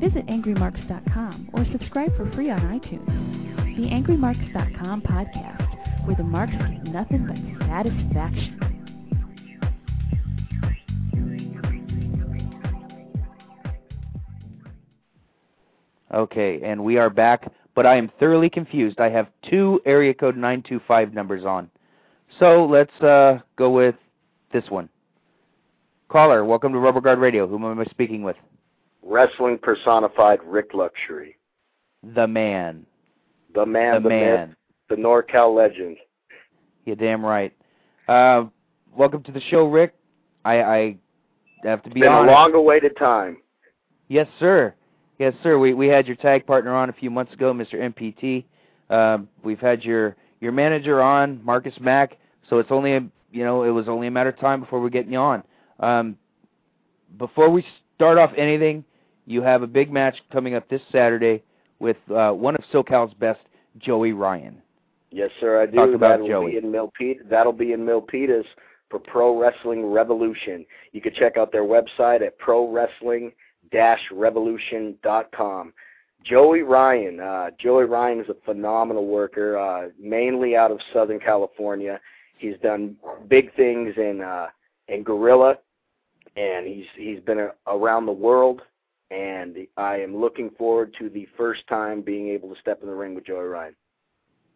Visit 0.00 0.26
angrymarks.com 0.26 1.48
or 1.54 1.64
subscribe 1.72 2.14
for 2.14 2.30
free 2.32 2.50
on 2.50 2.60
iTunes. 2.60 3.06
The 3.78 3.88
angrymarks.com 3.88 5.00
podcast, 5.00 6.06
where 6.06 6.16
the 6.16 6.24
marks 6.24 6.52
get 6.52 6.84
nothing 6.84 7.26
but 7.26 7.66
satisfaction. 7.66 8.68
Okay, 16.12 16.60
and 16.62 16.84
we 16.84 16.98
are 16.98 17.10
back, 17.10 17.50
but 17.78 17.86
I 17.86 17.94
am 17.94 18.10
thoroughly 18.18 18.50
confused. 18.50 18.98
I 18.98 19.08
have 19.10 19.28
two 19.48 19.80
area 19.86 20.12
code 20.12 20.34
925 20.34 21.14
numbers 21.14 21.44
on. 21.44 21.70
So 22.40 22.66
let's 22.66 22.90
uh, 23.00 23.38
go 23.54 23.70
with 23.70 23.94
this 24.52 24.64
one. 24.68 24.88
Caller, 26.08 26.44
welcome 26.44 26.72
to 26.72 26.80
Rubber 26.80 27.00
Guard 27.00 27.20
Radio. 27.20 27.46
Whom 27.46 27.64
am 27.64 27.78
I 27.78 27.84
speaking 27.84 28.24
with? 28.24 28.34
Wrestling 29.04 29.58
personified 29.62 30.40
Rik 30.44 30.74
Luxury. 30.74 31.38
The 32.02 32.26
man. 32.26 32.84
The 33.54 33.64
man, 33.64 33.94
the 33.94 34.00
the, 34.00 34.08
man. 34.08 34.48
myth, 34.48 34.56
the 34.88 34.96
NorCal 34.96 35.54
legend. 35.54 35.98
You're 36.84 36.96
damn 36.96 37.24
right. 37.24 37.54
Uh, 38.08 38.46
welcome 38.96 39.22
to 39.22 39.30
the 39.30 39.40
show, 39.52 39.68
Rick. 39.68 39.94
I, 40.44 40.62
I 40.62 40.96
have 41.62 41.84
to 41.84 41.90
be 41.90 42.00
Been 42.00 42.08
honest. 42.08 42.28
a 42.28 42.32
long 42.32 42.54
awaited 42.54 42.96
time. 42.96 43.36
Yes, 44.08 44.26
sir. 44.40 44.74
Yes, 45.18 45.34
sir. 45.42 45.58
We 45.58 45.74
we 45.74 45.88
had 45.88 46.06
your 46.06 46.16
tag 46.16 46.46
partner 46.46 46.74
on 46.74 46.88
a 46.88 46.92
few 46.92 47.10
months 47.10 47.32
ago, 47.32 47.52
Mr. 47.52 47.74
MPT. 47.74 48.44
Uh, 48.88 49.24
we've 49.42 49.58
had 49.58 49.82
your 49.82 50.16
your 50.40 50.52
manager 50.52 51.02
on, 51.02 51.44
Marcus 51.44 51.74
Mack. 51.80 52.16
So 52.48 52.58
it's 52.58 52.70
only 52.70 52.94
a 52.94 53.00
you 53.32 53.44
know 53.44 53.64
it 53.64 53.70
was 53.70 53.88
only 53.88 54.06
a 54.06 54.10
matter 54.10 54.30
of 54.30 54.38
time 54.38 54.60
before 54.60 54.80
we 54.80 54.90
get 54.90 55.08
you 55.08 55.18
on. 55.18 55.42
Um, 55.80 56.16
before 57.18 57.50
we 57.50 57.64
start 57.96 58.18
off 58.18 58.30
anything, 58.36 58.84
you 59.26 59.42
have 59.42 59.62
a 59.62 59.66
big 59.66 59.92
match 59.92 60.16
coming 60.32 60.54
up 60.54 60.68
this 60.68 60.82
Saturday 60.92 61.42
with 61.80 61.96
uh, 62.14 62.30
one 62.30 62.54
of 62.54 62.62
SoCal's 62.72 63.14
best, 63.14 63.40
Joey 63.78 64.12
Ryan. 64.12 64.60
Yes, 65.10 65.30
sir, 65.40 65.62
I 65.62 65.66
do. 65.66 65.76
Talk 65.76 65.94
about 65.94 66.20
That'll 66.20 66.28
Joey. 66.28 66.52
be 66.52 66.58
in 66.58 66.64
Milpitas. 66.64 67.28
That'll 67.28 67.52
be 67.52 67.72
in 67.72 67.80
Milpitas 67.80 68.44
for 68.90 68.98
Pro 68.98 69.38
Wrestling 69.38 69.86
Revolution. 69.86 70.64
You 70.92 71.00
can 71.00 71.14
check 71.14 71.36
out 71.36 71.50
their 71.50 71.64
website 71.64 72.22
at 72.22 72.38
pro-wrestling-revolution.com. 73.70 75.72
Joey 76.24 76.62
Ryan. 76.62 77.20
Uh, 77.20 77.50
Joey 77.58 77.84
Ryan 77.84 78.20
is 78.20 78.28
a 78.28 78.36
phenomenal 78.44 79.06
worker, 79.06 79.56
uh, 79.56 79.88
mainly 79.98 80.56
out 80.56 80.70
of 80.70 80.80
Southern 80.92 81.20
California. 81.20 82.00
He's 82.38 82.56
done 82.62 82.96
big 83.28 83.54
things 83.54 83.94
in 83.96 84.20
uh, 84.20 84.48
in 84.88 85.02
Guerrilla, 85.02 85.58
and 86.36 86.66
he's 86.66 86.86
he's 86.96 87.20
been 87.20 87.38
a, 87.38 87.50
around 87.66 88.06
the 88.06 88.12
world. 88.12 88.62
And 89.10 89.56
I 89.78 89.96
am 89.96 90.14
looking 90.14 90.50
forward 90.50 90.94
to 90.98 91.08
the 91.08 91.26
first 91.36 91.66
time 91.66 92.02
being 92.02 92.28
able 92.28 92.54
to 92.54 92.60
step 92.60 92.82
in 92.82 92.88
the 92.88 92.94
ring 92.94 93.14
with 93.14 93.24
Joey 93.24 93.44
Ryan. 93.44 93.76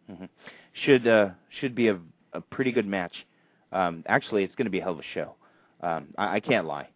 hmm 0.08 0.24
Should 0.84 1.06
uh, 1.06 1.30
should 1.60 1.74
be 1.74 1.88
a 1.88 1.98
a 2.34 2.40
pretty 2.40 2.72
good 2.72 2.86
match. 2.86 3.14
Um, 3.72 4.04
actually, 4.06 4.44
it's 4.44 4.54
going 4.56 4.66
to 4.66 4.70
be 4.70 4.80
a 4.80 4.82
hell 4.82 4.92
of 4.92 4.98
a 4.98 5.14
show. 5.14 5.34
Um, 5.80 6.08
I, 6.18 6.36
I 6.36 6.40
can't 6.40 6.66
lie. 6.66 6.88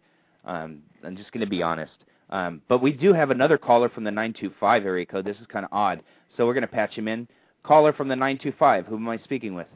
Um, 0.45 0.81
I'm 1.03 1.17
just 1.17 1.31
going 1.31 1.43
to 1.43 1.49
be 1.49 1.61
honest. 1.61 1.91
Um, 2.29 2.61
but 2.67 2.81
we 2.81 2.91
do 2.91 3.13
have 3.13 3.31
another 3.31 3.57
caller 3.57 3.89
from 3.89 4.03
the 4.03 4.11
925 4.11 4.85
area 4.85 5.05
code. 5.05 5.25
This 5.25 5.37
is 5.37 5.47
kind 5.47 5.65
of 5.65 5.71
odd, 5.71 6.01
so 6.35 6.45
we're 6.45 6.53
going 6.53 6.61
to 6.61 6.67
patch 6.67 6.93
him 6.93 7.07
in. 7.07 7.27
Caller 7.63 7.93
from 7.93 8.07
the 8.07 8.15
925. 8.15 8.85
Who 8.85 8.95
am 8.95 9.09
I 9.09 9.17
speaking 9.19 9.53
with? 9.55 9.67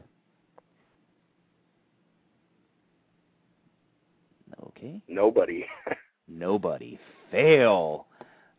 Okay. 4.68 5.02
Nobody. 5.08 5.66
Nobody. 6.28 7.00
Fail. 7.32 8.08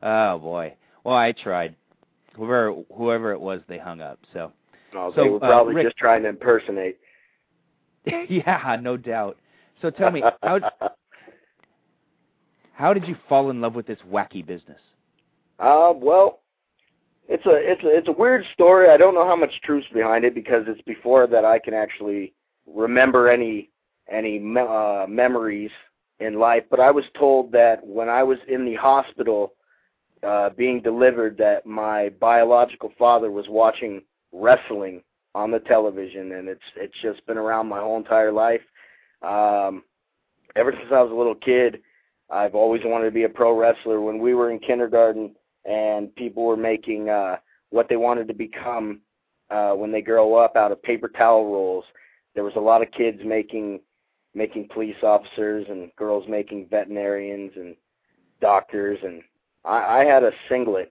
Oh 0.02 0.38
boy. 0.38 0.74
Well, 1.04 1.16
I 1.16 1.32
tried. 1.32 1.74
Whoever 2.34 2.74
whoever 2.94 3.32
it 3.32 3.40
was, 3.40 3.60
they 3.68 3.78
hung 3.78 4.00
up. 4.00 4.18
So 4.32 4.52
No, 4.92 5.12
So, 5.14 5.22
they 5.22 5.28
were 5.30 5.36
uh, 5.36 5.40
probably 5.40 5.74
Rick- 5.74 5.86
just 5.86 5.96
trying 5.96 6.22
to 6.22 6.28
impersonate. 6.28 6.98
yeah, 8.28 8.76
no 8.80 8.96
doubt. 8.96 9.38
So 9.80 9.90
tell 9.90 10.10
me, 10.10 10.22
how 10.42 10.58
how 12.82 12.92
did 12.92 13.06
you 13.06 13.14
fall 13.28 13.50
in 13.50 13.60
love 13.60 13.76
with 13.76 13.86
this 13.86 14.00
wacky 14.10 14.44
business? 14.44 14.80
Uh, 15.60 15.92
well, 15.94 16.40
it's 17.28 17.46
a 17.46 17.54
it's 17.54 17.84
a 17.84 17.96
it's 17.96 18.08
a 18.08 18.12
weird 18.12 18.44
story. 18.54 18.88
I 18.90 18.96
don't 18.96 19.14
know 19.14 19.24
how 19.24 19.36
much 19.36 19.52
truth's 19.62 19.86
behind 19.94 20.24
it 20.24 20.34
because 20.34 20.64
it's 20.66 20.82
before 20.82 21.28
that 21.28 21.44
I 21.44 21.60
can 21.60 21.74
actually 21.74 22.32
remember 22.66 23.30
any 23.30 23.70
any 24.10 24.40
me- 24.40 24.60
uh, 24.60 25.06
memories 25.08 25.70
in 26.18 26.40
life. 26.40 26.64
But 26.72 26.80
I 26.80 26.90
was 26.90 27.04
told 27.16 27.52
that 27.52 27.86
when 27.86 28.08
I 28.08 28.24
was 28.24 28.38
in 28.48 28.64
the 28.64 28.74
hospital 28.74 29.52
uh, 30.24 30.50
being 30.50 30.82
delivered, 30.82 31.38
that 31.38 31.64
my 31.64 32.08
biological 32.20 32.90
father 32.98 33.30
was 33.30 33.46
watching 33.48 34.02
wrestling 34.32 35.04
on 35.36 35.52
the 35.52 35.60
television, 35.60 36.32
and 36.32 36.48
it's 36.48 36.68
it's 36.74 37.00
just 37.00 37.24
been 37.28 37.38
around 37.38 37.68
my 37.68 37.78
whole 37.78 37.96
entire 37.96 38.32
life. 38.32 38.62
Um, 39.22 39.84
ever 40.56 40.72
since 40.72 40.90
I 40.90 41.00
was 41.00 41.12
a 41.12 41.14
little 41.14 41.36
kid, 41.36 41.80
I've 42.32 42.54
always 42.54 42.82
wanted 42.84 43.04
to 43.06 43.10
be 43.10 43.24
a 43.24 43.28
pro 43.28 43.56
wrestler. 43.56 44.00
When 44.00 44.18
we 44.18 44.34
were 44.34 44.50
in 44.50 44.58
kindergarten, 44.58 45.34
and 45.64 46.14
people 46.16 46.44
were 46.44 46.56
making 46.56 47.08
uh, 47.08 47.36
what 47.70 47.88
they 47.88 47.96
wanted 47.96 48.28
to 48.28 48.34
become 48.34 49.00
uh, 49.50 49.72
when 49.72 49.92
they 49.92 50.02
grow 50.02 50.34
up 50.34 50.56
out 50.56 50.72
of 50.72 50.82
paper 50.82 51.08
towel 51.08 51.46
rolls. 51.46 51.84
There 52.34 52.44
was 52.44 52.56
a 52.56 52.60
lot 52.60 52.82
of 52.82 52.90
kids 52.92 53.20
making 53.24 53.80
making 54.34 54.68
police 54.72 54.96
officers 55.02 55.66
and 55.68 55.94
girls 55.96 56.24
making 56.26 56.66
veterinarians 56.70 57.52
and 57.56 57.76
doctors 58.40 58.98
and 59.02 59.22
I, 59.62 60.00
I 60.00 60.04
had 60.06 60.24
a 60.24 60.32
singlet 60.48 60.90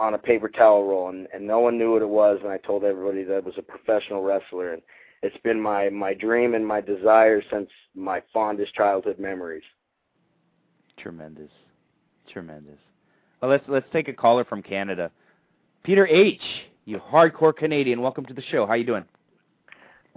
on 0.00 0.14
a 0.14 0.18
paper 0.18 0.48
towel 0.48 0.84
roll 0.84 1.10
and, 1.10 1.28
and 1.32 1.46
no 1.46 1.60
one 1.60 1.78
knew 1.78 1.92
what 1.92 2.02
it 2.02 2.08
was 2.08 2.40
and 2.42 2.50
I 2.50 2.58
told 2.58 2.82
everybody 2.82 3.22
that 3.22 3.38
it 3.38 3.44
was 3.44 3.54
a 3.56 3.62
professional 3.62 4.22
wrestler 4.22 4.72
and 4.72 4.82
it's 5.22 5.36
been 5.44 5.60
my 5.60 5.88
my 5.90 6.12
dream 6.12 6.54
and 6.54 6.66
my 6.66 6.80
desire 6.80 7.40
since 7.52 7.70
my 7.94 8.20
fondest 8.32 8.74
childhood 8.74 9.20
memories. 9.20 9.62
Tremendous. 10.98 11.50
Tremendous. 12.32 12.78
Well, 13.40 13.50
let's 13.50 13.64
let's 13.68 13.86
take 13.92 14.08
a 14.08 14.12
caller 14.12 14.44
from 14.44 14.62
Canada. 14.62 15.10
Peter 15.82 16.06
H, 16.06 16.40
you 16.84 16.98
hardcore 16.98 17.54
Canadian. 17.54 18.00
Welcome 18.00 18.24
to 18.26 18.34
the 18.34 18.42
show. 18.50 18.66
How 18.66 18.74
you 18.74 18.84
doing? 18.84 19.04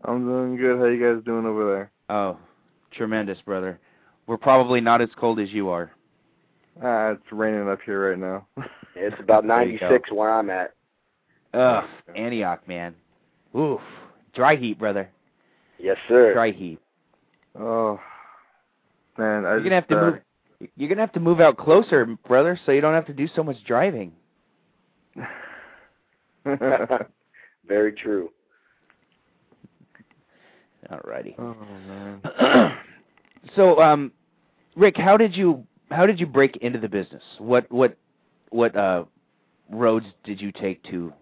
I'm 0.06 0.26
doing 0.26 0.56
good. 0.56 0.80
How 0.80 0.86
you 0.86 1.16
guys 1.16 1.24
doing 1.26 1.46
over 1.46 1.66
there? 1.72 1.92
Oh, 2.10 2.38
tremendous, 2.92 3.38
brother. 3.46 3.80
We're 4.26 4.38
probably 4.38 4.82
not 4.82 5.02
as 5.02 5.10
cold 5.20 5.40
as 5.40 5.50
you 5.52 5.70
are. 5.70 5.92
Ah, 6.84 7.10
it's 7.12 7.32
raining 7.32 7.68
up 7.68 7.80
here 7.86 8.12
right 8.12 8.18
now. 8.20 8.48
it's 8.96 9.16
about 9.20 9.46
96 9.46 10.12
where 10.12 10.32
I'm 10.32 10.50
at. 10.50 10.74
Ugh, 11.54 11.84
Antioch, 12.16 12.66
man. 12.68 12.96
Oof, 13.58 13.82
dry 14.34 14.56
heat, 14.56 14.80
brother. 14.80 15.10
Yes, 15.78 15.98
sir. 16.08 16.34
Dry 16.34 16.52
heat. 16.52 16.80
Oh, 17.60 18.00
man, 19.18 19.46
I 19.46 19.50
You're 19.50 19.60
just, 19.60 19.64
gonna 19.64 19.76
have 19.76 19.88
to 19.88 19.98
uh, 19.98 20.12
move. 20.12 20.20
You're 20.76 20.90
gonna 20.90 21.02
have 21.02 21.14
to 21.14 21.20
move 21.20 21.40
out 21.40 21.58
closer, 21.58 22.06
brother, 22.28 22.60
so 22.66 22.72
you 22.72 22.82
don't 22.82 22.94
have 22.94 23.06
to 23.08 23.14
do 23.14 23.28
so 23.34 23.44
much 23.44 23.58
driving. 23.66 24.12
Very 27.68 27.94
true. 27.94 28.30
Alrighty. 30.92 31.36
Oh 31.38 31.56
man. 31.88 32.78
so, 33.56 33.80
um, 33.80 34.12
Rick, 34.76 34.98
how 34.98 35.18
did 35.18 35.36
you 35.36 35.66
how 35.92 36.06
did 36.06 36.20
you 36.20 36.26
break 36.26 36.58
into 36.58 36.80
the 36.80 36.90
business? 36.90 37.24
What 37.38 37.72
what 37.72 37.96
what 38.50 38.76
uh, 38.76 39.06
roads 39.70 40.08
did 40.24 40.42
you 40.42 40.52
take 40.52 40.84
to 40.86 41.14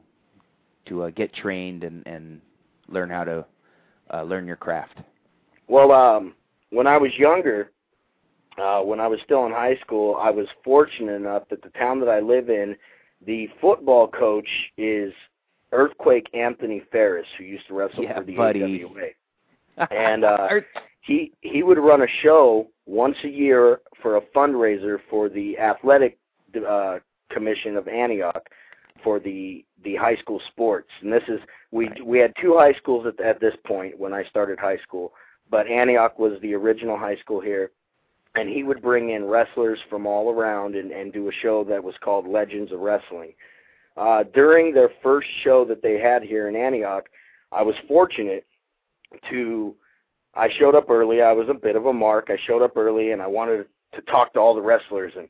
to 0.88 1.04
uh, 1.04 1.10
get 1.12 1.34
trained 1.34 1.84
and 1.84 2.06
and 2.08 2.42
learn 2.88 3.10
how 3.10 3.24
to 3.24 3.46
uh, 4.14 4.24
learn 4.24 4.48
your 4.48 4.56
craft? 4.56 5.00
Well, 5.68 5.92
um, 5.92 6.34
when 6.70 6.88
I 6.88 6.98
was 6.98 7.12
younger, 7.18 7.72
uh, 8.58 8.82
when 8.82 9.00
I 9.00 9.08
was 9.08 9.20
still 9.24 9.46
in 9.46 9.52
high 9.52 9.78
school, 9.82 10.16
I 10.20 10.30
was 10.30 10.48
fortunate 10.64 11.14
enough 11.14 11.44
that 11.50 11.62
the 11.62 11.70
town 11.70 12.00
that 12.00 12.10
I 12.10 12.20
live 12.20 12.50
in, 12.50 12.76
the 13.26 13.48
football 13.62 14.08
coach 14.08 14.48
is 14.78 15.14
Earthquake 15.72 16.28
Anthony 16.34 16.82
Ferris, 16.92 17.28
who 17.38 17.44
used 17.44 17.68
to 17.68 17.74
wrestle 17.74 18.04
Yeah, 18.04 18.20
for 18.20 18.24
the 18.24 18.36
buddy. 18.36 18.84
AWA. 18.84 19.88
and 19.92 20.24
uh, 20.24 20.48
he 21.02 21.32
he 21.42 21.62
would 21.62 21.78
run 21.78 22.02
a 22.02 22.08
show 22.24 22.68
once 22.86 23.16
a 23.24 23.28
year 23.28 23.82
for 24.02 24.18
a 24.18 24.22
fundraiser 24.36 24.98
for 25.10 25.30
the 25.30 25.58
athletic 25.60 26.18
uh, 26.68 26.98
commission 27.30 27.76
of 27.76 27.88
Antioch 27.88 28.44
for 29.04 29.20
the 29.20 29.64
the 29.84 29.96
high 29.96 30.16
school 30.16 30.42
sports. 30.48 30.90
And 31.02 31.14
this 31.14 31.24
is 31.28 31.40
we 31.72 31.90
we 32.04 32.18
had 32.18 32.34
two 32.42 32.56
high 32.58 32.74
schools 32.74 33.06
at 33.06 33.24
at 33.24 33.40
this 33.40 33.54
point 33.66 34.00
when 34.00 34.14
I 34.14 34.24
started 34.26 34.58
high 34.58 34.78
school, 34.78 35.14
but 35.52 35.68
Antioch 35.68 36.18
was 36.18 36.34
the 36.42 36.56
original 36.56 36.98
high 36.98 37.18
school 37.18 37.40
here. 37.40 37.72
And 38.38 38.50
he 38.50 38.64
would 38.64 38.82
bring 38.82 39.10
in 39.10 39.26
wrestlers 39.26 39.80
from 39.90 40.06
all 40.06 40.32
around 40.32 40.76
and, 40.76 40.92
and 40.92 41.12
do 41.12 41.28
a 41.28 41.32
show 41.42 41.64
that 41.66 41.84
was 41.84 41.96
called 42.04 42.28
Legends 42.28 42.72
of 42.72 42.80
Wrestling. 42.80 43.34
Uh, 43.96 44.24
during 44.34 44.74
their 44.74 44.92
first 45.02 45.28
show 45.44 45.66
that 45.66 45.82
they 45.82 46.00
had 46.00 46.22
here 46.22 46.48
in 46.48 46.56
Antioch, 46.56 47.10
I 47.52 47.64
was 47.64 47.76
fortunate 47.88 48.46
to 49.30 49.76
I 50.38 50.50
showed 50.60 50.76
up 50.76 50.90
early. 50.90 51.22
I 51.22 51.32
was 51.32 51.50
a 51.50 51.54
bit 51.54 51.76
of 51.76 51.88
a 51.88 51.94
mark. 51.94 52.28
I 52.30 52.38
showed 52.46 52.62
up 52.62 52.78
early 52.78 53.12
and 53.12 53.22
I 53.22 53.28
wanted 53.28 53.66
to 53.96 54.02
talk 54.02 54.34
to 54.34 54.40
all 54.40 54.54
the 54.54 54.62
wrestlers 54.62 55.14
and 55.18 55.28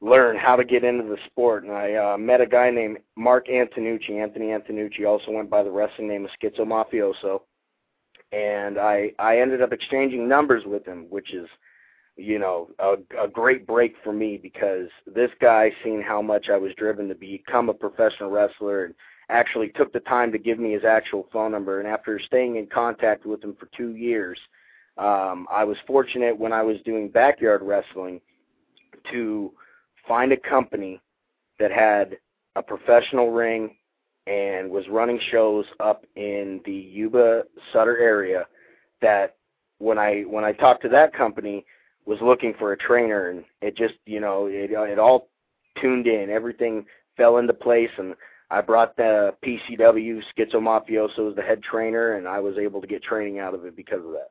learn 0.00 0.36
how 0.36 0.54
to 0.54 0.64
get 0.64 0.84
into 0.84 1.04
the 1.04 1.18
sport. 1.26 1.64
And 1.64 1.72
I 1.72 1.94
uh, 1.94 2.16
met 2.16 2.40
a 2.40 2.46
guy 2.46 2.70
named 2.70 2.98
Mark 3.16 3.48
Antonucci. 3.48 4.22
Anthony 4.22 4.46
Antonucci 4.46 5.06
also 5.06 5.32
went 5.32 5.50
by 5.50 5.62
the 5.64 5.70
wrestling 5.70 6.08
name 6.08 6.24
of 6.24 6.30
Schizo 6.40 6.60
Mafioso. 6.60 7.40
And 8.32 8.78
I 8.78 9.10
I 9.18 9.38
ended 9.38 9.60
up 9.60 9.72
exchanging 9.72 10.28
numbers 10.28 10.64
with 10.66 10.86
him, 10.86 11.06
which 11.10 11.34
is, 11.34 11.48
you 12.16 12.38
know, 12.38 12.70
a, 12.78 12.94
a 13.24 13.28
great 13.28 13.66
break 13.66 13.94
for 14.04 14.12
me 14.12 14.38
because 14.40 14.88
this 15.06 15.30
guy 15.40 15.72
seen 15.82 16.00
how 16.00 16.22
much 16.22 16.48
I 16.48 16.56
was 16.56 16.72
driven 16.76 17.08
to 17.08 17.14
become 17.14 17.68
a 17.68 17.74
professional 17.74 18.30
wrestler 18.30 18.84
and 18.84 18.94
actually 19.30 19.68
took 19.70 19.92
the 19.92 20.00
time 20.00 20.30
to 20.32 20.38
give 20.38 20.58
me 20.58 20.72
his 20.72 20.84
actual 20.84 21.26
phone 21.32 21.52
number. 21.52 21.80
And 21.80 21.88
after 21.88 22.20
staying 22.20 22.56
in 22.56 22.66
contact 22.66 23.26
with 23.26 23.42
him 23.42 23.56
for 23.58 23.68
two 23.76 23.96
years, 23.96 24.38
um, 24.96 25.48
I 25.50 25.64
was 25.64 25.76
fortunate 25.86 26.38
when 26.38 26.52
I 26.52 26.62
was 26.62 26.76
doing 26.84 27.08
backyard 27.08 27.62
wrestling 27.62 28.20
to 29.10 29.52
find 30.06 30.32
a 30.32 30.36
company 30.36 31.00
that 31.58 31.72
had 31.72 32.16
a 32.54 32.62
professional 32.62 33.32
ring 33.32 33.74
and 34.26 34.70
was 34.70 34.84
running 34.88 35.18
shows 35.30 35.66
up 35.80 36.06
in 36.16 36.60
the 36.64 36.72
Yuba 36.72 37.44
Sutter 37.72 37.98
area 37.98 38.46
that 39.02 39.36
when 39.78 39.98
I 39.98 40.22
when 40.22 40.44
I 40.44 40.52
talked 40.52 40.82
to 40.82 40.88
that 40.90 41.12
company 41.12 41.64
was 42.06 42.18
looking 42.20 42.54
for 42.58 42.72
a 42.72 42.76
trainer 42.76 43.30
and 43.30 43.44
it 43.62 43.76
just 43.76 43.94
you 44.06 44.20
know 44.20 44.46
it 44.46 44.70
it 44.70 44.98
all 44.98 45.28
tuned 45.80 46.06
in 46.06 46.30
everything 46.30 46.84
fell 47.16 47.38
into 47.38 47.52
place 47.54 47.90
and 47.98 48.14
I 48.50 48.60
brought 48.60 48.96
the 48.96 49.34
PCW 49.44 50.22
Schizo 50.36 50.56
Mafioso 50.56 51.30
as 51.30 51.36
the 51.36 51.42
head 51.42 51.62
trainer 51.62 52.16
and 52.16 52.28
I 52.28 52.40
was 52.40 52.56
able 52.58 52.80
to 52.80 52.86
get 52.86 53.02
training 53.02 53.38
out 53.38 53.54
of 53.54 53.64
it 53.64 53.74
because 53.74 54.04
of 54.04 54.12
that. 54.12 54.30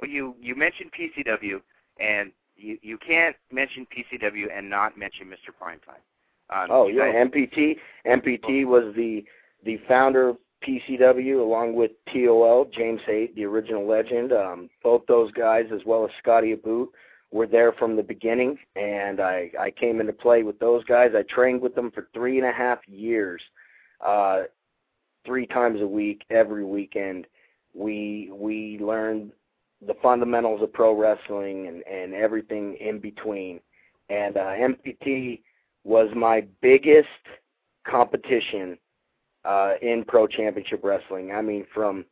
Well, 0.00 0.10
you 0.10 0.34
you 0.40 0.54
mentioned 0.54 0.90
PCW, 0.92 1.60
and 1.98 2.32
you 2.56 2.78
you 2.82 2.98
can't 2.98 3.36
mention 3.50 3.86
PCW 3.86 4.46
and 4.56 4.68
not 4.68 4.96
mention 4.96 5.26
Mr. 5.26 5.52
Primetime. 5.60 6.02
Um, 6.50 6.68
oh 6.70 6.88
yeah, 6.88 7.12
MPT. 7.12 7.76
MPT 8.06 8.64
was 8.64 8.94
the 8.94 9.24
the 9.64 9.78
founder 9.88 10.30
of 10.30 10.36
PCW 10.66 11.40
along 11.40 11.74
with 11.74 11.92
TOL 12.12 12.68
James 12.72 13.00
Haight, 13.06 13.34
the 13.34 13.44
original 13.44 13.86
legend. 13.86 14.32
Um, 14.32 14.70
both 14.82 15.02
those 15.06 15.30
guys, 15.32 15.66
as 15.72 15.80
well 15.86 16.04
as 16.04 16.10
Scotty 16.18 16.52
Aboot, 16.52 16.90
were 17.30 17.46
there 17.46 17.72
from 17.72 17.96
the 17.96 18.02
beginning, 18.02 18.58
and 18.76 19.20
I 19.20 19.50
I 19.58 19.70
came 19.70 20.00
into 20.00 20.12
play 20.12 20.42
with 20.42 20.58
those 20.58 20.84
guys. 20.84 21.12
I 21.14 21.22
trained 21.22 21.60
with 21.60 21.74
them 21.74 21.90
for 21.90 22.08
three 22.14 22.38
and 22.38 22.46
a 22.46 22.52
half 22.52 22.78
years, 22.88 23.42
uh, 24.04 24.42
three 25.26 25.46
times 25.46 25.80
a 25.80 25.86
week, 25.86 26.24
every 26.30 26.64
weekend. 26.64 27.26
We 27.74 28.30
we 28.32 28.78
learned 28.80 29.32
the 29.86 29.94
fundamentals 30.02 30.62
of 30.62 30.72
pro 30.72 30.94
wrestling 30.94 31.68
and 31.68 31.86
and 31.86 32.14
everything 32.14 32.76
in 32.80 32.98
between. 32.98 33.60
And 34.10 34.36
uh, 34.36 34.52
MPT 34.56 35.42
was 35.84 36.08
my 36.16 36.46
biggest 36.62 37.08
competition 37.86 38.78
uh, 39.48 39.72
in 39.80 40.04
pro 40.06 40.26
championship 40.26 40.80
wrestling. 40.84 41.32
I 41.32 41.40
mean, 41.40 41.66
from 41.74 42.04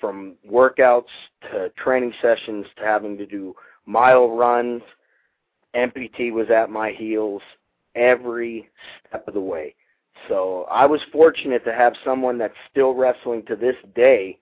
from 0.00 0.36
workouts 0.50 1.12
to 1.42 1.68
training 1.76 2.14
sessions 2.22 2.64
to 2.78 2.84
having 2.84 3.18
to 3.18 3.26
do 3.26 3.54
mile 3.84 4.34
runs, 4.34 4.80
MPT 5.74 6.32
was 6.32 6.48
at 6.50 6.70
my 6.70 6.90
heels 6.90 7.42
every 7.94 8.70
step 9.06 9.28
of 9.28 9.34
the 9.34 9.40
way. 9.40 9.74
So 10.26 10.66
I 10.70 10.86
was 10.86 11.00
fortunate 11.12 11.64
to 11.66 11.74
have 11.74 11.92
someone 12.02 12.38
that's 12.38 12.54
still 12.70 12.94
wrestling 12.94 13.42
to 13.48 13.56
this 13.56 13.76
day 13.94 14.38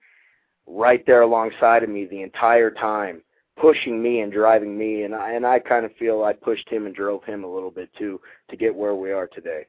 right 0.65 1.05
there 1.05 1.23
alongside 1.23 1.83
of 1.83 1.89
me 1.89 2.05
the 2.05 2.21
entire 2.21 2.71
time, 2.71 3.21
pushing 3.59 4.01
me 4.01 4.21
and 4.21 4.31
driving 4.31 4.77
me 4.77 5.03
and 5.03 5.13
I 5.13 5.33
and 5.33 5.45
I 5.45 5.59
kind 5.59 5.85
of 5.85 5.93
feel 5.97 6.23
I 6.23 6.31
pushed 6.31 6.69
him 6.69 6.85
and 6.85 6.95
drove 6.95 7.25
him 7.25 7.43
a 7.43 7.53
little 7.53 7.71
bit 7.71 7.89
too 7.97 8.21
to 8.49 8.55
get 8.55 8.73
where 8.73 8.95
we 8.95 9.11
are 9.11 9.27
today. 9.27 9.65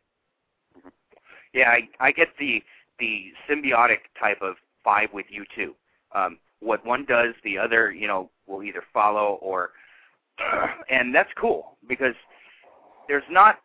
Yeah, 1.53 1.71
I 1.71 1.89
I 1.99 2.13
get 2.13 2.29
the 2.39 2.63
the 2.99 3.33
symbiotic 3.49 3.99
type 4.19 4.43
of 4.43 4.57
vibe 4.87 5.13
with 5.13 5.27
you 5.31 5.45
too. 5.55 5.75
Um, 6.13 6.39
what 6.61 6.85
one 6.85 7.05
does, 7.07 7.35
the 7.43 7.59
other, 7.59 7.91
you 7.91 8.07
know, 8.07 8.31
will 8.47 8.63
either 8.63 8.83
follow 8.93 9.39
or, 9.41 9.71
and 10.91 11.15
that's 11.15 11.31
cool 11.37 11.77
because 11.89 12.15
there's 13.09 13.25
not 13.31 13.61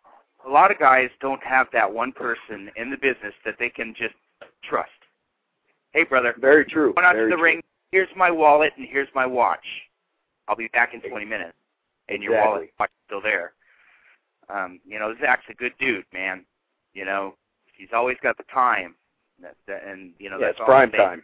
a 0.47 0.49
lot 0.49 0.71
of 0.71 0.79
guys 0.79 1.09
don't 1.19 1.43
have 1.43 1.67
that 1.73 1.91
one 1.91 2.11
person 2.11 2.71
in 2.75 2.89
the 2.89 2.97
business 2.97 3.33
that 3.43 3.55
they 3.59 3.69
can 3.69 3.93
just 3.97 4.15
trust. 4.63 4.89
Hey, 5.91 6.03
brother. 6.03 6.35
Very 6.39 6.65
true. 6.65 6.93
Going 6.93 7.05
out 7.05 7.15
Very 7.15 7.29
to 7.31 7.35
the 7.35 7.37
true. 7.37 7.43
ring. 7.43 7.61
Here's 7.91 8.09
my 8.15 8.29
wallet 8.29 8.73
and 8.77 8.87
here's 8.89 9.07
my 9.15 9.25
watch. 9.25 9.65
I'll 10.47 10.55
be 10.55 10.67
back 10.69 10.93
in 10.93 11.01
20 11.01 11.25
minutes. 11.25 11.53
And 12.09 12.21
your 12.21 12.33
Exactly. 12.33 12.51
wallet 12.51 12.69
watch 12.79 12.89
is 12.89 13.05
still 13.07 13.21
there. 13.21 13.53
Um, 14.49 14.79
you 14.85 14.99
know, 14.99 15.15
Zach's 15.19 15.45
a 15.49 15.53
good 15.55 15.73
dude, 15.79 16.05
man. 16.13 16.45
You 16.93 17.05
know, 17.05 17.35
he's 17.77 17.89
always 17.93 18.17
got 18.21 18.37
the 18.37 18.43
time. 18.53 18.95
That, 19.41 19.55
that, 19.67 19.83
and 19.85 20.11
you 20.19 20.29
know 20.29 20.39
yeah, 20.39 20.47
that's 20.47 20.59
prime 20.59 20.91
I'm 20.93 20.97
time. 20.97 21.23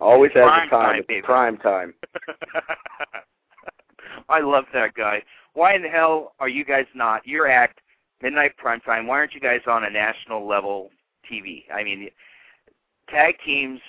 Always 0.00 0.30
has 0.34 0.44
the 0.44 0.48
time. 0.48 0.68
time, 0.70 1.02
It's 1.08 1.26
prime 1.26 1.58
time. 1.58 1.94
I 4.28 4.40
love 4.40 4.64
that 4.72 4.94
guy. 4.94 5.22
Why 5.52 5.74
in 5.74 5.82
the 5.82 5.88
hell 5.88 6.32
are 6.38 6.48
you 6.48 6.64
guys 6.64 6.86
not? 6.94 7.26
Your 7.26 7.48
act, 7.48 7.80
Midnight 8.22 8.56
Prime 8.56 8.80
Time. 8.80 9.06
Why 9.06 9.18
aren't 9.18 9.34
you 9.34 9.40
guys 9.40 9.60
on 9.66 9.84
a 9.84 9.90
national 9.90 10.46
level 10.46 10.90
TV? 11.30 11.64
I 11.72 11.84
mean, 11.84 12.08
tag 13.08 13.34
teams 13.44 13.80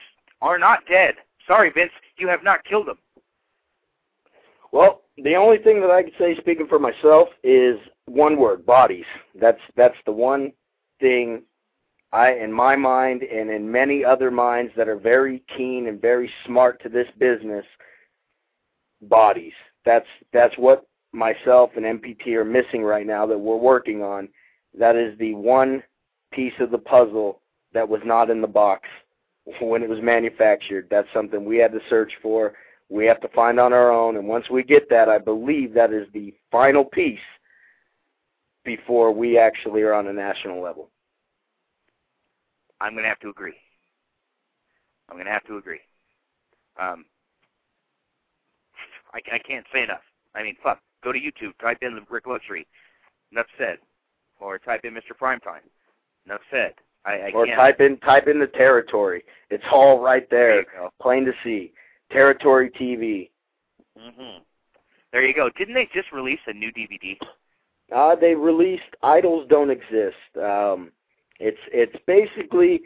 are 0.41 0.60
not 0.60 0.80
dead. 0.89 1.15
Sorry, 1.48 1.72
Vince, 1.72 1.91
you 2.18 2.27
have 2.27 2.43
not 2.43 2.65
killed 2.65 2.88
them. 2.88 2.98
Well, 4.72 5.02
the 5.18 5.35
only 5.35 5.57
thing 5.57 5.81
that 5.81 5.91
I 5.91 6.03
could 6.03 6.14
say, 6.18 6.35
speaking 6.38 6.68
for 6.68 6.80
myself, 6.80 7.30
is 7.43 7.77
one 8.06 8.38
word: 8.38 8.65
bodies. 8.65 9.06
That's 9.39 9.60
that's 9.76 9.98
the 10.06 10.11
one 10.11 10.53
thing 10.99 11.43
I, 12.13 12.33
in 12.33 12.51
my 12.51 12.75
mind, 12.75 13.23
and 13.23 13.49
in 13.49 13.71
many 13.71 14.03
other 14.03 14.31
minds 14.31 14.73
that 14.75 14.89
are 14.89 14.97
very 14.97 15.43
keen 15.55 15.88
and 15.88 16.01
very 16.01 16.29
smart 16.45 16.81
to 16.83 16.89
this 16.89 17.07
business, 17.17 17.65
bodies. 19.03 19.53
That's 19.85 20.07
that's 20.31 20.55
what 20.57 20.85
myself 21.13 21.71
and 21.75 21.85
MPT 21.85 22.33
are 22.35 22.45
missing 22.45 22.83
right 22.83 23.05
now 23.05 23.25
that 23.25 23.38
we're 23.38 23.55
working 23.55 24.03
on. 24.03 24.29
That 24.77 24.95
is 24.95 25.17
the 25.17 25.33
one 25.33 25.81
piece 26.31 26.53
of 26.59 26.71
the 26.71 26.77
puzzle 26.77 27.41
that 27.73 27.88
was 27.88 28.01
not 28.05 28.29
in 28.29 28.41
the 28.41 28.47
box 28.47 28.88
when 29.59 29.81
it 29.81 29.89
was 29.89 29.99
manufactured. 30.01 30.88
That's 30.91 31.07
something 31.13 31.43
we 31.43 31.57
had 31.57 31.71
to 31.71 31.79
search 31.89 32.11
for 32.21 32.53
we 32.91 33.05
have 33.05 33.21
to 33.21 33.29
find 33.29 33.59
on 33.59 33.71
our 33.71 33.89
own. 33.89 34.17
And 34.17 34.27
once 34.27 34.49
we 34.49 34.63
get 34.63 34.89
that, 34.89 35.07
I 35.07 35.17
believe 35.17 35.73
that 35.73 35.93
is 35.93 36.07
the 36.13 36.33
final 36.51 36.83
piece 36.83 37.19
before 38.65 39.13
we 39.13 39.39
actually 39.39 39.81
are 39.81 39.93
on 39.93 40.07
a 40.07 40.13
national 40.13 40.61
level. 40.61 40.90
I'm 42.81 42.93
going 42.93 43.03
to 43.03 43.09
have 43.09 43.19
to 43.19 43.29
agree. 43.29 43.53
I'm 45.09 45.15
going 45.15 45.27
to 45.27 45.31
have 45.31 45.45
to 45.45 45.57
agree. 45.57 45.79
Um, 46.79 47.05
I, 49.13 49.19
I 49.35 49.37
can't 49.39 49.65
say 49.73 49.83
enough. 49.83 50.01
I 50.35 50.43
mean, 50.43 50.55
fuck. 50.63 50.79
Go 51.03 51.11
to 51.11 51.19
YouTube, 51.19 51.57
type 51.61 51.79
in 51.81 51.95
the 51.95 52.01
Rik 52.09 52.27
Luxury. 52.27 52.65
Enough 53.31 53.47
said. 53.57 53.77
Or 54.39 54.57
type 54.57 54.81
in 54.83 54.93
Mr. 54.93 55.11
Primetime. 55.19 55.61
Enough 56.25 56.41
said. 56.49 56.73
I, 57.05 57.13
I 57.13 57.31
or 57.33 57.45
can't. 57.45 57.57
type 57.57 57.81
in 57.81 57.97
type 57.97 58.27
in 58.27 58.39
the 58.39 58.47
territory. 58.47 59.23
It's 59.49 59.63
all 59.71 59.99
right 59.99 60.27
There 60.29 60.63
there, 60.63 60.89
plain 61.01 61.25
to 61.25 61.33
see. 61.43 61.73
Territory 62.11 62.69
TV. 62.69 63.29
hmm 63.97 64.37
There 65.11 65.25
you 65.25 65.33
go. 65.33 65.49
Didn't 65.57 65.73
they 65.73 65.89
just 65.93 66.11
release 66.11 66.39
a 66.47 66.53
new 66.53 66.71
DVD? 66.71 67.17
Uh, 67.93 68.15
they 68.15 68.35
released 68.35 68.83
Idols 69.03 69.47
Don't 69.49 69.71
Exist. 69.71 70.15
Um, 70.41 70.91
it's 71.41 71.59
it's 71.72 71.95
basically 72.05 72.81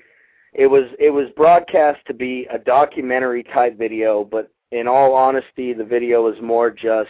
it 0.54 0.68
was 0.68 0.86
it 1.00 1.10
was 1.10 1.28
broadcast 1.36 2.00
to 2.08 2.14
be 2.14 2.48
a 2.52 2.58
documentary 2.58 3.44
type 3.44 3.78
video, 3.78 4.24
but 4.24 4.50
in 4.72 4.88
all 4.88 5.14
honesty, 5.14 5.74
the 5.74 5.84
video 5.84 6.28
is 6.32 6.42
more 6.42 6.72
just 6.72 7.10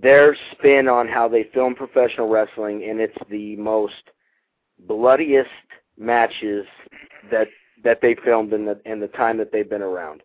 their 0.00 0.36
spin 0.52 0.88
on 0.88 1.06
how 1.06 1.28
they 1.28 1.44
film 1.54 1.74
professional 1.74 2.28
wrestling, 2.28 2.84
and 2.88 3.00
it's 3.00 3.16
the 3.30 3.56
most 3.56 4.10
bloodiest 4.86 5.50
matches 5.98 6.66
that 7.30 7.46
that 7.84 8.00
they 8.00 8.16
filmed 8.24 8.52
in 8.52 8.64
the 8.64 8.80
in 8.84 9.00
the 9.00 9.08
time 9.08 9.38
that 9.38 9.52
they've 9.52 9.70
been 9.70 9.82
around. 9.82 10.22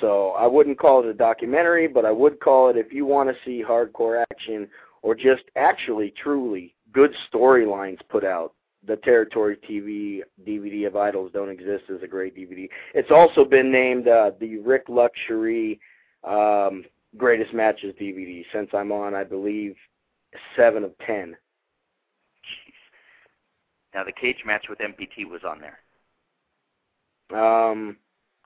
So 0.00 0.30
I 0.30 0.46
wouldn't 0.46 0.78
call 0.78 1.00
it 1.00 1.06
a 1.06 1.14
documentary, 1.14 1.88
but 1.88 2.04
I 2.04 2.12
would 2.12 2.40
call 2.40 2.70
it 2.70 2.76
if 2.76 2.92
you 2.92 3.04
want 3.04 3.28
to 3.28 3.36
see 3.44 3.62
hardcore 3.66 4.24
action 4.30 4.68
or 5.02 5.14
just 5.14 5.42
actually 5.56 6.14
truly 6.22 6.74
good 6.92 7.12
storylines 7.32 7.98
put 8.08 8.24
out. 8.24 8.54
The 8.86 8.96
Territory 8.96 9.58
TV 9.68 10.20
DVD 10.48 10.86
of 10.86 10.96
Idols 10.96 11.30
Don't 11.34 11.50
Exist 11.50 11.84
is 11.88 12.02
a 12.02 12.06
great 12.06 12.34
DVD. 12.34 12.68
It's 12.94 13.10
also 13.10 13.44
been 13.44 13.70
named 13.70 14.08
uh, 14.08 14.32
the 14.40 14.58
Rik 14.58 14.84
Luxury 14.88 15.78
um, 16.24 16.84
Greatest 17.16 17.52
Matches 17.52 17.94
DVD 18.00 18.44
since 18.52 18.70
I'm 18.72 18.90
on, 18.90 19.14
I 19.14 19.24
believe, 19.24 19.76
seven 20.56 20.84
of 20.84 20.92
ten. 21.06 21.36
Jeez. 22.42 22.74
Now, 23.94 24.04
the 24.04 24.12
cage 24.12 24.42
match 24.46 24.66
with 24.68 24.78
MPT 24.78 25.28
was 25.28 25.42
on 25.44 25.60
there. 25.60 25.78
Um, 27.38 27.96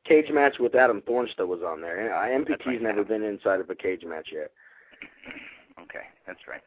cage 0.04 0.30
match 0.30 0.56
with 0.58 0.74
Adam 0.74 1.02
Thornstowe 1.02 1.46
was 1.46 1.60
on 1.62 1.80
there. 1.80 2.10
MPT's 2.10 2.66
right, 2.66 2.82
never 2.82 2.98
yeah. 2.98 3.04
been 3.04 3.22
inside 3.22 3.60
of 3.60 3.70
a 3.70 3.74
cage 3.74 4.02
match 4.04 4.28
yet. 4.32 4.50
Okay, 5.80 6.04
that's 6.26 6.40
right. 6.48 6.62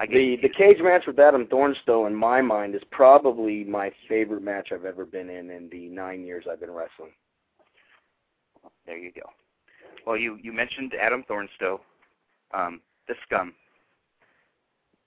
I 0.00 0.06
get 0.06 0.14
The 0.14 0.48
the 0.48 0.48
cage 0.48 0.78
match 0.80 1.02
with 1.06 1.18
Adam 1.18 1.46
Thornstowe, 1.46 2.06
in 2.06 2.14
my 2.14 2.40
mind, 2.40 2.74
is 2.74 2.80
probably 2.90 3.64
my 3.64 3.92
favorite 4.08 4.42
match 4.42 4.70
I've 4.72 4.86
ever 4.86 5.04
been 5.04 5.28
in 5.28 5.50
in 5.50 5.68
the 5.70 5.88
nine 5.88 6.24
years 6.24 6.46
I've 6.50 6.60
been 6.60 6.70
wrestling. 6.70 7.10
There 8.86 8.96
you 8.96 9.12
go. 9.12 9.28
Well, 10.06 10.16
you 10.16 10.38
you 10.42 10.54
mentioned 10.54 10.94
Adam 10.98 11.22
Thornstowe, 11.28 11.80
um, 12.54 12.80
the 13.08 13.14
scum. 13.26 13.52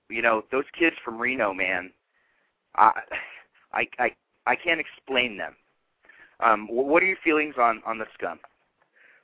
You 0.10 0.22
know 0.22 0.44
those 0.52 0.66
kids 0.78 0.96
from 1.04 1.20
Reno, 1.20 1.56
man. 1.56 1.92
I 2.76 2.92
I 3.74 3.88
I 3.98 4.12
I 4.46 4.56
can't 4.56 4.80
explain 4.80 5.38
them. 5.38 5.56
Um, 6.40 6.68
what 6.70 7.02
are 7.02 7.08
your 7.08 7.18
feelings 7.24 7.56
on 7.58 7.82
on 7.84 7.98
the 7.98 8.06
scum? 8.14 8.40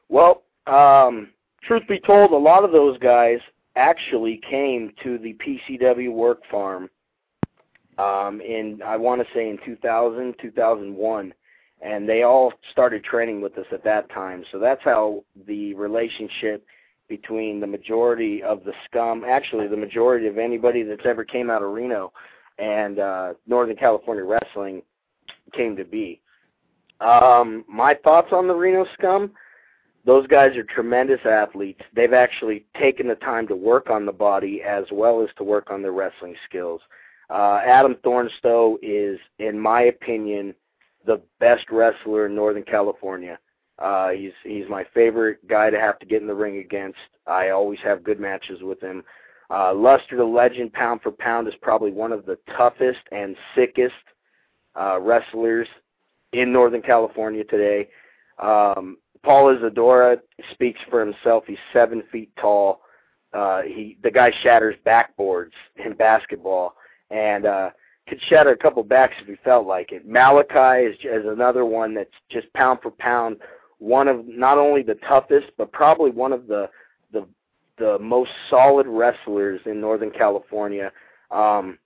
Well, 0.10 0.42
um, 0.66 1.30
truth 1.62 1.84
be 1.88 2.00
told, 2.00 2.32
a 2.32 2.36
lot 2.36 2.64
of 2.64 2.72
those 2.72 2.98
guys 2.98 3.38
actually 3.80 4.42
came 4.50 4.92
to 5.04 5.18
the 5.18 5.36
PCW 5.36 6.12
work 6.12 6.42
farm 6.52 6.90
um, 7.98 8.42
in 8.42 8.82
I 8.86 8.98
want 8.98 9.22
to 9.22 9.28
say 9.34 9.50
in 9.50 9.58
2000, 9.66 10.36
2001, 10.42 11.34
and 11.82 12.08
they 12.08 12.24
all 12.24 12.54
started 12.72 13.04
training 13.04 13.42
with 13.42 13.58
us 13.58 13.66
at 13.72 13.84
that 13.86 14.10
time. 14.12 14.44
So 14.52 14.60
that's 14.60 14.84
how 14.84 15.24
the 15.48 15.74
relationship 15.76 16.66
between 17.08 17.60
the 17.60 17.68
majority 17.68 18.44
of 18.44 18.64
the 18.66 18.74
scum, 18.86 19.24
actually 19.28 19.68
the 19.68 19.78
majority 19.78 20.28
of 20.28 20.38
anybody 20.38 20.84
that's 20.84 21.06
ever 21.06 21.24
came 21.24 21.50
out 21.50 21.64
of 21.64 21.72
Reno 21.72 22.12
and 22.60 23.00
uh, 23.00 23.34
Northern 23.48 23.78
California 23.78 24.24
wrestling 24.24 24.82
came 25.54 25.76
to 25.78 25.86
be. 25.86 26.22
Um, 27.00 27.64
my 27.68 27.96
thoughts 28.04 28.30
on 28.34 28.48
the 28.48 28.54
Reno 28.54 28.86
scum 28.98 29.32
those 30.06 30.28
guys 30.28 30.56
are 30.56 30.64
tremendous 30.64 31.20
athletes. 31.26 31.82
They've 31.94 32.14
actually 32.14 32.66
taken 32.80 33.08
the 33.08 33.16
time 33.16 33.48
to 33.48 33.56
work 33.56 33.90
on 33.90 34.06
the 34.06 34.12
body 34.12 34.62
as 34.64 34.86
well 34.92 35.22
as 35.22 35.30
to 35.38 35.44
work 35.44 35.70
on 35.70 35.82
their 35.82 35.92
wrestling 35.92 36.36
skills. 36.48 36.82
Uh, 37.30 37.62
Adam 37.66 37.96
Thornstowe 38.04 38.78
is, 38.82 39.20
in 39.38 39.60
my 39.60 39.84
opinion, 39.84 40.54
the 41.06 41.22
best 41.40 41.66
wrestler 41.70 42.26
in 42.26 42.36
Northern 42.36 42.64
California. 42.64 43.38
Uh, 43.78 44.10
he's 44.10 44.34
he's 44.44 44.68
my 44.68 44.86
favorite 44.94 45.46
guy 45.48 45.70
to 45.70 45.80
have 45.80 46.00
to 46.00 46.06
get 46.06 46.22
in 46.22 46.28
the 46.28 46.36
ring 46.36 46.58
against. 46.58 46.98
I 47.28 47.50
always 47.50 47.80
have 47.84 48.04
good 48.04 48.20
matches 48.20 48.62
with 48.62 48.82
him. 48.82 49.04
Uh, 49.50 49.74
Luster 49.74 50.18
the 50.18 50.24
Legend, 50.24 50.74
pound 50.74 51.02
for 51.02 51.12
pound, 51.12 51.48
is 51.48 51.54
probably 51.62 51.92
one 51.92 52.12
of 52.12 52.26
the 52.26 52.38
toughest 52.58 53.00
and 53.12 53.36
sickest 53.56 53.94
uh, 54.80 55.00
wrestlers 55.00 55.68
in 56.34 56.52
Northern 56.52 56.82
California 56.82 57.44
today. 57.44 57.90
Um, 58.38 58.98
Paul 59.24 59.56
Isadora 59.56 60.18
speaks 60.52 60.80
for 60.90 61.06
himself. 61.06 61.44
He's 61.48 61.58
seven 61.74 62.04
feet 62.12 62.32
tall. 62.40 62.82
Uh, 63.34 63.62
he 63.62 63.98
the 64.02 64.12
guy 64.12 64.32
shatters 64.42 64.76
backboards 64.86 65.52
in 65.84 65.94
basketball, 65.94 66.76
and 67.12 67.46
uh, 67.46 67.70
could 68.08 68.22
shatter 68.28 68.52
a 68.52 68.58
couple 68.58 68.84
backs 68.84 69.14
if 69.22 69.28
he 69.28 69.36
felt 69.44 69.68
like 69.68 69.92
it. 69.92 70.08
Malachi 70.08 70.86
is, 70.86 70.96
is 71.04 71.26
another 71.28 71.66
one 71.66 71.94
that's 71.94 72.10
just 72.30 72.52
pound 72.54 72.80
for 72.82 72.92
pound 72.92 73.38
one 73.80 74.08
of 74.08 74.28
not 74.28 74.58
only 74.58 74.84
the 74.84 74.98
toughest, 75.08 75.48
but 75.58 75.72
probably 75.72 76.12
one 76.12 76.34
of 76.34 76.48
the 76.48 76.70
the 77.12 77.26
the 77.78 77.98
most 78.00 78.32
solid 78.50 78.88
wrestlers 78.88 79.62
in 79.66 79.80
Northern 79.80 80.12
California. 80.12 80.92
Um, 81.32 81.80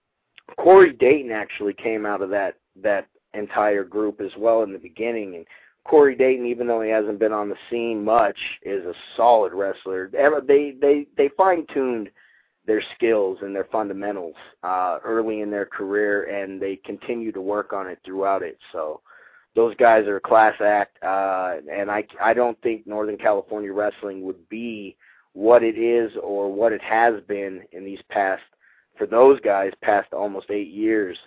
Corey 0.57 0.93
Dayton 0.93 1.31
actually 1.31 1.73
came 1.73 2.05
out 2.05 2.21
of 2.21 2.29
that 2.31 2.55
that 2.81 3.07
entire 3.33 3.83
group 3.83 4.21
as 4.21 4.31
well 4.37 4.63
in 4.63 4.73
the 4.73 4.79
beginning, 4.79 5.35
and 5.35 5.45
Corey 5.85 6.15
Dayton, 6.15 6.45
even 6.45 6.67
though 6.67 6.81
he 6.81 6.89
hasn't 6.89 7.19
been 7.19 7.33
on 7.33 7.49
the 7.49 7.57
scene 7.69 8.03
much, 8.03 8.37
is 8.61 8.85
a 8.85 8.93
solid 9.17 9.53
wrestler. 9.53 10.09
They 10.11 10.73
they 10.79 11.07
they 11.17 11.29
fine 11.35 11.65
tuned 11.73 12.09
their 12.65 12.81
skills 12.95 13.39
and 13.41 13.53
their 13.53 13.65
fundamentals 13.65 14.35
uh, 14.63 14.99
early 15.03 15.41
in 15.41 15.51
their 15.51 15.65
career, 15.65 16.23
and 16.23 16.61
they 16.61 16.77
continue 16.77 17.31
to 17.33 17.41
work 17.41 17.73
on 17.73 17.87
it 17.87 17.99
throughout 18.05 18.41
it. 18.41 18.57
So 18.71 19.01
those 19.55 19.75
guys 19.75 20.07
are 20.07 20.17
a 20.17 20.21
class 20.21 20.55
act, 20.61 20.97
uh, 21.03 21.55
and 21.71 21.91
I 21.91 22.05
I 22.21 22.33
don't 22.33 22.59
think 22.61 22.87
Northern 22.87 23.17
California 23.17 23.73
wrestling 23.73 24.23
would 24.23 24.47
be 24.49 24.95
what 25.33 25.63
it 25.63 25.77
is 25.77 26.11
or 26.21 26.51
what 26.51 26.71
it 26.71 26.81
has 26.81 27.15
been 27.27 27.63
in 27.71 27.83
these 27.83 28.01
past 28.09 28.43
for 28.97 29.05
those 29.05 29.39
guys 29.41 29.71
past 29.81 30.13
almost 30.13 30.49
eight 30.49 30.69
years 30.69 31.17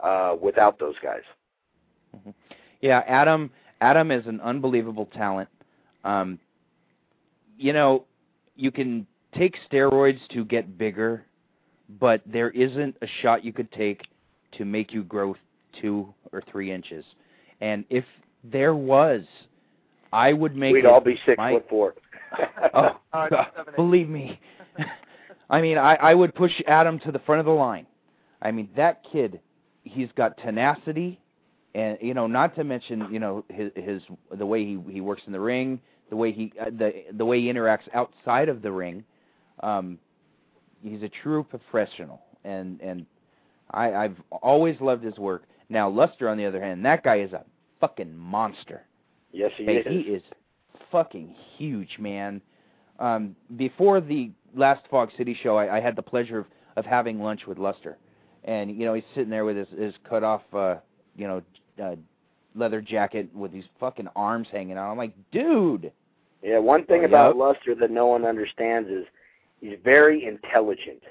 uh, 0.00 0.36
without 0.40 0.78
those 0.78 0.94
guys. 1.02 1.22
Mm-hmm. 2.16 2.30
Yeah, 2.80 3.02
Adam. 3.06 3.50
Adam 3.80 4.10
is 4.10 4.26
an 4.26 4.40
unbelievable 4.40 5.06
talent. 5.14 5.48
Um, 6.04 6.38
you 7.56 7.72
know, 7.72 8.04
you 8.56 8.70
can 8.70 9.06
take 9.36 9.56
steroids 9.70 10.18
to 10.32 10.44
get 10.44 10.78
bigger, 10.78 11.24
but 12.00 12.20
there 12.26 12.50
isn't 12.50 12.96
a 13.02 13.06
shot 13.22 13.44
you 13.44 13.52
could 13.52 13.70
take 13.72 14.02
to 14.52 14.64
make 14.64 14.92
you 14.92 15.04
grow 15.04 15.34
two 15.80 16.12
or 16.32 16.42
three 16.50 16.72
inches. 16.72 17.04
And 17.60 17.84
if 17.90 18.04
there 18.44 18.74
was, 18.74 19.22
I 20.12 20.32
would 20.32 20.56
make. 20.56 20.72
We'd 20.72 20.80
it 20.80 20.86
all 20.86 21.00
be 21.00 21.18
six 21.26 21.36
my, 21.36 21.52
foot 21.52 21.66
four. 21.68 21.94
oh, 22.74 22.98
believe 23.76 24.08
me. 24.08 24.40
I 25.50 25.60
mean, 25.60 25.78
I, 25.78 25.94
I 25.94 26.14
would 26.14 26.34
push 26.34 26.52
Adam 26.66 26.98
to 27.00 27.12
the 27.12 27.18
front 27.20 27.40
of 27.40 27.46
the 27.46 27.52
line. 27.52 27.86
I 28.40 28.50
mean, 28.50 28.68
that 28.76 29.02
kid, 29.10 29.40
he's 29.82 30.08
got 30.16 30.36
tenacity, 30.38 31.20
and 31.78 31.96
you 32.00 32.12
know, 32.12 32.26
not 32.26 32.56
to 32.56 32.64
mention, 32.64 33.06
you 33.10 33.20
know, 33.20 33.44
his 33.48 33.70
his 33.76 34.02
the 34.36 34.44
way 34.44 34.64
he 34.64 34.78
he 34.90 35.00
works 35.00 35.22
in 35.26 35.32
the 35.32 35.40
ring, 35.40 35.80
the 36.10 36.16
way 36.16 36.32
he 36.32 36.52
uh, 36.60 36.70
the 36.76 37.04
the 37.12 37.24
way 37.24 37.40
he 37.40 37.46
interacts 37.46 37.88
outside 37.94 38.48
of 38.48 38.62
the 38.62 38.72
ring. 38.72 39.04
Um, 39.62 39.98
he's 40.82 41.02
a 41.04 41.08
true 41.22 41.44
professional, 41.44 42.20
and 42.44 42.80
and 42.80 43.06
I 43.70 43.94
I've 43.94 44.16
always 44.42 44.80
loved 44.80 45.04
his 45.04 45.18
work. 45.18 45.44
Now 45.68 45.88
Luster, 45.88 46.28
on 46.28 46.36
the 46.36 46.46
other 46.46 46.60
hand, 46.60 46.84
that 46.84 47.04
guy 47.04 47.20
is 47.20 47.32
a 47.32 47.44
fucking 47.80 48.16
monster. 48.16 48.82
Yes, 49.30 49.52
he 49.56 49.64
is. 49.64 49.86
He 49.86 50.00
is 50.00 50.22
fucking 50.90 51.32
huge, 51.56 51.96
man. 52.00 52.40
Um, 52.98 53.36
before 53.56 54.00
the 54.00 54.32
last 54.52 54.82
Fog 54.90 55.10
City 55.16 55.38
show, 55.40 55.56
I, 55.56 55.76
I 55.76 55.80
had 55.80 55.94
the 55.94 56.02
pleasure 56.02 56.38
of, 56.38 56.46
of 56.76 56.84
having 56.84 57.20
lunch 57.20 57.46
with 57.46 57.56
Luster, 57.56 57.98
and 58.42 58.68
you 58.68 58.84
know 58.84 58.94
he's 58.94 59.04
sitting 59.14 59.30
there 59.30 59.44
with 59.44 59.56
his, 59.56 59.68
his 59.78 59.94
cut 60.08 60.24
off, 60.24 60.42
uh, 60.52 60.76
you 61.14 61.28
know, 61.28 61.40
uh, 61.82 61.96
leather 62.54 62.80
jacket 62.80 63.28
with 63.34 63.52
these 63.52 63.64
fucking 63.78 64.08
arms 64.16 64.48
hanging 64.50 64.76
out. 64.76 64.90
I'm 64.90 64.98
like, 64.98 65.14
dude. 65.32 65.92
Yeah, 66.42 66.58
one 66.58 66.84
thing 66.84 67.04
about 67.04 67.36
yep. 67.36 67.36
Luster 67.36 67.74
that 67.74 67.90
no 67.90 68.06
one 68.06 68.24
understands 68.24 68.88
is 68.88 69.06
he's 69.60 69.76
very 69.82 70.24
intelligent. 70.24 71.02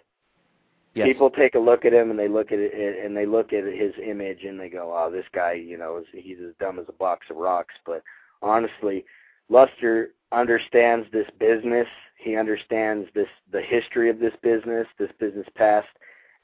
Yes. 0.94 1.08
People 1.08 1.30
take 1.30 1.56
a 1.56 1.60
look 1.60 1.86
at 1.86 1.94
him 1.94 2.10
and 2.10 2.18
they 2.18 2.28
look 2.28 2.52
at 2.52 2.60
it 2.60 3.06
and 3.06 3.16
they 3.16 3.26
look 3.26 3.54
at 3.54 3.64
his 3.66 3.94
image 4.04 4.46
and 4.46 4.60
they 4.60 4.70
go, 4.70 4.94
"Oh, 4.96 5.12
this 5.12 5.26
guy, 5.32 5.54
you 5.54 5.78
know, 5.78 5.98
is 5.98 6.06
he's 6.12 6.40
as 6.40 6.56
dumb 6.60 6.80
as 6.80 6.86
a 6.90 6.94
box 6.94 7.28
of 7.30 7.38
rocks." 7.38 7.76
But 7.86 8.02
honestly, 8.42 9.06
Luster 9.50 10.14
understands 10.32 11.08
this 11.12 11.28
business. 11.40 11.88
He 12.18 12.36
understands 12.36 13.08
this 13.14 13.28
the 13.52 13.62
history 13.62 14.10
of 14.10 14.20
this 14.20 14.34
business, 14.42 14.88
this 14.98 15.12
business 15.20 15.48
past, 15.56 15.88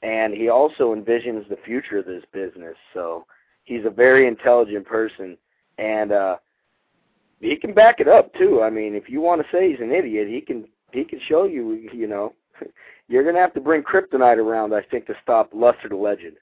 and 0.02 0.32
he 0.32 0.48
also 0.48 0.94
envisions 0.94 1.48
the 1.48 1.58
future 1.64 1.98
of 1.98 2.06
this 2.06 2.24
business. 2.32 2.76
So 2.92 3.26
he's 3.64 3.84
a 3.84 3.90
very 3.90 4.26
intelligent 4.26 4.86
person, 4.86 5.36
and 5.78 6.12
uh, 6.12 6.36
he 7.40 7.56
can 7.56 7.74
back 7.74 8.00
it 8.00 8.08
up 8.08 8.32
too. 8.34 8.62
I 8.62 8.70
mean, 8.70 8.94
if 8.94 9.08
you 9.08 9.20
want 9.20 9.42
to 9.42 9.48
say 9.52 9.70
he's 9.70 9.80
an 9.80 9.92
idiot, 9.92 10.28
he 10.28 10.40
can 10.40 10.66
he 10.92 11.04
can 11.04 11.20
show 11.28 11.44
you. 11.44 11.88
You 11.92 12.06
know, 12.06 12.34
you're 13.08 13.24
gonna 13.24 13.40
have 13.40 13.54
to 13.54 13.60
bring 13.60 13.82
kryptonite 13.82 14.38
around, 14.38 14.74
I 14.74 14.82
think, 14.82 15.06
to 15.06 15.14
stop 15.22 15.50
Luster 15.52 15.88
the 15.88 15.96
Legend. 15.96 16.36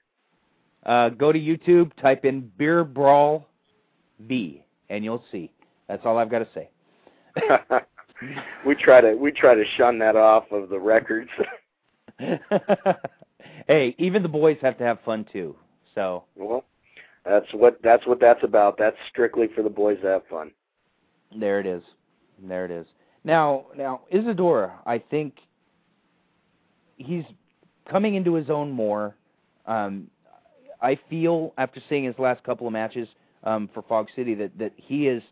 Uh, 0.85 1.09
go 1.09 1.31
to 1.31 1.39
YouTube, 1.39 1.91
type 2.01 2.25
in 2.25 2.51
Beer 2.57 2.83
Brawl 2.83 3.47
V, 4.19 4.63
and 4.89 5.03
you'll 5.03 5.23
see. 5.31 5.51
That's 5.87 6.05
all 6.05 6.17
I've 6.17 6.29
got 6.29 6.39
to 6.39 6.47
say. 6.53 6.69
we 8.65 8.75
try 8.75 9.01
to 9.01 9.15
we 9.15 9.31
try 9.31 9.55
to 9.55 9.63
shun 9.77 9.97
that 9.99 10.15
off 10.15 10.45
of 10.51 10.69
the 10.69 10.79
records. 10.79 11.29
hey, 13.67 13.95
even 13.97 14.23
the 14.23 14.29
boys 14.29 14.57
have 14.61 14.77
to 14.77 14.83
have 14.83 14.99
fun 15.05 15.25
too. 15.31 15.55
So 15.95 16.25
well, 16.35 16.63
that's 17.25 17.47
what 17.53 17.79
that's 17.83 18.05
what 18.05 18.19
that's 18.19 18.43
about. 18.43 18.77
That's 18.77 18.97
strictly 19.09 19.47
for 19.55 19.63
the 19.63 19.69
boys 19.69 19.97
to 20.01 20.07
have 20.07 20.21
fun. 20.29 20.51
there 21.37 21.59
it 21.59 21.65
is. 21.65 21.83
There 22.41 22.65
it 22.65 22.71
is. 22.71 22.85
Now, 23.23 23.65
now 23.77 24.01
Isadora, 24.11 24.79
I 24.85 24.97
think 24.99 25.35
he's 26.97 27.23
coming 27.89 28.15
into 28.15 28.33
his 28.33 28.49
own 28.49 28.71
more. 28.71 29.15
Um, 29.65 30.07
I 30.81 30.99
feel 31.09 31.53
after 31.57 31.81
seeing 31.87 32.03
his 32.03 32.19
last 32.19 32.43
couple 32.43 32.67
of 32.67 32.73
matches 32.73 33.07
um, 33.43 33.69
for 33.73 33.81
Fog 33.83 34.07
City 34.15 34.35
that 34.35 34.57
that 34.57 34.73
he 34.75 35.07
is 35.07 35.23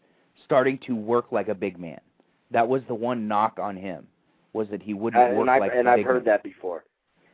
starting 0.45 0.79
to 0.87 0.95
work 0.95 1.31
like 1.31 1.49
a 1.49 1.55
big 1.55 1.77
man. 1.77 1.99
That 2.51 2.67
was 2.67 2.81
the 2.87 2.95
one 2.95 3.27
knock 3.27 3.59
on 3.61 3.75
him 3.75 4.07
was 4.53 4.67
that 4.69 4.81
he 4.81 4.93
wouldn't 4.93 5.21
and 5.21 5.37
work 5.37 5.49
I've, 5.49 5.61
like 5.61 5.71
and 5.75 5.89
I've 5.89 5.97
big 5.97 6.05
heard 6.05 6.25
man. 6.25 6.33
that 6.33 6.43
before. 6.43 6.83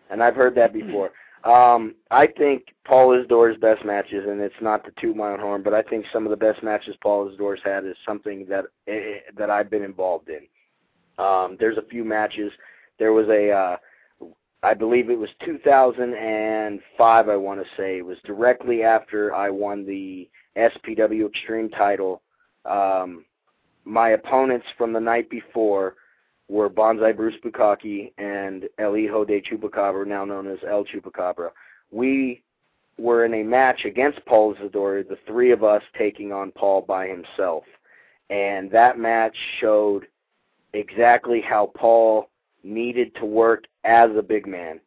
And 0.09 0.23
I've 0.23 0.35
heard 0.35 0.55
that 0.55 0.73
before. 0.73 1.11
Um, 1.43 1.95
I 2.11 2.27
think 2.27 2.73
Paul 2.85 3.13
Isadora's 3.17 3.57
best 3.59 3.85
matches, 3.85 4.25
and 4.27 4.41
it's 4.41 4.55
not 4.61 4.83
the 4.83 4.91
two 4.99 5.13
mile 5.13 5.37
horn, 5.37 5.61
but 5.63 5.73
I 5.73 5.81
think 5.83 6.05
some 6.11 6.25
of 6.25 6.31
the 6.31 6.35
best 6.35 6.63
matches 6.63 6.95
Paul 7.01 7.27
Isadora's 7.27 7.61
had 7.63 7.85
is 7.85 7.95
something 8.05 8.45
that 8.49 8.65
eh, 8.87 9.19
that 9.37 9.49
I've 9.49 9.69
been 9.69 9.83
involved 9.83 10.29
in. 10.29 10.47
Um, 11.23 11.57
there's 11.59 11.77
a 11.77 11.89
few 11.89 12.03
matches. 12.03 12.51
There 12.99 13.13
was 13.13 13.27
a, 13.29 13.51
uh, 13.51 13.77
I 14.63 14.73
believe 14.73 15.09
it 15.09 15.17
was 15.17 15.29
2005. 15.45 17.29
I 17.29 17.35
want 17.35 17.61
to 17.61 17.67
say 17.75 17.97
it 17.97 18.05
was 18.05 18.17
directly 18.25 18.83
after 18.83 19.33
I 19.33 19.49
won 19.49 19.85
the 19.85 20.29
SPW 20.57 21.27
Extreme 21.27 21.69
title. 21.69 22.21
Um, 22.65 23.25
my 23.85 24.09
opponents 24.09 24.65
from 24.77 24.91
the 24.91 24.99
night 24.99 25.29
before 25.29 25.95
were 26.49 26.69
Bonsai 26.69 27.15
Bruce 27.15 27.35
Bukaki 27.43 28.13
and 28.17 28.69
El 28.77 28.93
Hijo 28.93 29.25
de 29.25 29.41
Chupacabra, 29.41 30.05
now 30.07 30.25
known 30.25 30.47
as 30.47 30.59
El 30.67 30.85
Chupacabra. 30.85 31.49
We 31.91 32.43
were 32.97 33.25
in 33.25 33.33
a 33.33 33.43
match 33.43 33.85
against 33.85 34.25
Paul 34.25 34.55
Isadora, 34.55 35.03
the 35.03 35.17
three 35.27 35.51
of 35.51 35.63
us 35.63 35.83
taking 35.97 36.31
on 36.31 36.51
Paul 36.51 36.81
by 36.81 37.07
himself. 37.07 37.63
And 38.29 38.71
that 38.71 38.97
match 38.97 39.35
showed 39.59 40.07
exactly 40.73 41.41
how 41.41 41.71
Paul 41.75 42.29
needed 42.63 43.15
to 43.15 43.25
work 43.25 43.65
as 43.83 44.09
a 44.17 44.21
big 44.21 44.47
man. 44.47 44.79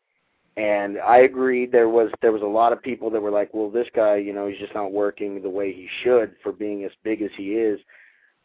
And 0.57 0.99
I 0.99 1.19
agree 1.19 1.65
there 1.65 1.89
was 1.89 2.11
there 2.21 2.33
was 2.33 2.43
a 2.43 2.47
lot 2.47 2.73
of 2.73 2.83
people 2.83 3.09
that 3.11 3.23
were 3.23 3.31
like, 3.31 3.55
Well 3.55 3.71
this 3.71 3.87
guy, 3.95 4.17
you 4.17 4.33
know, 4.33 4.47
he's 4.47 4.59
just 4.59 4.75
not 4.75 4.93
working 4.93 5.41
the 5.41 5.49
way 5.49 5.73
he 5.73 5.89
should 6.03 6.35
for 6.43 6.53
being 6.53 6.85
as 6.85 6.91
big 7.03 7.23
as 7.23 7.31
he 7.37 7.55
is. 7.55 7.81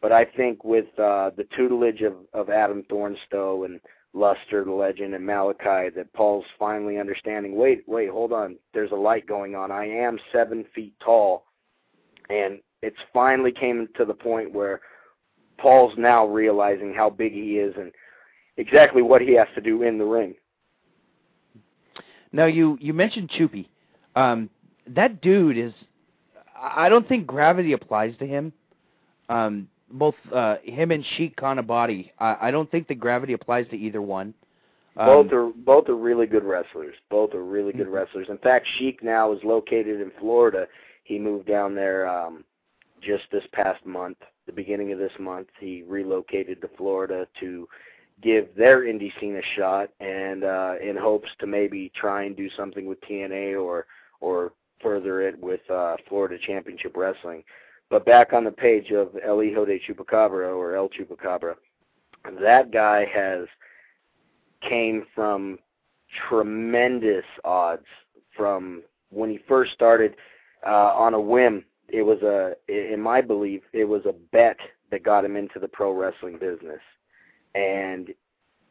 But 0.05 0.11
I 0.11 0.23
think 0.23 0.63
with 0.63 0.85
uh, 0.99 1.31
the 1.35 1.47
tutelage 1.57 2.03
of, 2.03 2.13
of 2.31 2.51
Adam 2.51 2.83
Thornstowe 2.91 3.63
and 3.63 3.79
Luster, 4.13 4.63
the 4.63 4.71
legend, 4.71 5.15
and 5.15 5.25
Malachi, 5.25 5.89
that 5.95 6.13
Paul's 6.13 6.45
finally 6.59 6.99
understanding. 6.99 7.55
Wait, 7.55 7.83
wait, 7.87 8.11
hold 8.11 8.31
on. 8.31 8.55
There's 8.71 8.91
a 8.91 8.95
light 8.95 9.25
going 9.25 9.55
on. 9.55 9.71
I 9.71 9.87
am 9.87 10.19
seven 10.31 10.63
feet 10.75 10.93
tall, 11.03 11.45
and 12.29 12.59
it's 12.83 12.99
finally 13.13 13.51
came 13.51 13.87
to 13.97 14.05
the 14.05 14.13
point 14.13 14.53
where 14.53 14.79
Paul's 15.57 15.95
now 15.97 16.27
realizing 16.27 16.93
how 16.93 17.09
big 17.09 17.33
he 17.33 17.57
is 17.57 17.73
and 17.75 17.91
exactly 18.57 19.01
what 19.01 19.23
he 19.23 19.33
has 19.33 19.47
to 19.55 19.61
do 19.61 19.81
in 19.81 19.97
the 19.97 20.05
ring. 20.05 20.35
Now 22.31 22.45
you 22.45 22.77
you 22.79 22.93
mentioned 22.93 23.31
Chupi. 23.31 23.69
Um, 24.15 24.51
that 24.85 25.21
dude 25.21 25.57
is. 25.57 25.73
I 26.55 26.89
don't 26.89 27.07
think 27.07 27.25
gravity 27.25 27.73
applies 27.73 28.15
to 28.19 28.27
him. 28.27 28.53
Um, 29.29 29.67
both 29.91 30.15
uh, 30.33 30.57
him 30.63 30.91
and 30.91 31.05
Sheik 31.15 31.35
Kanabati. 31.35 32.11
I, 32.19 32.37
I 32.47 32.51
don't 32.51 32.69
think 32.69 32.87
the 32.87 32.95
gravity 32.95 33.33
applies 33.33 33.67
to 33.69 33.75
either 33.77 34.01
one. 34.01 34.33
Um, 34.97 35.07
both 35.27 35.33
are 35.33 35.51
both 35.55 35.89
are 35.89 35.95
really 35.95 36.25
good 36.25 36.43
wrestlers. 36.43 36.95
Both 37.09 37.33
are 37.33 37.43
really 37.43 37.73
good 37.73 37.87
Mhm. 37.87 37.93
wrestlers. 37.93 38.29
In 38.29 38.37
fact, 38.37 38.65
Sheik 38.77 39.03
now 39.03 39.31
is 39.31 39.43
located 39.43 39.99
in 40.01 40.11
Florida. 40.19 40.67
He 41.03 41.19
moved 41.19 41.47
down 41.47 41.75
there 41.75 42.07
um 42.07 42.45
just 43.01 43.29
this 43.31 43.45
past 43.51 43.85
month, 43.85 44.17
the 44.45 44.53
beginning 44.53 44.91
of 44.91 44.99
this 44.99 45.11
month. 45.19 45.49
He 45.59 45.83
relocated 45.83 46.61
to 46.61 46.69
Florida 46.69 47.27
to 47.41 47.67
give 48.21 48.55
their 48.55 48.83
indie 48.83 49.11
scene 49.19 49.35
a 49.35 49.41
shot 49.57 49.89
and 49.99 50.45
uh 50.45 50.75
in 50.81 50.95
hopes 50.95 51.29
to 51.39 51.45
maybe 51.47 51.89
try 51.93 52.23
and 52.23 52.35
do 52.35 52.49
something 52.51 52.85
with 52.85 53.01
TNA 53.01 53.61
or 53.61 53.85
or 54.21 54.53
further 54.81 55.21
it 55.21 55.37
with 55.39 55.69
uh 55.69 55.97
Florida 56.07 56.37
Championship 56.37 56.95
Wrestling. 56.95 57.43
But 57.89 58.05
back 58.05 58.33
on 58.33 58.43
the 58.43 58.51
page 58.51 58.91
of 58.91 59.09
El 59.23 59.41
Hijo 59.41 59.65
de 59.65 59.79
Chupacabra 59.79 60.55
or 60.55 60.75
El 60.75 60.89
Chupacabra, 60.89 61.55
that 62.41 62.71
guy 62.71 63.05
has 63.13 63.47
came 64.67 65.05
from 65.13 65.59
tremendous 66.27 67.25
odds 67.43 67.85
from 68.35 68.83
when 69.09 69.29
he 69.29 69.39
first 69.47 69.73
started 69.73 70.15
uh, 70.65 70.93
on 70.95 71.13
a 71.13 71.19
whim. 71.19 71.63
It 71.87 72.01
was 72.01 72.21
a, 72.23 72.55
in 72.67 72.99
my 72.99 73.21
belief, 73.21 73.61
it 73.71 73.85
was 73.85 74.05
a 74.05 74.13
bet 74.31 74.57
that 74.91 75.03
got 75.03 75.23
him 75.23 75.35
into 75.35 75.59
the 75.59 75.67
pro 75.67 75.93
wrestling 75.93 76.39
business, 76.39 76.81
and 77.53 78.09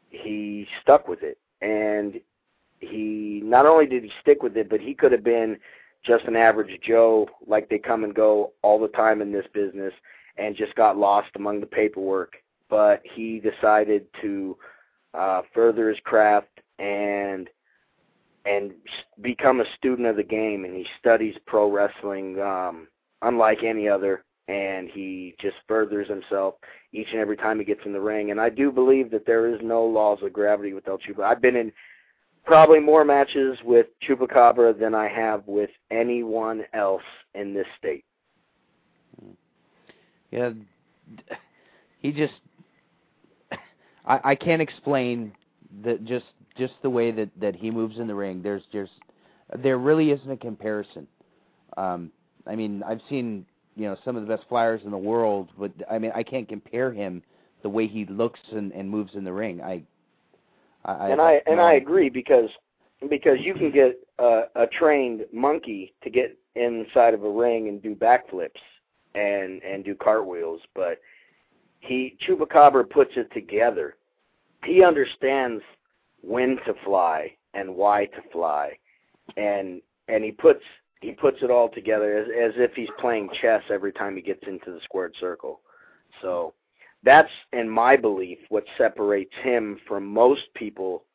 he 0.09 0.67
stuck 0.81 1.07
with 1.07 1.23
it. 1.23 1.37
And 1.61 2.19
he 2.79 3.41
not 3.43 3.65
only 3.65 3.85
did 3.85 4.03
he 4.03 4.11
stick 4.21 4.43
with 4.43 4.57
it, 4.57 4.69
but 4.69 4.81
he 4.81 4.93
could 4.93 5.13
have 5.13 5.23
been 5.23 5.57
just 6.05 6.25
an 6.25 6.35
average 6.35 6.79
Joe, 6.81 7.27
like 7.47 7.69
they 7.69 7.77
come 7.77 8.03
and 8.03 8.13
go 8.13 8.53
all 8.61 8.79
the 8.79 8.87
time 8.89 9.21
in 9.21 9.31
this 9.31 9.45
business, 9.53 9.93
and 10.37 10.55
just 10.55 10.75
got 10.75 10.97
lost 10.97 11.29
among 11.35 11.59
the 11.59 11.65
paperwork. 11.65 12.33
But 12.69 13.01
he 13.03 13.39
decided 13.39 14.07
to 14.21 14.57
uh, 15.13 15.41
further 15.53 15.89
his 15.89 15.99
craft 16.03 16.59
and 16.79 17.49
and 18.45 18.73
become 19.21 19.59
a 19.59 19.75
student 19.75 20.07
of 20.07 20.17
the 20.17 20.23
game, 20.23 20.65
and 20.65 20.75
he 20.75 20.85
studies 20.99 21.35
pro 21.47 21.71
wrestling 21.71 22.39
um, 22.39 22.87
unlike 23.23 23.63
any 23.63 23.89
other, 23.89 24.23
and 24.47 24.87
he 24.89 25.35
just 25.41 25.55
furthers 25.67 26.07
himself 26.07 26.55
each 26.93 27.07
and 27.11 27.19
every 27.19 27.37
time 27.37 27.57
he 27.57 27.65
gets 27.65 27.81
in 27.85 27.93
the 27.93 27.99
ring. 27.99 28.29
And 28.29 28.39
I 28.39 28.49
do 28.49 28.71
believe 28.71 29.09
that 29.11 29.25
there 29.25 29.47
is 29.47 29.59
no 29.63 29.83
laws 29.83 30.19
of 30.21 30.31
gravity 30.31 30.73
with 30.73 30.87
El 30.87 30.99
Chupa. 30.99 31.23
I've 31.23 31.41
been 31.41 31.55
in 31.55 31.71
probably 32.45 32.79
more 32.79 33.03
matches 33.03 33.57
with 33.63 33.87
Chupacabra 34.07 34.77
than 34.79 34.93
I 34.93 35.07
have 35.07 35.43
with 35.47 35.69
anyone 35.91 36.63
else 36.73 37.03
in 37.33 37.53
this 37.53 37.65
state. 37.77 38.05
Yeah, 40.31 40.51
he 41.99 42.11
just 42.11 42.33
I 44.05 44.19
I 44.23 44.35
can't 44.35 44.61
explain 44.61 45.33
the 45.83 45.95
just 46.03 46.25
just 46.57 46.73
the 46.81 46.89
way 46.89 47.11
that 47.11 47.29
that 47.39 47.55
he 47.55 47.71
moves 47.71 47.99
in 47.99 48.07
the 48.07 48.15
ring. 48.15 48.41
There's 48.41 48.63
there's 48.71 48.89
there 49.61 49.77
really 49.77 50.11
isn't 50.11 50.29
a 50.29 50.37
comparison. 50.37 51.07
Um 51.77 52.11
I 52.47 52.55
mean, 52.55 52.83
I've 52.83 53.01
seen, 53.09 53.43
you 53.75 53.85
know, 53.85 53.97
some 54.05 54.15
of 54.15 54.21
the 54.21 54.27
best 54.27 54.47
flyers 54.47 54.81
in 54.85 54.91
the 54.91 54.97
world, 54.97 55.49
but 55.57 55.71
I 55.89 55.97
mean, 55.97 56.11
I 56.13 56.21
can't 56.21 56.47
compare 56.47 56.93
him 56.93 57.23
the 57.63 57.69
way 57.69 57.87
he 57.87 58.05
looks 58.05 58.39
and 58.51 58.71
and 58.73 58.89
moves 58.89 59.15
in 59.15 59.23
the 59.23 59.33
ring. 59.33 59.61
I 59.61 59.83
I 60.85 61.09
and 61.09 61.21
I 61.21 61.41
and 61.47 61.59
I 61.59 61.73
agree 61.73 62.09
because 62.09 62.49
because 63.09 63.39
you 63.41 63.53
can 63.53 63.71
get 63.71 63.99
a, 64.19 64.43
a 64.55 64.67
trained 64.67 65.25
monkey 65.33 65.93
to 66.03 66.09
get 66.09 66.37
inside 66.55 67.13
of 67.13 67.23
a 67.23 67.29
ring 67.29 67.67
and 67.67 67.81
do 67.81 67.95
backflips 67.95 68.61
and 69.15 69.61
and 69.63 69.83
do 69.83 69.95
cartwheels, 69.95 70.61
but 70.75 70.99
he 71.79 72.17
Chupacabra 72.27 72.89
puts 72.89 73.11
it 73.15 73.31
together. 73.33 73.95
He 74.63 74.83
understands 74.83 75.63
when 76.21 76.57
to 76.65 76.73
fly 76.83 77.35
and 77.53 77.75
why 77.75 78.05
to 78.05 78.21
fly, 78.31 78.77
and 79.37 79.81
and 80.07 80.23
he 80.23 80.31
puts 80.31 80.63
he 81.01 81.11
puts 81.11 81.37
it 81.41 81.49
all 81.49 81.69
together 81.69 82.17
as 82.17 82.27
as 82.27 82.53
if 82.57 82.73
he's 82.75 82.89
playing 82.99 83.29
chess 83.41 83.63
every 83.69 83.91
time 83.91 84.15
he 84.15 84.21
gets 84.21 84.43
into 84.47 84.71
the 84.71 84.79
squared 84.83 85.15
circle. 85.19 85.61
So 86.21 86.53
that's 87.05 87.31
in 87.53 87.69
my 87.69 87.95
belief 87.95 88.39
what 88.49 88.65
separates 88.77 89.33
him 89.43 89.79
from 89.87 90.05
most 90.05 90.41
people 90.55 91.05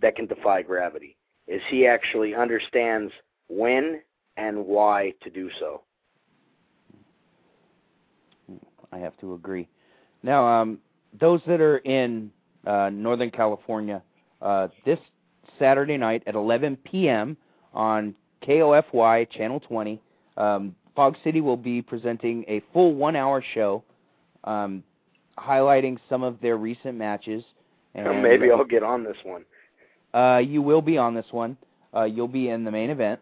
that 0.00 0.16
can 0.16 0.26
defy 0.26 0.62
gravity 0.62 1.16
is 1.48 1.60
he 1.68 1.86
actually 1.86 2.34
understands 2.34 3.12
when 3.48 4.00
and 4.36 4.56
why 4.64 5.12
to 5.22 5.30
do 5.30 5.50
so. 5.58 5.82
I 8.92 8.98
have 8.98 9.16
to 9.18 9.34
agree. 9.34 9.68
Now, 10.22 10.46
um, 10.46 10.78
those 11.18 11.40
that 11.46 11.60
are 11.60 11.78
in 11.78 12.30
uh, 12.66 12.90
Northern 12.92 13.30
California, 13.30 14.02
uh, 14.40 14.68
this 14.84 14.98
Saturday 15.58 15.96
night 15.96 16.22
at 16.26 16.34
11 16.34 16.76
p.m. 16.84 17.36
on 17.74 18.14
KOFY 18.46 19.30
Channel 19.30 19.60
20, 19.60 20.00
um, 20.36 20.74
Fog 20.94 21.16
City 21.24 21.40
will 21.40 21.56
be 21.56 21.82
presenting 21.82 22.44
a 22.48 22.62
full 22.72 22.94
one-hour 22.94 23.42
show, 23.54 23.82
um, 24.44 24.82
highlighting 25.38 25.98
some 26.08 26.22
of 26.22 26.40
their 26.40 26.56
recent 26.56 26.96
matches. 26.96 27.44
And 27.94 28.22
Maybe 28.22 28.50
I'll 28.50 28.64
get 28.64 28.82
on 28.82 29.04
this 29.04 29.16
one. 29.24 29.44
Uh, 30.14 30.38
you 30.38 30.62
will 30.62 30.82
be 30.82 30.98
on 30.98 31.14
this 31.14 31.26
one. 31.30 31.56
Uh, 31.94 32.04
you'll 32.04 32.28
be 32.28 32.48
in 32.48 32.64
the 32.64 32.70
main 32.70 32.90
event. 32.90 33.20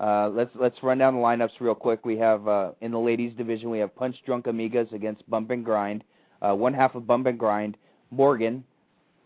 Uh, 0.00 0.28
let's 0.28 0.50
let's 0.56 0.76
run 0.82 0.98
down 0.98 1.14
the 1.14 1.20
lineups 1.20 1.60
real 1.60 1.74
quick. 1.74 2.04
We 2.04 2.18
have 2.18 2.48
uh, 2.48 2.72
in 2.80 2.90
the 2.90 2.98
ladies 2.98 3.32
division 3.36 3.70
we 3.70 3.78
have 3.78 3.94
Punch 3.94 4.16
Drunk 4.26 4.46
Amigas 4.46 4.92
against 4.92 5.28
Bump 5.30 5.50
and 5.50 5.64
Grind. 5.64 6.02
Uh, 6.42 6.54
one 6.54 6.74
half 6.74 6.94
of 6.94 7.06
Bump 7.06 7.26
and 7.26 7.38
Grind, 7.38 7.76
Morgan. 8.10 8.64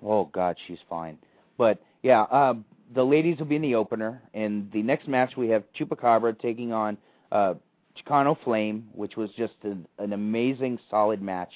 Oh 0.02 0.26
God, 0.26 0.56
she's 0.66 0.78
fine. 0.88 1.18
But 1.56 1.80
yeah, 2.02 2.22
uh, 2.22 2.54
the 2.94 3.02
ladies 3.02 3.38
will 3.38 3.46
be 3.46 3.56
in 3.56 3.62
the 3.62 3.74
opener. 3.74 4.22
In 4.34 4.68
the 4.72 4.82
next 4.82 5.08
match, 5.08 5.36
we 5.36 5.48
have 5.48 5.64
Chupacabra 5.78 6.38
taking 6.38 6.72
on 6.72 6.98
uh, 7.32 7.54
Chicano 7.96 8.36
Flame, 8.44 8.88
which 8.92 9.16
was 9.16 9.30
just 9.36 9.54
an, 9.62 9.86
an 9.98 10.12
amazing, 10.12 10.78
solid 10.90 11.22
match. 11.22 11.52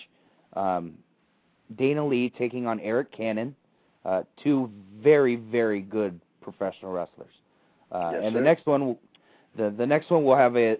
Um, 0.54 0.94
Dana 1.76 2.06
Lee 2.06 2.30
taking 2.30 2.66
on 2.66 2.80
Eric 2.80 3.16
Cannon, 3.16 3.54
uh, 4.04 4.22
two 4.42 4.70
very, 5.02 5.36
very 5.36 5.80
good 5.80 6.20
professional 6.40 6.92
wrestlers. 6.92 7.32
Uh, 7.90 8.10
yes, 8.12 8.20
and 8.24 8.32
sir. 8.32 8.38
the 8.38 8.44
next 8.44 8.66
one, 8.66 8.96
the 9.56 9.70
the 9.70 9.86
next 9.86 10.10
one 10.10 10.24
will 10.24 10.36
have 10.36 10.56
a 10.56 10.76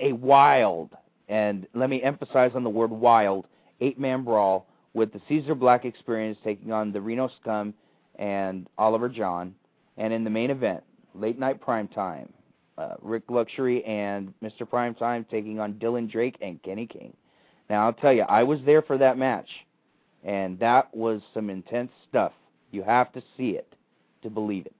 a 0.00 0.12
wild, 0.12 0.90
and 1.28 1.66
let 1.74 1.90
me 1.90 2.02
emphasize 2.02 2.52
on 2.54 2.64
the 2.64 2.70
word 2.70 2.90
wild, 2.90 3.46
eight 3.80 3.98
man 3.98 4.22
brawl 4.22 4.66
with 4.94 5.12
the 5.12 5.20
Caesar 5.28 5.54
Black 5.54 5.84
Experience 5.84 6.38
taking 6.42 6.72
on 6.72 6.92
the 6.92 7.00
Reno 7.00 7.30
Scum 7.40 7.74
and 8.18 8.66
Oliver 8.78 9.08
John. 9.08 9.54
And 9.98 10.12
in 10.12 10.24
the 10.24 10.30
main 10.30 10.50
event, 10.50 10.82
late 11.14 11.38
night 11.38 11.60
prime 11.60 11.88
time, 11.88 12.32
uh, 12.78 12.94
Rik 13.00 13.24
Luxury 13.28 13.84
and 13.84 14.32
Mr. 14.42 14.62
Primetime 14.62 15.28
taking 15.28 15.58
on 15.60 15.74
Dylan 15.74 16.10
Drake 16.10 16.36
and 16.40 16.62
Kenny 16.62 16.86
King. 16.86 17.14
Now 17.68 17.86
I'll 17.86 17.92
tell 17.92 18.12
you, 18.12 18.22
I 18.22 18.42
was 18.42 18.60
there 18.64 18.82
for 18.82 18.98
that 18.98 19.18
match, 19.18 19.48
and 20.24 20.58
that 20.60 20.94
was 20.94 21.20
some 21.34 21.50
intense 21.50 21.90
stuff. 22.08 22.32
You 22.70 22.82
have 22.82 23.12
to 23.12 23.22
see 23.36 23.50
it 23.50 23.72
to 24.22 24.30
believe 24.30 24.66
it. 24.66 24.74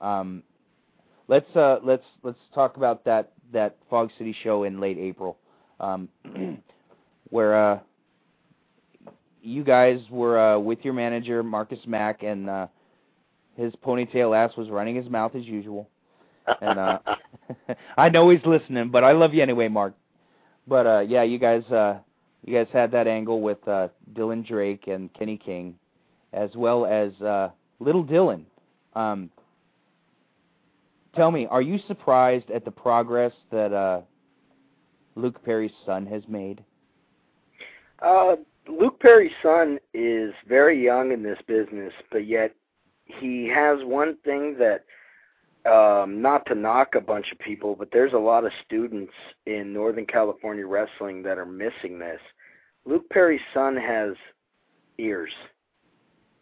Um, 0.00 0.42
let's 1.28 1.54
uh, 1.56 1.78
let's 1.84 2.04
let's 2.22 2.38
talk 2.54 2.76
about 2.76 3.04
that 3.04 3.32
that 3.52 3.76
Fog 3.90 4.10
City 4.18 4.34
show 4.42 4.64
in 4.64 4.80
late 4.80 4.98
April, 4.98 5.36
um, 5.80 6.08
where 7.30 7.72
uh, 7.72 7.78
you 9.42 9.64
guys 9.64 10.00
were 10.10 10.38
uh, 10.38 10.58
with 10.58 10.78
your 10.82 10.94
manager 10.94 11.42
Marcus 11.42 11.80
Mack 11.86 12.22
and 12.22 12.48
uh, 12.48 12.66
his 13.56 13.72
ponytail 13.84 14.36
ass 14.36 14.56
was 14.56 14.68
running 14.70 14.96
his 14.96 15.08
mouth 15.08 15.34
as 15.34 15.44
usual. 15.44 15.88
And 16.60 16.78
uh 16.78 16.98
I 17.96 18.08
know 18.08 18.28
he's 18.30 18.44
listening, 18.44 18.90
but 18.90 19.04
I 19.04 19.12
love 19.12 19.34
you 19.34 19.42
anyway, 19.42 19.68
Mark. 19.68 19.94
But 20.66 20.86
uh 20.86 21.00
yeah, 21.00 21.22
you 21.22 21.38
guys 21.38 21.64
uh 21.70 21.98
you 22.44 22.54
guys 22.54 22.66
had 22.72 22.90
that 22.92 23.06
angle 23.06 23.40
with 23.40 23.66
uh 23.68 23.88
Dylan 24.12 24.46
Drake 24.46 24.86
and 24.86 25.12
Kenny 25.14 25.36
King 25.36 25.76
as 26.32 26.50
well 26.56 26.86
as 26.86 27.12
uh 27.22 27.50
little 27.80 28.04
Dylan. 28.04 28.44
Um 28.94 29.30
tell 31.14 31.30
me, 31.30 31.46
are 31.46 31.62
you 31.62 31.78
surprised 31.86 32.50
at 32.50 32.64
the 32.64 32.70
progress 32.70 33.32
that 33.50 33.72
uh 33.72 34.00
Luke 35.16 35.42
Perry's 35.44 35.72
son 35.86 36.06
has 36.06 36.22
made? 36.28 36.62
Uh, 38.00 38.36
Luke 38.68 38.98
Perry's 39.00 39.32
son 39.42 39.78
is 39.92 40.32
very 40.48 40.82
young 40.82 41.12
in 41.12 41.22
this 41.22 41.38
business, 41.46 41.92
but 42.10 42.26
yet 42.26 42.54
he 43.04 43.46
has 43.48 43.78
one 43.84 44.16
thing 44.24 44.56
that 44.58 44.84
um 45.66 46.20
not 46.20 46.44
to 46.46 46.54
knock 46.54 46.94
a 46.94 47.00
bunch 47.00 47.32
of 47.32 47.38
people, 47.38 47.74
but 47.74 47.88
there's 47.92 48.12
a 48.12 48.18
lot 48.18 48.44
of 48.44 48.52
students 48.66 49.12
in 49.46 49.72
Northern 49.72 50.06
California 50.06 50.66
wrestling 50.66 51.22
that 51.22 51.38
are 51.38 51.46
missing 51.46 51.98
this. 51.98 52.20
Luke 52.84 53.08
Perry's 53.10 53.40
son 53.52 53.76
has 53.76 54.14
ears. 54.98 55.32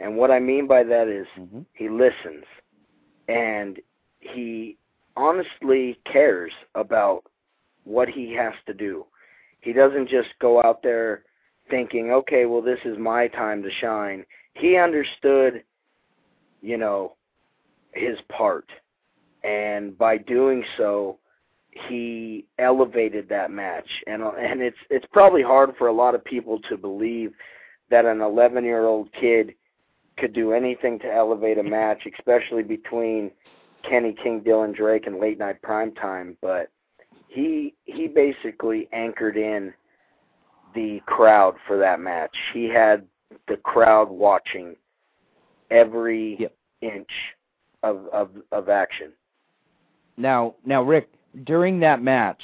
And 0.00 0.16
what 0.16 0.32
I 0.32 0.40
mean 0.40 0.66
by 0.66 0.82
that 0.82 1.08
is 1.08 1.26
Mm-hmm. 1.38 1.60
he 1.74 1.88
listens 1.88 2.44
and 3.28 3.78
he 4.20 4.76
honestly 5.16 5.98
cares 6.10 6.52
about 6.74 7.24
what 7.84 8.08
he 8.08 8.32
has 8.34 8.54
to 8.66 8.74
do. 8.74 9.06
He 9.60 9.72
doesn't 9.72 10.08
just 10.08 10.30
go 10.40 10.62
out 10.62 10.82
there 10.82 11.24
thinking, 11.70 12.10
okay, 12.10 12.46
well, 12.46 12.62
this 12.62 12.80
is 12.84 12.98
my 12.98 13.28
time 13.28 13.62
to 13.62 13.70
shine. 13.80 14.24
He 14.54 14.76
understood, 14.76 15.62
you 16.60 16.76
know, 16.76 17.16
his 17.92 18.18
part. 18.28 18.68
And 19.44 19.96
by 19.98 20.18
doing 20.18 20.64
so, 20.76 21.18
he 21.88 22.46
elevated 22.58 23.28
that 23.28 23.50
match. 23.50 23.88
And 24.06 24.22
and 24.22 24.60
it's 24.60 24.76
it's 24.90 25.06
probably 25.12 25.42
hard 25.42 25.74
for 25.76 25.88
a 25.88 25.92
lot 25.92 26.14
of 26.14 26.24
people 26.24 26.60
to 26.68 26.76
believe 26.76 27.32
that 27.90 28.04
an 28.04 28.18
11-year-old 28.18 29.12
kid 29.12 29.54
could 30.18 30.32
do 30.32 30.52
anything 30.52 30.98
to 31.00 31.12
elevate 31.12 31.58
a 31.58 31.62
match, 31.62 32.06
especially 32.18 32.62
between 32.62 33.30
Kenny 33.88 34.14
King, 34.22 34.40
Dylan 34.40 34.74
Drake, 34.74 35.06
and 35.06 35.18
Late 35.18 35.38
Night 35.38 35.60
Primetime. 35.62 36.36
But 36.40 36.70
he 37.28 37.74
he 37.84 38.06
basically 38.06 38.88
anchored 38.92 39.36
in 39.36 39.72
the 40.74 41.00
crowd 41.06 41.54
for 41.66 41.78
that 41.78 42.00
match. 42.00 42.34
He 42.52 42.68
had 42.68 43.06
the 43.48 43.56
crowd 43.56 44.10
watching 44.10 44.76
every 45.70 46.36
Yep. 46.38 46.54
inch 46.82 47.10
of, 47.82 48.06
of 48.12 48.30
of 48.52 48.68
action. 48.68 49.12
Now, 50.16 50.54
now, 50.64 50.82
Rick, 50.82 51.10
during 51.44 51.80
that 51.80 52.02
match, 52.02 52.42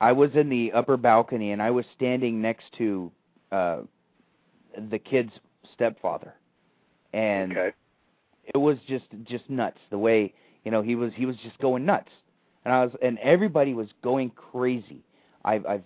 I 0.00 0.12
was 0.12 0.30
in 0.34 0.48
the 0.48 0.72
upper 0.72 0.96
balcony 0.96 1.52
and 1.52 1.62
I 1.62 1.70
was 1.70 1.84
standing 1.96 2.40
next 2.42 2.64
to 2.78 3.10
uh, 3.52 3.80
the 4.90 4.98
kid's 4.98 5.32
stepfather, 5.72 6.34
and 7.12 7.52
Okay. 7.52 7.72
it 8.54 8.58
was 8.58 8.78
just 8.88 9.04
just 9.24 9.48
nuts 9.48 9.78
the 9.90 9.98
way 9.98 10.32
you 10.64 10.70
know 10.70 10.82
he 10.82 10.94
was 10.96 11.12
he 11.14 11.26
was 11.26 11.36
just 11.42 11.58
going 11.58 11.84
nuts. 11.86 12.10
and 12.64 12.74
I 12.74 12.84
was 12.84 12.94
and 13.02 13.18
everybody 13.20 13.74
was 13.74 13.88
going 14.02 14.30
crazy. 14.30 15.02
I've 15.44 15.64
I've 15.66 15.84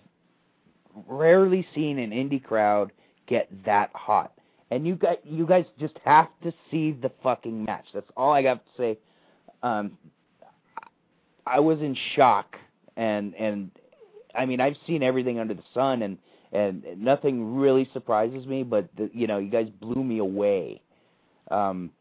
rarely 1.07 1.65
seen 1.73 1.99
an 1.99 2.11
indie 2.11 2.43
crowd 2.43 2.91
get 3.27 3.49
that 3.65 3.89
hot. 3.93 4.33
And 4.71 4.87
you 4.87 4.95
guys 4.95 5.17
you 5.23 5.45
guys 5.45 5.65
just 5.79 5.97
have 6.05 6.27
to 6.43 6.53
see 6.69 6.91
the 6.91 7.11
fucking 7.23 7.63
match. 7.65 7.85
That's 7.93 8.09
all 8.17 8.31
I 8.33 8.41
got 8.41 8.63
to 8.65 8.71
say. 8.77 8.97
Um 9.63 9.97
I 11.45 11.59
was 11.59 11.79
in 11.79 11.95
shock 12.15 12.57
and 12.97 13.33
and 13.35 13.71
I 14.35 14.45
mean 14.45 14.59
I've 14.61 14.75
seen 14.87 15.03
everything 15.03 15.39
under 15.39 15.53
the 15.53 15.63
sun 15.73 16.01
and 16.01 16.17
and 16.53 16.83
nothing 16.97 17.55
really 17.55 17.89
surprises 17.93 18.45
me, 18.45 18.63
but 18.63 18.89
the, 18.97 19.09
you 19.13 19.25
know, 19.25 19.37
you 19.37 19.49
guys 19.49 19.69
blew 19.79 20.03
me 20.03 20.19
away. 20.19 20.81
Um 21.49 21.91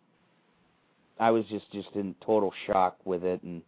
I 1.19 1.31
was 1.31 1.45
just 1.47 1.71
just 1.73 1.89
in 1.95 2.15
total 2.25 2.53
shock 2.67 2.97
with 3.05 3.25
it 3.25 3.43
and 3.43 3.62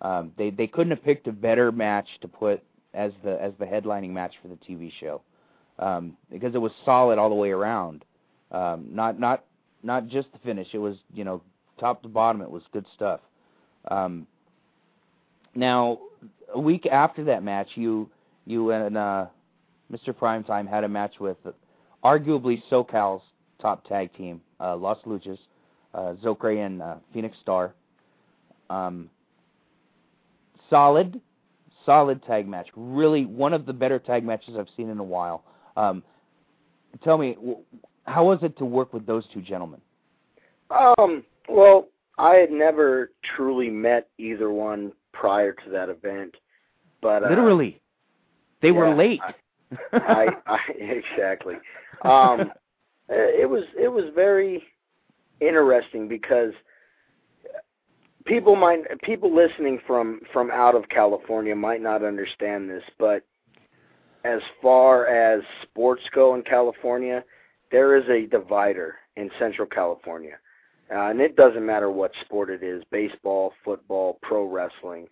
um, 0.00 0.32
they 0.36 0.50
they 0.50 0.66
couldn't 0.66 0.90
have 0.90 1.04
picked 1.04 1.26
a 1.28 1.32
better 1.32 1.70
match 1.70 2.08
to 2.22 2.28
put 2.28 2.62
as 2.94 3.12
the 3.24 3.40
as 3.40 3.52
the 3.58 3.64
headlining 3.64 4.10
match 4.10 4.34
for 4.42 4.48
the 4.48 4.56
TV 4.56 4.92
show 5.00 5.22
um, 5.78 6.16
because 6.30 6.54
it 6.54 6.58
was 6.58 6.72
solid 6.84 7.18
all 7.18 7.28
the 7.28 7.34
way 7.34 7.50
around. 7.50 8.04
Um, 8.50 8.86
not 8.90 9.18
not 9.18 9.44
not 9.82 10.08
just 10.08 10.30
the 10.32 10.38
finish. 10.38 10.68
It 10.72 10.78
was 10.78 10.96
you 11.12 11.24
know 11.24 11.42
top 11.78 12.02
to 12.02 12.08
bottom. 12.08 12.42
It 12.42 12.50
was 12.50 12.62
good 12.72 12.86
stuff. 12.94 13.20
Um, 13.90 14.26
now 15.54 15.98
a 16.54 16.60
week 16.60 16.86
after 16.86 17.24
that 17.24 17.42
match, 17.42 17.68
you 17.74 18.10
you 18.46 18.70
and 18.70 18.96
uh, 18.96 19.26
Mr. 19.92 20.08
Primetime 20.08 20.68
had 20.68 20.84
a 20.84 20.88
match 20.88 21.14
with 21.20 21.36
arguably 22.04 22.62
SoCal's 22.70 23.22
top 23.60 23.86
tag 23.86 24.12
team, 24.14 24.40
uh, 24.60 24.76
Los 24.76 24.98
Luchas, 25.06 25.38
uh, 25.94 26.14
and 26.48 26.82
uh, 26.82 26.96
Phoenix 27.12 27.36
Star. 27.40 27.74
Um, 28.70 29.10
solid, 30.70 31.20
solid 31.84 32.24
tag 32.24 32.48
match. 32.48 32.68
Really, 32.74 33.24
one 33.26 33.52
of 33.52 33.66
the 33.66 33.72
better 33.72 33.98
tag 33.98 34.24
matches 34.24 34.54
I've 34.58 34.68
seen 34.76 34.88
in 34.88 34.98
a 34.98 35.04
while. 35.04 35.44
Um, 35.76 36.02
tell 37.04 37.18
me, 37.18 37.36
how 38.04 38.24
was 38.24 38.38
it 38.42 38.56
to 38.58 38.64
work 38.64 38.92
with 38.92 39.06
those 39.06 39.24
two 39.32 39.42
gentlemen? 39.42 39.80
Um, 40.70 41.22
well, 41.48 41.88
I 42.18 42.34
had 42.34 42.50
never 42.50 43.10
truly 43.36 43.70
met 43.70 44.08
either 44.18 44.50
one 44.50 44.92
prior 45.12 45.52
to 45.52 45.70
that 45.70 45.88
event, 45.88 46.34
but 47.00 47.24
uh, 47.24 47.28
literally, 47.28 47.80
they 48.60 48.68
yeah, 48.68 48.74
were 48.74 48.94
late. 48.94 49.20
I, 49.92 49.98
I, 49.98 50.26
I 50.46 50.58
exactly. 50.78 51.54
Um, 52.02 52.52
it 53.08 53.48
was 53.48 53.64
it 53.78 53.88
was 53.88 54.04
very 54.14 54.62
interesting 55.40 56.08
because 56.08 56.52
people 58.24 58.56
might 58.56 58.80
people 59.02 59.34
listening 59.34 59.80
from 59.86 60.20
from 60.32 60.50
out 60.50 60.74
of 60.74 60.88
California 60.88 61.54
might 61.54 61.82
not 61.82 62.04
understand 62.04 62.70
this, 62.70 62.82
but 62.98 63.24
as 64.24 64.40
far 64.60 65.06
as 65.06 65.42
sports 65.62 66.02
go 66.14 66.34
in 66.34 66.42
California, 66.42 67.24
there 67.70 67.96
is 67.96 68.04
a 68.08 68.26
divider 68.26 68.94
in 69.16 69.30
Central 69.38 69.66
California. 69.66 70.36
Uh, 70.92 71.08
and 71.08 71.20
it 71.20 71.36
doesn't 71.36 71.64
matter 71.64 71.90
what 71.90 72.12
sport 72.22 72.50
it 72.50 72.62
is, 72.62 72.82
baseball, 72.90 73.52
football, 73.64 74.18
pro 74.22 74.44
wrestling. 74.44 75.08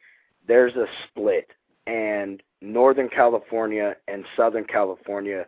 There's 0.46 0.74
a 0.76 0.86
split 1.08 1.48
and 1.86 2.42
Northern 2.60 3.08
California 3.08 3.96
and 4.08 4.24
Southern 4.36 4.64
California 4.64 5.46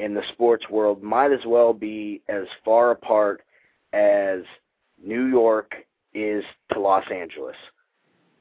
in 0.00 0.14
the 0.14 0.22
sports 0.32 0.68
world 0.68 1.02
might 1.02 1.32
as 1.32 1.44
well 1.46 1.72
be 1.72 2.22
as 2.28 2.44
far 2.64 2.90
apart 2.90 3.42
as 3.92 4.40
New 5.02 5.26
York 5.26 5.74
is 6.14 6.44
to 6.72 6.80
Los 6.80 7.04
Angeles 7.12 7.56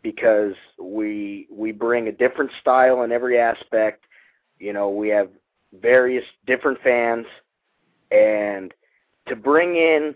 because 0.01 0.53
we 0.79 1.47
we 1.51 1.71
bring 1.71 2.07
a 2.07 2.11
different 2.11 2.51
style 2.61 3.03
in 3.03 3.11
every 3.11 3.39
aspect. 3.39 4.05
You 4.59 4.73
know, 4.73 4.89
we 4.89 5.09
have 5.09 5.29
various 5.81 6.23
different 6.45 6.79
fans 6.81 7.25
and 8.11 8.73
to 9.27 9.35
bring 9.35 9.75
in 9.75 10.15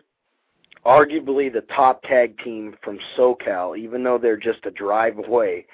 arguably 0.85 1.51
the 1.51 1.65
top 1.73 2.01
tag 2.03 2.37
team 2.43 2.75
from 2.83 2.99
SoCal, 3.17 3.77
even 3.77 4.03
though 4.03 4.17
they're 4.17 4.37
just 4.37 4.65
a 4.65 4.71
drive 4.71 5.17
away, 5.17 5.65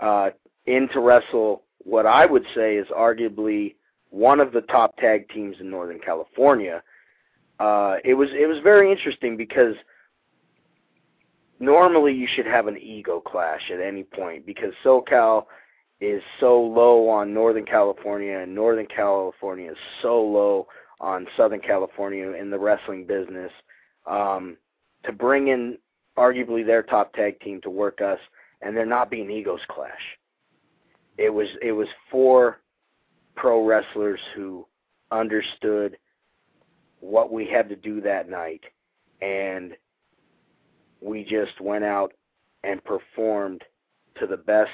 uh, 0.00 0.30
in 0.66 0.88
to 0.92 1.00
wrestle 1.00 1.62
what 1.78 2.06
I 2.06 2.24
would 2.26 2.44
say 2.54 2.76
is 2.76 2.86
arguably 2.88 3.74
one 4.10 4.40
of 4.40 4.52
the 4.52 4.62
top 4.62 4.96
tag 4.96 5.28
teams 5.28 5.56
in 5.60 5.70
Northern 5.70 5.98
California. 5.98 6.82
Uh, 7.58 7.96
it 8.04 8.14
was 8.14 8.30
it 8.32 8.46
was 8.46 8.58
very 8.62 8.90
interesting 8.90 9.36
because 9.36 9.74
normally 11.60 12.12
you 12.12 12.26
should 12.34 12.46
have 12.46 12.66
an 12.66 12.78
ego 12.78 13.20
clash 13.20 13.70
at 13.72 13.80
any 13.80 14.02
point 14.02 14.46
because 14.46 14.72
SoCal 14.84 15.44
is 16.00 16.22
so 16.40 16.60
low 16.60 17.08
on 17.08 17.32
Northern 17.32 17.64
California 17.64 18.38
and 18.38 18.54
Northern 18.54 18.86
California 18.86 19.70
is 19.70 19.78
so 20.02 20.22
low 20.22 20.66
on 21.00 21.26
Southern 21.36 21.60
California 21.60 22.32
in 22.32 22.50
the 22.50 22.58
wrestling 22.58 23.06
business. 23.06 23.52
Um, 24.06 24.56
to 25.04 25.12
bring 25.12 25.48
in 25.48 25.78
arguably 26.16 26.64
their 26.64 26.82
top 26.82 27.12
tag 27.14 27.40
team 27.40 27.60
to 27.62 27.70
work 27.70 28.00
us 28.00 28.18
and 28.62 28.76
there 28.76 28.86
not 28.86 29.10
being 29.10 29.30
egos 29.30 29.60
clash. 29.68 29.92
It 31.18 31.30
was 31.32 31.48
it 31.62 31.72
was 31.72 31.88
four 32.10 32.60
pro 33.36 33.64
wrestlers 33.64 34.20
who 34.34 34.66
understood 35.10 35.96
what 37.00 37.32
we 37.32 37.46
had 37.46 37.68
to 37.68 37.76
do 37.76 38.00
that 38.00 38.28
night 38.28 38.62
and 39.20 39.76
we 41.00 41.22
just 41.22 41.60
went 41.60 41.84
out 41.84 42.12
and 42.62 42.82
performed 42.84 43.62
to 44.18 44.26
the 44.26 44.36
best 44.36 44.70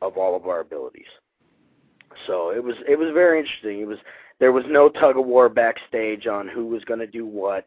of 0.00 0.16
all 0.16 0.36
of 0.36 0.46
our 0.46 0.60
abilities. 0.60 1.08
So 2.26 2.50
it 2.50 2.62
was 2.62 2.76
it 2.88 2.98
was 2.98 3.10
very 3.12 3.38
interesting. 3.38 3.80
It 3.80 3.86
was 3.86 3.98
there 4.38 4.52
was 4.52 4.64
no 4.68 4.88
tug 4.88 5.18
of 5.18 5.26
war 5.26 5.48
backstage 5.48 6.26
on 6.26 6.48
who 6.48 6.66
was 6.66 6.84
going 6.84 7.00
to 7.00 7.06
do 7.06 7.26
what. 7.26 7.66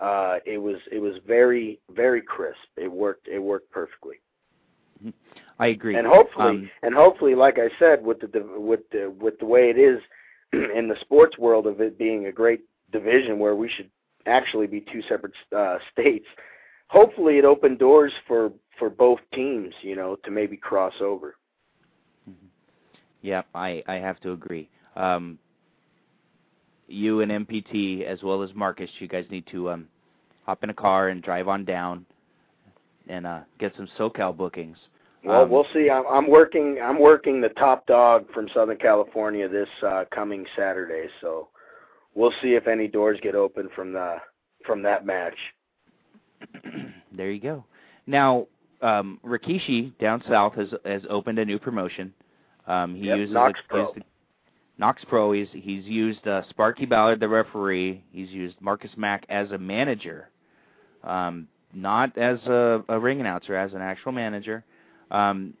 Uh, 0.00 0.38
it 0.44 0.58
was 0.58 0.76
it 0.90 0.98
was 0.98 1.14
very 1.26 1.80
very 1.90 2.20
crisp. 2.20 2.58
It 2.76 2.90
worked 2.90 3.28
it 3.28 3.38
worked 3.38 3.70
perfectly. 3.70 4.16
I 5.58 5.68
agree. 5.68 5.96
And 5.96 6.06
hopefully 6.06 6.48
um, 6.48 6.70
and 6.82 6.94
hopefully, 6.94 7.34
like 7.34 7.58
I 7.58 7.68
said, 7.78 8.04
with 8.04 8.20
the 8.20 8.28
with 8.56 8.80
the 8.90 9.14
with 9.18 9.38
the 9.38 9.46
way 9.46 9.70
it 9.70 9.78
is 9.78 10.00
in 10.52 10.88
the 10.88 10.96
sports 11.00 11.38
world 11.38 11.66
of 11.66 11.80
it 11.80 11.98
being 11.98 12.26
a 12.26 12.32
great 12.32 12.62
division 12.92 13.38
where 13.38 13.54
we 13.56 13.68
should 13.68 13.90
actually 14.26 14.66
be 14.66 14.80
two 14.80 15.02
separate 15.02 15.34
uh, 15.54 15.78
states 15.92 16.26
hopefully 16.88 17.38
it 17.38 17.44
opened 17.44 17.78
doors 17.78 18.12
for 18.26 18.52
for 18.78 18.90
both 18.90 19.20
teams, 19.32 19.74
you 19.82 19.96
know, 19.96 20.16
to 20.24 20.30
maybe 20.30 20.56
cross 20.56 20.94
over. 21.00 21.36
Mm-hmm. 22.28 22.46
Yeah, 23.22 23.42
I 23.54 23.82
I 23.86 23.94
have 23.94 24.20
to 24.20 24.32
agree. 24.32 24.68
Um, 24.96 25.38
you 26.86 27.20
and 27.20 27.30
MPT 27.30 28.04
as 28.04 28.22
well 28.22 28.42
as 28.42 28.50
Marcus, 28.54 28.90
you 28.98 29.08
guys 29.08 29.24
need 29.30 29.46
to 29.50 29.70
um, 29.70 29.88
hop 30.44 30.62
in 30.64 30.70
a 30.70 30.74
car 30.74 31.08
and 31.08 31.22
drive 31.22 31.48
on 31.48 31.64
down 31.64 32.04
and 33.08 33.26
uh, 33.26 33.40
get 33.58 33.72
some 33.76 33.88
SoCal 33.98 34.36
bookings. 34.36 34.76
Well, 35.24 35.42
um, 35.42 35.50
we'll 35.50 35.66
see. 35.72 35.88
I'm, 35.90 36.04
I'm 36.06 36.28
working. 36.28 36.78
I'm 36.82 37.00
working 37.00 37.40
the 37.40 37.48
top 37.50 37.86
dog 37.86 38.26
from 38.32 38.48
Southern 38.52 38.76
California 38.76 39.48
this 39.48 39.68
uh, 39.86 40.04
coming 40.14 40.44
Saturday, 40.56 41.08
so 41.20 41.48
we'll 42.14 42.32
see 42.42 42.54
if 42.54 42.66
any 42.66 42.88
doors 42.88 43.18
get 43.22 43.34
open 43.34 43.70
from 43.74 43.92
the 43.92 44.16
from 44.66 44.82
that 44.82 45.06
match. 45.06 45.36
there 47.16 47.30
you 47.30 47.40
go. 47.40 47.64
Now, 48.06 48.46
um, 48.82 49.18
Rikishi 49.24 49.96
down 49.98 50.22
south 50.28 50.54
has 50.56 50.68
has 50.84 51.02
opened 51.08 51.38
a 51.38 51.44
new 51.44 51.58
promotion. 51.58 52.12
Um, 52.66 52.94
he 52.94 53.06
yep, 53.06 53.18
uses 53.18 53.34
KnokX 53.34 53.50
a, 53.50 53.68
Pro. 53.68 53.94
KnokX 54.80 55.06
Pro. 55.08 55.32
He's 55.32 55.48
he's 55.52 55.84
used 55.84 56.26
uh, 56.26 56.42
Sparky 56.50 56.86
Ballard, 56.86 57.20
the 57.20 57.28
referee. 57.28 58.02
He's 58.10 58.30
used 58.30 58.56
Marcus 58.60 58.90
Mack 58.96 59.24
as 59.28 59.50
a 59.52 59.58
manager, 59.58 60.30
um, 61.02 61.48
not 61.72 62.16
as 62.18 62.38
a, 62.46 62.84
a 62.88 62.98
ring 62.98 63.20
announcer, 63.20 63.54
as 63.54 63.72
an 63.72 63.80
actual 63.80 64.12
manager. 64.12 64.64
Um, 65.10 65.54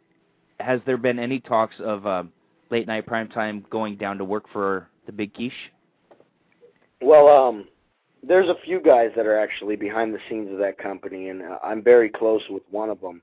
has 0.60 0.80
there 0.86 0.96
been 0.96 1.18
any 1.18 1.40
talks 1.40 1.74
of 1.80 2.06
uh, 2.06 2.24
late 2.70 2.86
night 2.86 3.06
primetime 3.06 3.68
going 3.70 3.96
down 3.96 4.18
to 4.18 4.24
work 4.24 4.44
for 4.52 4.88
the 5.06 5.12
Big 5.12 5.34
Quiche? 5.34 5.52
Well, 7.00 7.28
um, 7.28 7.68
there's 8.26 8.48
a 8.48 8.56
few 8.64 8.80
guys 8.80 9.10
that 9.16 9.26
are 9.26 9.38
actually 9.38 9.76
behind 9.76 10.14
the 10.14 10.18
scenes 10.28 10.50
of 10.50 10.58
that 10.58 10.78
company, 10.78 11.28
and 11.28 11.42
uh, 11.42 11.58
I'm 11.62 11.82
very 11.82 12.08
close 12.08 12.42
with 12.48 12.62
one 12.70 12.88
of 12.88 13.00
them. 13.00 13.20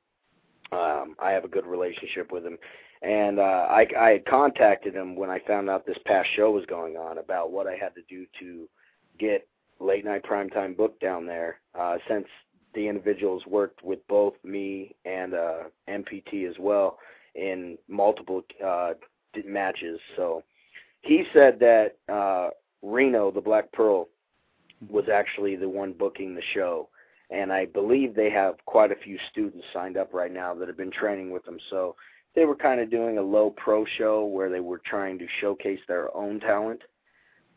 Um, 0.72 1.16
I 1.20 1.32
have 1.32 1.44
a 1.44 1.50
good 1.50 1.66
relationship 1.66 2.32
with 2.32 2.46
him, 2.46 2.58
and 3.02 3.40
uh, 3.40 3.66
I, 3.70 3.88
I 4.00 4.10
had 4.12 4.26
contacted 4.26 4.96
him 4.96 5.16
when 5.16 5.30
I 5.30 5.40
found 5.48 5.70
out 5.70 5.86
this 5.86 5.98
past 6.06 6.30
show 6.36 6.52
was 6.52 6.66
going 6.68 6.98
on 6.98 7.18
about 7.18 7.52
what 7.52 7.68
I 7.68 7.76
had 7.76 7.96
to 7.96 8.02
do 8.08 8.26
to 8.40 8.70
get 9.20 9.48
late 9.80 10.06
night 10.06 10.24
primetime 10.24 10.78
booked 10.78 11.02
down 11.02 11.26
there. 11.26 11.60
Uh, 11.78 11.98
since 12.08 12.28
the 12.76 12.88
individuals 12.88 13.44
worked 13.48 13.84
with 13.84 14.06
both 14.08 14.34
me 14.44 14.96
and 15.06 15.34
uh, 15.34 15.64
MPT 15.90 16.48
as 16.48 16.56
well 16.60 17.00
in 17.34 17.78
multiple 17.88 18.44
uh, 18.64 18.94
matches, 19.46 20.00
so 20.16 20.44
he 21.02 21.24
said 21.34 21.60
that 21.60 21.98
uh, 22.12 22.50
Reno, 22.84 23.32
the 23.32 23.42
Black 23.42 23.72
Pearl, 23.72 24.08
was 24.90 25.06
actually 25.12 25.56
the 25.56 25.70
one 25.70 25.94
booking 25.94 26.36
the 26.36 26.42
show, 26.54 26.90
and 27.32 27.52
I 27.52 27.66
believe 27.66 28.14
they 28.14 28.30
have 28.30 28.56
quite 28.66 28.92
a 28.92 28.96
few 28.96 29.18
students 29.32 29.66
signed 29.74 29.98
up 29.98 30.14
right 30.14 30.32
now 30.32 30.54
that 30.56 30.68
have 30.68 30.78
been 30.78 30.92
training 30.92 31.32
with 31.32 31.46
them. 31.46 31.58
So 31.70 31.96
they 32.36 32.46
were 32.46 32.56
kind 32.56 32.80
of 32.80 32.90
doing 32.90 33.18
a 33.18 33.22
low 33.22 33.50
pro 33.50 33.86
show 33.98 34.26
where 34.26 34.50
they 34.50 34.60
were 34.60 34.82
trying 34.86 35.20
to 35.20 35.28
showcase 35.40 35.80
their 35.88 36.16
own 36.16 36.40
talent. 36.40 36.82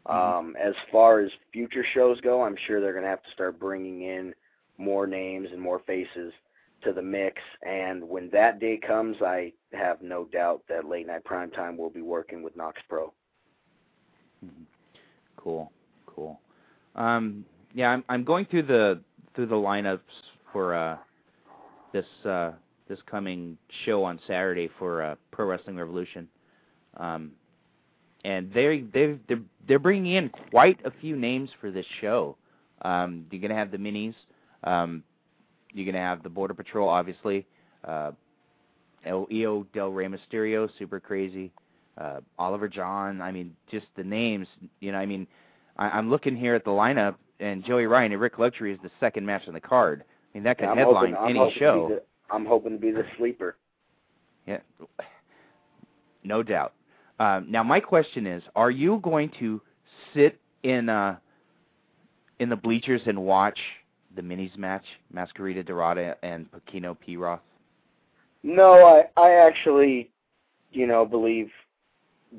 Um, 0.07 0.55
as 0.63 0.75
far 0.93 1.21
as 1.21 1.31
future 1.53 1.85
shows 1.95 2.21
go, 2.21 2.43
I'm 2.43 2.57
sure 2.67 2.81
they're 2.81 2.93
going 2.93 3.05
to 3.05 3.11
have 3.11 3.23
to 3.23 3.31
start 3.33 3.59
bringing 3.59 4.03
in 4.03 4.35
more 4.77 5.07
names 5.07 5.49
and 5.53 5.61
more 5.61 5.81
faces 5.87 6.33
to 6.83 6.93
the 6.93 7.01
mix. 7.01 7.41
And 7.67 8.07
when 8.07 8.29
that 8.31 8.61
day 8.61 8.77
comes, 8.77 9.17
I 9.23 9.53
have 9.73 10.03
no 10.03 10.27
doubt 10.27 10.63
that 10.69 10.85
Late 10.85 11.07
Night 11.07 11.25
Primetime 11.25 11.79
will 11.79 11.91
be 11.91 12.03
working 12.03 12.43
with 12.43 12.57
KnokX 12.57 12.75
Pro. 12.89 13.13
Cool, 15.37 15.73
cool. 16.07 16.41
Um, 16.97 17.45
yeah, 17.75 17.91
I'm 17.91 18.05
I'm 18.09 18.25
going 18.25 18.45
through 18.47 18.65
the 18.65 19.01
through 19.35 19.47
the 19.47 19.55
lineups 19.55 20.01
for 20.53 20.75
uh, 20.75 20.99
this 21.93 22.07
uh, 22.25 22.53
this 22.89 22.99
coming 23.07 23.57
show 23.85 24.05
on 24.05 24.21
Saturday 24.27 24.69
for 24.79 25.03
uh, 25.03 25.15
Pro 25.31 25.47
Wrestling 25.47 25.77
Revolution, 25.77 26.29
um, 26.99 27.33
and 28.25 28.53
they 28.53 28.85
they 28.93 29.19
they're 29.29 29.41
they're 29.67 29.79
bringing 29.79 30.15
in 30.15 30.31
quite 30.51 30.79
a 30.85 30.93
few 31.01 31.17
names 31.17 31.51
for 31.61 31.71
this 31.71 31.87
show. 32.01 32.37
Um, 32.83 33.27
you're 33.31 33.41
gonna 33.41 33.55
have 33.55 33.71
the 33.71 33.79
minis. 33.79 34.15
Um, 34.65 35.03
you're 35.73 35.87
gonna 35.87 36.05
have 36.05 36.23
the 36.23 36.29
Border 36.29 36.55
Patrol, 36.55 36.89
obviously. 36.89 37.47
Uh, 37.85 38.13
El 39.05 39.27
Hijo 39.31 39.67
Del 39.75 39.91
Rey 39.91 40.07
Misterio, 40.07 40.69
super 40.79 41.01
crazy. 41.01 41.53
Uh, 41.99 42.21
Oliver 42.39 42.69
John. 42.69 43.21
I 43.21 43.31
mean, 43.31 43.55
just 43.71 43.87
the 43.97 44.05
names. 44.05 44.49
You 44.81 44.93
know, 44.93 44.99
I 44.99 45.07
mean, 45.07 45.27
I, 45.77 45.91
I'm 45.91 46.11
looking 46.11 46.37
here 46.37 46.55
at 46.55 46.65
the 46.65 46.71
lineup, 46.71 47.17
and 47.41 47.65
Joey 47.65 47.87
Ryan 47.87 48.13
and 48.13 48.21
Rik 48.21 48.39
Luxury 48.39 48.73
is 48.73 48.79
the 48.83 48.91
second 49.01 49.27
match 49.27 49.43
on 49.47 49.55
the 49.55 49.61
card. 49.61 50.05
I 50.35 50.39
mean, 50.39 50.45
that 50.45 50.59
could 50.59 50.69
I'm 50.69 50.77
headline 50.77 51.15
any 51.29 51.55
show. 51.59 52.01
I'm 52.31 52.47
hoping 52.47 52.73
to 52.73 52.79
be 52.79 52.91
the 52.91 53.05
sleeper. 53.19 53.57
Yeah, 54.47 54.59
no 56.23 56.43
doubt. 56.43 56.75
Um, 57.19 57.47
now, 57.49 57.63
my 57.63 57.81
question 57.81 58.27
is: 58.27 58.43
Are 58.55 58.71
you 58.71 59.01
going 59.03 59.31
to 59.41 59.61
sit 60.13 60.39
in 60.63 60.89
uh, 60.89 61.17
in 62.41 62.49
the 62.49 62.57
bleachers 62.57 63.03
and 63.07 63.23
watch 63.25 63.59
the 64.17 64.23
minis 64.23 64.57
match, 64.57 64.85
Mascarita 65.15 65.65
Dorada 65.65 66.17
and 66.23 66.47
Pequeño 66.51 66.97
Pierroth? 66.97 67.41
No, 68.43 69.05
I 69.17 69.21
I 69.21 69.47
actually, 69.47 70.11
you 70.73 70.87
know, 70.87 71.07
believe 71.07 71.51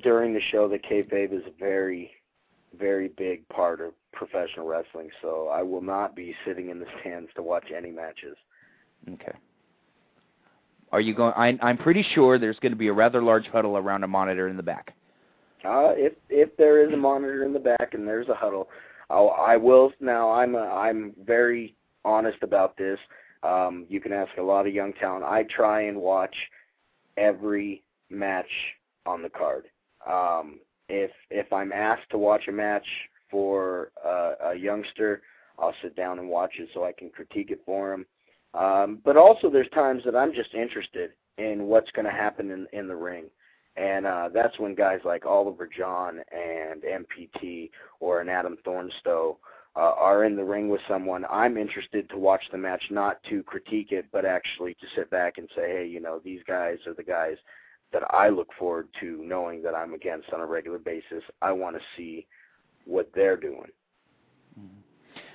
during 0.03 0.33
the 0.33 0.41
show 0.51 0.67
that 0.67 0.83
kayfabe 0.83 1.33
is 1.33 1.43
a 1.47 1.59
very, 1.59 2.11
very 2.77 3.07
big 3.09 3.47
part 3.49 3.79
of 3.81 3.93
professional 4.11 4.67
wrestling. 4.67 5.09
So 5.21 5.49
I 5.51 5.61
will 5.61 5.81
not 5.81 6.15
be 6.15 6.35
sitting 6.45 6.69
in 6.69 6.79
the 6.79 6.85
stands 6.99 7.29
to 7.35 7.41
watch 7.41 7.65
any 7.75 7.91
matches. 7.91 8.37
Okay. 9.09 9.33
Are 10.91 11.01
you 11.01 11.13
going? 11.13 11.33
I, 11.35 11.57
I'm 11.61 11.77
pretty 11.77 12.05
sure 12.13 12.39
there's 12.39 12.59
going 12.59 12.71
to 12.71 12.77
be 12.77 12.87
a 12.87 12.93
rather 12.93 13.21
large 13.21 13.47
huddle 13.47 13.77
around 13.77 14.03
a 14.03 14.07
monitor 14.07 14.47
in 14.47 14.57
the 14.57 14.63
back. 14.63 14.93
Uh, 15.63 15.93
if 15.95 16.13
if 16.29 16.55
there 16.57 16.85
is 16.85 16.93
a 16.93 16.97
monitor 16.97 17.43
in 17.43 17.53
the 17.53 17.59
back 17.59 17.93
and 17.93 18.07
there's 18.07 18.29
a 18.29 18.35
huddle, 18.35 18.69
I'll, 19.09 19.31
I 19.31 19.57
will. 19.57 19.91
Now 19.99 20.31
I'm 20.31 20.55
a, 20.55 20.59
I'm 20.59 21.13
very 21.25 21.75
honest 22.03 22.37
about 22.43 22.77
this. 22.77 22.99
Um, 23.43 23.85
you 23.89 23.99
can 23.99 24.13
ask 24.13 24.31
a 24.37 24.41
lot 24.41 24.67
of 24.67 24.73
young 24.73 24.93
talent. 24.93 25.23
I 25.23 25.43
try 25.43 25.81
and 25.81 25.97
watch 25.97 26.35
every 27.17 27.83
match 28.09 28.49
on 29.05 29.21
the 29.21 29.29
card. 29.29 29.65
Um, 30.07 30.59
if 30.87 31.11
if 31.29 31.51
I'm 31.51 31.71
asked 31.71 32.09
to 32.11 32.17
watch 32.17 32.47
a 32.47 32.51
match 32.51 32.85
for 33.31 33.91
uh, 34.05 34.51
a 34.51 34.55
youngster, 34.55 35.21
I'll 35.57 35.73
sit 35.81 35.95
down 35.95 36.19
and 36.19 36.29
watch 36.29 36.53
it 36.59 36.69
so 36.73 36.85
I 36.85 36.91
can 36.91 37.09
critique 37.09 37.51
it 37.51 37.61
for 37.65 37.93
him. 37.93 38.05
Um, 38.55 38.99
but 39.03 39.17
also, 39.17 39.49
there's 39.49 39.69
times 39.69 40.03
that 40.05 40.15
I'm 40.15 40.33
just 40.33 40.53
interested 40.53 41.11
in 41.37 41.63
what's 41.63 41.91
going 41.91 42.05
to 42.05 42.11
happen 42.11 42.51
in 42.51 42.67
in 42.71 42.87
the 42.87 42.95
ring, 42.95 43.25
and 43.75 44.05
uh, 44.05 44.29
that's 44.33 44.57
when 44.59 44.75
guys 44.75 44.99
like 45.03 45.25
Oliver 45.25 45.67
John 45.67 46.21
and 46.31 46.83
MPT 46.83 47.69
or 47.99 48.21
an 48.21 48.29
Adam 48.29 48.57
Thornstowe 48.63 49.37
uh, 49.75 49.79
are 49.97 50.23
in 50.23 50.35
the 50.35 50.43
ring 50.43 50.69
with 50.69 50.81
someone. 50.87 51.25
I'm 51.29 51.57
interested 51.57 52.09
to 52.09 52.17
watch 52.17 52.43
the 52.51 52.57
match, 52.57 52.83
not 52.89 53.21
to 53.29 53.43
critique 53.43 53.91
it, 53.91 54.05
but 54.11 54.23
actually 54.23 54.75
to 54.75 54.87
sit 54.95 55.09
back 55.09 55.37
and 55.37 55.49
say, 55.55 55.69
hey, 55.69 55.87
you 55.87 55.99
know, 55.99 56.21
these 56.23 56.39
guys 56.47 56.77
are 56.87 56.93
the 56.93 57.03
guys 57.03 57.35
that 57.91 58.03
I 58.11 58.29
look 58.29 58.47
forward 58.57 58.87
to 59.01 59.21
knowing 59.23 59.61
that 59.63 59.75
I'm 59.75 59.93
against 59.93 60.31
on 60.31 60.39
a 60.39 60.45
regular 60.45 60.79
basis. 60.79 61.23
I 61.41 61.51
want 61.51 61.75
to 61.75 61.81
see 61.97 62.25
what 62.85 63.09
they're 63.13 63.37
doing. 63.37 63.69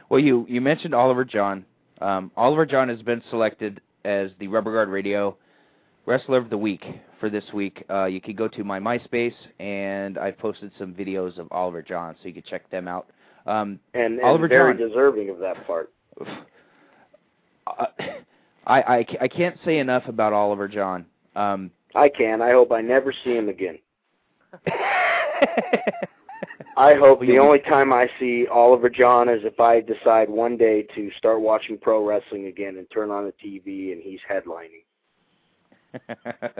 Well, 0.09 0.20
you 0.20 0.47
you 0.48 0.60
mentioned 0.60 0.94
Oliver 0.94 1.24
John. 1.24 1.64
Um, 2.01 2.31
Oliver 2.36 2.64
John 2.66 2.89
has 2.89 3.02
been 3.02 3.22
selected 3.31 3.81
as 4.05 4.31
the 4.39 4.48
Rubber 4.48 4.72
Guard 4.72 4.89
Radio 4.89 5.36
Wrestler 6.06 6.39
of 6.39 6.48
the 6.51 6.56
Week 6.59 6.85
for 7.20 7.28
this 7.28 7.44
week. 7.52 7.85
Uh, 7.90 8.06
you 8.06 8.20
can 8.20 8.35
go 8.35 8.48
to 8.48 8.64
my 8.64 8.78
MySpace, 8.81 9.35
and 9.59 10.16
I've 10.18 10.39
posted 10.39 10.72
some 10.78 10.94
videos 10.94 11.39
of 11.39 11.47
Oliver 11.51 11.82
John, 11.82 12.16
so 12.20 12.28
you 12.28 12.35
can 12.35 12.43
check 12.48 12.68
them 12.70 12.89
out. 12.89 13.10
Um, 13.47 13.78
And, 13.94 14.14
and 14.14 14.22
Oliver 14.22 14.48
very 14.48 14.77
John, 14.77 14.89
deserving 14.89 15.28
of 15.31 15.39
that 15.39 15.66
part. 15.66 15.93
uh, 17.66 17.86
I, 18.66 18.81
I 18.82 19.06
I 19.22 19.28
can't 19.28 19.56
say 19.64 19.78
enough 19.78 20.06
about 20.06 20.32
Oliver 20.32 20.68
John. 20.68 21.06
Um, 21.35 21.70
I 21.94 22.09
can. 22.09 22.43
I 22.43 22.51
hope 22.52 22.72
I 22.72 22.81
never 22.82 23.12
see 23.24 23.35
him 23.35 23.48
again. 23.48 23.78
I 26.81 26.94
hope 26.94 27.20
the 27.20 27.39
only 27.39 27.59
time 27.59 27.93
I 27.93 28.09
see 28.19 28.47
Oliver 28.51 28.89
John 28.89 29.28
is 29.28 29.43
if 29.44 29.61
I 29.61 29.82
decide 29.82 30.31
one 30.31 30.57
day 30.57 30.86
to 30.94 31.11
start 31.19 31.43
watching 31.43 31.77
pro 31.77 32.02
wrestling 32.02 32.47
again 32.47 32.78
and 32.78 32.86
turn 32.90 33.11
on 33.11 33.27
the 33.27 33.35
TV 33.35 33.93
and 33.93 34.01
he's 34.02 34.20
headlining. 34.27 34.85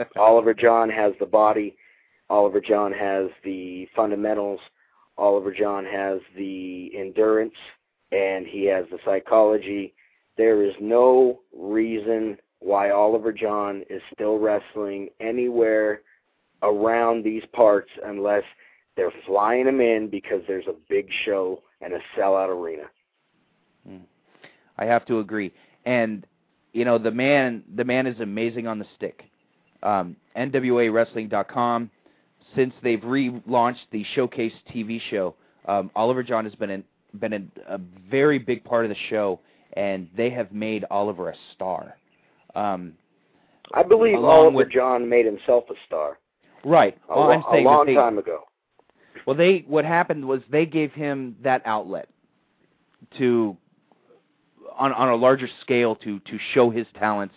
Oliver 0.17 0.53
John 0.53 0.91
has 0.91 1.13
the 1.19 1.25
body. 1.25 1.75
Oliver 2.29 2.61
John 2.61 2.91
has 2.93 3.29
the 3.43 3.87
fundamentals. 3.95 4.59
Oliver 5.17 5.51
John 5.51 5.85
has 5.85 6.19
the 6.37 6.91
endurance 6.95 7.55
and 8.11 8.45
he 8.45 8.65
has 8.65 8.85
the 8.91 8.99
psychology. 9.03 9.95
There 10.37 10.63
is 10.63 10.75
no 10.79 11.39
reason 11.51 12.37
why 12.59 12.91
Oliver 12.91 13.33
John 13.33 13.83
is 13.89 14.03
still 14.13 14.37
wrestling 14.37 15.09
anywhere 15.19 16.01
around 16.61 17.23
these 17.23 17.43
parts 17.53 17.89
unless 18.05 18.43
they're 18.95 19.13
flying 19.25 19.65
them 19.65 19.81
in 19.81 20.09
because 20.09 20.41
there's 20.47 20.67
a 20.67 20.75
big 20.89 21.07
show 21.25 21.61
and 21.81 21.93
a 21.93 21.99
sellout 22.17 22.49
arena. 22.49 22.83
I 24.77 24.85
have 24.85 25.05
to 25.05 25.19
agree. 25.19 25.51
And 25.85 26.25
you 26.73 26.85
know, 26.85 26.97
the 26.97 27.11
man 27.11 27.63
the 27.75 27.83
man 27.83 28.07
is 28.07 28.19
amazing 28.19 28.67
on 28.67 28.79
the 28.79 28.85
stick. 28.95 29.23
Um 29.83 30.15
NWAwrestling.com 30.37 31.89
since 32.55 32.73
they've 32.83 32.99
relaunched 32.99 33.87
the 33.91 34.03
Showcase 34.15 34.53
TV 34.73 34.99
show, 35.09 35.35
um, 35.67 35.89
Oliver 35.95 36.23
John 36.23 36.43
has 36.43 36.55
been 36.55 36.69
in, 36.69 36.83
been 37.19 37.33
a, 37.33 37.75
a 37.75 37.79
very 38.09 38.39
big 38.39 38.63
part 38.63 38.83
of 38.83 38.89
the 38.89 38.97
show, 39.09 39.39
and 39.73 40.09
they 40.17 40.29
have 40.29 40.51
made 40.51 40.85
Oliver 40.91 41.29
a 41.29 41.35
star. 41.53 41.95
Um, 42.55 42.93
I 43.73 43.83
believe 43.83 44.17
Oliver 44.17 44.57
with- 44.57 44.71
John 44.71 45.07
made 45.07 45.25
himself 45.25 45.65
a 45.69 45.75
star 45.87 46.17
right. 46.65 46.97
a, 47.09 47.17
Well, 47.17 47.31
I'm 47.31 47.43
saying 47.51 47.65
a 47.65 47.69
long 47.69 47.85
they, 47.85 47.93
time 47.93 48.17
ago. 48.17 48.43
Well, 49.25 49.35
they 49.35 49.63
what 49.67 49.85
happened 49.85 50.27
was 50.27 50.41
they 50.49 50.65
gave 50.65 50.91
him 50.93 51.35
that 51.43 51.61
outlet 51.65 52.09
to 53.17 53.57
on 54.77 54.93
on 54.93 55.09
a 55.09 55.15
larger 55.15 55.49
scale 55.61 55.95
to 55.97 56.19
to 56.19 56.39
show 56.53 56.69
his 56.69 56.87
talents 56.97 57.35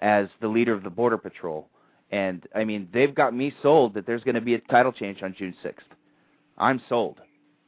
as 0.00 0.28
the 0.40 0.48
leader 0.48 0.72
of 0.72 0.82
the 0.82 0.90
border 0.90 1.18
patrol. 1.18 1.68
And 2.10 2.46
I 2.54 2.64
mean, 2.64 2.88
they've 2.92 3.14
got 3.14 3.34
me 3.34 3.54
sold 3.62 3.94
that 3.94 4.06
there's 4.06 4.24
going 4.24 4.34
to 4.34 4.40
be 4.40 4.54
a 4.54 4.58
title 4.60 4.92
change 4.92 5.22
on 5.22 5.34
June 5.38 5.54
6th. 5.64 5.74
I'm 6.58 6.80
sold. 6.88 7.20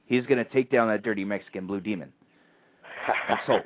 He's 0.07 0.27
going 0.27 0.45
to 0.45 0.51
take 0.51 0.71
down 0.71 0.89
that 0.89 1.03
dirty 1.03 1.25
Mexican 1.25 1.67
blue 1.67 1.81
demon. 1.81 2.13
I'm 3.29 3.39
sold. 3.47 3.63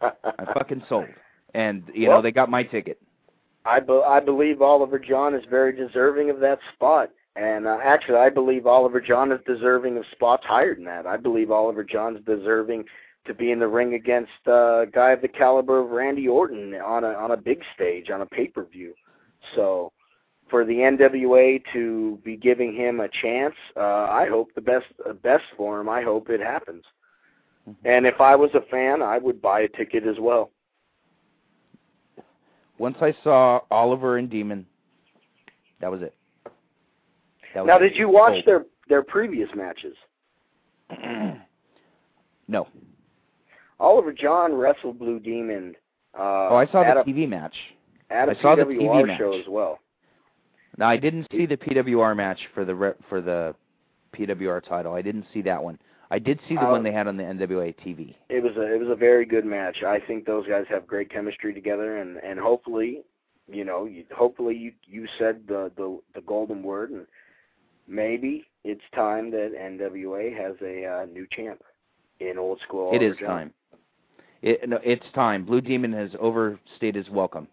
I'm 0.00 0.46
fucking 0.54 0.82
sold. 0.88 1.06
And 1.54 1.84
you 1.94 2.08
know, 2.08 2.22
they 2.22 2.32
got 2.32 2.50
my 2.50 2.62
ticket. 2.62 3.00
I, 3.64 3.80
be- 3.80 4.02
I 4.06 4.20
believe 4.20 4.60
Oliver 4.60 4.98
John 4.98 5.34
is 5.34 5.44
very 5.48 5.74
deserving 5.74 6.30
of 6.30 6.40
that 6.40 6.58
spot. 6.74 7.10
And 7.36 7.66
uh, 7.66 7.78
actually, 7.82 8.18
I 8.18 8.30
believe 8.30 8.66
Oliver 8.66 9.00
John 9.00 9.32
is 9.32 9.40
deserving 9.46 9.96
of 9.96 10.04
spots 10.12 10.44
higher 10.46 10.74
than 10.74 10.84
that. 10.84 11.06
I 11.06 11.16
believe 11.16 11.50
Oliver 11.50 11.82
John's 11.82 12.24
deserving 12.24 12.84
to 13.26 13.34
be 13.34 13.50
in 13.50 13.58
the 13.58 13.66
ring 13.66 13.94
against 13.94 14.30
uh, 14.46 14.82
a 14.82 14.86
guy 14.86 15.10
of 15.10 15.20
the 15.20 15.28
caliber 15.28 15.80
of 15.80 15.90
Randy 15.90 16.28
Orton 16.28 16.74
on 16.74 17.04
a 17.04 17.08
on 17.08 17.32
a 17.32 17.36
big 17.36 17.62
stage 17.74 18.10
on 18.10 18.20
a 18.20 18.26
pay 18.26 18.46
per 18.46 18.64
view. 18.64 18.94
So, 19.56 19.92
for 20.48 20.64
the 20.64 20.74
NWA 20.74 21.62
to 21.72 22.20
be 22.24 22.36
giving 22.36 22.74
him 22.74 23.00
a 23.00 23.08
chance, 23.08 23.54
uh, 23.76 24.06
I 24.10 24.28
hope 24.28 24.54
the 24.54 24.60
best 24.60 24.86
uh, 25.08 25.14
best 25.14 25.44
for 25.56 25.80
him. 25.80 25.88
I 25.88 26.02
hope 26.02 26.30
it 26.30 26.40
happens. 26.40 26.84
And 27.84 28.06
if 28.06 28.20
I 28.20 28.36
was 28.36 28.50
a 28.54 28.60
fan, 28.70 29.02
I 29.02 29.18
would 29.18 29.40
buy 29.40 29.60
a 29.60 29.68
ticket 29.68 30.06
as 30.06 30.16
well. 30.20 30.50
Once 32.78 32.98
I 33.00 33.14
saw 33.24 33.60
Oliver 33.70 34.18
and 34.18 34.28
Demon, 34.28 34.66
that 35.80 35.90
was 35.90 36.02
it. 36.02 36.14
Now, 37.54 37.78
did 37.78 37.94
you 37.96 38.08
watch 38.08 38.34
Sold. 38.34 38.46
their 38.46 38.64
their 38.88 39.02
previous 39.02 39.48
matches? 39.54 39.94
no. 42.48 42.66
Oliver 43.80 44.12
John 44.12 44.54
wrestled 44.54 44.98
Blue 44.98 45.18
Demon. 45.18 45.74
Uh, 46.18 46.48
oh, 46.50 46.56
I 46.56 46.66
saw 46.66 46.82
the 46.84 47.00
a, 47.00 47.04
TV 47.04 47.28
match. 47.28 47.54
At 48.10 48.28
a 48.28 48.32
I 48.38 48.42
saw 48.42 48.54
the 48.54 48.62
PWR 48.62 48.78
TV 48.78 49.06
match. 49.06 49.18
show 49.18 49.32
as 49.32 49.46
well. 49.48 49.80
No, 50.78 50.86
I 50.86 50.96
didn't 50.96 51.26
see 51.30 51.46
the 51.46 51.56
PWR 51.56 52.16
match 52.16 52.38
for 52.54 52.64
the 52.64 52.94
for 53.08 53.20
the 53.20 53.54
PWR 54.16 54.62
title. 54.68 54.94
I 54.94 55.02
didn't 55.02 55.26
see 55.32 55.42
that 55.42 55.62
one. 55.62 55.78
I 56.10 56.18
did 56.18 56.38
see 56.48 56.54
the 56.54 56.60
Uh, 56.66 56.70
one 56.70 56.82
they 56.84 56.92
had 56.92 57.08
on 57.08 57.16
the 57.16 57.24
NWA 57.24 57.74
TV. 57.84 58.14
It 58.28 58.42
was 58.42 58.56
a 58.56 58.74
it 58.74 58.78
was 58.78 58.88
a 58.88 58.94
very 58.94 59.24
good 59.24 59.44
match. 59.44 59.82
I 59.82 59.98
think 60.00 60.24
those 60.26 60.46
guys 60.46 60.66
have 60.68 60.86
great 60.86 61.10
chemistry 61.10 61.52
together, 61.52 61.98
and 61.98 62.18
and 62.18 62.38
hopefully, 62.38 63.02
you 63.48 63.64
know, 63.64 63.86
you, 63.86 64.04
hopefully 64.16 64.56
you 64.56 64.72
you 64.86 65.06
said 65.18 65.42
the 65.48 65.72
the 65.76 65.98
the 66.14 66.20
golden 66.20 66.62
word, 66.62 66.90
and 66.90 67.06
maybe 67.86 68.44
it's 68.64 68.82
time 68.94 69.30
that 69.30 69.52
NWA 69.58 70.36
has 70.36 70.56
a 70.62 70.86
uh, 70.86 71.06
new 71.06 71.26
champ 71.30 71.62
in 72.20 72.38
old 72.38 72.60
school. 72.66 72.90
It 72.92 72.96
Oliver 72.96 73.12
is 73.12 73.16
John. 73.18 73.28
time. 73.28 73.52
It, 74.42 74.68
no, 74.68 74.78
it's 74.82 75.06
time. 75.14 75.44
Blue 75.44 75.60
Demon 75.60 75.92
has 75.92 76.10
overstayed 76.20 76.94
his 76.94 77.08
welcome. 77.08 77.48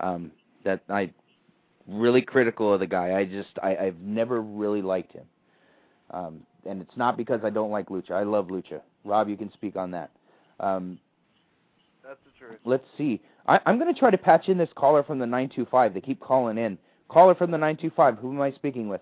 Um, 0.00 0.30
that 0.64 0.82
I 0.88 1.10
really 1.88 2.22
critical 2.22 2.72
of 2.72 2.80
the 2.80 2.86
guy. 2.86 3.18
I 3.18 3.24
just 3.24 3.50
I, 3.62 3.76
I've 3.76 3.98
never 4.00 4.40
really 4.40 4.82
liked 4.82 5.12
him. 5.12 5.24
Um, 6.10 6.40
and 6.66 6.80
it's 6.80 6.96
not 6.96 7.16
because 7.16 7.40
I 7.44 7.50
don't 7.50 7.70
like 7.70 7.88
Lucha. 7.88 8.12
I 8.12 8.22
love 8.22 8.48
Lucha. 8.48 8.80
Rob, 9.04 9.28
you 9.28 9.36
can 9.36 9.52
speak 9.52 9.76
on 9.76 9.90
that. 9.92 10.10
Um, 10.60 10.98
That's 12.04 12.18
the 12.24 12.30
truth. 12.38 12.58
let's 12.64 12.84
see. 12.96 13.20
I, 13.46 13.60
I'm 13.66 13.78
going 13.78 13.92
to 13.92 13.98
try 13.98 14.10
to 14.10 14.18
patch 14.18 14.48
in 14.48 14.58
this 14.58 14.68
caller 14.76 15.02
from 15.02 15.18
the 15.18 15.26
925. 15.26 15.94
They 15.94 16.00
keep 16.00 16.20
calling 16.20 16.58
in. 16.58 16.78
Caller 17.08 17.34
from 17.34 17.50
the 17.50 17.58
925. 17.58 18.18
Who 18.18 18.32
am 18.32 18.40
I 18.40 18.52
speaking 18.52 18.88
with? 18.88 19.00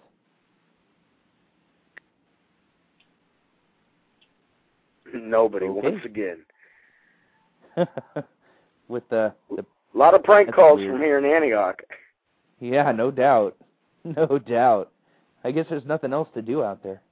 Nobody 5.17 5.67
Okay. 5.67 5.91
once 5.91 6.05
again. 6.05 6.39
with 8.89 9.09
the, 9.11 9.33
the 9.51 9.65
A 9.95 9.99
lot 9.99 10.15
of 10.15 10.23
prank 10.23 10.55
calls 10.55 10.79
weird. 10.79 10.93
from 10.93 11.03
here 11.03 11.19
in 11.19 11.25
Antioch. 11.25 11.83
yeah, 12.61 12.91
no 12.93 13.11
doubt, 13.11 13.57
no 14.05 14.39
doubt. 14.39 14.93
I 15.45 15.51
guess 15.51 15.67
there's 15.69 15.85
nothing 15.85 16.13
else 16.13 16.29
to 16.35 16.43
do 16.43 16.63
out 16.63 16.83
there. 16.83 17.03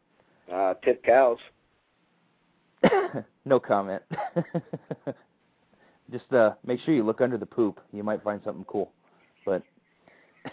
Uh, 0.53 0.75
tip 0.85 1.05
cows. 1.05 1.39
no 3.45 3.61
comment. 3.61 4.03
Just 6.13 6.33
uh, 6.33 6.53
make 6.67 6.81
sure 6.81 6.95
you 6.95 7.03
look 7.05 7.21
under 7.21 7.39
the 7.39 7.47
poop. 7.47 7.81
You 7.93 8.03
might 8.03 8.23
find 8.23 8.41
something 8.45 8.65
cool. 8.65 8.91
But 9.47 9.63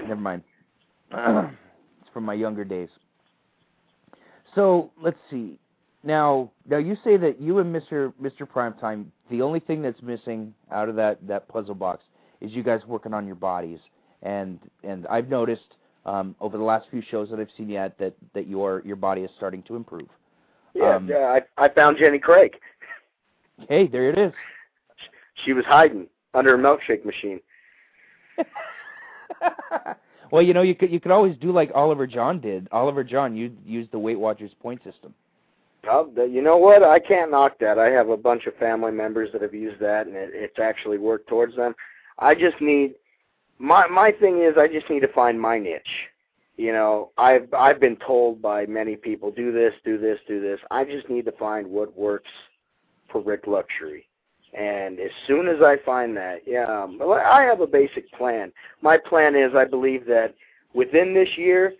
never 0.00 0.16
mind. 0.16 0.42
it's 1.12 2.10
from 2.12 2.24
my 2.24 2.34
younger 2.34 2.64
days. 2.64 2.88
So 4.54 4.90
let's 5.02 5.18
see. 5.30 5.58
Now, 6.06 6.52
now 6.68 6.76
you 6.78 6.96
say 7.02 7.16
that 7.16 7.40
you 7.40 7.58
and 7.58 7.74
Mr. 7.74 8.12
Mr. 8.22 8.42
Primetime, 8.42 9.06
the 9.28 9.42
only 9.42 9.58
thing 9.58 9.82
that's 9.82 10.00
missing 10.02 10.54
out 10.70 10.88
of 10.88 10.94
that 10.94 11.18
that 11.26 11.48
puzzle 11.48 11.74
box 11.74 12.04
is 12.40 12.52
you 12.52 12.62
guys 12.62 12.80
working 12.86 13.12
on 13.12 13.26
your 13.26 13.34
bodies. 13.34 13.80
And 14.22 14.60
and 14.84 15.04
I've 15.08 15.28
noticed 15.28 15.74
um, 16.04 16.36
over 16.40 16.56
the 16.56 16.62
last 16.62 16.86
few 16.92 17.02
shows 17.10 17.28
that 17.30 17.40
I've 17.40 17.50
seen 17.56 17.68
you 17.68 17.78
at 17.78 17.98
that 17.98 18.14
that 18.34 18.46
your 18.46 18.82
your 18.84 18.94
body 18.94 19.22
is 19.22 19.30
starting 19.36 19.64
to 19.64 19.74
improve. 19.74 20.06
Yeah, 20.74 20.94
Um, 20.94 21.08
yeah. 21.08 21.40
I 21.58 21.64
I 21.64 21.68
found 21.68 21.98
Jenny 21.98 22.20
Craig. 22.20 22.54
Hey, 23.68 23.88
there 23.88 24.08
it 24.08 24.16
is. 24.16 24.32
She 25.44 25.54
was 25.54 25.64
hiding 25.64 26.06
under 26.34 26.54
a 26.54 26.58
milkshake 26.58 27.04
machine. 27.04 27.40
well, 30.30 30.42
you 30.42 30.54
know, 30.54 30.62
you 30.62 30.76
could 30.76 30.92
you 30.92 31.00
could 31.00 31.10
always 31.10 31.36
do 31.38 31.50
like 31.50 31.72
Oliver 31.74 32.06
John 32.06 32.40
did. 32.40 32.68
Oliver 32.70 33.02
John 33.02 33.34
used 33.34 33.56
used 33.64 33.90
the 33.90 33.98
Weight 33.98 34.20
Watchers 34.20 34.52
point 34.62 34.84
system. 34.84 35.12
Well, 35.86 36.10
you 36.28 36.42
know 36.42 36.56
what? 36.56 36.82
I 36.82 36.98
can't 36.98 37.30
knock 37.30 37.58
that. 37.60 37.78
I 37.78 37.90
have 37.90 38.08
a 38.08 38.16
bunch 38.16 38.46
of 38.46 38.56
family 38.56 38.92
members 38.92 39.30
that 39.32 39.42
have 39.42 39.54
used 39.54 39.80
that, 39.80 40.06
and 40.06 40.16
it, 40.16 40.30
it's 40.32 40.58
actually 40.58 40.98
worked 40.98 41.28
towards 41.28 41.54
them. 41.56 41.74
I 42.18 42.34
just 42.34 42.60
need 42.60 42.94
my 43.58 43.86
my 43.86 44.12
thing 44.12 44.42
is 44.42 44.54
I 44.58 44.68
just 44.68 44.90
need 44.90 45.00
to 45.00 45.12
find 45.12 45.40
my 45.40 45.58
niche. 45.58 45.82
You 46.56 46.72
know, 46.72 47.10
I've 47.18 47.52
I've 47.54 47.80
been 47.80 47.96
told 47.96 48.42
by 48.42 48.66
many 48.66 48.96
people 48.96 49.30
do 49.30 49.52
this, 49.52 49.72
do 49.84 49.98
this, 49.98 50.18
do 50.26 50.40
this. 50.40 50.58
I 50.70 50.84
just 50.84 51.08
need 51.08 51.24
to 51.26 51.32
find 51.32 51.66
what 51.66 51.96
works 51.96 52.30
for 53.10 53.20
Rik 53.20 53.46
Luxury. 53.46 54.08
And 54.54 54.98
as 54.98 55.10
soon 55.26 55.48
as 55.48 55.62
I 55.62 55.76
find 55.84 56.16
that, 56.16 56.40
yeah, 56.46 56.64
um, 56.64 57.00
I 57.02 57.42
have 57.42 57.60
a 57.60 57.66
basic 57.66 58.10
plan. 58.12 58.52
My 58.80 58.96
plan 58.96 59.36
is 59.36 59.54
I 59.54 59.66
believe 59.66 60.06
that 60.06 60.34
within 60.72 61.12
this 61.12 61.28
year, 61.36 61.74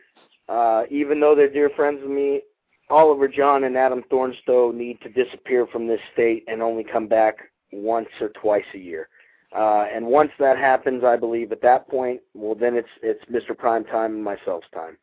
uh, 0.48 0.82
even 0.90 1.18
though 1.18 1.34
they're 1.34 1.50
dear 1.50 1.70
friends 1.74 2.02
of 2.02 2.10
me, 2.10 2.42
Oliver 2.88 3.28
John 3.28 3.64
and 3.64 3.76
Adam 3.76 4.02
Thornstowe 4.10 4.72
need 4.72 5.00
to 5.00 5.08
disappear 5.08 5.66
from 5.66 5.86
this 5.86 6.00
state 6.12 6.44
and 6.46 6.62
only 6.62 6.84
come 6.84 7.08
back 7.08 7.38
once 7.72 8.08
or 8.20 8.28
twice 8.40 8.64
a 8.74 8.78
year. 8.78 9.08
Uh, 9.56 9.86
and 9.92 10.06
once 10.06 10.30
that 10.38 10.58
happens, 10.58 11.02
I 11.04 11.16
believe 11.16 11.52
at 11.52 11.62
that 11.62 11.88
point, 11.88 12.20
well, 12.34 12.54
then 12.54 12.74
it's 12.74 12.88
it's 13.02 13.24
Mr. 13.30 13.56
Prime 13.56 13.84
Time 13.84 14.14
and 14.14 14.24
myself's 14.24 14.66
time. 14.74 14.96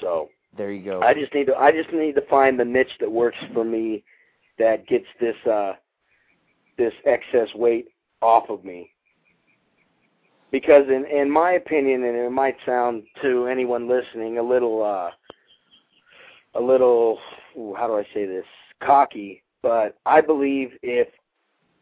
So 0.00 0.30
There 0.56 0.70
you 0.70 0.84
go. 0.84 1.00
I 1.02 1.14
just 1.14 1.34
need 1.34 1.46
to 1.46 1.56
I 1.56 1.72
just 1.72 1.92
need 1.92 2.14
to 2.14 2.22
find 2.22 2.58
the 2.58 2.64
niche 2.64 2.96
that 3.00 3.10
works 3.10 3.38
for 3.52 3.64
me, 3.64 4.04
that 4.58 4.86
gets 4.86 5.06
this 5.20 5.36
uh, 5.50 5.72
this 6.78 6.92
excess 7.04 7.48
weight 7.54 7.88
off 8.22 8.48
of 8.48 8.64
me. 8.64 8.92
Because 10.52 10.84
in 10.88 11.06
in 11.06 11.30
my 11.30 11.52
opinion, 11.52 12.04
and 12.04 12.16
it 12.16 12.30
might 12.30 12.56
sound 12.64 13.02
to 13.22 13.46
anyone 13.46 13.88
listening 13.88 14.38
a 14.38 14.42
little 14.42 14.82
uh, 14.82 15.10
a 16.54 16.60
little 16.60 17.18
ooh, 17.56 17.74
how 17.74 17.86
do 17.86 17.94
I 17.94 18.04
say 18.14 18.26
this 18.26 18.44
cocky, 18.82 19.42
but 19.62 19.96
I 20.06 20.20
believe 20.20 20.70
if 20.82 21.08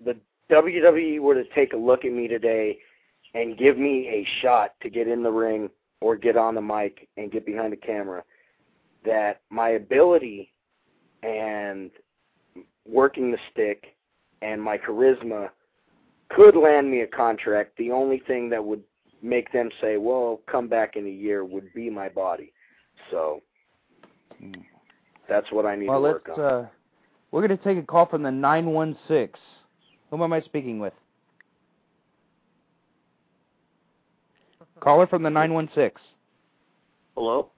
the 0.05 0.17
WWE 0.51 1.21
were 1.21 1.35
to 1.35 1.45
take 1.55 1.73
a 1.73 1.77
look 1.77 2.05
at 2.05 2.13
me 2.13 2.29
today 2.29 2.79
and 3.35 3.59
give 3.59 3.79
me 3.79 4.09
a 4.09 4.27
shot 4.41 4.73
to 4.83 4.91
get 4.91 5.09
in 5.09 5.23
the 5.23 5.31
ring 5.31 5.71
or 6.01 6.17
get 6.17 6.37
on 6.37 6.55
the 6.55 6.63
mic 6.63 7.09
and 7.17 7.31
get 7.31 7.45
behind 7.45 7.73
the 7.73 7.77
camera, 7.77 8.23
that 9.05 9.41
my 9.51 9.71
ability 9.71 10.53
and 11.23 11.91
working 12.87 13.31
the 13.31 13.39
stick 13.53 13.97
and 14.43 14.63
my 14.63 14.79
charisma 14.79 15.51
could 16.31 16.57
land 16.57 16.91
me 16.91 17.01
a 17.01 17.07
contract. 17.07 17.77
The 17.77 17.91
only 17.91 18.23
thing 18.27 18.49
that 18.51 18.65
would 18.65 18.83
make 19.23 19.51
them 19.53 19.71
say, 19.81 19.97
"Well, 19.97 20.41
come 20.47 20.69
back 20.69 20.97
in 20.97 21.07
a 21.07 21.11
year," 21.11 21.45
would 21.45 21.73
be 21.73 21.91
my 21.91 22.09
body. 22.09 22.53
So 23.11 23.43
that's 25.29 25.51
what 25.53 25.67
I 25.67 25.77
need 25.77 25.89
well, 25.89 25.99
to 25.99 26.03
work 26.03 26.25
let's. 26.29 26.39
on. 26.39 26.45
Uh, 26.45 26.67
we're 27.31 27.47
going 27.47 27.57
to 27.57 27.65
take 27.65 27.79
a 27.79 27.83
call 27.83 28.07
from 28.07 28.23
the 28.23 28.31
nine 28.31 28.67
one 28.67 28.97
six. 29.07 29.39
Whom 30.11 30.23
am 30.23 30.33
I 30.33 30.41
speaking 30.41 30.79
with? 30.79 30.95
Caller 34.81 35.07
from 35.07 35.23
the 35.23 35.31
nine 35.31 35.53
one 35.53 35.69
six. 35.75 36.01
Hello, 37.17 37.51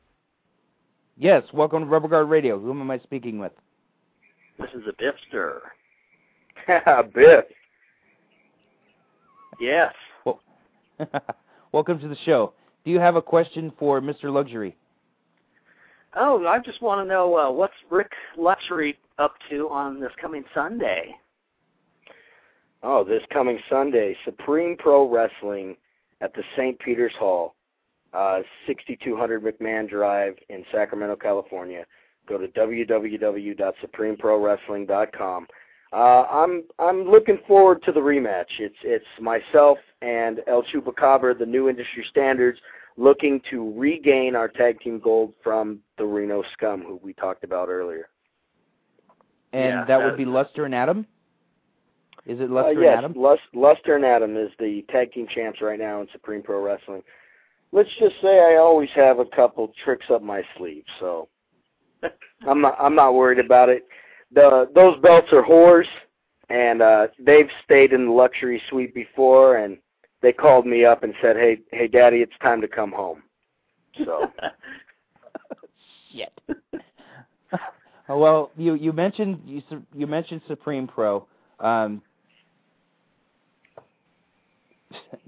Yes, 1.23 1.43
welcome 1.53 1.81
to 1.81 1.87
Rubber 1.87 2.09
Guard 2.09 2.31
Radio. 2.31 2.59
Whom 2.59 2.81
am 2.81 2.91
I 2.91 2.99
speaking 3.01 3.39
with? 3.39 3.53
this 4.59 4.71
is 4.75 4.83
a 4.89 4.93
Biffster. 5.03 5.59
A 6.87 7.03
Biff. 7.03 7.45
Yes. 9.61 9.93
welcome 11.73 11.99
to 11.99 12.09
the 12.09 12.17
show. 12.25 12.55
Do 12.87 12.91
you 12.91 12.99
have 12.99 13.17
a 13.17 13.23
question 13.23 13.71
for 13.79 14.01
Mr. 14.01 14.33
Luxury? 14.33 14.77
Oh, 16.17 16.45
I 16.47 16.59
just 16.59 16.83
want 16.83 17.01
to 17.01 17.07
know 17.09 17.37
uh, 17.37 17.51
what's 17.51 17.73
Rik 17.89 18.11
Luxury 18.37 18.99
up 19.19 19.35
to 19.49 19.69
on 19.69 20.01
this 20.01 20.11
coming 20.21 20.43
Sunday. 20.55 21.15
Oh, 22.83 23.05
this 23.05 23.23
coming 23.33 23.61
Sunday, 23.69 24.17
Supreme 24.25 24.77
Pro 24.77 25.09
Wrestling 25.09 25.77
at 26.21 26.35
the 26.35 26.43
St. 26.57 26.77
Peter's 26.81 27.15
Hall, 27.19 27.55
uh, 28.13 28.41
6200 28.67 29.45
McMahon 29.45 29.89
Drive 29.89 30.35
in 30.49 30.65
Sacramento, 30.73 31.15
California. 31.17 31.87
Go 32.27 32.39
to 32.39 32.49
www.supremeprowrestling.com. 32.49 35.47
Uh, 35.93 36.25
I'm 36.31 36.63
I'm 36.79 37.11
looking 37.11 37.41
forward 37.49 37.83
to 37.83 37.91
the 37.91 37.99
rematch. 38.01 38.61
It's 38.61 38.77
it's 38.85 39.05
myself 39.21 39.77
and 40.03 40.41
El 40.47 40.63
Chupacabra, 40.63 41.37
the 41.37 41.45
new 41.45 41.69
industry 41.69 42.07
standards, 42.09 42.61
looking 43.01 43.41
to 43.51 43.73
regain 43.79 44.37
our 44.37 44.47
tag 44.47 44.79
team 44.81 45.01
gold 45.01 45.33
from 45.43 45.81
the 45.97 46.05
Reno 46.05 46.45
Scum, 46.53 46.83
who 46.83 47.01
we 47.03 47.15
talked 47.15 47.45
about 47.45 47.69
earlier. 47.69 48.11
And 49.55 49.63
Yeah, 49.65 49.85
that 49.87 50.03
uh, 50.03 50.05
would 50.05 50.19
be 50.19 50.27
Luster 50.27 50.67
and 50.67 50.75
Adam. 50.75 51.07
Is 52.27 52.41
it 52.41 52.51
Uh, 52.51 52.55
Luster 52.55 52.83
yes, 52.83 52.97
and 52.99 53.07
Adam? 53.07 53.13
Lus- 53.23 53.41
Luster 53.55 53.97
and 53.97 54.05
Adam 54.05 54.37
is 54.37 54.51
the 54.59 54.83
tag 54.91 55.13
team 55.13 55.27
champs 55.35 55.63
right 55.63 55.79
now 55.79 56.03
in 56.03 56.09
Supreme 56.13 56.43
Pro 56.43 56.63
Wrestling. 56.63 57.03
Let's 57.73 57.89
just 57.99 58.17
say 58.21 58.39
I 58.41 58.57
always 58.57 58.91
have 58.95 59.19
a 59.19 59.25
couple 59.25 59.73
tricks 59.83 60.07
up 60.11 60.23
my 60.23 60.43
sleeve, 60.59 60.85
so 60.99 61.29
I'm 62.47 62.61
not 62.61 62.77
I'm 62.79 62.95
not 62.95 63.15
worried 63.15 63.39
about 63.39 63.69
it. 63.71 63.87
The 64.33 64.69
those 64.75 65.01
belts 65.01 65.33
are 65.33 65.43
whores, 65.43 65.87
and 66.51 66.83
uh, 66.83 67.07
they've 67.19 67.49
stayed 67.65 67.93
in 67.93 68.07
the 68.07 68.13
luxury 68.13 68.61
suite 68.69 68.93
before, 68.95 69.57
and 69.59 69.79
they 70.23 70.33
called 70.33 70.67
me 70.67 70.85
up 70.85 71.03
and 71.03 71.15
said, 71.23 71.37
"Hey, 71.37 71.61
hey, 71.73 71.89
Daddy, 71.89 72.19
it's 72.19 72.33
time 72.43 72.61
to 72.61 72.69
come 72.69 72.93
home." 72.93 73.23
So 74.05 74.31
Shit. 76.13 76.33
Oh, 78.09 78.19
well, 78.19 78.51
you 78.57 78.75
you 78.75 78.93
mentioned 78.93 79.41
you 79.45 79.63
you 79.95 80.07
mentioned 80.07 80.43
Supreme 80.47 80.87
Pro. 80.87 81.27
Um, 81.59 82.03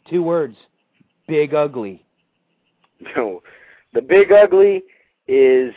two 0.09 0.23
words: 0.23 0.56
big 1.27 1.55
ugly. 1.55 2.05
No, 3.16 3.43
the 3.93 4.02
Big 4.02 4.32
Ugly 4.32 4.82
is 5.27 5.74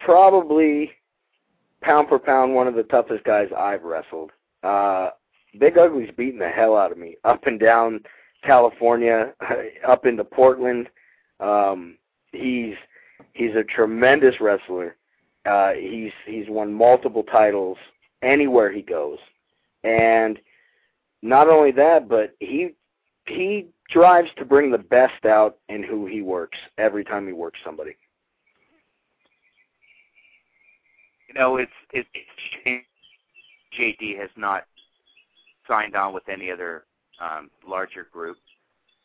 probably 0.00 0.90
pound 1.82 2.08
for 2.08 2.18
pound 2.18 2.54
one 2.54 2.66
of 2.66 2.74
the 2.74 2.82
toughest 2.84 3.24
guys 3.24 3.48
I've 3.56 3.82
wrestled. 3.82 4.30
Uh, 4.62 5.10
Big 5.58 5.76
Ugly's 5.76 6.14
beating 6.16 6.38
the 6.38 6.48
hell 6.48 6.76
out 6.76 6.92
of 6.92 6.98
me 6.98 7.16
up 7.24 7.46
and 7.46 7.60
down 7.60 8.00
California, 8.42 9.32
up 9.86 10.06
into 10.06 10.24
Portland. 10.24 10.88
Um, 11.40 11.96
he's 12.32 12.74
he's 13.32 13.54
a 13.54 13.64
tremendous 13.64 14.40
wrestler. 14.40 14.96
Uh, 15.46 15.72
he's 15.72 16.12
he's 16.26 16.48
won 16.48 16.72
multiple 16.72 17.22
titles 17.22 17.78
anywhere 18.22 18.72
he 18.72 18.82
goes, 18.82 19.18
and 19.82 20.38
not 21.22 21.48
only 21.48 21.70
that, 21.72 22.08
but 22.08 22.34
he 22.40 22.74
he 23.26 23.66
drives 23.90 24.30
to 24.36 24.44
bring 24.44 24.70
the 24.70 24.78
best 24.78 25.24
out 25.24 25.58
in 25.68 25.82
who 25.82 26.06
he 26.06 26.22
works 26.22 26.58
every 26.78 27.04
time 27.04 27.26
he 27.26 27.32
works 27.32 27.58
somebody. 27.64 27.96
You 31.28 31.34
know, 31.34 31.56
it's 31.56 31.72
it's 31.92 32.08
JD 33.78 34.18
has 34.18 34.30
not 34.36 34.64
signed 35.68 35.96
on 35.96 36.12
with 36.12 36.28
any 36.28 36.50
other 36.50 36.84
um, 37.20 37.50
larger 37.66 38.06
group. 38.12 38.36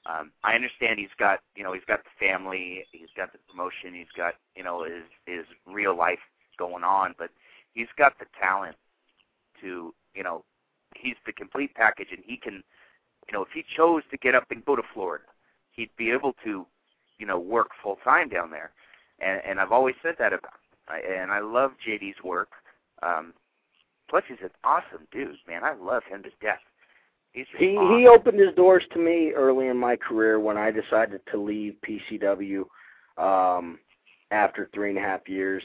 Um, 0.06 0.31
I 0.44 0.53
understand 0.56 0.99
he's 0.99 1.10
got 1.18 1.40
you 1.56 1.64
know 1.64 1.73
he's 1.73 1.84
got 1.88 2.02
the 2.03 2.26
family, 2.26 2.86
he's 2.91 3.10
got 3.15 3.31
the 3.31 3.40
promotion, 3.49 3.94
he's 3.94 4.11
got 4.15 4.36
you 4.56 4.64
know 4.64 4.84
his 4.84 5.03
his 5.26 5.45
real 5.68 5.95
life 5.95 6.19
going 6.57 6.84
on, 6.84 7.15
but 7.18 7.30
he's 7.73 7.88
got 7.98 8.18
the 8.19 8.26
talent 8.40 8.76
to 9.61 9.94
you 10.15 10.23
know 10.23 10.44
he's 10.95 11.15
the 11.26 11.34
complete 11.34 11.73
package, 11.76 12.07
and 12.11 12.23
he 12.26 12.38
can 12.38 12.64
you 13.27 13.34
know 13.34 13.41
if 13.41 13.49
he 13.53 13.64
chose 13.76 14.03
to 14.11 14.18
get 14.18 14.36
up 14.36 14.45
and 14.52 14.65
go 14.65 14.76
to 14.76 14.84
Florida, 14.94 15.26
he'd 15.72 15.95
be 15.98 16.11
able 16.11 16.34
to 16.44 16.65
you 17.18 17.26
know 17.26 17.40
work 17.40 17.69
full 17.84 17.98
time 18.03 18.30
down 18.30 18.49
there, 18.49 18.72
and 19.19 19.41
and 19.45 19.60
I've 19.60 19.72
always 19.72 19.95
said 20.02 20.15
that 20.19 20.34
about 20.34 20.53
him. 20.53 20.60
I, 20.88 21.22
and 21.22 21.31
I 21.31 21.40
love 21.40 21.72
JD's 21.86 22.23
work. 22.23 22.49
Um, 23.03 23.34
plus, 24.10 24.23
he's 24.27 24.38
an 24.41 24.49
awesome 24.64 25.07
dude, 25.11 25.36
man. 25.48 25.64
I 25.64 25.73
love 25.73 26.03
him 26.10 26.23
to 26.23 26.30
death. 26.41 26.60
He's 27.31 27.45
He 27.57 27.77
awesome. 27.77 27.99
he 27.99 28.07
opened 28.07 28.40
his 28.40 28.56
doors 28.56 28.84
to 28.94 28.99
me 28.99 29.31
early 29.36 29.68
in 29.68 29.77
my 29.77 29.95
career 29.95 30.40
when 30.40 30.57
I 30.57 30.72
decided 30.72 31.22
to 31.31 31.38
leave 31.38 31.76
PCW 31.88 32.64
um, 33.18 33.80
after 34.31 34.69
three 34.73 34.90
and 34.90 34.98
a 34.98 35.02
half 35.02 35.27
years. 35.30 35.64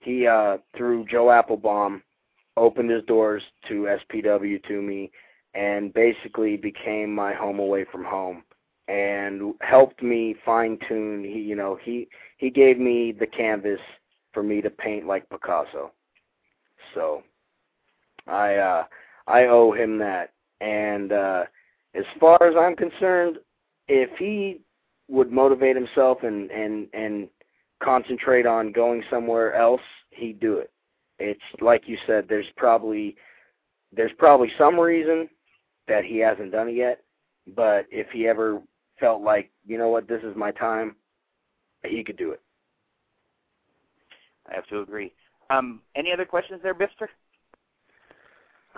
He 0.00 0.26
uh, 0.26 0.58
through 0.76 1.06
Joe 1.06 1.30
Applebaum 1.30 2.02
opened 2.56 2.90
his 2.90 3.04
doors 3.04 3.42
to 3.68 3.96
SPW 4.12 4.62
to 4.64 4.82
me 4.82 5.10
and 5.54 5.92
basically 5.94 6.56
became 6.56 7.14
my 7.14 7.32
home 7.32 7.58
away 7.58 7.84
from 7.90 8.04
home 8.04 8.42
and 8.88 9.54
helped 9.60 10.02
me 10.02 10.34
fine 10.44 10.78
tune 10.88 11.22
he 11.22 11.38
you 11.40 11.54
know 11.54 11.78
he 11.82 12.08
he 12.38 12.50
gave 12.50 12.78
me 12.78 13.12
the 13.12 13.26
canvas 13.26 13.80
for 14.32 14.42
me 14.42 14.60
to 14.60 14.70
paint 14.70 15.06
like 15.06 15.28
Picasso. 15.30 15.90
So 16.94 17.22
I 18.28 18.56
uh 18.56 18.84
I 19.26 19.46
owe 19.46 19.72
him 19.72 19.98
that. 19.98 20.32
And 20.60 21.12
uh 21.12 21.44
as 21.94 22.04
far 22.20 22.42
as 22.42 22.54
I'm 22.56 22.76
concerned, 22.76 23.38
if 23.88 24.10
he 24.18 24.60
would 25.08 25.32
motivate 25.32 25.76
himself 25.76 26.22
and 26.22 26.50
and 26.50 26.88
and 26.92 27.28
concentrate 27.82 28.46
on 28.46 28.72
going 28.72 29.02
somewhere 29.10 29.54
else, 29.54 29.80
he'd 30.10 30.40
do 30.40 30.58
it. 30.58 30.70
It's 31.18 31.40
like 31.60 31.88
you 31.88 31.96
said, 32.06 32.26
there's 32.28 32.46
probably 32.56 33.16
there's 33.92 34.12
probably 34.18 34.50
some 34.58 34.78
reason 34.78 35.28
that 35.88 36.04
he 36.04 36.18
hasn't 36.18 36.52
done 36.52 36.68
it 36.68 36.74
yet, 36.74 37.02
but 37.56 37.86
if 37.90 38.08
he 38.10 38.28
ever 38.28 38.60
felt 39.00 39.22
like, 39.22 39.50
you 39.66 39.78
know 39.78 39.88
what, 39.88 40.06
this 40.06 40.22
is 40.22 40.36
my 40.36 40.50
time, 40.50 40.96
he 41.84 42.04
could 42.04 42.16
do 42.16 42.32
it. 42.32 42.42
I 44.50 44.54
have 44.54 44.66
to 44.66 44.80
agree. 44.80 45.12
Um, 45.50 45.80
any 45.96 46.12
other 46.12 46.24
questions 46.24 46.60
there, 46.62 46.74
Bifster? 46.74 47.08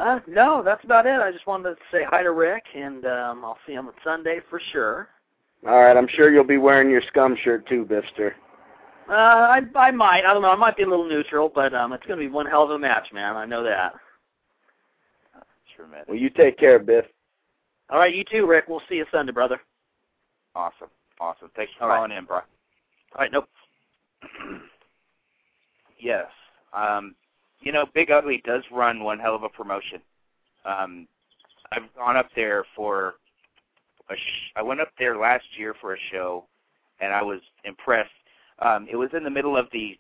Uh, 0.01 0.18
no, 0.27 0.62
that's 0.64 0.82
about 0.85 1.05
it. 1.06 1.20
I 1.20 1.31
just 1.31 1.47
wanted 1.47 1.70
to 1.70 1.77
say 1.93 2.05
hi 2.09 2.22
to 2.22 2.31
Rik, 2.32 2.64
and 2.74 3.05
um, 3.05 3.44
I'll 3.44 3.59
see 3.66 3.74
him 3.74 3.86
on 3.86 3.93
Sunday 4.02 4.40
for 4.48 4.59
sure. 4.72 5.09
All 5.68 5.82
right, 5.82 5.94
I'm 5.94 6.09
sure 6.09 6.32
you'll 6.32 6.43
be 6.43 6.56
wearing 6.56 6.89
your 6.89 7.02
scum 7.09 7.36
shirt 7.44 7.68
too, 7.68 7.85
Bifster. 7.85 8.32
Uh, 9.10 9.12
I 9.12 9.60
I 9.74 9.90
might. 9.90 10.24
I 10.24 10.32
don't 10.32 10.40
know. 10.40 10.51
I 10.51 10.56
might 10.56 10.77
be 10.77 10.85
a 10.85 10.89
little 10.89 11.06
neutral, 11.06 11.51
but 11.55 11.74
um, 11.74 11.93
it's 11.93 12.06
going 12.06 12.18
to 12.18 12.24
be 12.24 12.32
one 12.32 12.47
hell 12.47 12.62
of 12.62 12.70
a 12.70 12.78
match, 12.78 13.09
man. 13.12 13.36
I 13.36 13.44
know 13.44 13.62
that. 13.62 13.93
Tremendous. 15.77 16.09
Well, 16.09 16.16
you 16.16 16.31
take 16.31 16.56
care, 16.59 16.78
Biff. 16.78 17.05
All 17.90 17.98
right, 17.98 18.14
you 18.14 18.24
too, 18.24 18.47
Rik. 18.47 18.68
We'll 18.68 18.82
see 18.89 18.94
you 18.97 19.06
Sunday, 19.10 19.32
brother. 19.32 19.60
Awesome. 20.55 20.89
Awesome. 21.20 21.51
Thanks 21.56 21.72
for 21.77 21.85
All 21.85 21.90
right. 21.90 21.97
calling 21.97 22.12
in, 22.12 22.24
bro. 22.24 22.36
All 22.36 22.43
right, 23.18 23.32
nope. 23.32 23.48
Yes. 26.02 26.28
Um, 26.72 27.14
you 27.61 27.73
know, 27.73 27.87
Big 27.95 28.11
Ugly 28.11 28.43
does 28.45 28.62
run 28.73 29.03
one 29.03 29.19
hell 29.19 29.35
of 29.35 29.43
a 29.43 29.49
promotion. 29.49 30.01
Um, 30.65 31.07
I've 31.73 31.95
gone 31.97 32.16
up 32.16 32.28
there 32.35 32.65
for 32.74 33.15
a 34.11 34.15
sh- 34.15 34.53
I 34.57 34.62
went 34.62 34.81
up 34.81 34.91
there 34.99 35.16
last 35.16 35.45
year 35.57 35.74
for 35.81 35.95
a 35.95 35.99
show, 36.11 36.45
and 37.01 37.12
I 37.12 37.23
was 37.23 37.41
impressed. 37.65 38.11
Um, 38.61 38.87
it 38.91 38.97
was 38.97 39.11
in 39.16 39.24
the 39.24 39.31
middle 39.31 39.57
of 39.57 39.69
the 39.73 39.99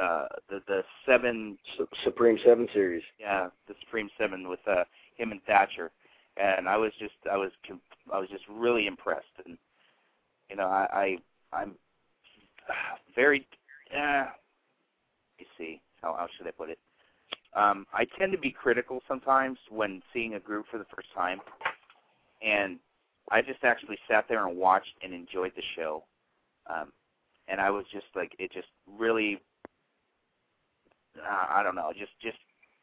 uh, 0.00 0.26
the 0.48 0.60
the 0.66 0.82
seven 1.06 1.58
Supreme 2.04 2.38
Seven 2.44 2.68
Series. 2.72 3.02
yeah 3.18 3.48
the 3.66 3.74
Supreme 3.80 4.08
Seven 4.18 4.48
with 4.48 4.60
uh, 4.66 4.84
him 5.16 5.32
and 5.32 5.42
Thatcher, 5.44 5.90
and 6.36 6.68
I 6.68 6.76
was 6.76 6.92
just 6.98 7.14
I 7.30 7.36
was 7.36 7.50
com- 7.66 7.80
I 8.12 8.18
was 8.18 8.28
just 8.28 8.44
really 8.48 8.86
impressed, 8.86 9.26
and 9.46 9.56
you 10.50 10.56
know 10.56 10.66
I, 10.66 11.18
I 11.52 11.56
I'm 11.60 11.74
very 13.14 13.46
uh, 13.96 14.26
you 15.38 15.46
see 15.56 15.80
how 16.02 16.14
how 16.14 16.26
should 16.36 16.46
I 16.46 16.50
put 16.50 16.70
it? 16.70 16.78
Um, 17.54 17.86
I 17.92 18.06
tend 18.18 18.32
to 18.32 18.38
be 18.38 18.50
critical 18.50 19.00
sometimes 19.08 19.58
when 19.70 20.02
seeing 20.12 20.34
a 20.34 20.40
group 20.40 20.66
for 20.70 20.78
the 20.78 20.86
first 20.94 21.08
time, 21.14 21.40
and 22.42 22.78
I 23.30 23.42
just 23.42 23.64
actually 23.64 23.98
sat 24.08 24.26
there 24.28 24.46
and 24.46 24.56
watched 24.56 24.94
and 25.02 25.12
enjoyed 25.12 25.52
the 25.56 25.62
show, 25.76 26.04
um, 26.68 26.92
and 27.48 27.60
I 27.60 27.70
was 27.70 27.84
just 27.92 28.06
like 28.14 28.32
it 28.38 28.52
just 28.52 28.68
really 28.98 29.40
uh, 31.18 31.46
I 31.50 31.62
don't 31.62 31.74
know 31.74 31.92
just 31.98 32.12
just 32.22 32.38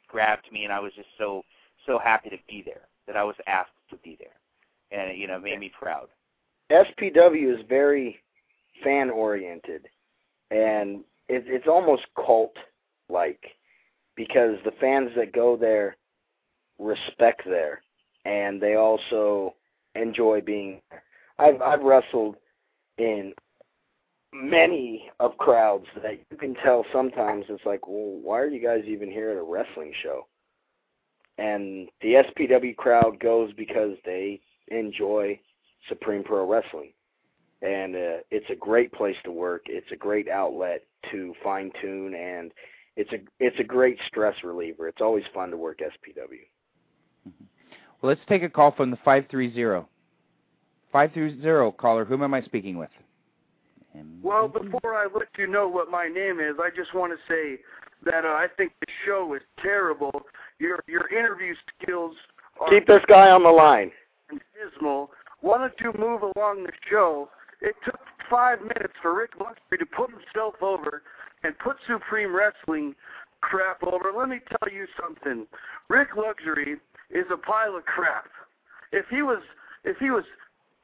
grabbed 0.07 0.51
me, 0.51 0.63
and 0.63 0.73
I 0.73 0.79
was 0.79 0.91
just 0.95 1.09
so 1.17 1.43
so 1.85 1.99
happy 1.99 2.29
to 2.29 2.37
be 2.47 2.63
there 2.65 2.87
that 3.07 3.15
I 3.15 3.23
was 3.23 3.35
asked 3.47 3.71
to 3.91 3.97
be 3.97 4.17
there, 4.19 4.39
and 4.91 5.17
you 5.17 5.27
know 5.27 5.39
made 5.39 5.59
me 5.59 5.71
proud. 5.77 6.07
SPW 6.71 7.53
is 7.53 7.65
very 7.69 8.19
fan 8.83 9.09
oriented, 9.09 9.87
and 10.51 11.03
it, 11.27 11.43
it's 11.47 11.67
almost 11.67 12.03
cult 12.15 12.55
like 13.09 13.43
because 14.15 14.57
the 14.63 14.71
fans 14.79 15.09
that 15.15 15.33
go 15.33 15.57
there 15.57 15.97
respect 16.79 17.43
there, 17.45 17.81
and 18.25 18.61
they 18.61 18.75
also 18.75 19.55
enjoy 19.95 20.41
being. 20.41 20.81
I've 21.37 21.61
I've 21.61 21.81
wrestled 21.81 22.35
in 22.97 23.33
many 24.33 25.09
of 25.19 25.37
crowds 25.37 25.85
that 26.01 26.19
you 26.29 26.37
can 26.37 26.55
tell 26.55 26.85
sometimes 26.91 27.45
it's 27.49 27.65
like, 27.65 27.87
well, 27.87 28.19
why 28.21 28.39
are 28.39 28.47
you 28.47 28.61
guys 28.61 28.83
even 28.85 29.09
here 29.09 29.31
at 29.31 29.37
a 29.37 29.43
wrestling 29.43 29.93
show? 30.03 30.27
And 31.37 31.89
the 32.01 32.23
SPW 32.23 32.75
crowd 32.75 33.19
goes 33.19 33.51
because 33.53 33.97
they 34.05 34.41
enjoy 34.69 35.39
Supreme 35.89 36.23
Pro 36.23 36.49
Wrestling. 36.49 36.91
And 37.61 37.95
uh, 37.95 38.17
it's 38.31 38.49
a 38.49 38.55
great 38.55 38.91
place 38.93 39.15
to 39.23 39.31
work. 39.31 39.63
It's 39.67 39.91
a 39.91 39.97
great 39.97 40.29
outlet 40.29 40.83
to 41.11 41.33
fine 41.43 41.71
tune, 41.81 42.13
and 42.13 42.51
it's 42.95 43.11
a 43.11 43.17
it's 43.39 43.59
a 43.59 43.63
great 43.63 43.97
stress 44.07 44.35
reliever. 44.43 44.87
It's 44.87 45.01
always 45.01 45.23
fun 45.33 45.51
to 45.51 45.57
work 45.57 45.79
SPW. 45.79 46.39
Well, 48.01 48.09
let's 48.09 48.21
take 48.27 48.43
a 48.43 48.49
call 48.49 48.71
from 48.71 48.91
the 48.91 48.97
530. 48.97 49.87
530 50.91 51.77
caller, 51.77 52.05
whom 52.05 52.23
am 52.23 52.33
I 52.33 52.41
speaking 52.41 52.77
with? 52.77 52.89
Well, 54.21 54.47
before 54.47 54.95
I 54.95 55.07
let 55.13 55.27
you 55.37 55.47
know 55.47 55.67
what 55.67 55.89
my 55.89 56.07
name 56.07 56.39
is, 56.39 56.55
I 56.59 56.69
just 56.75 56.93
want 56.93 57.13
to 57.13 57.17
say 57.33 57.61
that 58.03 58.25
uh, 58.25 58.29
I 58.29 58.47
think 58.57 58.73
the 58.81 58.87
show 59.05 59.33
is 59.35 59.41
terrible. 59.61 60.23
Your 60.59 60.79
your 60.87 61.07
interview 61.09 61.53
skills 61.81 62.15
are 62.59 62.69
Keep 62.69 62.87
this 62.87 63.01
guy 63.07 63.29
on 63.29 63.43
the 63.43 63.49
line. 63.49 63.91
dismal. 64.29 65.11
Why 65.41 65.57
don't 65.59 65.73
you 65.79 65.93
move 65.99 66.21
along 66.35 66.63
the 66.63 66.71
show? 66.89 67.29
It 67.61 67.75
took 67.85 67.99
five 68.29 68.61
minutes 68.61 68.93
for 69.01 69.15
Rik 69.17 69.31
Luxury 69.39 69.77
to 69.79 69.85
put 69.85 70.09
himself 70.09 70.55
over 70.61 71.03
and 71.45 71.57
put 71.59 71.77
Supreme 71.87 72.35
Wrestling 72.35 72.95
crap 73.41 73.83
over. 73.83 74.11
Let 74.15 74.29
me 74.29 74.39
tell 74.49 74.73
you 74.73 74.87
something. 74.99 75.45
Rik 75.87 76.15
Luxury 76.15 76.77
is 77.11 77.25
a 77.31 77.37
pile 77.37 77.75
of 77.75 77.85
crap. 77.85 78.25
If 78.91 79.05
he 79.09 79.21
was 79.21 79.41
if 79.83 79.97
he 79.97 80.09
was 80.09 80.23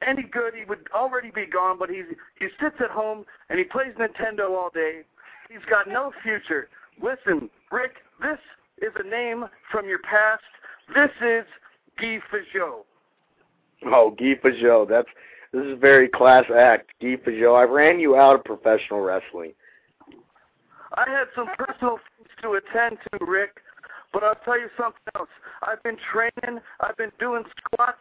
any 0.06 0.22
good, 0.22 0.54
he 0.54 0.64
would 0.64 0.88
already 0.94 1.30
be 1.30 1.46
gone. 1.46 1.78
But 1.78 1.90
he's 1.90 2.04
he 2.38 2.46
sits 2.60 2.76
at 2.80 2.90
home 2.90 3.24
and 3.50 3.58
he 3.58 3.64
plays 3.64 3.94
Nintendo 3.98 4.50
all 4.50 4.70
day. 4.72 5.02
He's 5.50 5.64
got 5.68 5.88
no 5.88 6.12
future. 6.22 6.68
Listen, 7.02 7.50
Rik, 7.70 7.96
this 8.20 8.38
is 8.80 8.92
a 8.96 9.08
name 9.08 9.46
from 9.70 9.88
your 9.88 9.98
past. 10.00 10.42
This 10.94 11.10
is 11.20 11.44
Guy 11.98 12.20
Peugeot. 12.32 12.84
Oh, 13.86 14.10
Guy 14.16 14.34
Peugeot. 14.42 14.88
That's 14.88 15.08
this 15.52 15.64
is 15.64 15.72
a 15.72 15.76
very 15.76 16.08
class 16.08 16.44
act, 16.54 16.92
Guy 17.00 17.16
Peugeot. 17.16 17.58
I 17.58 17.64
ran 17.64 17.98
you 17.98 18.16
out 18.16 18.36
of 18.36 18.44
professional 18.44 19.00
wrestling. 19.00 19.52
I 20.94 21.08
had 21.08 21.28
some 21.34 21.48
personal 21.56 21.98
things 22.16 22.28
to 22.42 22.54
attend 22.54 22.98
to, 23.12 23.24
Rik, 23.24 23.60
but 24.12 24.22
I'll 24.22 24.38
tell 24.44 24.58
you 24.58 24.68
something 24.76 25.00
else. 25.16 25.28
I've 25.62 25.82
been 25.82 25.96
training. 26.12 26.60
I've 26.80 26.96
been 26.96 27.12
doing 27.18 27.44
squats. 27.56 27.98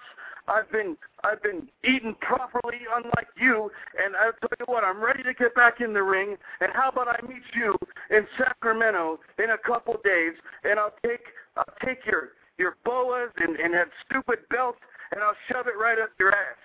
I've 0.48 0.70
been 0.72 0.98
I've 1.24 1.42
been 1.42 1.70
eating 1.84 2.16
properly, 2.20 2.80
unlike 2.94 3.28
you. 3.40 3.72
And 4.04 4.16
I'll 4.16 4.34
tell 4.42 4.50
you 4.60 4.66
what, 4.66 4.84
I'm 4.84 5.02
ready 5.02 5.24
to 5.24 5.34
get 5.34 5.56
back 5.56 5.80
in 5.80 5.94
the 5.94 6.04
ring. 6.04 6.36
And 6.60 6.72
how 6.74 6.90
about 6.90 7.08
I 7.08 7.26
meet 7.28 7.44
you 7.54 7.78
in 8.10 8.28
Sacramento 8.38 9.20
in 9.42 9.52
a 9.52 9.58
couple 9.58 9.96
days, 10.04 10.34
and 10.64 10.80
I'll 10.80 10.96
take 11.06 11.22
I'll 11.56 11.74
take 11.86 12.06
your 12.06 12.30
your 12.58 12.76
boas 12.84 13.30
and 13.38 13.56
and 13.56 13.74
that 13.74 13.90
stupid 14.06 14.40
belt, 14.50 14.76
and 15.12 15.22
I'll 15.22 15.38
shove 15.50 15.68
it 15.68 15.78
right 15.80 16.00
up 16.00 16.10
your 16.20 16.32
ass. 16.32 16.58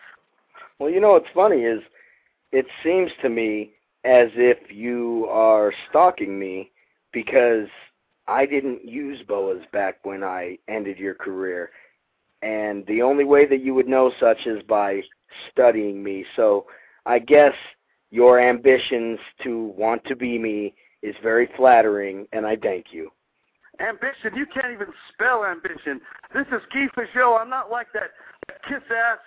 Well, 0.79 0.91
you 0.91 1.01
know 1.01 1.13
what's 1.13 1.31
funny 1.35 1.63
is, 1.63 1.83
it 2.53 2.67
seems 2.83 3.11
to 3.23 3.29
me 3.29 3.73
as 4.07 4.29
if 4.37 4.59
you 4.71 5.27
are 5.31 5.73
stalking 5.91 6.39
me 6.39 6.71
because 7.13 7.67
I 8.29 8.47
didn't 8.47 8.85
use 8.85 9.21
boas 9.27 9.63
back 9.73 9.99
when 10.05 10.23
I 10.23 10.59
ended 10.69 10.99
your 10.99 11.15
career. 11.15 11.71
And 12.43 12.87
the 12.87 13.03
only 13.03 13.25
way 13.25 13.47
that 13.47 13.63
you 13.63 13.75
would 13.75 13.89
know 13.89 14.13
such 14.21 14.47
is 14.47 14.63
by 14.69 15.01
studying 15.51 16.05
me. 16.05 16.25
So 16.37 16.67
I 17.05 17.19
guess 17.19 17.55
your 18.11 18.39
ambitions 18.39 19.19
to 19.43 19.75
want 19.77 20.05
to 20.05 20.15
be 20.15 20.39
me 20.39 20.75
is 21.03 21.15
very 21.23 21.49
flattering, 21.57 22.27
and 22.33 22.47
I 22.47 22.57
thank 22.57 22.87
you. 22.93 23.11
Ambition? 23.81 24.37
You 24.37 24.47
can't 24.47 24.73
even 24.73 24.89
spell 25.13 25.45
ambition. 25.45 26.01
This 26.33 26.47
is 26.53 26.63
Keith 26.73 26.91
Peugeot. 26.97 27.41
I'm 27.41 27.51
not 27.51 27.71
like 27.71 27.89
that, 27.93 28.11
that 28.49 28.63
kiss 28.69 28.83
ass 28.91 29.19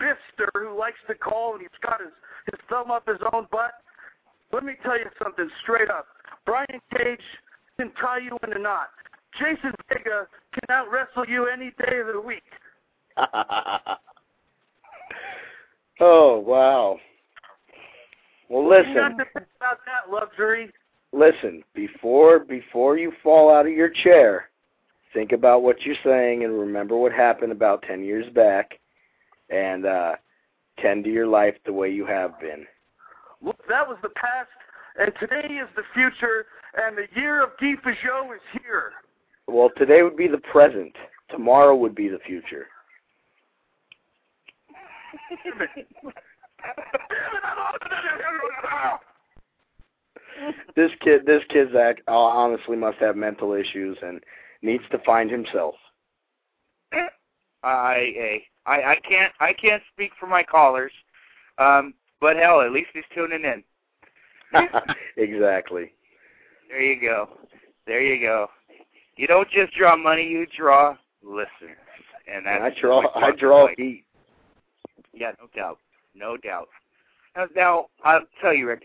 Bister 0.00 0.48
who 0.54 0.78
likes 0.78 0.98
to 1.08 1.14
call 1.14 1.52
and 1.52 1.60
he's 1.60 1.70
got 1.82 2.00
his, 2.00 2.10
his 2.50 2.60
thumb 2.70 2.90
up 2.90 3.06
his 3.06 3.20
own 3.32 3.46
butt. 3.52 3.72
Let 4.54 4.62
me 4.62 4.74
tell 4.84 4.96
you 4.96 5.06
something 5.20 5.50
straight 5.64 5.90
up. 5.90 6.06
Brian 6.46 6.80
Cage 6.96 7.18
can 7.76 7.90
tie 8.00 8.18
you 8.18 8.38
in 8.46 8.52
a 8.52 8.58
knot. 8.58 8.90
Jason 9.36 9.72
Vega 9.88 10.28
can 10.52 10.70
out 10.70 10.88
wrestle 10.92 11.26
you 11.26 11.48
any 11.48 11.72
day 11.84 11.98
of 11.98 12.06
the 12.12 12.20
week. 12.20 12.44
oh 16.00 16.38
wow. 16.38 17.00
Well, 18.48 18.68
listen. 18.68 18.94
Not 18.94 19.18
to 19.18 19.24
think 19.34 19.48
about 19.56 19.78
that 19.86 20.12
luxury. 20.12 20.70
Listen, 21.12 21.64
before 21.74 22.38
before 22.38 22.96
you 22.96 23.10
fall 23.24 23.52
out 23.52 23.66
of 23.66 23.72
your 23.72 23.90
chair, 23.90 24.50
think 25.12 25.32
about 25.32 25.64
what 25.64 25.82
you're 25.82 25.96
saying 26.04 26.44
and 26.44 26.56
remember 26.56 26.96
what 26.96 27.10
happened 27.10 27.50
about 27.50 27.82
10 27.82 28.04
years 28.04 28.32
back 28.34 28.78
and 29.50 29.84
uh 29.84 30.12
tend 30.78 31.02
to 31.02 31.10
your 31.10 31.26
life 31.26 31.56
the 31.66 31.72
way 31.72 31.90
you 31.90 32.06
have 32.06 32.38
been. 32.38 32.64
That 33.68 33.88
was 33.88 33.96
the 34.02 34.10
past, 34.10 34.50
and 34.98 35.12
today 35.18 35.54
is 35.54 35.68
the 35.76 35.82
future, 35.94 36.46
and 36.74 36.96
the 36.96 37.06
year 37.18 37.42
of 37.42 37.50
Guy 37.60 37.74
Peugeot 37.82 38.34
is 38.34 38.40
here. 38.62 38.92
Well, 39.46 39.70
today 39.76 40.02
would 40.02 40.16
be 40.16 40.28
the 40.28 40.38
present. 40.38 40.94
Tomorrow 41.30 41.76
would 41.76 41.94
be 41.94 42.08
the 42.08 42.18
future. 42.26 42.66
this 50.76 50.90
kid, 51.00 51.24
this 51.26 51.42
kid's 51.48 51.74
act, 51.74 52.00
honestly 52.06 52.76
must 52.76 52.98
have 52.98 53.16
mental 53.16 53.54
issues 53.54 53.96
and 54.02 54.20
needs 54.62 54.84
to 54.90 54.98
find 55.00 55.30
himself. 55.30 55.74
I, 57.62 58.42
I, 58.66 58.72
I 58.72 58.96
can't, 59.08 59.32
I 59.40 59.52
can't 59.54 59.82
speak 59.92 60.12
for 60.20 60.26
my 60.26 60.42
callers, 60.42 60.92
um, 61.58 61.94
but 62.24 62.38
hell, 62.38 62.62
at 62.62 62.72
least 62.72 62.88
he's 62.94 63.04
tuning 63.14 63.44
in. 63.44 63.62
exactly. 65.18 65.92
There 66.70 66.80
you 66.80 66.98
go. 66.98 67.28
There 67.86 68.00
you 68.00 68.18
go. 68.18 68.46
You 69.18 69.26
don't 69.26 69.48
just 69.50 69.74
draw 69.74 69.94
money; 69.94 70.26
you 70.26 70.46
draw 70.56 70.96
listeners, 71.22 71.76
and 72.26 72.46
that's 72.46 72.62
I 72.62 72.80
draw. 72.80 73.02
I 73.14 73.30
draw 73.32 73.64
like. 73.64 73.76
heat. 73.76 74.06
Yeah, 75.12 75.32
no 75.38 75.48
doubt, 75.54 75.78
no 76.14 76.38
doubt. 76.38 76.68
Now, 77.36 77.46
now 77.54 77.86
I'll 78.04 78.24
tell 78.40 78.54
you, 78.54 78.68
Rik. 78.68 78.84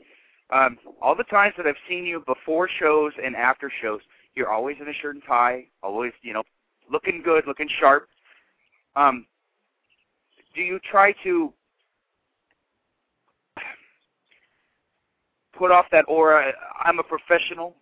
Um, 0.50 0.78
all 1.02 1.16
the 1.16 1.24
times 1.24 1.54
that 1.56 1.66
I've 1.66 1.76
seen 1.88 2.06
you 2.06 2.22
before 2.28 2.68
shows 2.78 3.14
and 3.24 3.38
after 3.38 3.72
shows, 3.82 4.02
you're 4.36 4.52
always 4.52 4.76
in 4.82 4.90
a 4.90 4.94
shirt 5.02 5.16
and 5.16 5.24
tie, 5.26 5.66
always, 5.82 6.12
you 6.24 6.34
know, 6.34 6.44
looking 6.92 7.22
good, 7.24 7.46
looking 7.48 7.70
sharp. 7.80 8.10
Um, 8.98 9.28
do 10.54 10.62
you 10.62 10.80
try 10.92 11.14
to 11.24 11.54
put 15.60 15.72
off 15.72 15.86
that 15.92 16.06
aura? 16.08 16.52
I'm 16.84 16.98
a 16.98 17.04
professional. 17.04 17.76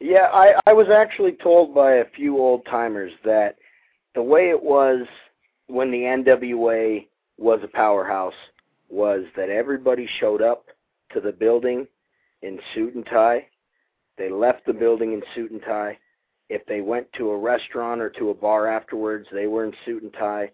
Yeah, 0.00 0.28
I 0.32 0.54
I 0.66 0.72
was 0.72 0.88
actually 0.94 1.32
told 1.42 1.74
by 1.74 1.94
a 1.94 2.10
few 2.14 2.36
old 2.36 2.66
timers 2.66 3.12
that 3.24 3.56
the 4.14 4.22
way 4.22 4.50
it 4.50 4.62
was 4.62 5.06
when 5.68 5.90
the 5.90 5.98
NWA 5.98 7.06
was 7.38 7.60
a 7.62 7.68
powerhouse 7.68 8.34
was 8.90 9.24
that 9.36 9.48
everybody 9.48 10.08
showed 10.18 10.42
up 10.42 10.66
to 11.12 11.20
the 11.20 11.32
building 11.32 11.86
in 12.42 12.58
suit 12.74 12.94
and 12.94 13.06
tie. 13.06 13.46
They 14.16 14.30
left 14.30 14.66
the 14.66 14.72
building 14.72 15.12
in 15.12 15.22
suit 15.34 15.52
and 15.52 15.62
tie. 15.62 15.98
If 16.48 16.64
they 16.66 16.80
went 16.80 17.12
to 17.14 17.30
a 17.30 17.38
restaurant 17.38 18.00
or 18.00 18.10
to 18.10 18.30
a 18.30 18.34
bar 18.34 18.66
afterwards, 18.66 19.28
they 19.32 19.46
were 19.46 19.64
in 19.64 19.72
suit 19.84 20.02
and 20.02 20.12
tie. 20.12 20.50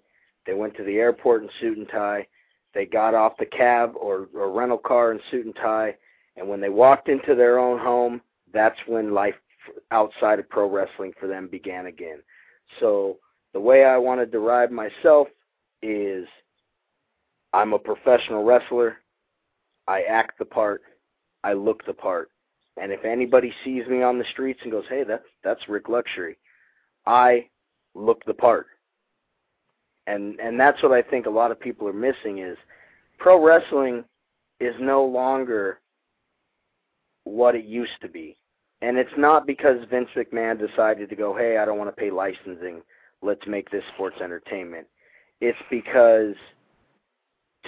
They 0.46 0.54
went 0.54 0.76
to 0.76 0.84
the 0.84 0.96
airport 0.96 1.42
in 1.42 1.48
suit 1.60 1.78
and 1.78 1.88
tie. 1.88 2.26
They 2.74 2.86
got 2.86 3.14
off 3.14 3.36
the 3.38 3.46
cab 3.46 3.92
or, 3.96 4.28
or 4.34 4.50
rental 4.50 4.78
car 4.78 5.12
in 5.12 5.20
suit 5.30 5.46
and 5.46 5.54
tie. 5.56 5.94
And 6.36 6.48
when 6.48 6.60
they 6.60 6.68
walked 6.68 7.08
into 7.08 7.34
their 7.34 7.58
own 7.58 7.78
home, 7.78 8.20
that's 8.52 8.78
when 8.86 9.14
life 9.14 9.34
outside 9.90 10.38
of 10.38 10.48
pro 10.48 10.68
wrestling 10.68 11.12
for 11.18 11.26
them 11.26 11.48
began 11.48 11.86
again. 11.86 12.18
So 12.80 13.18
the 13.52 13.60
way 13.60 13.84
I 13.84 13.96
want 13.96 14.20
to 14.20 14.26
derive 14.26 14.70
myself 14.70 15.28
is 15.82 16.26
I'm 17.52 17.72
a 17.72 17.78
professional 17.78 18.44
wrestler. 18.44 18.98
I 19.86 20.02
act 20.02 20.38
the 20.38 20.44
part. 20.44 20.82
I 21.44 21.52
look 21.52 21.84
the 21.86 21.94
part. 21.94 22.30
And 22.80 22.90
if 22.90 23.04
anybody 23.04 23.52
sees 23.64 23.86
me 23.86 24.02
on 24.02 24.18
the 24.18 24.24
streets 24.32 24.58
and 24.62 24.72
goes, 24.72 24.86
"Hey, 24.88 25.04
that's 25.04 25.26
that's 25.44 25.68
Rik 25.68 25.88
Luxury," 25.88 26.36
I 27.06 27.48
look 27.94 28.24
the 28.24 28.34
part. 28.34 28.66
And 30.06 30.38
and 30.38 30.58
that's 30.60 30.82
what 30.82 30.92
I 30.92 31.02
think 31.02 31.26
a 31.26 31.30
lot 31.30 31.50
of 31.50 31.58
people 31.58 31.88
are 31.88 31.92
missing 31.92 32.38
is 32.38 32.58
pro 33.18 33.42
wrestling 33.42 34.04
is 34.60 34.74
no 34.78 35.04
longer 35.04 35.80
what 37.24 37.54
it 37.54 37.64
used 37.64 38.00
to 38.02 38.08
be. 38.08 38.36
And 38.82 38.98
it's 38.98 39.16
not 39.16 39.46
because 39.46 39.78
Vince 39.88 40.10
McMahon 40.14 40.58
decided 40.58 41.08
to 41.08 41.16
go, 41.16 41.34
"Hey, 41.34 41.56
I 41.56 41.64
don't 41.64 41.78
want 41.78 41.88
to 41.88 42.00
pay 42.00 42.10
licensing. 42.10 42.82
Let's 43.22 43.46
make 43.46 43.70
this 43.70 43.84
sports 43.94 44.20
entertainment." 44.20 44.86
It's 45.40 45.58
because 45.70 46.36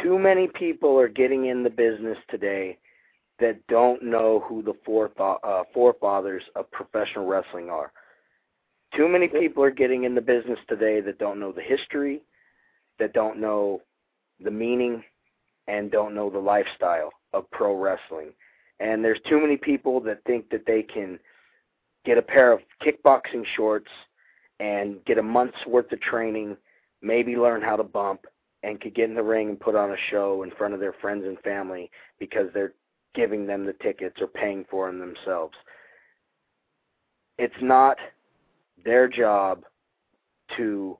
too 0.02 0.18
many 0.18 0.46
people 0.48 0.98
are 1.00 1.08
getting 1.08 1.46
in 1.46 1.62
the 1.62 1.70
business 1.70 2.18
today 2.28 2.78
that 3.38 3.66
don't 3.66 4.02
know 4.02 4.40
who 4.40 4.62
the 4.62 4.74
foretho- 4.86 5.38
uh, 5.42 5.64
forefathers 5.72 6.42
of 6.54 6.70
professional 6.70 7.26
wrestling 7.26 7.70
are. 7.70 7.92
Too 8.96 9.08
many 9.08 9.28
people 9.28 9.62
are 9.62 9.70
getting 9.70 10.04
in 10.04 10.14
the 10.14 10.22
business 10.22 10.58
today 10.68 11.00
that 11.02 11.18
don't 11.18 11.38
know 11.38 11.52
the 11.52 11.60
history, 11.60 12.22
that 12.98 13.12
don't 13.12 13.38
know 13.38 13.82
the 14.42 14.50
meaning, 14.50 15.04
and 15.68 15.90
don't 15.90 16.14
know 16.14 16.30
the 16.30 16.38
lifestyle 16.38 17.10
of 17.34 17.50
pro 17.50 17.76
wrestling. 17.76 18.32
And 18.80 19.04
there's 19.04 19.20
too 19.28 19.38
many 19.38 19.58
people 19.58 20.00
that 20.00 20.24
think 20.24 20.48
that 20.50 20.64
they 20.66 20.82
can 20.82 21.18
get 22.06 22.16
a 22.16 22.22
pair 22.22 22.52
of 22.52 22.60
kickboxing 22.82 23.44
shorts 23.54 23.90
and 24.60 25.04
get 25.04 25.18
a 25.18 25.22
month's 25.22 25.66
worth 25.66 25.92
of 25.92 26.00
training, 26.00 26.56
maybe 27.02 27.36
learn 27.36 27.60
how 27.60 27.76
to 27.76 27.82
bump, 27.82 28.24
and 28.62 28.80
could 28.80 28.94
get 28.94 29.10
in 29.10 29.14
the 29.14 29.22
ring 29.22 29.50
and 29.50 29.60
put 29.60 29.74
on 29.74 29.90
a 29.90 29.96
show 30.10 30.42
in 30.42 30.50
front 30.52 30.72
of 30.72 30.80
their 30.80 30.94
friends 30.94 31.24
and 31.26 31.38
family 31.40 31.90
because 32.18 32.48
they're 32.54 32.72
giving 33.14 33.46
them 33.46 33.66
the 33.66 33.74
tickets 33.74 34.16
or 34.20 34.26
paying 34.26 34.64
for 34.70 34.86
them 34.86 34.98
themselves. 34.98 35.54
It's 37.38 37.54
not 37.60 37.98
their 38.84 39.08
job 39.08 39.64
to 40.56 40.98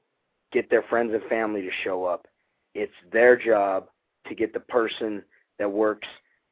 get 0.53 0.71
their 0.71 0.83
friends 0.83 1.13
and 1.13 1.23
family 1.25 1.63
to 1.63 1.71
show 1.85 2.05
up. 2.05 2.27
It's 2.75 2.93
their 3.13 3.37
job 3.37 3.89
to 4.29 4.35
get 4.35 4.53
the 4.53 4.61
person 4.61 5.23
that 5.59 5.71
works 5.71 6.09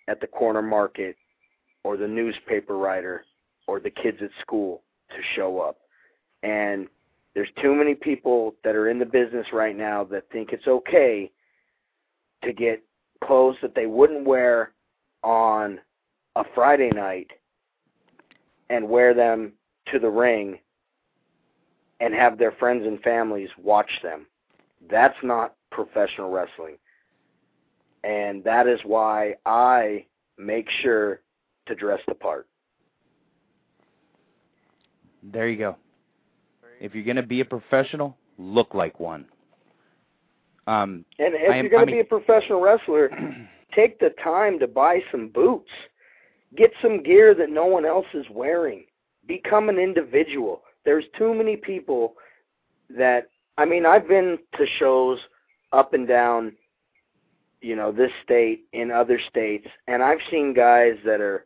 at 0.09 0.20
the 0.20 0.26
corner 0.26 0.62
market 0.62 1.16
or 1.82 1.96
the 1.96 2.09
newspaper 2.09 2.76
writer 2.76 3.24
or 3.66 3.80
the 3.80 3.90
kids 3.90 4.18
at 4.22 4.30
school 4.40 4.82
to 5.10 5.16
show 5.34 5.60
up. 5.60 5.78
And 6.42 6.88
there's 7.34 7.48
too 7.60 7.74
many 7.74 7.94
people 7.94 8.55
that 8.64 8.76
are 8.76 8.88
in 8.88 8.98
the 8.98 9.06
business 9.06 9.46
right 9.52 9.76
now 9.76 10.05
that 10.05 10.30
think 10.30 10.52
it's 10.52 10.66
okay 10.66 11.30
to 12.42 12.52
get 12.52 12.82
clothes 13.22 13.56
that 13.62 13.74
they 13.74 13.86
wouldn't 13.86 14.24
wear 14.24 14.72
on 15.22 15.80
a 16.36 16.44
Friday 16.55 16.90
night 16.90 17.30
and 18.70 18.88
wear 18.88 19.14
them 19.14 19.52
to 19.90 19.98
the 19.98 20.09
ring 20.09 20.59
and 22.00 22.14
have 22.14 22.38
their 22.38 22.52
friends 22.52 22.86
and 22.86 23.00
families 23.00 23.48
watch 23.62 23.90
them. 24.02 24.26
That's 24.90 25.16
not 25.22 25.54
professional 25.70 26.30
wrestling. 26.30 26.76
And 28.02 28.44
that 28.44 28.66
is 28.66 28.80
why 28.84 29.34
I 29.46 30.04
make 30.38 30.68
sure 30.82 31.20
to 31.66 31.74
dress 31.74 32.00
the 32.06 32.14
part. 32.14 32.46
There 35.22 35.48
you 35.48 35.56
go. 35.56 35.76
If 36.80 36.94
you're 36.94 37.04
going 37.04 37.16
to 37.16 37.22
be 37.22 37.40
a 37.40 37.44
professional, 37.44 38.16
look 38.36 38.74
like 38.74 39.00
one. 39.00 39.24
Um, 40.66 41.04
and 41.18 41.34
if 41.34 41.50
am, 41.50 41.64
you're 41.64 41.70
going 41.70 41.86
to 41.86 41.92
be 41.92 42.00
a 42.00 42.04
professional 42.04 42.60
wrestler, 42.60 43.10
take 43.74 43.98
the 44.00 44.10
time 44.22 44.58
to 44.58 44.66
buy 44.66 45.00
some 45.10 45.28
boots. 45.28 45.70
Get 46.56 46.72
some 46.82 47.02
gear 47.02 47.34
that 47.34 47.50
no 47.50 47.66
one 47.66 47.84
else 47.84 48.06
is 48.12 48.26
wearing. 48.30 48.84
Become 49.26 49.68
an 49.68 49.78
individual. 49.78 50.62
There's 50.85 51.05
too 51.16 51.35
many 51.35 51.56
people 51.56 52.15
that 52.90 53.28
I 53.56 53.65
mean, 53.65 53.86
I've 53.86 54.09
been 54.09 54.39
to 54.56 54.66
shows 54.78 55.19
up 55.73 55.94
and 55.94 56.09
down, 56.09 56.52
you 57.61 57.77
know, 57.77 57.93
this 57.93 58.11
state 58.24 58.65
in 58.73 58.90
other 58.90 59.20
states, 59.28 59.66
and 59.86 60.02
I've 60.02 60.19
seen 60.31 60.55
guys 60.55 60.94
that 61.05 61.20
are 61.20 61.44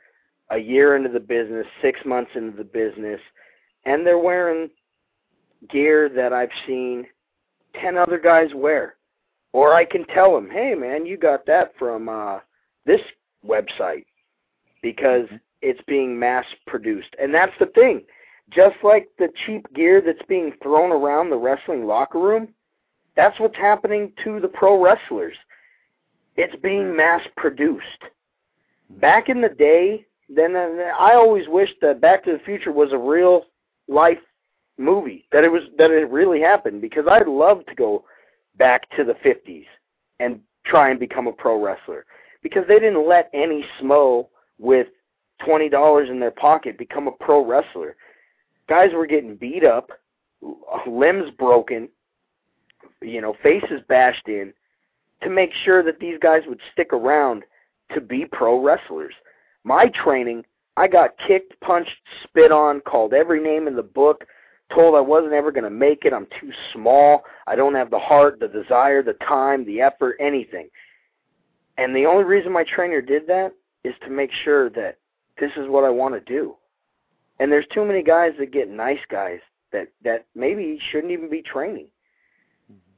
a 0.51 0.59
year 0.59 0.97
into 0.97 1.10
the 1.10 1.20
business, 1.20 1.66
six 1.82 2.01
months 2.06 2.31
into 2.35 2.56
the 2.56 2.65
business, 2.65 3.20
and 3.85 4.06
they're 4.06 4.19
wearing 4.19 4.70
gear 5.69 6.09
that 6.09 6.32
I've 6.32 6.48
seen 6.66 7.06
ten 7.81 7.97
other 7.97 8.19
guys 8.19 8.51
wear. 8.55 8.94
Or 9.52 9.74
I 9.74 9.85
can 9.85 10.06
tell 10.06 10.35
them, 10.35 10.51
hey 10.51 10.74
man, 10.74 11.06
you 11.06 11.16
got 11.16 11.47
that 11.47 11.73
from 11.78 12.09
uh, 12.09 12.39
this 12.85 13.01
website 13.47 14.05
because 14.82 15.27
it's 15.62 15.81
being 15.86 16.19
mass 16.19 16.44
produced. 16.66 17.15
And 17.20 17.35
that's 17.35 17.52
the 17.59 17.66
thing. 17.66 18.02
Just 18.50 18.76
like 18.82 19.08
the 19.18 19.28
cheap 19.44 19.66
gear 19.74 20.00
that's 20.00 20.26
being 20.28 20.52
thrown 20.62 20.90
around 20.90 21.30
the 21.30 21.36
wrestling 21.36 21.86
locker 21.86 22.18
room, 22.18 22.48
that's 23.16 23.38
what's 23.40 23.56
happening 23.56 24.12
to 24.24 24.40
the 24.40 24.48
pro 24.48 24.82
wrestlers. 24.82 25.36
It's 26.36 26.54
being 26.62 26.84
mm-hmm. 26.84 26.96
mass 26.96 27.22
produced. 27.36 27.82
Mm-hmm. 28.02 29.00
Back 29.00 29.28
in 29.28 29.40
the 29.40 29.48
day, 29.48 30.06
then 30.28 30.56
I 30.56 31.14
always 31.14 31.48
wished 31.48 31.76
that 31.82 32.00
Back 32.00 32.24
to 32.24 32.32
the 32.32 32.44
Future 32.44 32.72
was 32.72 32.92
a 32.92 32.98
real 32.98 33.46
life 33.88 34.18
movie. 34.78 35.26
That 35.32 35.44
it 35.44 35.50
was 35.50 35.62
that 35.78 35.90
it 35.90 36.10
really 36.10 36.40
happened 36.40 36.80
because 36.80 37.04
I'd 37.10 37.28
love 37.28 37.66
to 37.66 37.74
go 37.74 38.04
back 38.56 38.88
to 38.96 39.04
the 39.04 39.14
50s 39.14 39.66
and 40.20 40.40
try 40.64 40.90
and 40.90 41.00
become 41.00 41.26
a 41.26 41.32
pro 41.32 41.62
wrestler 41.62 42.04
because 42.42 42.64
they 42.68 42.78
didn't 42.78 43.08
let 43.08 43.30
any 43.32 43.64
smo 43.80 44.28
with 44.58 44.88
$20 45.46 46.10
in 46.10 46.20
their 46.20 46.30
pocket 46.32 46.78
become 46.78 47.08
a 47.08 47.12
pro 47.12 47.44
wrestler. 47.44 47.96
Guys 48.69 48.90
were 48.93 49.07
getting 49.07 49.36
beat 49.36 49.65
up, 49.65 49.90
limbs 50.86 51.31
broken, 51.39 51.89
you 53.03 53.20
know, 53.20 53.35
faces 53.43 53.81
bashed 53.89 54.28
in 54.28 54.53
to 55.23 55.31
make 55.31 55.51
sure 55.65 55.82
that 55.82 55.99
these 55.99 56.19
guys 56.20 56.43
would 56.47 56.61
stick 56.73 56.93
around 56.93 57.45
to 57.95 58.01
be 58.01 58.24
pro 58.31 58.62
wrestlers. 58.62 59.15
My 59.65 59.86
training, 59.89 60.45
I 60.77 60.86
got 60.86 61.16
kicked, 61.27 61.59
punched, 61.61 61.90
spit 62.23 62.53
on, 62.53 62.81
called 62.81 63.15
every 63.15 63.43
name 63.43 63.66
in 63.66 63.74
the 63.74 63.82
book, 63.82 64.24
told 64.74 64.95
I 64.95 65.01
wasn't 65.01 65.32
ever 65.32 65.51
going 65.51 65.65
to 65.65 65.70
make 65.70 66.05
it. 66.05 66.12
I'm 66.12 66.27
too 66.40 66.53
small. 66.73 67.23
I 67.47 67.57
don't 67.57 67.74
have 67.74 67.90
the 67.90 67.99
heart, 67.99 68.39
the 68.39 68.49
desire, 68.49 69.03
the 69.03 69.15
time, 69.27 69.65
the 69.65 69.81
effort, 69.81 70.16
anything. 70.20 70.69
And 71.78 71.95
the 71.95 72.07
only 72.07 72.24
reason 72.24 72.53
my 72.53 72.65
trainer 72.65 73.01
did 73.01 73.27
that 73.28 73.53
is 73.85 73.95
to 74.05 74.11
make 74.11 74.31
sure 74.45 74.69
that 74.70 74.99
this 75.40 75.51
is 75.57 75.69
what 75.69 75.85
I 75.85 75.90
want 75.90 76.15
to 76.15 76.20
do. 76.20 76.57
And 77.40 77.51
there's 77.52 77.66
too 77.73 77.85
many 77.85 78.02
guys 78.02 78.32
that 78.39 78.52
get 78.52 78.69
nice 78.69 79.01
guys 79.10 79.40
that 79.73 79.89
that 80.02 80.27
maybe 80.35 80.81
shouldn't 80.90 81.12
even 81.12 81.31
be 81.31 81.43
training. 81.43 81.89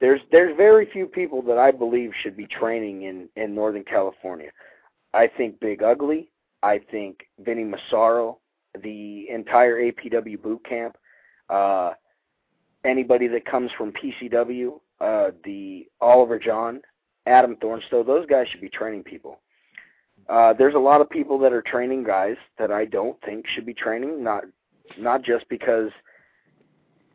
There's 0.01 0.21
there's 0.33 0.57
very 0.57 0.87
few 0.91 1.07
people 1.07 1.43
that 1.43 1.59
I 1.59 1.71
believe 1.71 2.12
should 2.23 2.37
be 2.37 2.47
training 2.47 3.03
in 3.03 3.29
in 3.37 3.55
Northern 3.55 3.85
California. 3.85 4.51
I 5.12 5.27
think 5.27 5.61
Big 5.61 5.83
Ugly. 5.83 6.31
I 6.62 6.79
think 6.91 7.27
Vinny 7.39 7.65
Massaro, 7.65 8.39
the 8.83 9.29
entire 9.31 9.81
APW 9.81 10.41
boot 10.41 10.62
camp, 10.65 10.97
uh, 11.49 11.93
anybody 12.85 13.29
that 13.29 13.47
comes 13.47 13.71
from 13.77 13.93
PCW, 13.93 14.79
uh, 15.01 15.31
the 15.45 15.89
Oliver 16.01 16.39
John, 16.39 16.83
Adam 17.27 17.57
Thornstowe, 17.57 18.03
those 18.03 18.27
guys 18.27 18.47
should 18.49 18.61
be 18.61 18.69
training 18.69 19.05
people. 19.05 19.41
Uh, 20.31 20.52
there's 20.52 20.74
a 20.77 20.78
lot 20.78 21.01
of 21.01 21.11
people 21.11 21.39
that 21.40 21.52
are 21.52 21.61
training 21.62 22.05
guys 22.05 22.36
that 22.57 22.70
I 22.70 22.85
don't 22.85 23.20
think 23.23 23.47
should 23.48 23.66
be 23.66 23.74
training, 23.74 24.23
not 24.23 24.44
not 24.97 25.23
just 25.23 25.48
because 25.48 25.90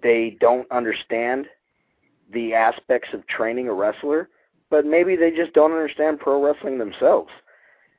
they 0.04 0.38
don't 0.42 0.70
understand 0.70 1.48
the 2.34 2.54
aspects 2.54 3.10
of 3.14 3.26
training 3.28 3.70
a 3.70 3.74
wrestler, 3.74 4.30
but 4.70 4.86
maybe 4.86 5.16
they 5.16 5.32
just 5.32 5.54
don't 5.54 5.72
understand 5.72 6.20
pro 6.20 6.44
wrestling 6.44 6.78
themselves. 6.78 7.30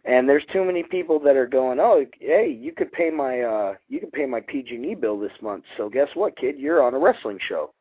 And 0.05 0.29
there's 0.29 0.45
too 0.53 0.65
many 0.65 0.83
people 0.83 1.19
that 1.21 1.35
are 1.35 1.47
going, 1.47 1.81
"Oh, 1.81 2.05
hey, 2.21 2.49
you 2.49 2.73
could 2.73 2.93
pay 2.93 3.09
my 3.09 3.41
uh 3.41 3.75
you 3.89 4.01
could 4.01 4.13
pay 4.13 4.27
my 4.27 4.41
PG&E 4.41 4.97
bill 4.97 5.19
this 5.19 5.33
month. 5.41 5.65
So 5.79 5.89
guess 5.89 6.09
what, 6.13 6.37
kid? 6.37 6.59
You're 6.59 6.83
on 6.83 6.93
a 6.93 6.99
wrestling 6.99 7.39
show." 7.49 7.73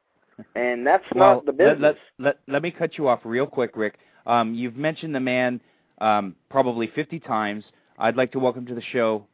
And 0.56 0.88
that's 0.88 1.03
well, 1.14 1.36
not 1.36 1.45
the 1.45 1.53
business. 1.53 1.80
Let, 1.82 1.95
let, 1.95 1.98
let, 2.20 2.40
let 2.48 2.62
me 2.62 2.72
cut 2.72 2.98
you 2.98 3.10
off 3.10 3.20
real 3.26 3.48
quick, 3.48 3.76
Rik. 3.76 3.99
Um, 4.26 4.53
you've 4.53 4.76
mentioned 4.78 5.14
the 5.14 5.20
man 5.20 5.60
um, 6.00 6.36
probably 6.50 6.88
50 6.96 7.20
times. 7.22 7.64
I'd 7.98 8.16
like 8.18 8.32
to 8.34 8.40
welcome 8.40 8.66
to 8.68 8.76
the 8.76 8.82
show 8.92 9.26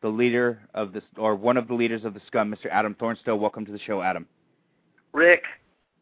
the 0.00 0.08
leader 0.08 0.60
of 0.74 0.92
this, 0.92 1.02
or 1.16 1.34
one 1.34 1.56
of 1.56 1.66
the 1.66 1.74
leaders 1.74 2.04
of 2.04 2.14
the 2.14 2.20
scum, 2.28 2.54
Mr. 2.54 2.70
Adam 2.70 2.94
Thornstowe. 2.94 3.34
Welcome 3.36 3.66
to 3.66 3.72
the 3.72 3.80
show, 3.80 4.00
Adam. 4.00 4.26
Rik. 5.12 5.42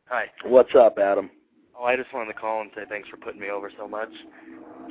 Hi. 0.09 0.27
What's 0.45 0.75
up, 0.75 0.99
Adam? 0.99 1.31
Oh, 1.79 1.85
I 1.85 1.97
just 1.97 2.13
wanted 2.13 2.33
to 2.33 2.39
call 2.39 2.61
and 2.61 2.71
say 2.75 2.83
thanks 2.89 3.09
for 3.09 3.17
putting 3.17 3.41
me 3.41 3.49
over 3.51 3.71
so 3.79 3.89
much. 3.89 4.11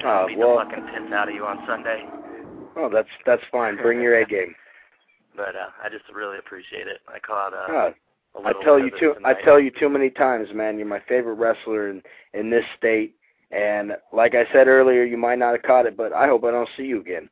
Uh, 0.04 0.26
beat 0.28 0.38
well, 0.40 0.58
the 0.58 0.66
fucking 0.66 0.86
piss 0.88 1.14
out 1.14 1.30
of 1.30 1.36
you 1.36 1.46
on 1.46 1.64
Sunday. 1.68 2.04
oh, 2.78 2.90
that's 2.92 3.10
that's 3.26 3.42
fine. 3.52 3.78
Bring 3.78 4.02
your 4.02 4.20
A 4.20 4.26
game. 4.28 4.56
But 5.36 5.56
uh, 5.56 5.70
I 5.84 5.90
just 5.90 6.06
really 6.14 6.38
appreciate 6.40 6.88
it. 6.88 7.02
I 7.08 7.20
caught 7.20 7.54
uh, 7.54 7.58
Uh, 7.72 7.92
a 8.38 8.40
I 8.44 8.48
little 8.48 8.62
tell 8.64 8.76
bit 8.82 8.86
you 9.02 9.10
of 9.12 9.18
it 9.18 9.20
too. 9.20 9.26
I 9.26 9.34
tell 9.44 9.60
you 9.60 9.72
too 9.72 9.90
many 9.90 10.10
times, 10.10 10.50
man. 10.54 10.78
You're 10.78 10.88
my 10.88 11.02
favorite 11.08 11.36
wrestler 11.36 11.90
in 11.90 12.02
in 12.34 12.50
this 12.50 12.66
state. 12.78 13.15
And 13.52 13.94
like 14.12 14.36
I 14.36 14.46
said 14.52 14.68
earlier, 14.68 15.04
you 15.04 15.18
might 15.18 15.40
not 15.40 15.54
have 15.54 15.64
caught 15.64 15.86
it, 15.86 15.96
but 15.96 16.14
I 16.14 16.28
hope 16.28 16.44
I 16.44 16.52
don't 16.52 16.70
see 16.76 16.84
you 16.84 17.00
again. 17.00 17.30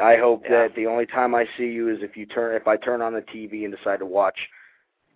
I 0.00 0.16
hope 0.16 0.44
Yeah. 0.44 0.50
that 0.50 0.74
the 0.74 0.86
only 0.86 1.06
time 1.06 1.34
I 1.34 1.46
see 1.56 1.66
you 1.66 1.88
is 1.90 2.02
if 2.02 2.16
you 2.16 2.24
turn 2.26 2.54
if 2.54 2.66
I 2.66 2.76
turn 2.76 3.02
on 3.02 3.12
the 3.12 3.22
TV 3.22 3.64
and 3.64 3.74
decide 3.76 3.98
to 3.98 4.06
watch 4.06 4.38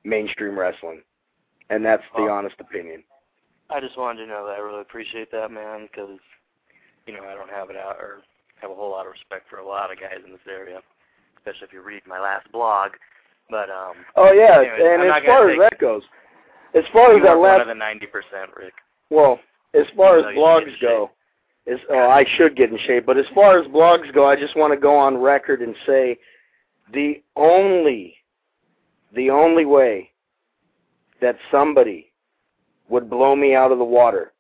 mainstream 0.05 0.59
wrestling, 0.59 1.03
and 1.71 1.85
that's 1.85 2.05
the 2.15 2.25
Well, 2.25 2.33
honest 2.33 2.61
opinion. 2.61 3.03
I 3.71 3.81
just 3.81 3.97
wanted 3.97 4.21
to 4.25 4.27
know 4.29 4.47
that 4.47 4.57
I 4.57 4.59
really 4.59 4.83
appreciate 4.83 5.31
that, 5.33 5.51
man, 5.51 5.89
because 5.91 6.21
you 7.07 7.15
know 7.15 7.25
I 7.25 7.35
don't 7.35 7.51
have 7.51 7.71
it 7.71 7.77
out 7.77 7.97
or 7.97 8.23
have 8.61 8.71
a 8.71 8.75
whole 8.75 8.91
lot 8.91 9.07
of 9.07 9.13
respect 9.13 9.49
for 9.49 9.59
a 9.59 9.67
lot 9.67 9.91
of 9.91 9.99
guys 9.99 10.21
in 10.25 10.31
this 10.31 10.47
area, 10.47 10.81
especially 11.39 11.67
if 11.67 11.73
you 11.73 11.81
read 11.81 12.03
my 12.07 12.21
last 12.21 12.51
blog. 12.53 12.93
But 13.51 13.71
um. 13.71 13.97
Oh 14.15 14.31
yeah, 14.33 14.59
anyways, 14.61 14.83
and 14.83 15.03
I'm 15.11 15.23
as 15.23 15.25
far 15.25 15.51
as 15.51 15.59
that 15.59 15.79
goes, 15.79 16.03
as 16.75 16.85
far 16.93 17.17
as 17.17 17.23
that 17.23 17.31
are 17.31 17.39
one 17.39 17.51
last 17.51 17.63
of 17.63 17.69
the 17.69 17.75
ninety 17.75 18.07
percent, 18.07 18.51
Rik. 18.57 18.75
Well, 19.11 19.41
as 19.79 19.87
far 19.97 20.19
as 20.19 20.25
Even 20.25 20.37
though 20.37 20.59
you 20.59 20.67
should 20.67 20.79
blogs 20.79 20.81
go, 20.81 21.11
as 21.73 21.79
oh, 21.91 22.09
I 22.09 22.25
should 22.37 22.57
get 22.57 22.71
in 22.71 22.79
shape, 22.87 23.07
but 23.07 23.17
as 23.19 23.27
far 23.35 23.59
as 23.59 23.67
blogs 23.69 24.13
go, 24.15 24.27
I 24.27 24.37
just 24.37 24.57
want 24.57 24.73
to 24.73 24.79
go 24.79 24.97
on 24.97 25.17
record 25.19 25.63
and 25.63 25.75
say 25.87 26.19
the 26.93 27.23
only 27.35 28.15
the 29.15 29.31
only 29.31 29.65
way 29.65 30.11
that 31.21 31.37
somebody 31.51 32.13
would 32.89 33.11
blow 33.11 33.35
me 33.35 33.55
out 33.55 33.73
of 33.73 33.79
the 33.79 33.85
water 33.85 34.33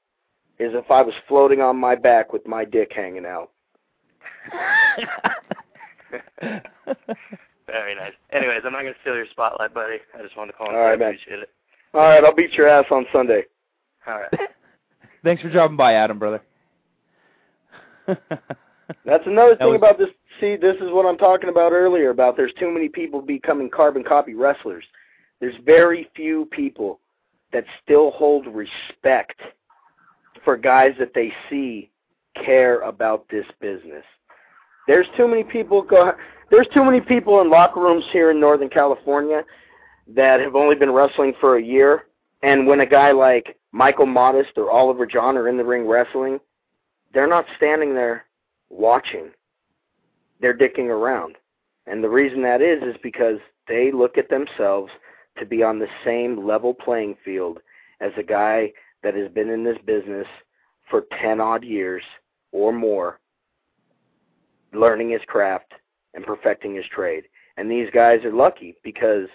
is 0.58 0.72
if 0.74 0.90
I 0.90 1.02
was 1.02 1.14
floating 1.28 1.60
on 1.60 1.76
my 1.76 1.94
back 1.94 2.32
with 2.32 2.46
my 2.46 2.64
dick 2.64 2.92
hanging 2.94 3.26
out. 3.26 3.50
Very 7.66 7.94
nice. 7.96 8.12
Anyways, 8.32 8.60
I'm 8.64 8.72
not 8.72 8.82
gonna 8.82 8.94
steal 9.02 9.16
your 9.16 9.26
spotlight, 9.30 9.74
buddy. 9.74 9.98
I 10.16 10.22
just 10.22 10.36
wanted 10.36 10.52
to 10.52 10.58
call 10.58 10.68
and 10.68 10.76
All 10.76 10.84
right, 10.84 10.98
man. 10.98 11.08
appreciate 11.08 11.40
it. 11.40 11.50
All 11.92 12.02
right, 12.02 12.22
I'll 12.24 12.34
beat 12.34 12.52
your 12.52 12.68
ass 12.68 12.86
on 12.90 13.06
Sunday. 13.12 13.42
All 14.06 14.20
right. 14.20 14.48
Thanks 15.26 15.42
for 15.42 15.50
dropping 15.50 15.76
by, 15.76 15.94
Adam, 15.94 16.20
brother. 16.20 16.40
That's 18.06 19.26
another 19.26 19.50
That 19.50 19.58
thing 19.58 19.70
was- 19.70 19.76
about 19.76 19.98
this. 19.98 20.06
See, 20.40 20.54
this 20.54 20.76
is 20.76 20.92
what 20.92 21.04
I'm 21.04 21.18
talking 21.18 21.48
about 21.48 21.72
earlier 21.72 22.10
about 22.10 22.36
there's 22.36 22.52
too 22.60 22.70
many 22.70 22.88
people 22.88 23.20
becoming 23.20 23.68
carbon 23.68 24.04
copy 24.04 24.34
wrestlers. 24.34 24.84
There's 25.40 25.56
very 25.64 26.08
few 26.14 26.46
people 26.52 27.00
that 27.52 27.64
still 27.82 28.12
hold 28.12 28.46
respect 28.46 29.40
for 30.44 30.56
guys 30.56 30.92
that 31.00 31.12
they 31.12 31.32
see 31.50 31.90
care 32.44 32.82
about 32.82 33.26
this 33.28 33.46
business. 33.60 34.04
There's 34.86 35.06
too 35.16 35.26
many 35.26 35.42
people 35.42 35.82
go 35.82 36.12
there's 36.52 36.68
too 36.72 36.84
many 36.84 37.00
people 37.00 37.40
in 37.40 37.50
locker 37.50 37.80
rooms 37.80 38.04
here 38.12 38.30
in 38.30 38.38
Northern 38.38 38.68
California 38.68 39.42
that 40.06 40.38
have 40.38 40.54
only 40.54 40.76
been 40.76 40.92
wrestling 40.92 41.32
for 41.40 41.56
a 41.56 41.62
year 41.62 42.04
and 42.44 42.64
when 42.68 42.78
a 42.80 42.86
guy 42.86 43.10
like 43.10 43.56
Michael 43.76 44.06
Modest 44.06 44.52
or 44.56 44.70
Oliver 44.70 45.04
John 45.04 45.36
are 45.36 45.50
in 45.50 45.58
the 45.58 45.64
ring 45.64 45.86
wrestling, 45.86 46.40
they're 47.12 47.26
not 47.26 47.44
standing 47.58 47.94
there 47.94 48.24
watching. 48.70 49.28
They're 50.40 50.56
dicking 50.56 50.88
around. 50.88 51.36
And 51.86 52.02
the 52.02 52.08
reason 52.08 52.40
that 52.40 52.62
is 52.62 52.82
is 52.82 52.96
because 53.02 53.36
they 53.68 53.92
look 53.92 54.16
at 54.16 54.30
themselves 54.30 54.90
to 55.38 55.44
be 55.44 55.62
on 55.62 55.78
the 55.78 55.88
same 56.06 56.46
level 56.46 56.72
playing 56.72 57.16
field 57.22 57.58
as 58.00 58.12
a 58.16 58.22
guy 58.22 58.72
that 59.02 59.14
has 59.14 59.30
been 59.32 59.50
in 59.50 59.62
this 59.62 59.76
business 59.84 60.26
for 60.88 61.04
10 61.20 61.38
odd 61.38 61.62
years 61.62 62.02
or 62.52 62.72
more 62.72 63.20
learning 64.72 65.10
his 65.10 65.20
craft 65.26 65.74
and 66.14 66.24
perfecting 66.24 66.74
his 66.74 66.86
trade. 66.86 67.24
And 67.58 67.70
these 67.70 67.90
guys 67.92 68.24
are 68.24 68.32
lucky 68.32 68.74
because 68.82 69.28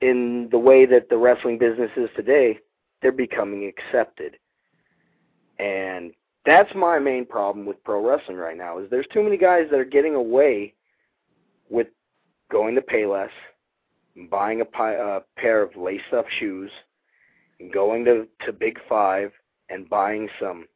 in 0.00 0.48
the 0.50 0.58
way 0.58 0.86
that 0.86 1.08
the 1.08 1.16
wrestling 1.16 1.58
business 1.58 1.90
is 1.96 2.08
today, 2.16 2.58
they're 3.02 3.12
becoming 3.12 3.66
accepted. 3.66 4.36
And 5.58 6.12
that's 6.44 6.74
my 6.74 6.98
main 6.98 7.26
problem 7.26 7.66
with 7.66 7.82
pro 7.82 8.06
wrestling 8.06 8.36
right 8.36 8.56
now 8.56 8.78
is 8.78 8.90
there's 8.90 9.06
too 9.12 9.22
many 9.22 9.36
guys 9.36 9.66
that 9.70 9.80
are 9.80 9.84
getting 9.84 10.14
away 10.14 10.74
with 11.68 11.88
going 12.50 12.74
to 12.74 12.82
pay 12.82 13.02
Payless, 13.02 13.30
buying 14.30 14.60
a, 14.60 14.64
pi- 14.64 14.94
a 14.94 15.20
pair 15.36 15.62
of 15.62 15.76
lace 15.76 16.00
up 16.16 16.26
shoes, 16.38 16.70
and 17.58 17.72
going 17.72 18.04
to 18.04 18.26
to 18.44 18.52
Big 18.52 18.78
Five 18.88 19.32
and 19.70 19.88
buying 19.88 20.28
some 20.40 20.66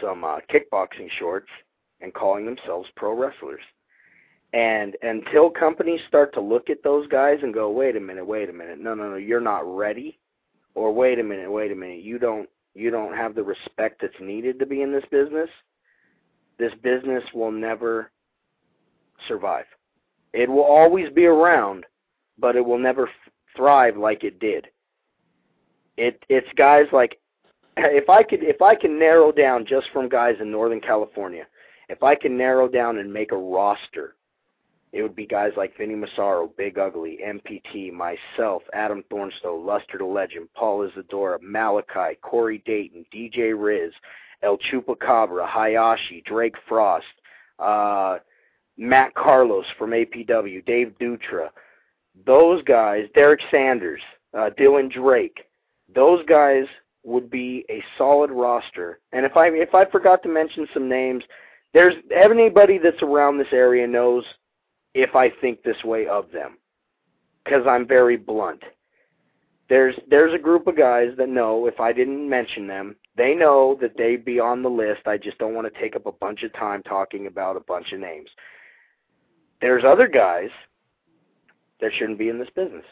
some 0.00 0.24
uh, 0.24 0.38
kickboxing 0.52 1.10
shorts 1.18 1.48
and 2.00 2.12
calling 2.14 2.44
themselves 2.44 2.88
pro 2.96 3.14
wrestlers. 3.14 3.60
And 4.52 4.96
until 5.02 5.48
companies 5.48 6.00
start 6.08 6.34
to 6.34 6.40
look 6.40 6.70
at 6.70 6.82
those 6.82 7.06
guys 7.06 7.38
and 7.42 7.54
go, 7.54 7.70
wait 7.70 7.96
a 7.96 8.00
minute, 8.00 8.26
wait 8.26 8.50
a 8.50 8.52
minute, 8.52 8.80
no, 8.80 8.94
no, 8.94 9.10
no, 9.10 9.16
you're 9.16 9.40
not 9.40 9.60
ready, 9.64 10.18
or 10.74 10.92
wait 10.92 11.20
a 11.20 11.22
minute, 11.22 11.50
wait 11.50 11.70
a 11.70 11.74
minute, 11.76 12.02
you 12.02 12.18
don't 12.18 12.48
you 12.74 12.90
don't 12.90 13.16
have 13.16 13.34
the 13.34 13.42
respect 13.42 14.00
that's 14.00 14.20
needed 14.20 14.58
to 14.58 14.66
be 14.66 14.82
in 14.82 14.92
this 14.92 15.04
business. 15.10 15.48
This 16.58 16.72
business 16.82 17.24
will 17.34 17.50
never 17.50 18.10
survive. 19.26 19.64
It 20.32 20.48
will 20.48 20.62
always 20.62 21.10
be 21.10 21.26
around, 21.26 21.84
but 22.38 22.54
it 22.54 22.64
will 22.64 22.78
never 22.78 23.08
f- 23.08 23.32
thrive 23.56 23.96
like 23.96 24.22
it 24.22 24.38
did. 24.38 24.68
It 25.96 26.22
it's 26.28 26.46
guys 26.56 26.86
like 26.92 27.18
if 27.76 28.08
I 28.08 28.22
could 28.22 28.42
if 28.42 28.62
I 28.62 28.74
can 28.74 28.98
narrow 28.98 29.32
down 29.32 29.66
just 29.66 29.88
from 29.92 30.08
guys 30.08 30.36
in 30.40 30.50
Northern 30.50 30.80
California, 30.80 31.46
if 31.88 32.02
I 32.02 32.14
can 32.14 32.36
narrow 32.36 32.68
down 32.68 32.98
and 32.98 33.12
make 33.12 33.32
a 33.32 33.36
roster, 33.36 34.14
it 34.92 35.02
would 35.02 35.14
be 35.14 35.26
guys 35.26 35.52
like 35.56 35.76
Vinny 35.76 35.94
Massaro, 35.94 36.50
Big 36.56 36.78
Ugly, 36.78 37.18
MPT, 37.24 37.92
myself, 37.92 38.62
Adam 38.72 39.04
Thornstowe, 39.10 39.56
Luster 39.56 39.98
the 39.98 40.04
Legend, 40.04 40.48
Paul 40.54 40.82
Isadora, 40.82 41.38
Malachi, 41.40 42.16
Corey 42.22 42.62
Dayton, 42.66 43.04
DJ 43.14 43.52
Riz, 43.56 43.92
El 44.42 44.58
Chupacabra, 44.58 45.46
Hayashi, 45.46 46.22
Drake 46.26 46.56
Frost, 46.68 47.06
uh, 47.60 48.18
Matt 48.76 49.14
Carlos 49.14 49.66
from 49.78 49.90
APW, 49.90 50.64
Dave 50.66 50.94
Dutra, 51.00 51.50
those 52.26 52.62
guys, 52.64 53.06
Derek 53.14 53.40
Sanders, 53.50 54.00
uh, 54.34 54.50
Dylan 54.58 54.90
Drake, 54.90 55.44
those 55.94 56.24
guys 56.26 56.64
would 57.04 57.30
be 57.30 57.64
a 57.70 57.82
solid 57.96 58.30
roster. 58.30 59.00
And 59.12 59.24
if 59.24 59.36
I 59.36 59.48
if 59.48 59.74
I 59.74 59.84
forgot 59.84 60.22
to 60.22 60.28
mention 60.28 60.66
some 60.74 60.88
names, 60.88 61.24
there's 61.72 61.94
anybody 62.14 62.78
that's 62.78 63.02
around 63.02 63.38
this 63.38 63.52
area 63.52 63.86
knows 63.86 64.24
if 64.94 65.14
I 65.14 65.30
think 65.40 65.62
this 65.62 65.82
way 65.84 66.06
of 66.06 66.30
them 66.32 66.58
because 67.44 67.66
I'm 67.66 67.86
very 67.86 68.16
blunt. 68.16 68.62
There's 69.68 69.94
there's 70.08 70.34
a 70.34 70.38
group 70.38 70.66
of 70.66 70.76
guys 70.76 71.10
that 71.16 71.28
know 71.28 71.66
if 71.66 71.78
I 71.78 71.92
didn't 71.92 72.28
mention 72.28 72.66
them, 72.66 72.96
they 73.16 73.34
know 73.34 73.78
that 73.80 73.96
they'd 73.96 74.24
be 74.24 74.40
on 74.40 74.62
the 74.62 74.68
list. 74.68 75.06
I 75.06 75.16
just 75.16 75.38
don't 75.38 75.54
want 75.54 75.72
to 75.72 75.80
take 75.80 75.94
up 75.94 76.06
a 76.06 76.12
bunch 76.12 76.42
of 76.42 76.52
time 76.54 76.82
talking 76.82 77.26
about 77.26 77.56
a 77.56 77.60
bunch 77.60 77.92
of 77.92 78.00
names. 78.00 78.28
There's 79.60 79.84
other 79.84 80.08
guys 80.08 80.50
that 81.80 81.92
shouldn't 81.96 82.18
be 82.18 82.28
in 82.28 82.38
this 82.38 82.50
business. 82.54 82.84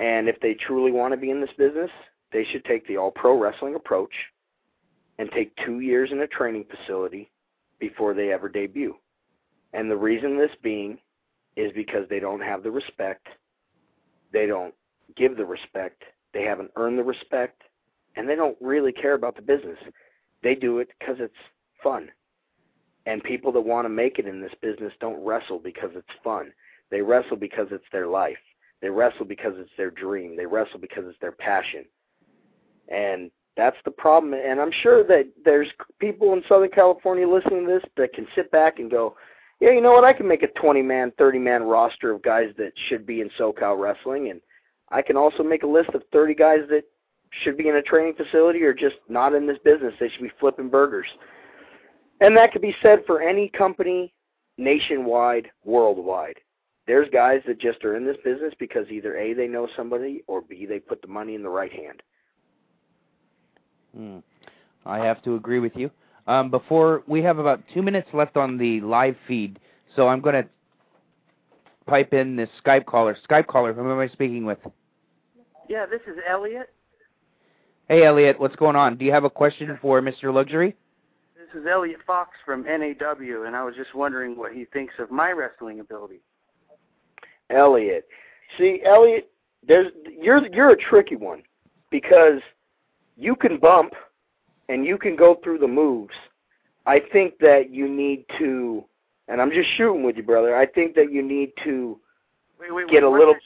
And 0.00 0.28
if 0.28 0.40
they 0.40 0.54
truly 0.54 0.90
want 0.90 1.12
to 1.12 1.18
be 1.18 1.30
in 1.30 1.40
this 1.40 1.50
business, 1.56 1.90
they 2.32 2.44
should 2.44 2.64
take 2.64 2.86
the 2.86 2.96
all 2.96 3.10
pro 3.10 3.38
wrestling 3.38 3.74
approach 3.74 4.12
and 5.18 5.30
take 5.30 5.54
two 5.64 5.80
years 5.80 6.10
in 6.12 6.20
a 6.20 6.26
training 6.26 6.64
facility 6.70 7.30
before 7.78 8.14
they 8.14 8.32
ever 8.32 8.48
debut. 8.48 8.96
And 9.72 9.90
the 9.90 9.96
reason 9.96 10.36
this 10.36 10.50
being 10.62 10.98
is 11.56 11.72
because 11.74 12.08
they 12.08 12.20
don't 12.20 12.40
have 12.40 12.62
the 12.62 12.70
respect, 12.70 13.26
they 14.32 14.46
don't 14.46 14.74
give 15.16 15.36
the 15.36 15.44
respect, 15.44 16.02
they 16.32 16.42
haven't 16.42 16.70
earned 16.76 16.98
the 16.98 17.04
respect, 17.04 17.62
and 18.16 18.28
they 18.28 18.36
don't 18.36 18.56
really 18.60 18.92
care 18.92 19.14
about 19.14 19.36
the 19.36 19.42
business. 19.42 19.78
They 20.42 20.54
do 20.54 20.78
it 20.78 20.88
because 20.98 21.16
it's 21.18 21.34
fun. 21.82 22.08
And 23.06 23.22
people 23.22 23.52
that 23.52 23.60
want 23.60 23.84
to 23.86 23.90
make 23.90 24.18
it 24.18 24.26
in 24.26 24.40
this 24.40 24.52
business 24.60 24.92
don't 25.00 25.24
wrestle 25.24 25.58
because 25.58 25.90
it's 25.94 26.06
fun. 26.22 26.52
They 26.90 27.00
wrestle 27.00 27.36
because 27.36 27.68
it's 27.70 27.84
their 27.92 28.06
life. 28.06 28.38
They 28.82 28.90
wrestle 28.90 29.24
because 29.24 29.54
it's 29.56 29.70
their 29.76 29.90
dream. 29.90 30.36
They 30.36 30.46
wrestle 30.46 30.80
because 30.80 31.04
it's 31.06 31.18
their 31.20 31.32
passion. 31.32 31.84
And 32.88 33.30
that's 33.56 33.76
the 33.84 33.90
problem. 33.90 34.34
And 34.34 34.60
I'm 34.60 34.72
sure 34.82 35.04
that 35.04 35.28
there's 35.44 35.68
people 35.98 36.32
in 36.32 36.42
Southern 36.48 36.70
California 36.70 37.28
listening 37.28 37.66
to 37.66 37.72
this 37.74 37.90
that 37.96 38.12
can 38.12 38.26
sit 38.34 38.50
back 38.50 38.78
and 38.78 38.90
go, 38.90 39.16
yeah, 39.60 39.70
you 39.70 39.80
know 39.80 39.92
what? 39.92 40.04
I 40.04 40.12
can 40.12 40.26
make 40.26 40.42
a 40.42 40.48
20 40.48 40.82
man, 40.82 41.12
30 41.18 41.38
man 41.38 41.62
roster 41.62 42.12
of 42.12 42.22
guys 42.22 42.48
that 42.56 42.72
should 42.88 43.06
be 43.06 43.20
in 43.20 43.30
SoCal 43.38 43.78
wrestling, 43.78 44.30
and 44.30 44.40
I 44.90 45.02
can 45.02 45.16
also 45.16 45.42
make 45.42 45.62
a 45.62 45.66
list 45.66 45.90
of 45.90 46.02
30 46.12 46.34
guys 46.34 46.60
that 46.70 46.84
should 47.42 47.56
be 47.56 47.68
in 47.68 47.76
a 47.76 47.82
training 47.82 48.14
facility 48.14 48.62
or 48.62 48.74
just 48.74 48.96
not 49.08 49.34
in 49.34 49.46
this 49.46 49.58
business. 49.64 49.94
They 50.00 50.08
should 50.08 50.22
be 50.22 50.32
flipping 50.40 50.68
burgers. 50.68 51.06
And 52.20 52.36
that 52.36 52.52
could 52.52 52.62
be 52.62 52.74
said 52.82 53.00
for 53.06 53.22
any 53.22 53.48
company 53.48 54.12
nationwide, 54.58 55.50
worldwide. 55.64 56.38
There's 56.86 57.08
guys 57.10 57.40
that 57.46 57.60
just 57.60 57.84
are 57.84 57.96
in 57.96 58.04
this 58.04 58.16
business 58.24 58.52
because 58.58 58.88
either 58.90 59.16
A, 59.16 59.32
they 59.32 59.46
know 59.46 59.68
somebody, 59.76 60.24
or 60.26 60.42
B, 60.42 60.66
they 60.66 60.80
put 60.80 61.00
the 61.02 61.08
money 61.08 61.34
in 61.34 61.42
the 61.42 61.48
right 61.48 61.72
hand. 61.72 62.02
Hmm. 63.96 64.18
I 64.84 64.98
have 64.98 65.22
to 65.22 65.36
agree 65.36 65.60
with 65.60 65.76
you. 65.76 65.90
Um, 66.26 66.50
before 66.50 67.02
we 67.06 67.22
have 67.22 67.38
about 67.38 67.62
two 67.72 67.82
minutes 67.82 68.08
left 68.12 68.36
on 68.36 68.58
the 68.58 68.80
live 68.80 69.16
feed, 69.26 69.58
so 69.96 70.08
I'm 70.08 70.20
going 70.20 70.42
to 70.42 70.48
pipe 71.86 72.12
in 72.12 72.36
this 72.36 72.48
Skype 72.64 72.86
caller. 72.86 73.16
Skype 73.28 73.46
caller, 73.46 73.72
who 73.72 73.90
am 73.90 73.98
I 73.98 74.08
speaking 74.08 74.44
with? 74.44 74.58
Yeah, 75.68 75.86
this 75.86 76.00
is 76.06 76.18
Elliot. 76.28 76.70
Hey, 77.88 78.04
Elliot, 78.04 78.38
what's 78.38 78.56
going 78.56 78.76
on? 78.76 78.96
Do 78.96 79.04
you 79.04 79.12
have 79.12 79.24
a 79.24 79.30
question 79.30 79.78
for 79.82 80.00
Mr. 80.00 80.32
Luxury? 80.32 80.76
This 81.36 81.60
is 81.60 81.66
Elliot 81.66 81.98
Fox 82.06 82.30
from 82.46 82.62
NAW, 82.62 83.44
and 83.44 83.56
I 83.56 83.64
was 83.64 83.74
just 83.74 83.94
wondering 83.94 84.36
what 84.36 84.52
he 84.52 84.64
thinks 84.66 84.94
of 85.00 85.10
my 85.10 85.32
wrestling 85.32 85.80
ability. 85.80 86.20
Elliot. 87.50 88.06
See, 88.56 88.80
Elliot, 88.84 89.30
there's 89.66 89.92
you're 90.20 90.46
you're 90.52 90.70
a 90.70 90.76
tricky 90.76 91.16
one 91.16 91.42
because 91.90 92.40
you 93.16 93.34
can 93.34 93.58
bump 93.58 93.94
and 94.70 94.86
you 94.86 94.96
can 94.96 95.16
go 95.16 95.38
through 95.42 95.58
the 95.58 95.66
moves. 95.66 96.14
I 96.86 97.00
think 97.12 97.38
that 97.40 97.70
you 97.70 97.88
need 97.88 98.24
to, 98.38 98.84
and 99.28 99.40
I'm 99.42 99.50
just 99.50 99.68
shooting 99.76 100.04
with 100.04 100.16
you, 100.16 100.22
brother. 100.22 100.56
I 100.56 100.64
think 100.64 100.94
that 100.94 101.12
you 101.12 101.22
need 101.22 101.52
to 101.64 101.98
wait, 102.58 102.72
wait, 102.72 102.88
get 102.88 103.02
wait, 103.02 103.02
a 103.02 103.10
little. 103.10 103.34
Does, 103.34 103.42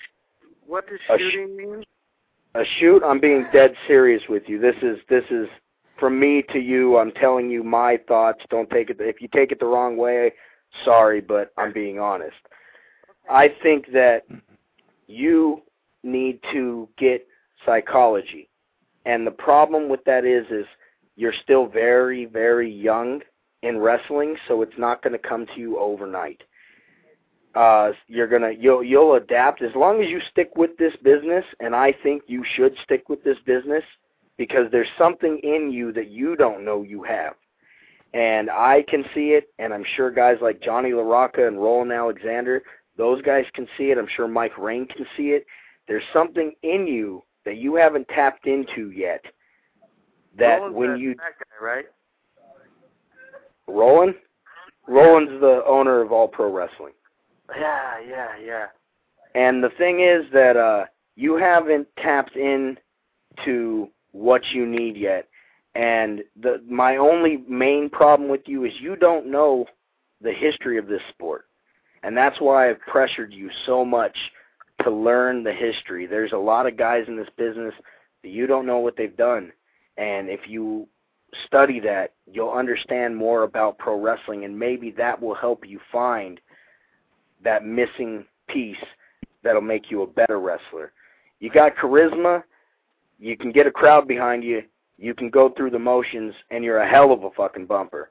what 0.67 0.85
does 0.87 1.01
shooting 1.19 1.57
mean? 1.57 1.85
A 2.55 2.63
shoot. 2.79 3.03
I'm 3.03 3.21
being 3.21 3.47
dead 3.53 3.75
serious 3.89 4.23
with 4.29 4.45
you. 4.47 4.61
This 4.61 4.77
is 4.83 4.99
this 5.09 5.25
is 5.31 5.49
from 5.99 6.21
me 6.21 6.45
to 6.53 6.59
you. 6.59 6.99
I'm 6.99 7.11
telling 7.13 7.51
you 7.51 7.65
my 7.65 7.99
thoughts. 8.07 8.45
Don't 8.51 8.71
take 8.71 8.91
it. 8.91 8.99
If 9.01 9.21
you 9.21 9.29
take 9.29 9.51
it 9.51 9.59
the 9.59 9.67
wrong 9.67 9.97
way, 9.97 10.33
sorry, 10.85 11.21
but 11.21 11.53
I'm 11.57 11.73
being 11.73 11.99
honest. 11.99 12.37
I 13.29 13.49
think 13.63 13.87
that 13.93 14.23
you 15.07 15.63
need 16.03 16.41
to 16.53 16.89
get 16.99 17.27
psychology. 17.65 18.49
And 19.07 19.27
the 19.27 19.33
problem 19.33 19.89
with 19.89 20.05
that 20.05 20.25
is 20.25 20.47
is 20.51 20.67
you're 21.16 21.35
still 21.43 21.66
very 21.66 22.27
very 22.27 22.70
young 22.70 23.20
in 23.62 23.78
wrestling, 23.78 24.36
so 24.47 24.62
it's 24.62 24.78
not 24.78 25.03
going 25.03 25.12
to 25.12 25.28
come 25.28 25.47
to 25.47 25.61
you 25.61 25.78
overnight. 25.78 26.43
Uh 27.55 27.93
you're 28.09 28.27
to 28.27 28.53
you'll 28.59 28.82
you'll 28.82 29.15
adapt 29.15 29.62
as 29.62 29.74
long 29.77 30.03
as 30.03 30.11
you 30.11 30.20
stick 30.31 30.51
with 30.57 30.77
this 30.77 30.95
business 31.05 31.45
and 31.61 31.74
I 31.74 31.95
think 32.03 32.23
you 32.27 32.45
should 32.57 32.74
stick 32.82 33.09
with 33.09 33.23
this 33.23 33.39
business 33.47 33.85
because 34.36 34.66
there's 34.73 34.89
something 34.99 35.39
in 35.45 35.70
you 35.70 35.93
that 35.93 36.11
you 36.11 36.35
don't 36.35 36.65
know 36.65 36.82
you 36.82 37.05
have. 37.05 37.35
And 38.12 38.51
I 38.51 38.85
can 38.89 39.05
see 39.15 39.31
it 39.31 39.51
and 39.61 39.73
I'm 39.73 39.85
sure 39.95 40.11
guys 40.11 40.39
like 40.43 40.61
Johnny 40.62 40.91
LaRocca 40.91 41.47
and 41.47 41.62
Roland 41.62 41.93
Alexander, 41.93 42.62
those 42.97 43.23
guys 43.23 43.45
can 43.55 43.69
see 43.78 43.93
it. 43.93 43.99
I'm 43.99 44.09
sure 44.16 44.27
Mike 44.27 44.59
Rain 44.59 44.86
can 44.86 45.07
see 45.16 45.28
it. 45.28 45.47
There's 45.86 46.03
something 46.12 46.53
in 46.62 46.89
you 46.89 47.23
that 47.45 47.59
you 47.59 47.77
haven't 47.77 48.09
tapped 48.09 48.47
into 48.47 48.91
yet. 48.91 49.24
That 50.39 50.56
Roland's 50.56 50.77
when 50.77 50.97
you 50.98 51.15
that 51.15 51.39
guy, 51.39 51.65
right? 51.65 51.85
Roland, 53.66 54.15
Roland's 54.89 55.40
the 55.40 55.62
owner 55.66 56.01
of 56.01 56.12
All 56.12 56.28
Pro 56.28 56.52
Wrestling. 56.52 56.93
Yeah, 57.56 58.01
yeah, 58.06 58.28
yeah. 58.44 58.66
And 59.35 59.62
the 59.62 59.70
thing 59.78 60.01
is 60.01 60.24
that 60.32 60.56
uh 60.56 60.86
you 61.16 61.36
haven't 61.36 61.86
tapped 61.98 62.36
in 62.36 62.78
to 63.44 63.89
what 64.12 64.43
you 64.52 64.66
need 64.66 64.97
yet. 64.97 65.28
And 65.74 66.23
the 66.40 66.62
my 66.69 66.97
only 66.97 67.44
main 67.48 67.90
problem 67.90 68.28
with 68.28 68.43
you 68.47 68.65
is 68.65 68.73
you 68.81 68.97
don't 68.97 69.27
know 69.27 69.66
the 70.20 70.32
history 70.32 70.78
of 70.78 70.86
this 70.86 71.02
sport. 71.11 71.47
And 72.02 72.16
that's 72.16 72.40
why 72.40 72.69
I've 72.69 72.81
pressured 72.81 73.32
you 73.32 73.51
so 73.66 73.85
much 73.85 74.16
to 74.82 74.90
learn 74.90 75.43
the 75.43 75.52
history. 75.52 76.06
There's 76.06 76.32
a 76.32 76.36
lot 76.36 76.66
of 76.66 76.77
guys 76.77 77.05
in 77.09 77.16
this 77.16 77.28
business 77.36 77.74
that 78.23 78.28
you 78.28 78.47
don't 78.47 78.66
know 78.66 78.78
what 78.78 78.97
they've 78.97 79.16
done. 79.16 79.52
And 79.97 80.29
if 80.29 80.41
you 80.49 80.89
study 81.47 81.81
that, 81.81 82.12
you'll 82.31 82.51
understand 82.51 83.16
more 83.16 83.43
about 83.43 83.79
pro 83.79 84.01
wrestling, 84.01 84.45
and 84.45 84.59
maybe 84.59 84.91
that 84.93 85.21
will 85.21 85.35
help 85.35 85.66
you 85.66 85.81
find 85.91 86.41
that 87.43 87.65
missing 87.65 88.25
piece 88.49 88.77
that'll 89.43 89.61
make 89.61 89.91
you 89.91 90.03
a 90.03 90.07
better 90.07 90.41
wrestler. 90.41 90.93
You 91.41 91.51
got 91.51 91.77
charisma, 91.77 92.43
you 93.19 93.37
can 93.37 93.53
get 93.53 93.66
a 93.66 93.71
crowd 93.71 94.09
behind 94.09 94.43
you, 94.43 94.62
you 94.99 95.15
can 95.15 95.29
go 95.29 95.51
through 95.51 95.71
the 95.71 95.79
motions, 95.79 96.35
and 96.51 96.65
you're 96.65 96.79
a 96.79 96.89
hell 96.89 97.12
of 97.12 97.25
a 97.25 97.31
fucking 97.31 97.66
bumper. 97.66 98.11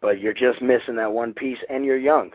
But 0.00 0.20
you're 0.20 0.34
just 0.34 0.60
missing 0.60 0.96
that 0.96 1.10
one 1.10 1.32
piece, 1.32 1.58
and 1.70 1.84
you're 1.84 1.96
young. 1.96 2.32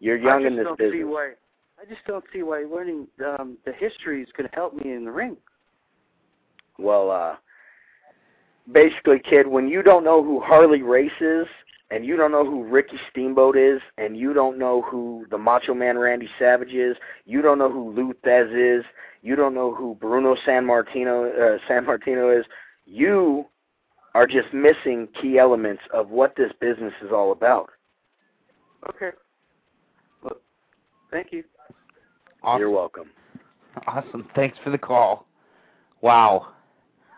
You're 0.00 0.16
young 0.16 0.44
in 0.44 0.56
this 0.56 0.66
business. 0.76 1.04
Why, 1.04 1.32
I 1.80 1.84
just 1.88 2.04
don't 2.06 2.24
see 2.32 2.42
why 2.42 2.64
learning 2.70 3.06
um, 3.24 3.56
the 3.64 3.72
history 3.72 4.22
is 4.22 4.28
going 4.36 4.48
to 4.48 4.54
help 4.54 4.74
me 4.74 4.92
in 4.92 5.04
the 5.04 5.12
ring. 5.12 5.36
Well, 6.78 7.10
uh, 7.10 7.36
basically, 8.72 9.18
kid, 9.18 9.46
when 9.46 9.68
you 9.68 9.82
don't 9.82 10.04
know 10.04 10.22
who 10.22 10.40
Harley 10.40 10.82
Race 10.82 11.10
is, 11.20 11.46
and 11.90 12.04
you 12.04 12.16
don't 12.16 12.32
know 12.32 12.44
who 12.44 12.64
Ricky 12.64 12.98
Steamboat 13.10 13.56
is, 13.56 13.80
and 13.96 14.16
you 14.16 14.32
don't 14.32 14.58
know 14.58 14.82
who 14.82 15.24
the 15.30 15.38
Macho 15.38 15.72
Man 15.74 15.96
Randy 15.98 16.28
Savage 16.38 16.72
is, 16.72 16.96
you 17.26 17.42
don't 17.42 17.58
know 17.58 17.70
who 17.70 17.92
Lou 17.92 18.12
Thesz 18.24 18.80
is, 18.80 18.84
you 19.22 19.36
don't 19.36 19.54
know 19.54 19.74
who 19.74 19.94
Bruno 20.00 20.36
Sammartino 20.46 21.30
uh, 21.30 21.58
Sammartino 21.68 22.38
is, 22.38 22.44
you 22.86 23.46
are 24.14 24.26
just 24.26 24.52
missing 24.52 25.08
key 25.20 25.38
elements 25.38 25.82
of 25.92 26.10
what 26.10 26.34
this 26.36 26.50
business 26.60 26.94
is 27.04 27.12
all 27.12 27.32
about. 27.32 27.70
Okay. 28.88 29.10
Well, 30.22 30.38
thank 31.10 31.32
you. 31.32 31.44
Awesome. 32.42 32.60
You're 32.60 32.70
welcome. 32.70 33.10
Awesome. 33.86 34.26
Thanks 34.34 34.56
for 34.64 34.70
the 34.70 34.78
call. 34.78 35.26
Wow. 36.00 36.48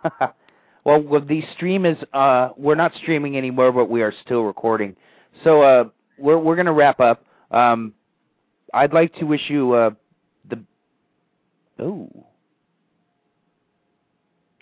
well, 0.89 1.03
well, 1.03 1.21
the 1.21 1.43
stream 1.55 1.85
is 1.85 1.99
uh 2.15 2.49
we're 2.57 2.75
not 2.75 2.93
streaming 2.95 3.37
anymore, 3.37 3.73
but 3.73 3.91
we 3.91 4.01
are 4.01 4.13
still 4.25 4.45
recording. 4.45 4.97
So 5.45 5.61
uh 5.61 5.85
we're 6.19 6.39
we're 6.39 6.57
gonna 6.57 6.73
wrap 6.73 6.99
up. 6.99 7.27
Um 7.51 7.93
I'd 8.73 8.95
like 8.95 9.15
to 9.17 9.25
wish 9.25 9.43
you 9.49 9.73
uh 9.75 9.91
the 10.49 10.65
Ooh. 11.83 12.25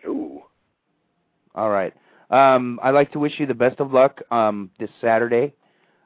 Ooh. 0.05 0.43
All 1.55 1.71
right. 1.71 1.95
Um 2.31 2.81
I'd 2.83 2.91
like 2.91 3.13
to 3.13 3.21
wish 3.21 3.39
you 3.39 3.47
the 3.47 3.55
best 3.55 3.79
of 3.79 3.93
luck 3.93 4.21
um 4.33 4.71
this 4.81 4.91
Saturday. 5.01 5.55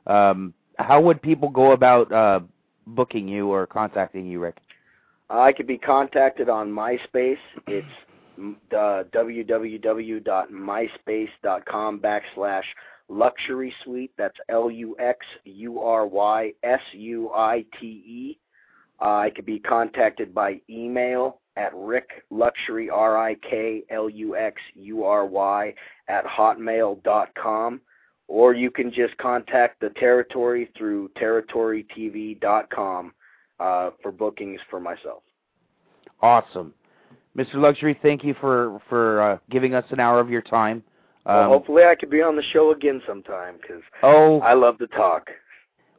Um 0.07 0.53
how 0.77 1.01
would 1.01 1.23
people 1.23 1.49
go 1.49 1.73
about 1.73 2.13
uh 2.13 2.41
booking 2.87 3.27
you 3.27 3.49
or 3.49 3.67
contacting 3.67 4.27
you, 4.27 4.41
Rik? 4.41 4.59
I 5.31 5.53
could 5.53 5.67
be 5.67 5.79
contacted 5.79 6.51
on 6.51 6.71
MySpace. 6.71 7.39
It's 7.67 7.87
uh, 8.73 9.05
www.myspace.com 9.13 12.01
backslash 12.01 12.65
luxury 13.09 13.75
suite. 13.85 14.13
That's 14.17 14.39
L 14.49 14.71
U 14.71 14.97
X 14.99 15.19
U 15.45 15.81
R 15.81 16.07
Y 16.07 16.53
S 16.63 16.81
U 16.93 17.31
I 17.35 17.67
T 17.79 17.87
E. 17.87 18.39
Uh, 19.01 19.25
could 19.35 19.45
be 19.47 19.59
contacted 19.59 20.33
by 20.35 20.61
email 20.69 21.41
at 21.57 21.73
Rik 21.75 22.23
Luxury 22.31 22.89
R 22.91 23.19
I 23.19 23.35
K 23.37 23.83
L 23.91 24.09
U 24.09 24.37
X 24.37 24.61
U 24.75 25.05
R 25.05 25.27
Y 25.27 25.75
at 26.09 26.25
hotmail.com. 26.25 27.81
Or 28.29 28.55
you 28.55 28.71
can 28.71 28.93
just 28.93 29.17
contact 29.17 29.81
the 29.81 29.91
territory 29.91 30.71
through 30.79 31.11
territorytv.com 31.21 33.13
uh, 33.59 33.91
for 34.01 34.13
bookings 34.13 34.61
for 34.71 34.79
myself. 34.79 35.25
Awesome. 36.23 36.73
Mr. 37.37 37.55
Luxury, 37.55 37.99
thank 38.03 38.25
you 38.25 38.35
for 38.41 38.81
for 38.89 39.23
uh, 39.23 39.39
giving 39.51 39.75
us 39.75 39.85
an 39.91 40.01
hour 40.01 40.21
of 40.21 40.31
your 40.31 40.43
time. 40.43 40.83
Um, 41.27 41.37
well, 41.37 41.49
hopefully, 41.51 41.85
I 41.85 41.95
could 41.95 42.11
be 42.11 42.23
on 42.23 42.35
the 42.35 42.43
show 42.53 42.73
again 42.73 43.01
sometime 43.07 43.57
because 43.61 43.83
oh, 44.03 44.41
I 44.41 44.55
love 44.55 44.79
to 44.79 44.87
talk. 44.89 45.31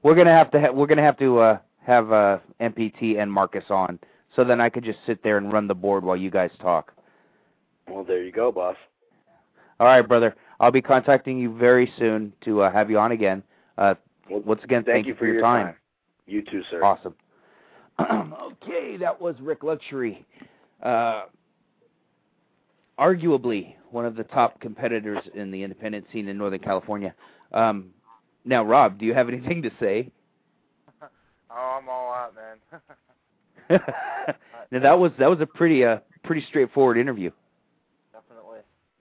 we're 0.04 0.16
gonna 0.16 0.34
have 0.34 0.52
to 0.52 0.60
ha- 0.60 0.72
we're 0.72 0.88
gonna 0.88 1.04
have 1.04 1.18
to 1.20 1.40
uh, 1.40 1.58
have 1.86 2.12
uh, 2.12 2.40
MPT 2.60 3.22
and 3.22 3.32
Marcus 3.32 3.64
on, 3.70 3.98
so 4.36 4.44
then 4.44 4.60
I 4.60 4.70
could 4.70 4.84
just 4.84 5.00
sit 5.06 5.24
there 5.24 5.38
and 5.38 5.54
run 5.54 5.68
the 5.68 5.76
board 5.76 6.04
while 6.04 6.18
you 6.18 6.30
guys 6.30 6.52
talk. 6.60 6.94
Well, 7.88 8.04
there 8.04 8.24
you 8.24 8.32
go, 8.32 8.52
boss. 8.52 8.76
All 9.80 9.88
right, 9.88 10.02
brother. 10.02 10.36
I'll 10.60 10.72
be 10.72 10.82
contacting 10.82 11.40
you 11.40 11.58
very 11.58 11.92
soon 11.98 12.34
to 12.46 12.62
uh, 12.62 12.72
have 12.72 12.90
you 12.90 13.00
on 13.00 13.14
again. 13.14 13.42
Uh, 13.78 13.96
once 14.30 14.64
again, 14.64 14.84
thank 14.84 14.96
thank, 14.96 15.08
you 15.08 15.14
for 15.14 15.20
for 15.20 15.26
your 15.26 15.36
your 15.36 15.44
time. 15.44 15.66
time. 15.68 15.76
You 16.28 16.44
too, 16.44 16.62
sir. 16.70 16.84
Awesome. 16.84 17.16
okay, 18.00 18.98
that 18.98 19.20
was 19.20 19.36
Rik 19.42 19.64
Luxury. 19.64 20.26
Uh, 20.82 21.24
arguably 23.00 23.76
one 23.90 24.06
of 24.06 24.16
the 24.16 24.24
top 24.24 24.60
competitors 24.60 25.20
in 25.36 25.52
the 25.52 25.64
independent 25.64 26.06
scene 26.14 26.28
in 26.28 26.38
Northern 26.38 26.60
California. 26.60 27.14
Um, 27.52 27.90
now, 28.46 28.64
Rob, 28.64 28.98
do 29.00 29.06
you 29.06 29.14
have 29.14 29.28
anything 29.28 29.62
to 29.64 29.72
say? 29.80 30.10
Oh, 31.54 31.80
I'm 31.82 31.90
all 31.90 32.14
out, 32.14 32.34
man. 33.70 33.80
now 34.72 34.80
that 34.80 34.98
was 34.98 35.12
that 35.20 35.30
was 35.30 35.42
a 35.42 35.46
pretty 35.46 35.84
uh 35.84 35.98
pretty 36.24 36.46
straightforward 36.48 36.98
interview. 36.98 37.30
Definitely. 38.14 38.60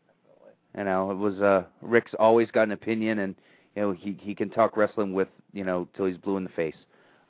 Definitely. 0.09 0.52
You 0.77 0.82
know, 0.82 1.12
it 1.12 1.16
was 1.16 1.40
uh 1.40 1.62
Rik's 1.81 2.11
always 2.19 2.51
got 2.51 2.65
an 2.65 2.73
opinion 2.73 3.20
and 3.20 3.36
you 3.77 3.82
know 3.82 3.93
he 3.93 4.19
he 4.20 4.35
can 4.35 4.51
talk 4.51 4.77
wrestling 4.77 5.12
with, 5.12 5.28
you 5.52 5.62
know, 5.62 5.86
till 5.97 6.07
he's 6.07 6.16
blue 6.16 6.39
in 6.39 6.43
the 6.43 6.51
face. 6.51 6.74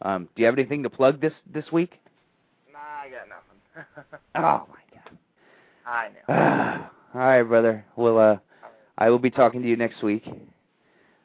Um 0.01 0.27
do 0.35 0.41
you 0.41 0.47
have 0.47 0.57
anything 0.57 0.83
to 0.85 0.89
plug 0.89 1.21
this 1.21 1.35
this 1.53 1.71
week? 1.71 2.01
Nah, 2.73 2.79
I 2.79 3.11
got 3.11 3.29
nothing. 3.29 3.60
Oh 4.37 4.67
my 4.69 4.83
god. 4.93 5.19
I 5.87 6.09
know. 6.09 6.89
All 7.15 7.21
right, 7.21 7.43
brother. 7.43 7.85
Well 7.97 8.19
uh 8.19 8.37
I 8.99 9.11
will 9.11 9.19
be 9.19 9.31
talking 9.31 9.63
to 9.63 9.69
you 9.69 9.77
next 9.77 10.03
week. 10.03 10.25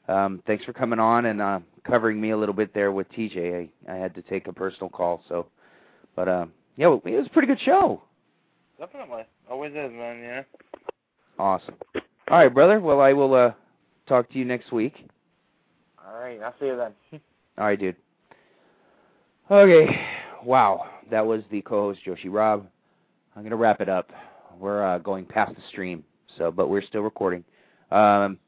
Um 0.08 0.42
thanks 0.48 0.66
for 0.66 0.74
coming 0.74 1.00
on 1.00 1.26
and 1.26 1.42
uh 1.42 1.60
covering 1.84 2.20
me 2.20 2.32
a 2.32 2.38
little 2.38 2.56
bit 2.56 2.74
there 2.74 2.92
with 2.92 3.12
TJ. 3.12 3.70
I 3.88 3.92
I 3.94 3.96
had 3.98 4.16
to 4.16 4.22
take 4.22 4.48
a 4.48 4.54
personal 4.54 4.90
call, 4.90 5.24
so 5.28 5.48
but 6.16 6.28
um 6.28 6.52
yeah, 6.78 6.88
it 6.88 7.04
was 7.06 7.28
a 7.28 7.30
pretty 7.30 7.48
good 7.48 7.62
show. 7.62 8.02
Definitely. 8.80 9.24
Always 9.50 9.72
is, 9.72 9.92
man, 9.92 10.22
yeah. 10.22 10.44
Awesome. 11.40 11.76
All 12.30 12.38
right, 12.38 12.54
brother. 12.54 12.80
Well, 12.80 13.02
I 13.02 13.14
will 13.14 13.34
uh 13.34 13.52
talk 14.08 14.30
to 14.32 14.38
you 14.38 14.46
next 14.46 14.72
week. 14.72 15.08
All 16.06 16.20
right, 16.20 16.42
I'll 16.42 16.54
see 16.60 16.68
you 16.68 16.78
then. 16.78 16.94
All 17.58 17.66
right, 17.66 17.80
dude. 17.80 17.96
Okay. 19.50 20.02
Wow. 20.44 20.90
That 21.12 21.26
was 21.26 21.42
the 21.52 21.62
co-host 21.62 22.00
Joshi 22.06 22.32
Rob. 22.32 22.68
I'm 23.36 23.44
gonna 23.44 23.56
wrap 23.56 23.82
it 23.82 23.90
up. 23.90 24.12
We're 24.60 24.84
uh, 24.84 24.98
going 25.00 25.26
past 25.26 25.56
the 25.56 25.62
stream, 25.70 26.04
so 26.38 26.52
but 26.52 26.70
we're 26.70 26.82
still 26.82 27.02
recording. 27.02 27.44
Um, 27.92 28.40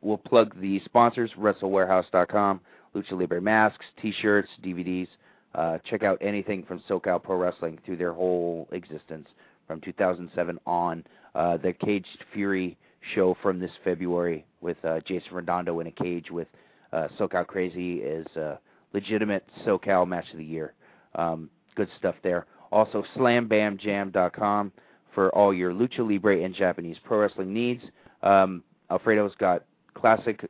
we'll 0.00 0.16
plug 0.16 0.58
the 0.60 0.80
sponsors: 0.84 1.30
WrestleWarehouse.com, 1.38 2.60
Lucha 2.94 3.12
Libre 3.12 3.40
masks, 3.40 3.84
T-shirts, 4.00 4.48
DVDs. 4.62 5.08
Uh, 5.54 5.78
check 5.88 6.02
out 6.02 6.18
anything 6.20 6.62
from 6.62 6.82
SoCal 6.88 7.22
Pro 7.22 7.36
Wrestling 7.36 7.78
through 7.84 7.96
their 7.96 8.12
whole 8.12 8.68
existence 8.72 9.28
from 9.66 9.80
2007 9.80 10.58
on. 10.66 11.04
Uh, 11.34 11.56
the 11.56 11.72
Caged 11.72 12.24
Fury 12.32 12.76
show 13.14 13.36
from 13.42 13.58
this 13.58 13.70
February 13.84 14.44
with 14.60 14.76
uh, 14.84 15.00
Jason 15.06 15.32
Redondo 15.32 15.80
in 15.80 15.86
a 15.86 15.90
cage 15.90 16.30
with 16.30 16.48
uh, 16.92 17.08
SoCal 17.18 17.46
Crazy 17.46 17.96
is 17.96 18.26
a 18.36 18.58
legitimate 18.92 19.44
SoCal 19.66 20.06
match 20.06 20.26
of 20.32 20.38
the 20.38 20.44
year. 20.44 20.74
Um, 21.14 21.50
good 21.76 21.88
stuff 21.98 22.14
there. 22.22 22.46
Also, 22.72 23.04
SlamBamJam.com 23.16 24.72
for 25.14 25.34
all 25.34 25.54
your 25.54 25.72
Lucha 25.72 26.00
Libre 26.00 26.42
and 26.42 26.54
Japanese 26.54 26.96
pro 27.04 27.20
wrestling 27.20 27.52
needs. 27.52 27.82
Um, 28.22 28.62
Alfredo's 28.90 29.34
got 29.38 29.64
classic 29.94 30.48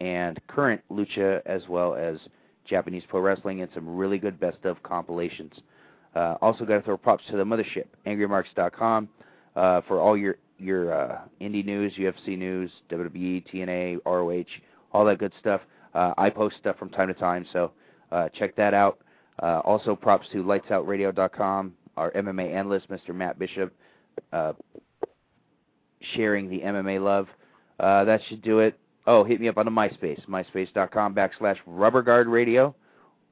and 0.00 0.40
current 0.48 0.80
Lucha 0.90 1.40
as 1.46 1.62
well 1.68 1.94
as 1.94 2.16
Japanese 2.64 3.02
pro 3.08 3.20
wrestling 3.20 3.60
and 3.62 3.70
some 3.74 3.96
really 3.96 4.18
good 4.18 4.38
best 4.40 4.58
of 4.64 4.82
compilations. 4.82 5.52
Uh, 6.14 6.36
also, 6.40 6.64
got 6.64 6.76
to 6.76 6.82
throw 6.82 6.96
props 6.96 7.24
to 7.30 7.36
the 7.36 7.44
mothership, 7.44 7.86
AngryMarks.com, 8.06 9.08
uh, 9.56 9.80
for 9.86 10.00
all 10.00 10.16
your 10.16 10.36
your 10.58 10.92
uh, 10.92 11.18
indie 11.40 11.64
news, 11.64 11.92
UFC 11.98 12.36
news, 12.36 12.70
WWE, 12.90 13.44
TNA, 13.52 13.98
ROH, 14.04 14.44
all 14.92 15.04
that 15.04 15.18
good 15.18 15.32
stuff. 15.38 15.60
Uh, 15.94 16.12
I 16.18 16.30
post 16.30 16.56
stuff 16.58 16.76
from 16.78 16.90
time 16.90 17.08
to 17.08 17.14
time, 17.14 17.46
so 17.52 17.72
uh, 18.10 18.28
check 18.30 18.56
that 18.56 18.74
out. 18.74 18.98
Uh, 19.42 19.60
also, 19.64 19.94
props 19.94 20.26
to 20.32 20.42
LightsOutRadio.com, 20.42 21.72
our 21.96 22.10
MMA 22.12 22.52
analyst, 22.52 22.88
Mr. 22.90 23.14
Matt 23.14 23.38
Bishop, 23.38 23.72
uh, 24.32 24.52
sharing 26.14 26.48
the 26.48 26.60
MMA 26.60 27.02
love. 27.02 27.28
Uh, 27.78 28.04
that 28.04 28.20
should 28.28 28.42
do 28.42 28.58
it. 28.60 28.78
Oh, 29.06 29.24
hit 29.24 29.40
me 29.40 29.48
up 29.48 29.56
on 29.56 29.64
the 29.64 29.70
MySpace, 29.70 30.24
myspace.com 30.26 31.14
backslash 31.14 31.56
rubberguardradio, 31.68 32.74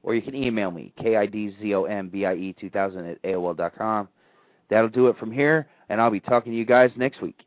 or 0.01 0.15
you 0.15 0.21
can 0.21 0.33
email 0.33 0.71
me, 0.71 0.93
K-I-D-Z-O-M-B-I-E 0.97 2.55
2000 2.59 3.05
at 3.05 3.21
AOL.com. 3.21 4.07
That'll 4.69 4.89
do 4.89 5.07
it 5.07 5.17
from 5.17 5.31
here, 5.31 5.67
and 5.89 6.01
I'll 6.01 6.11
be 6.11 6.19
talking 6.19 6.51
to 6.51 6.57
you 6.57 6.65
guys 6.65 6.91
next 6.95 7.21
week. 7.21 7.46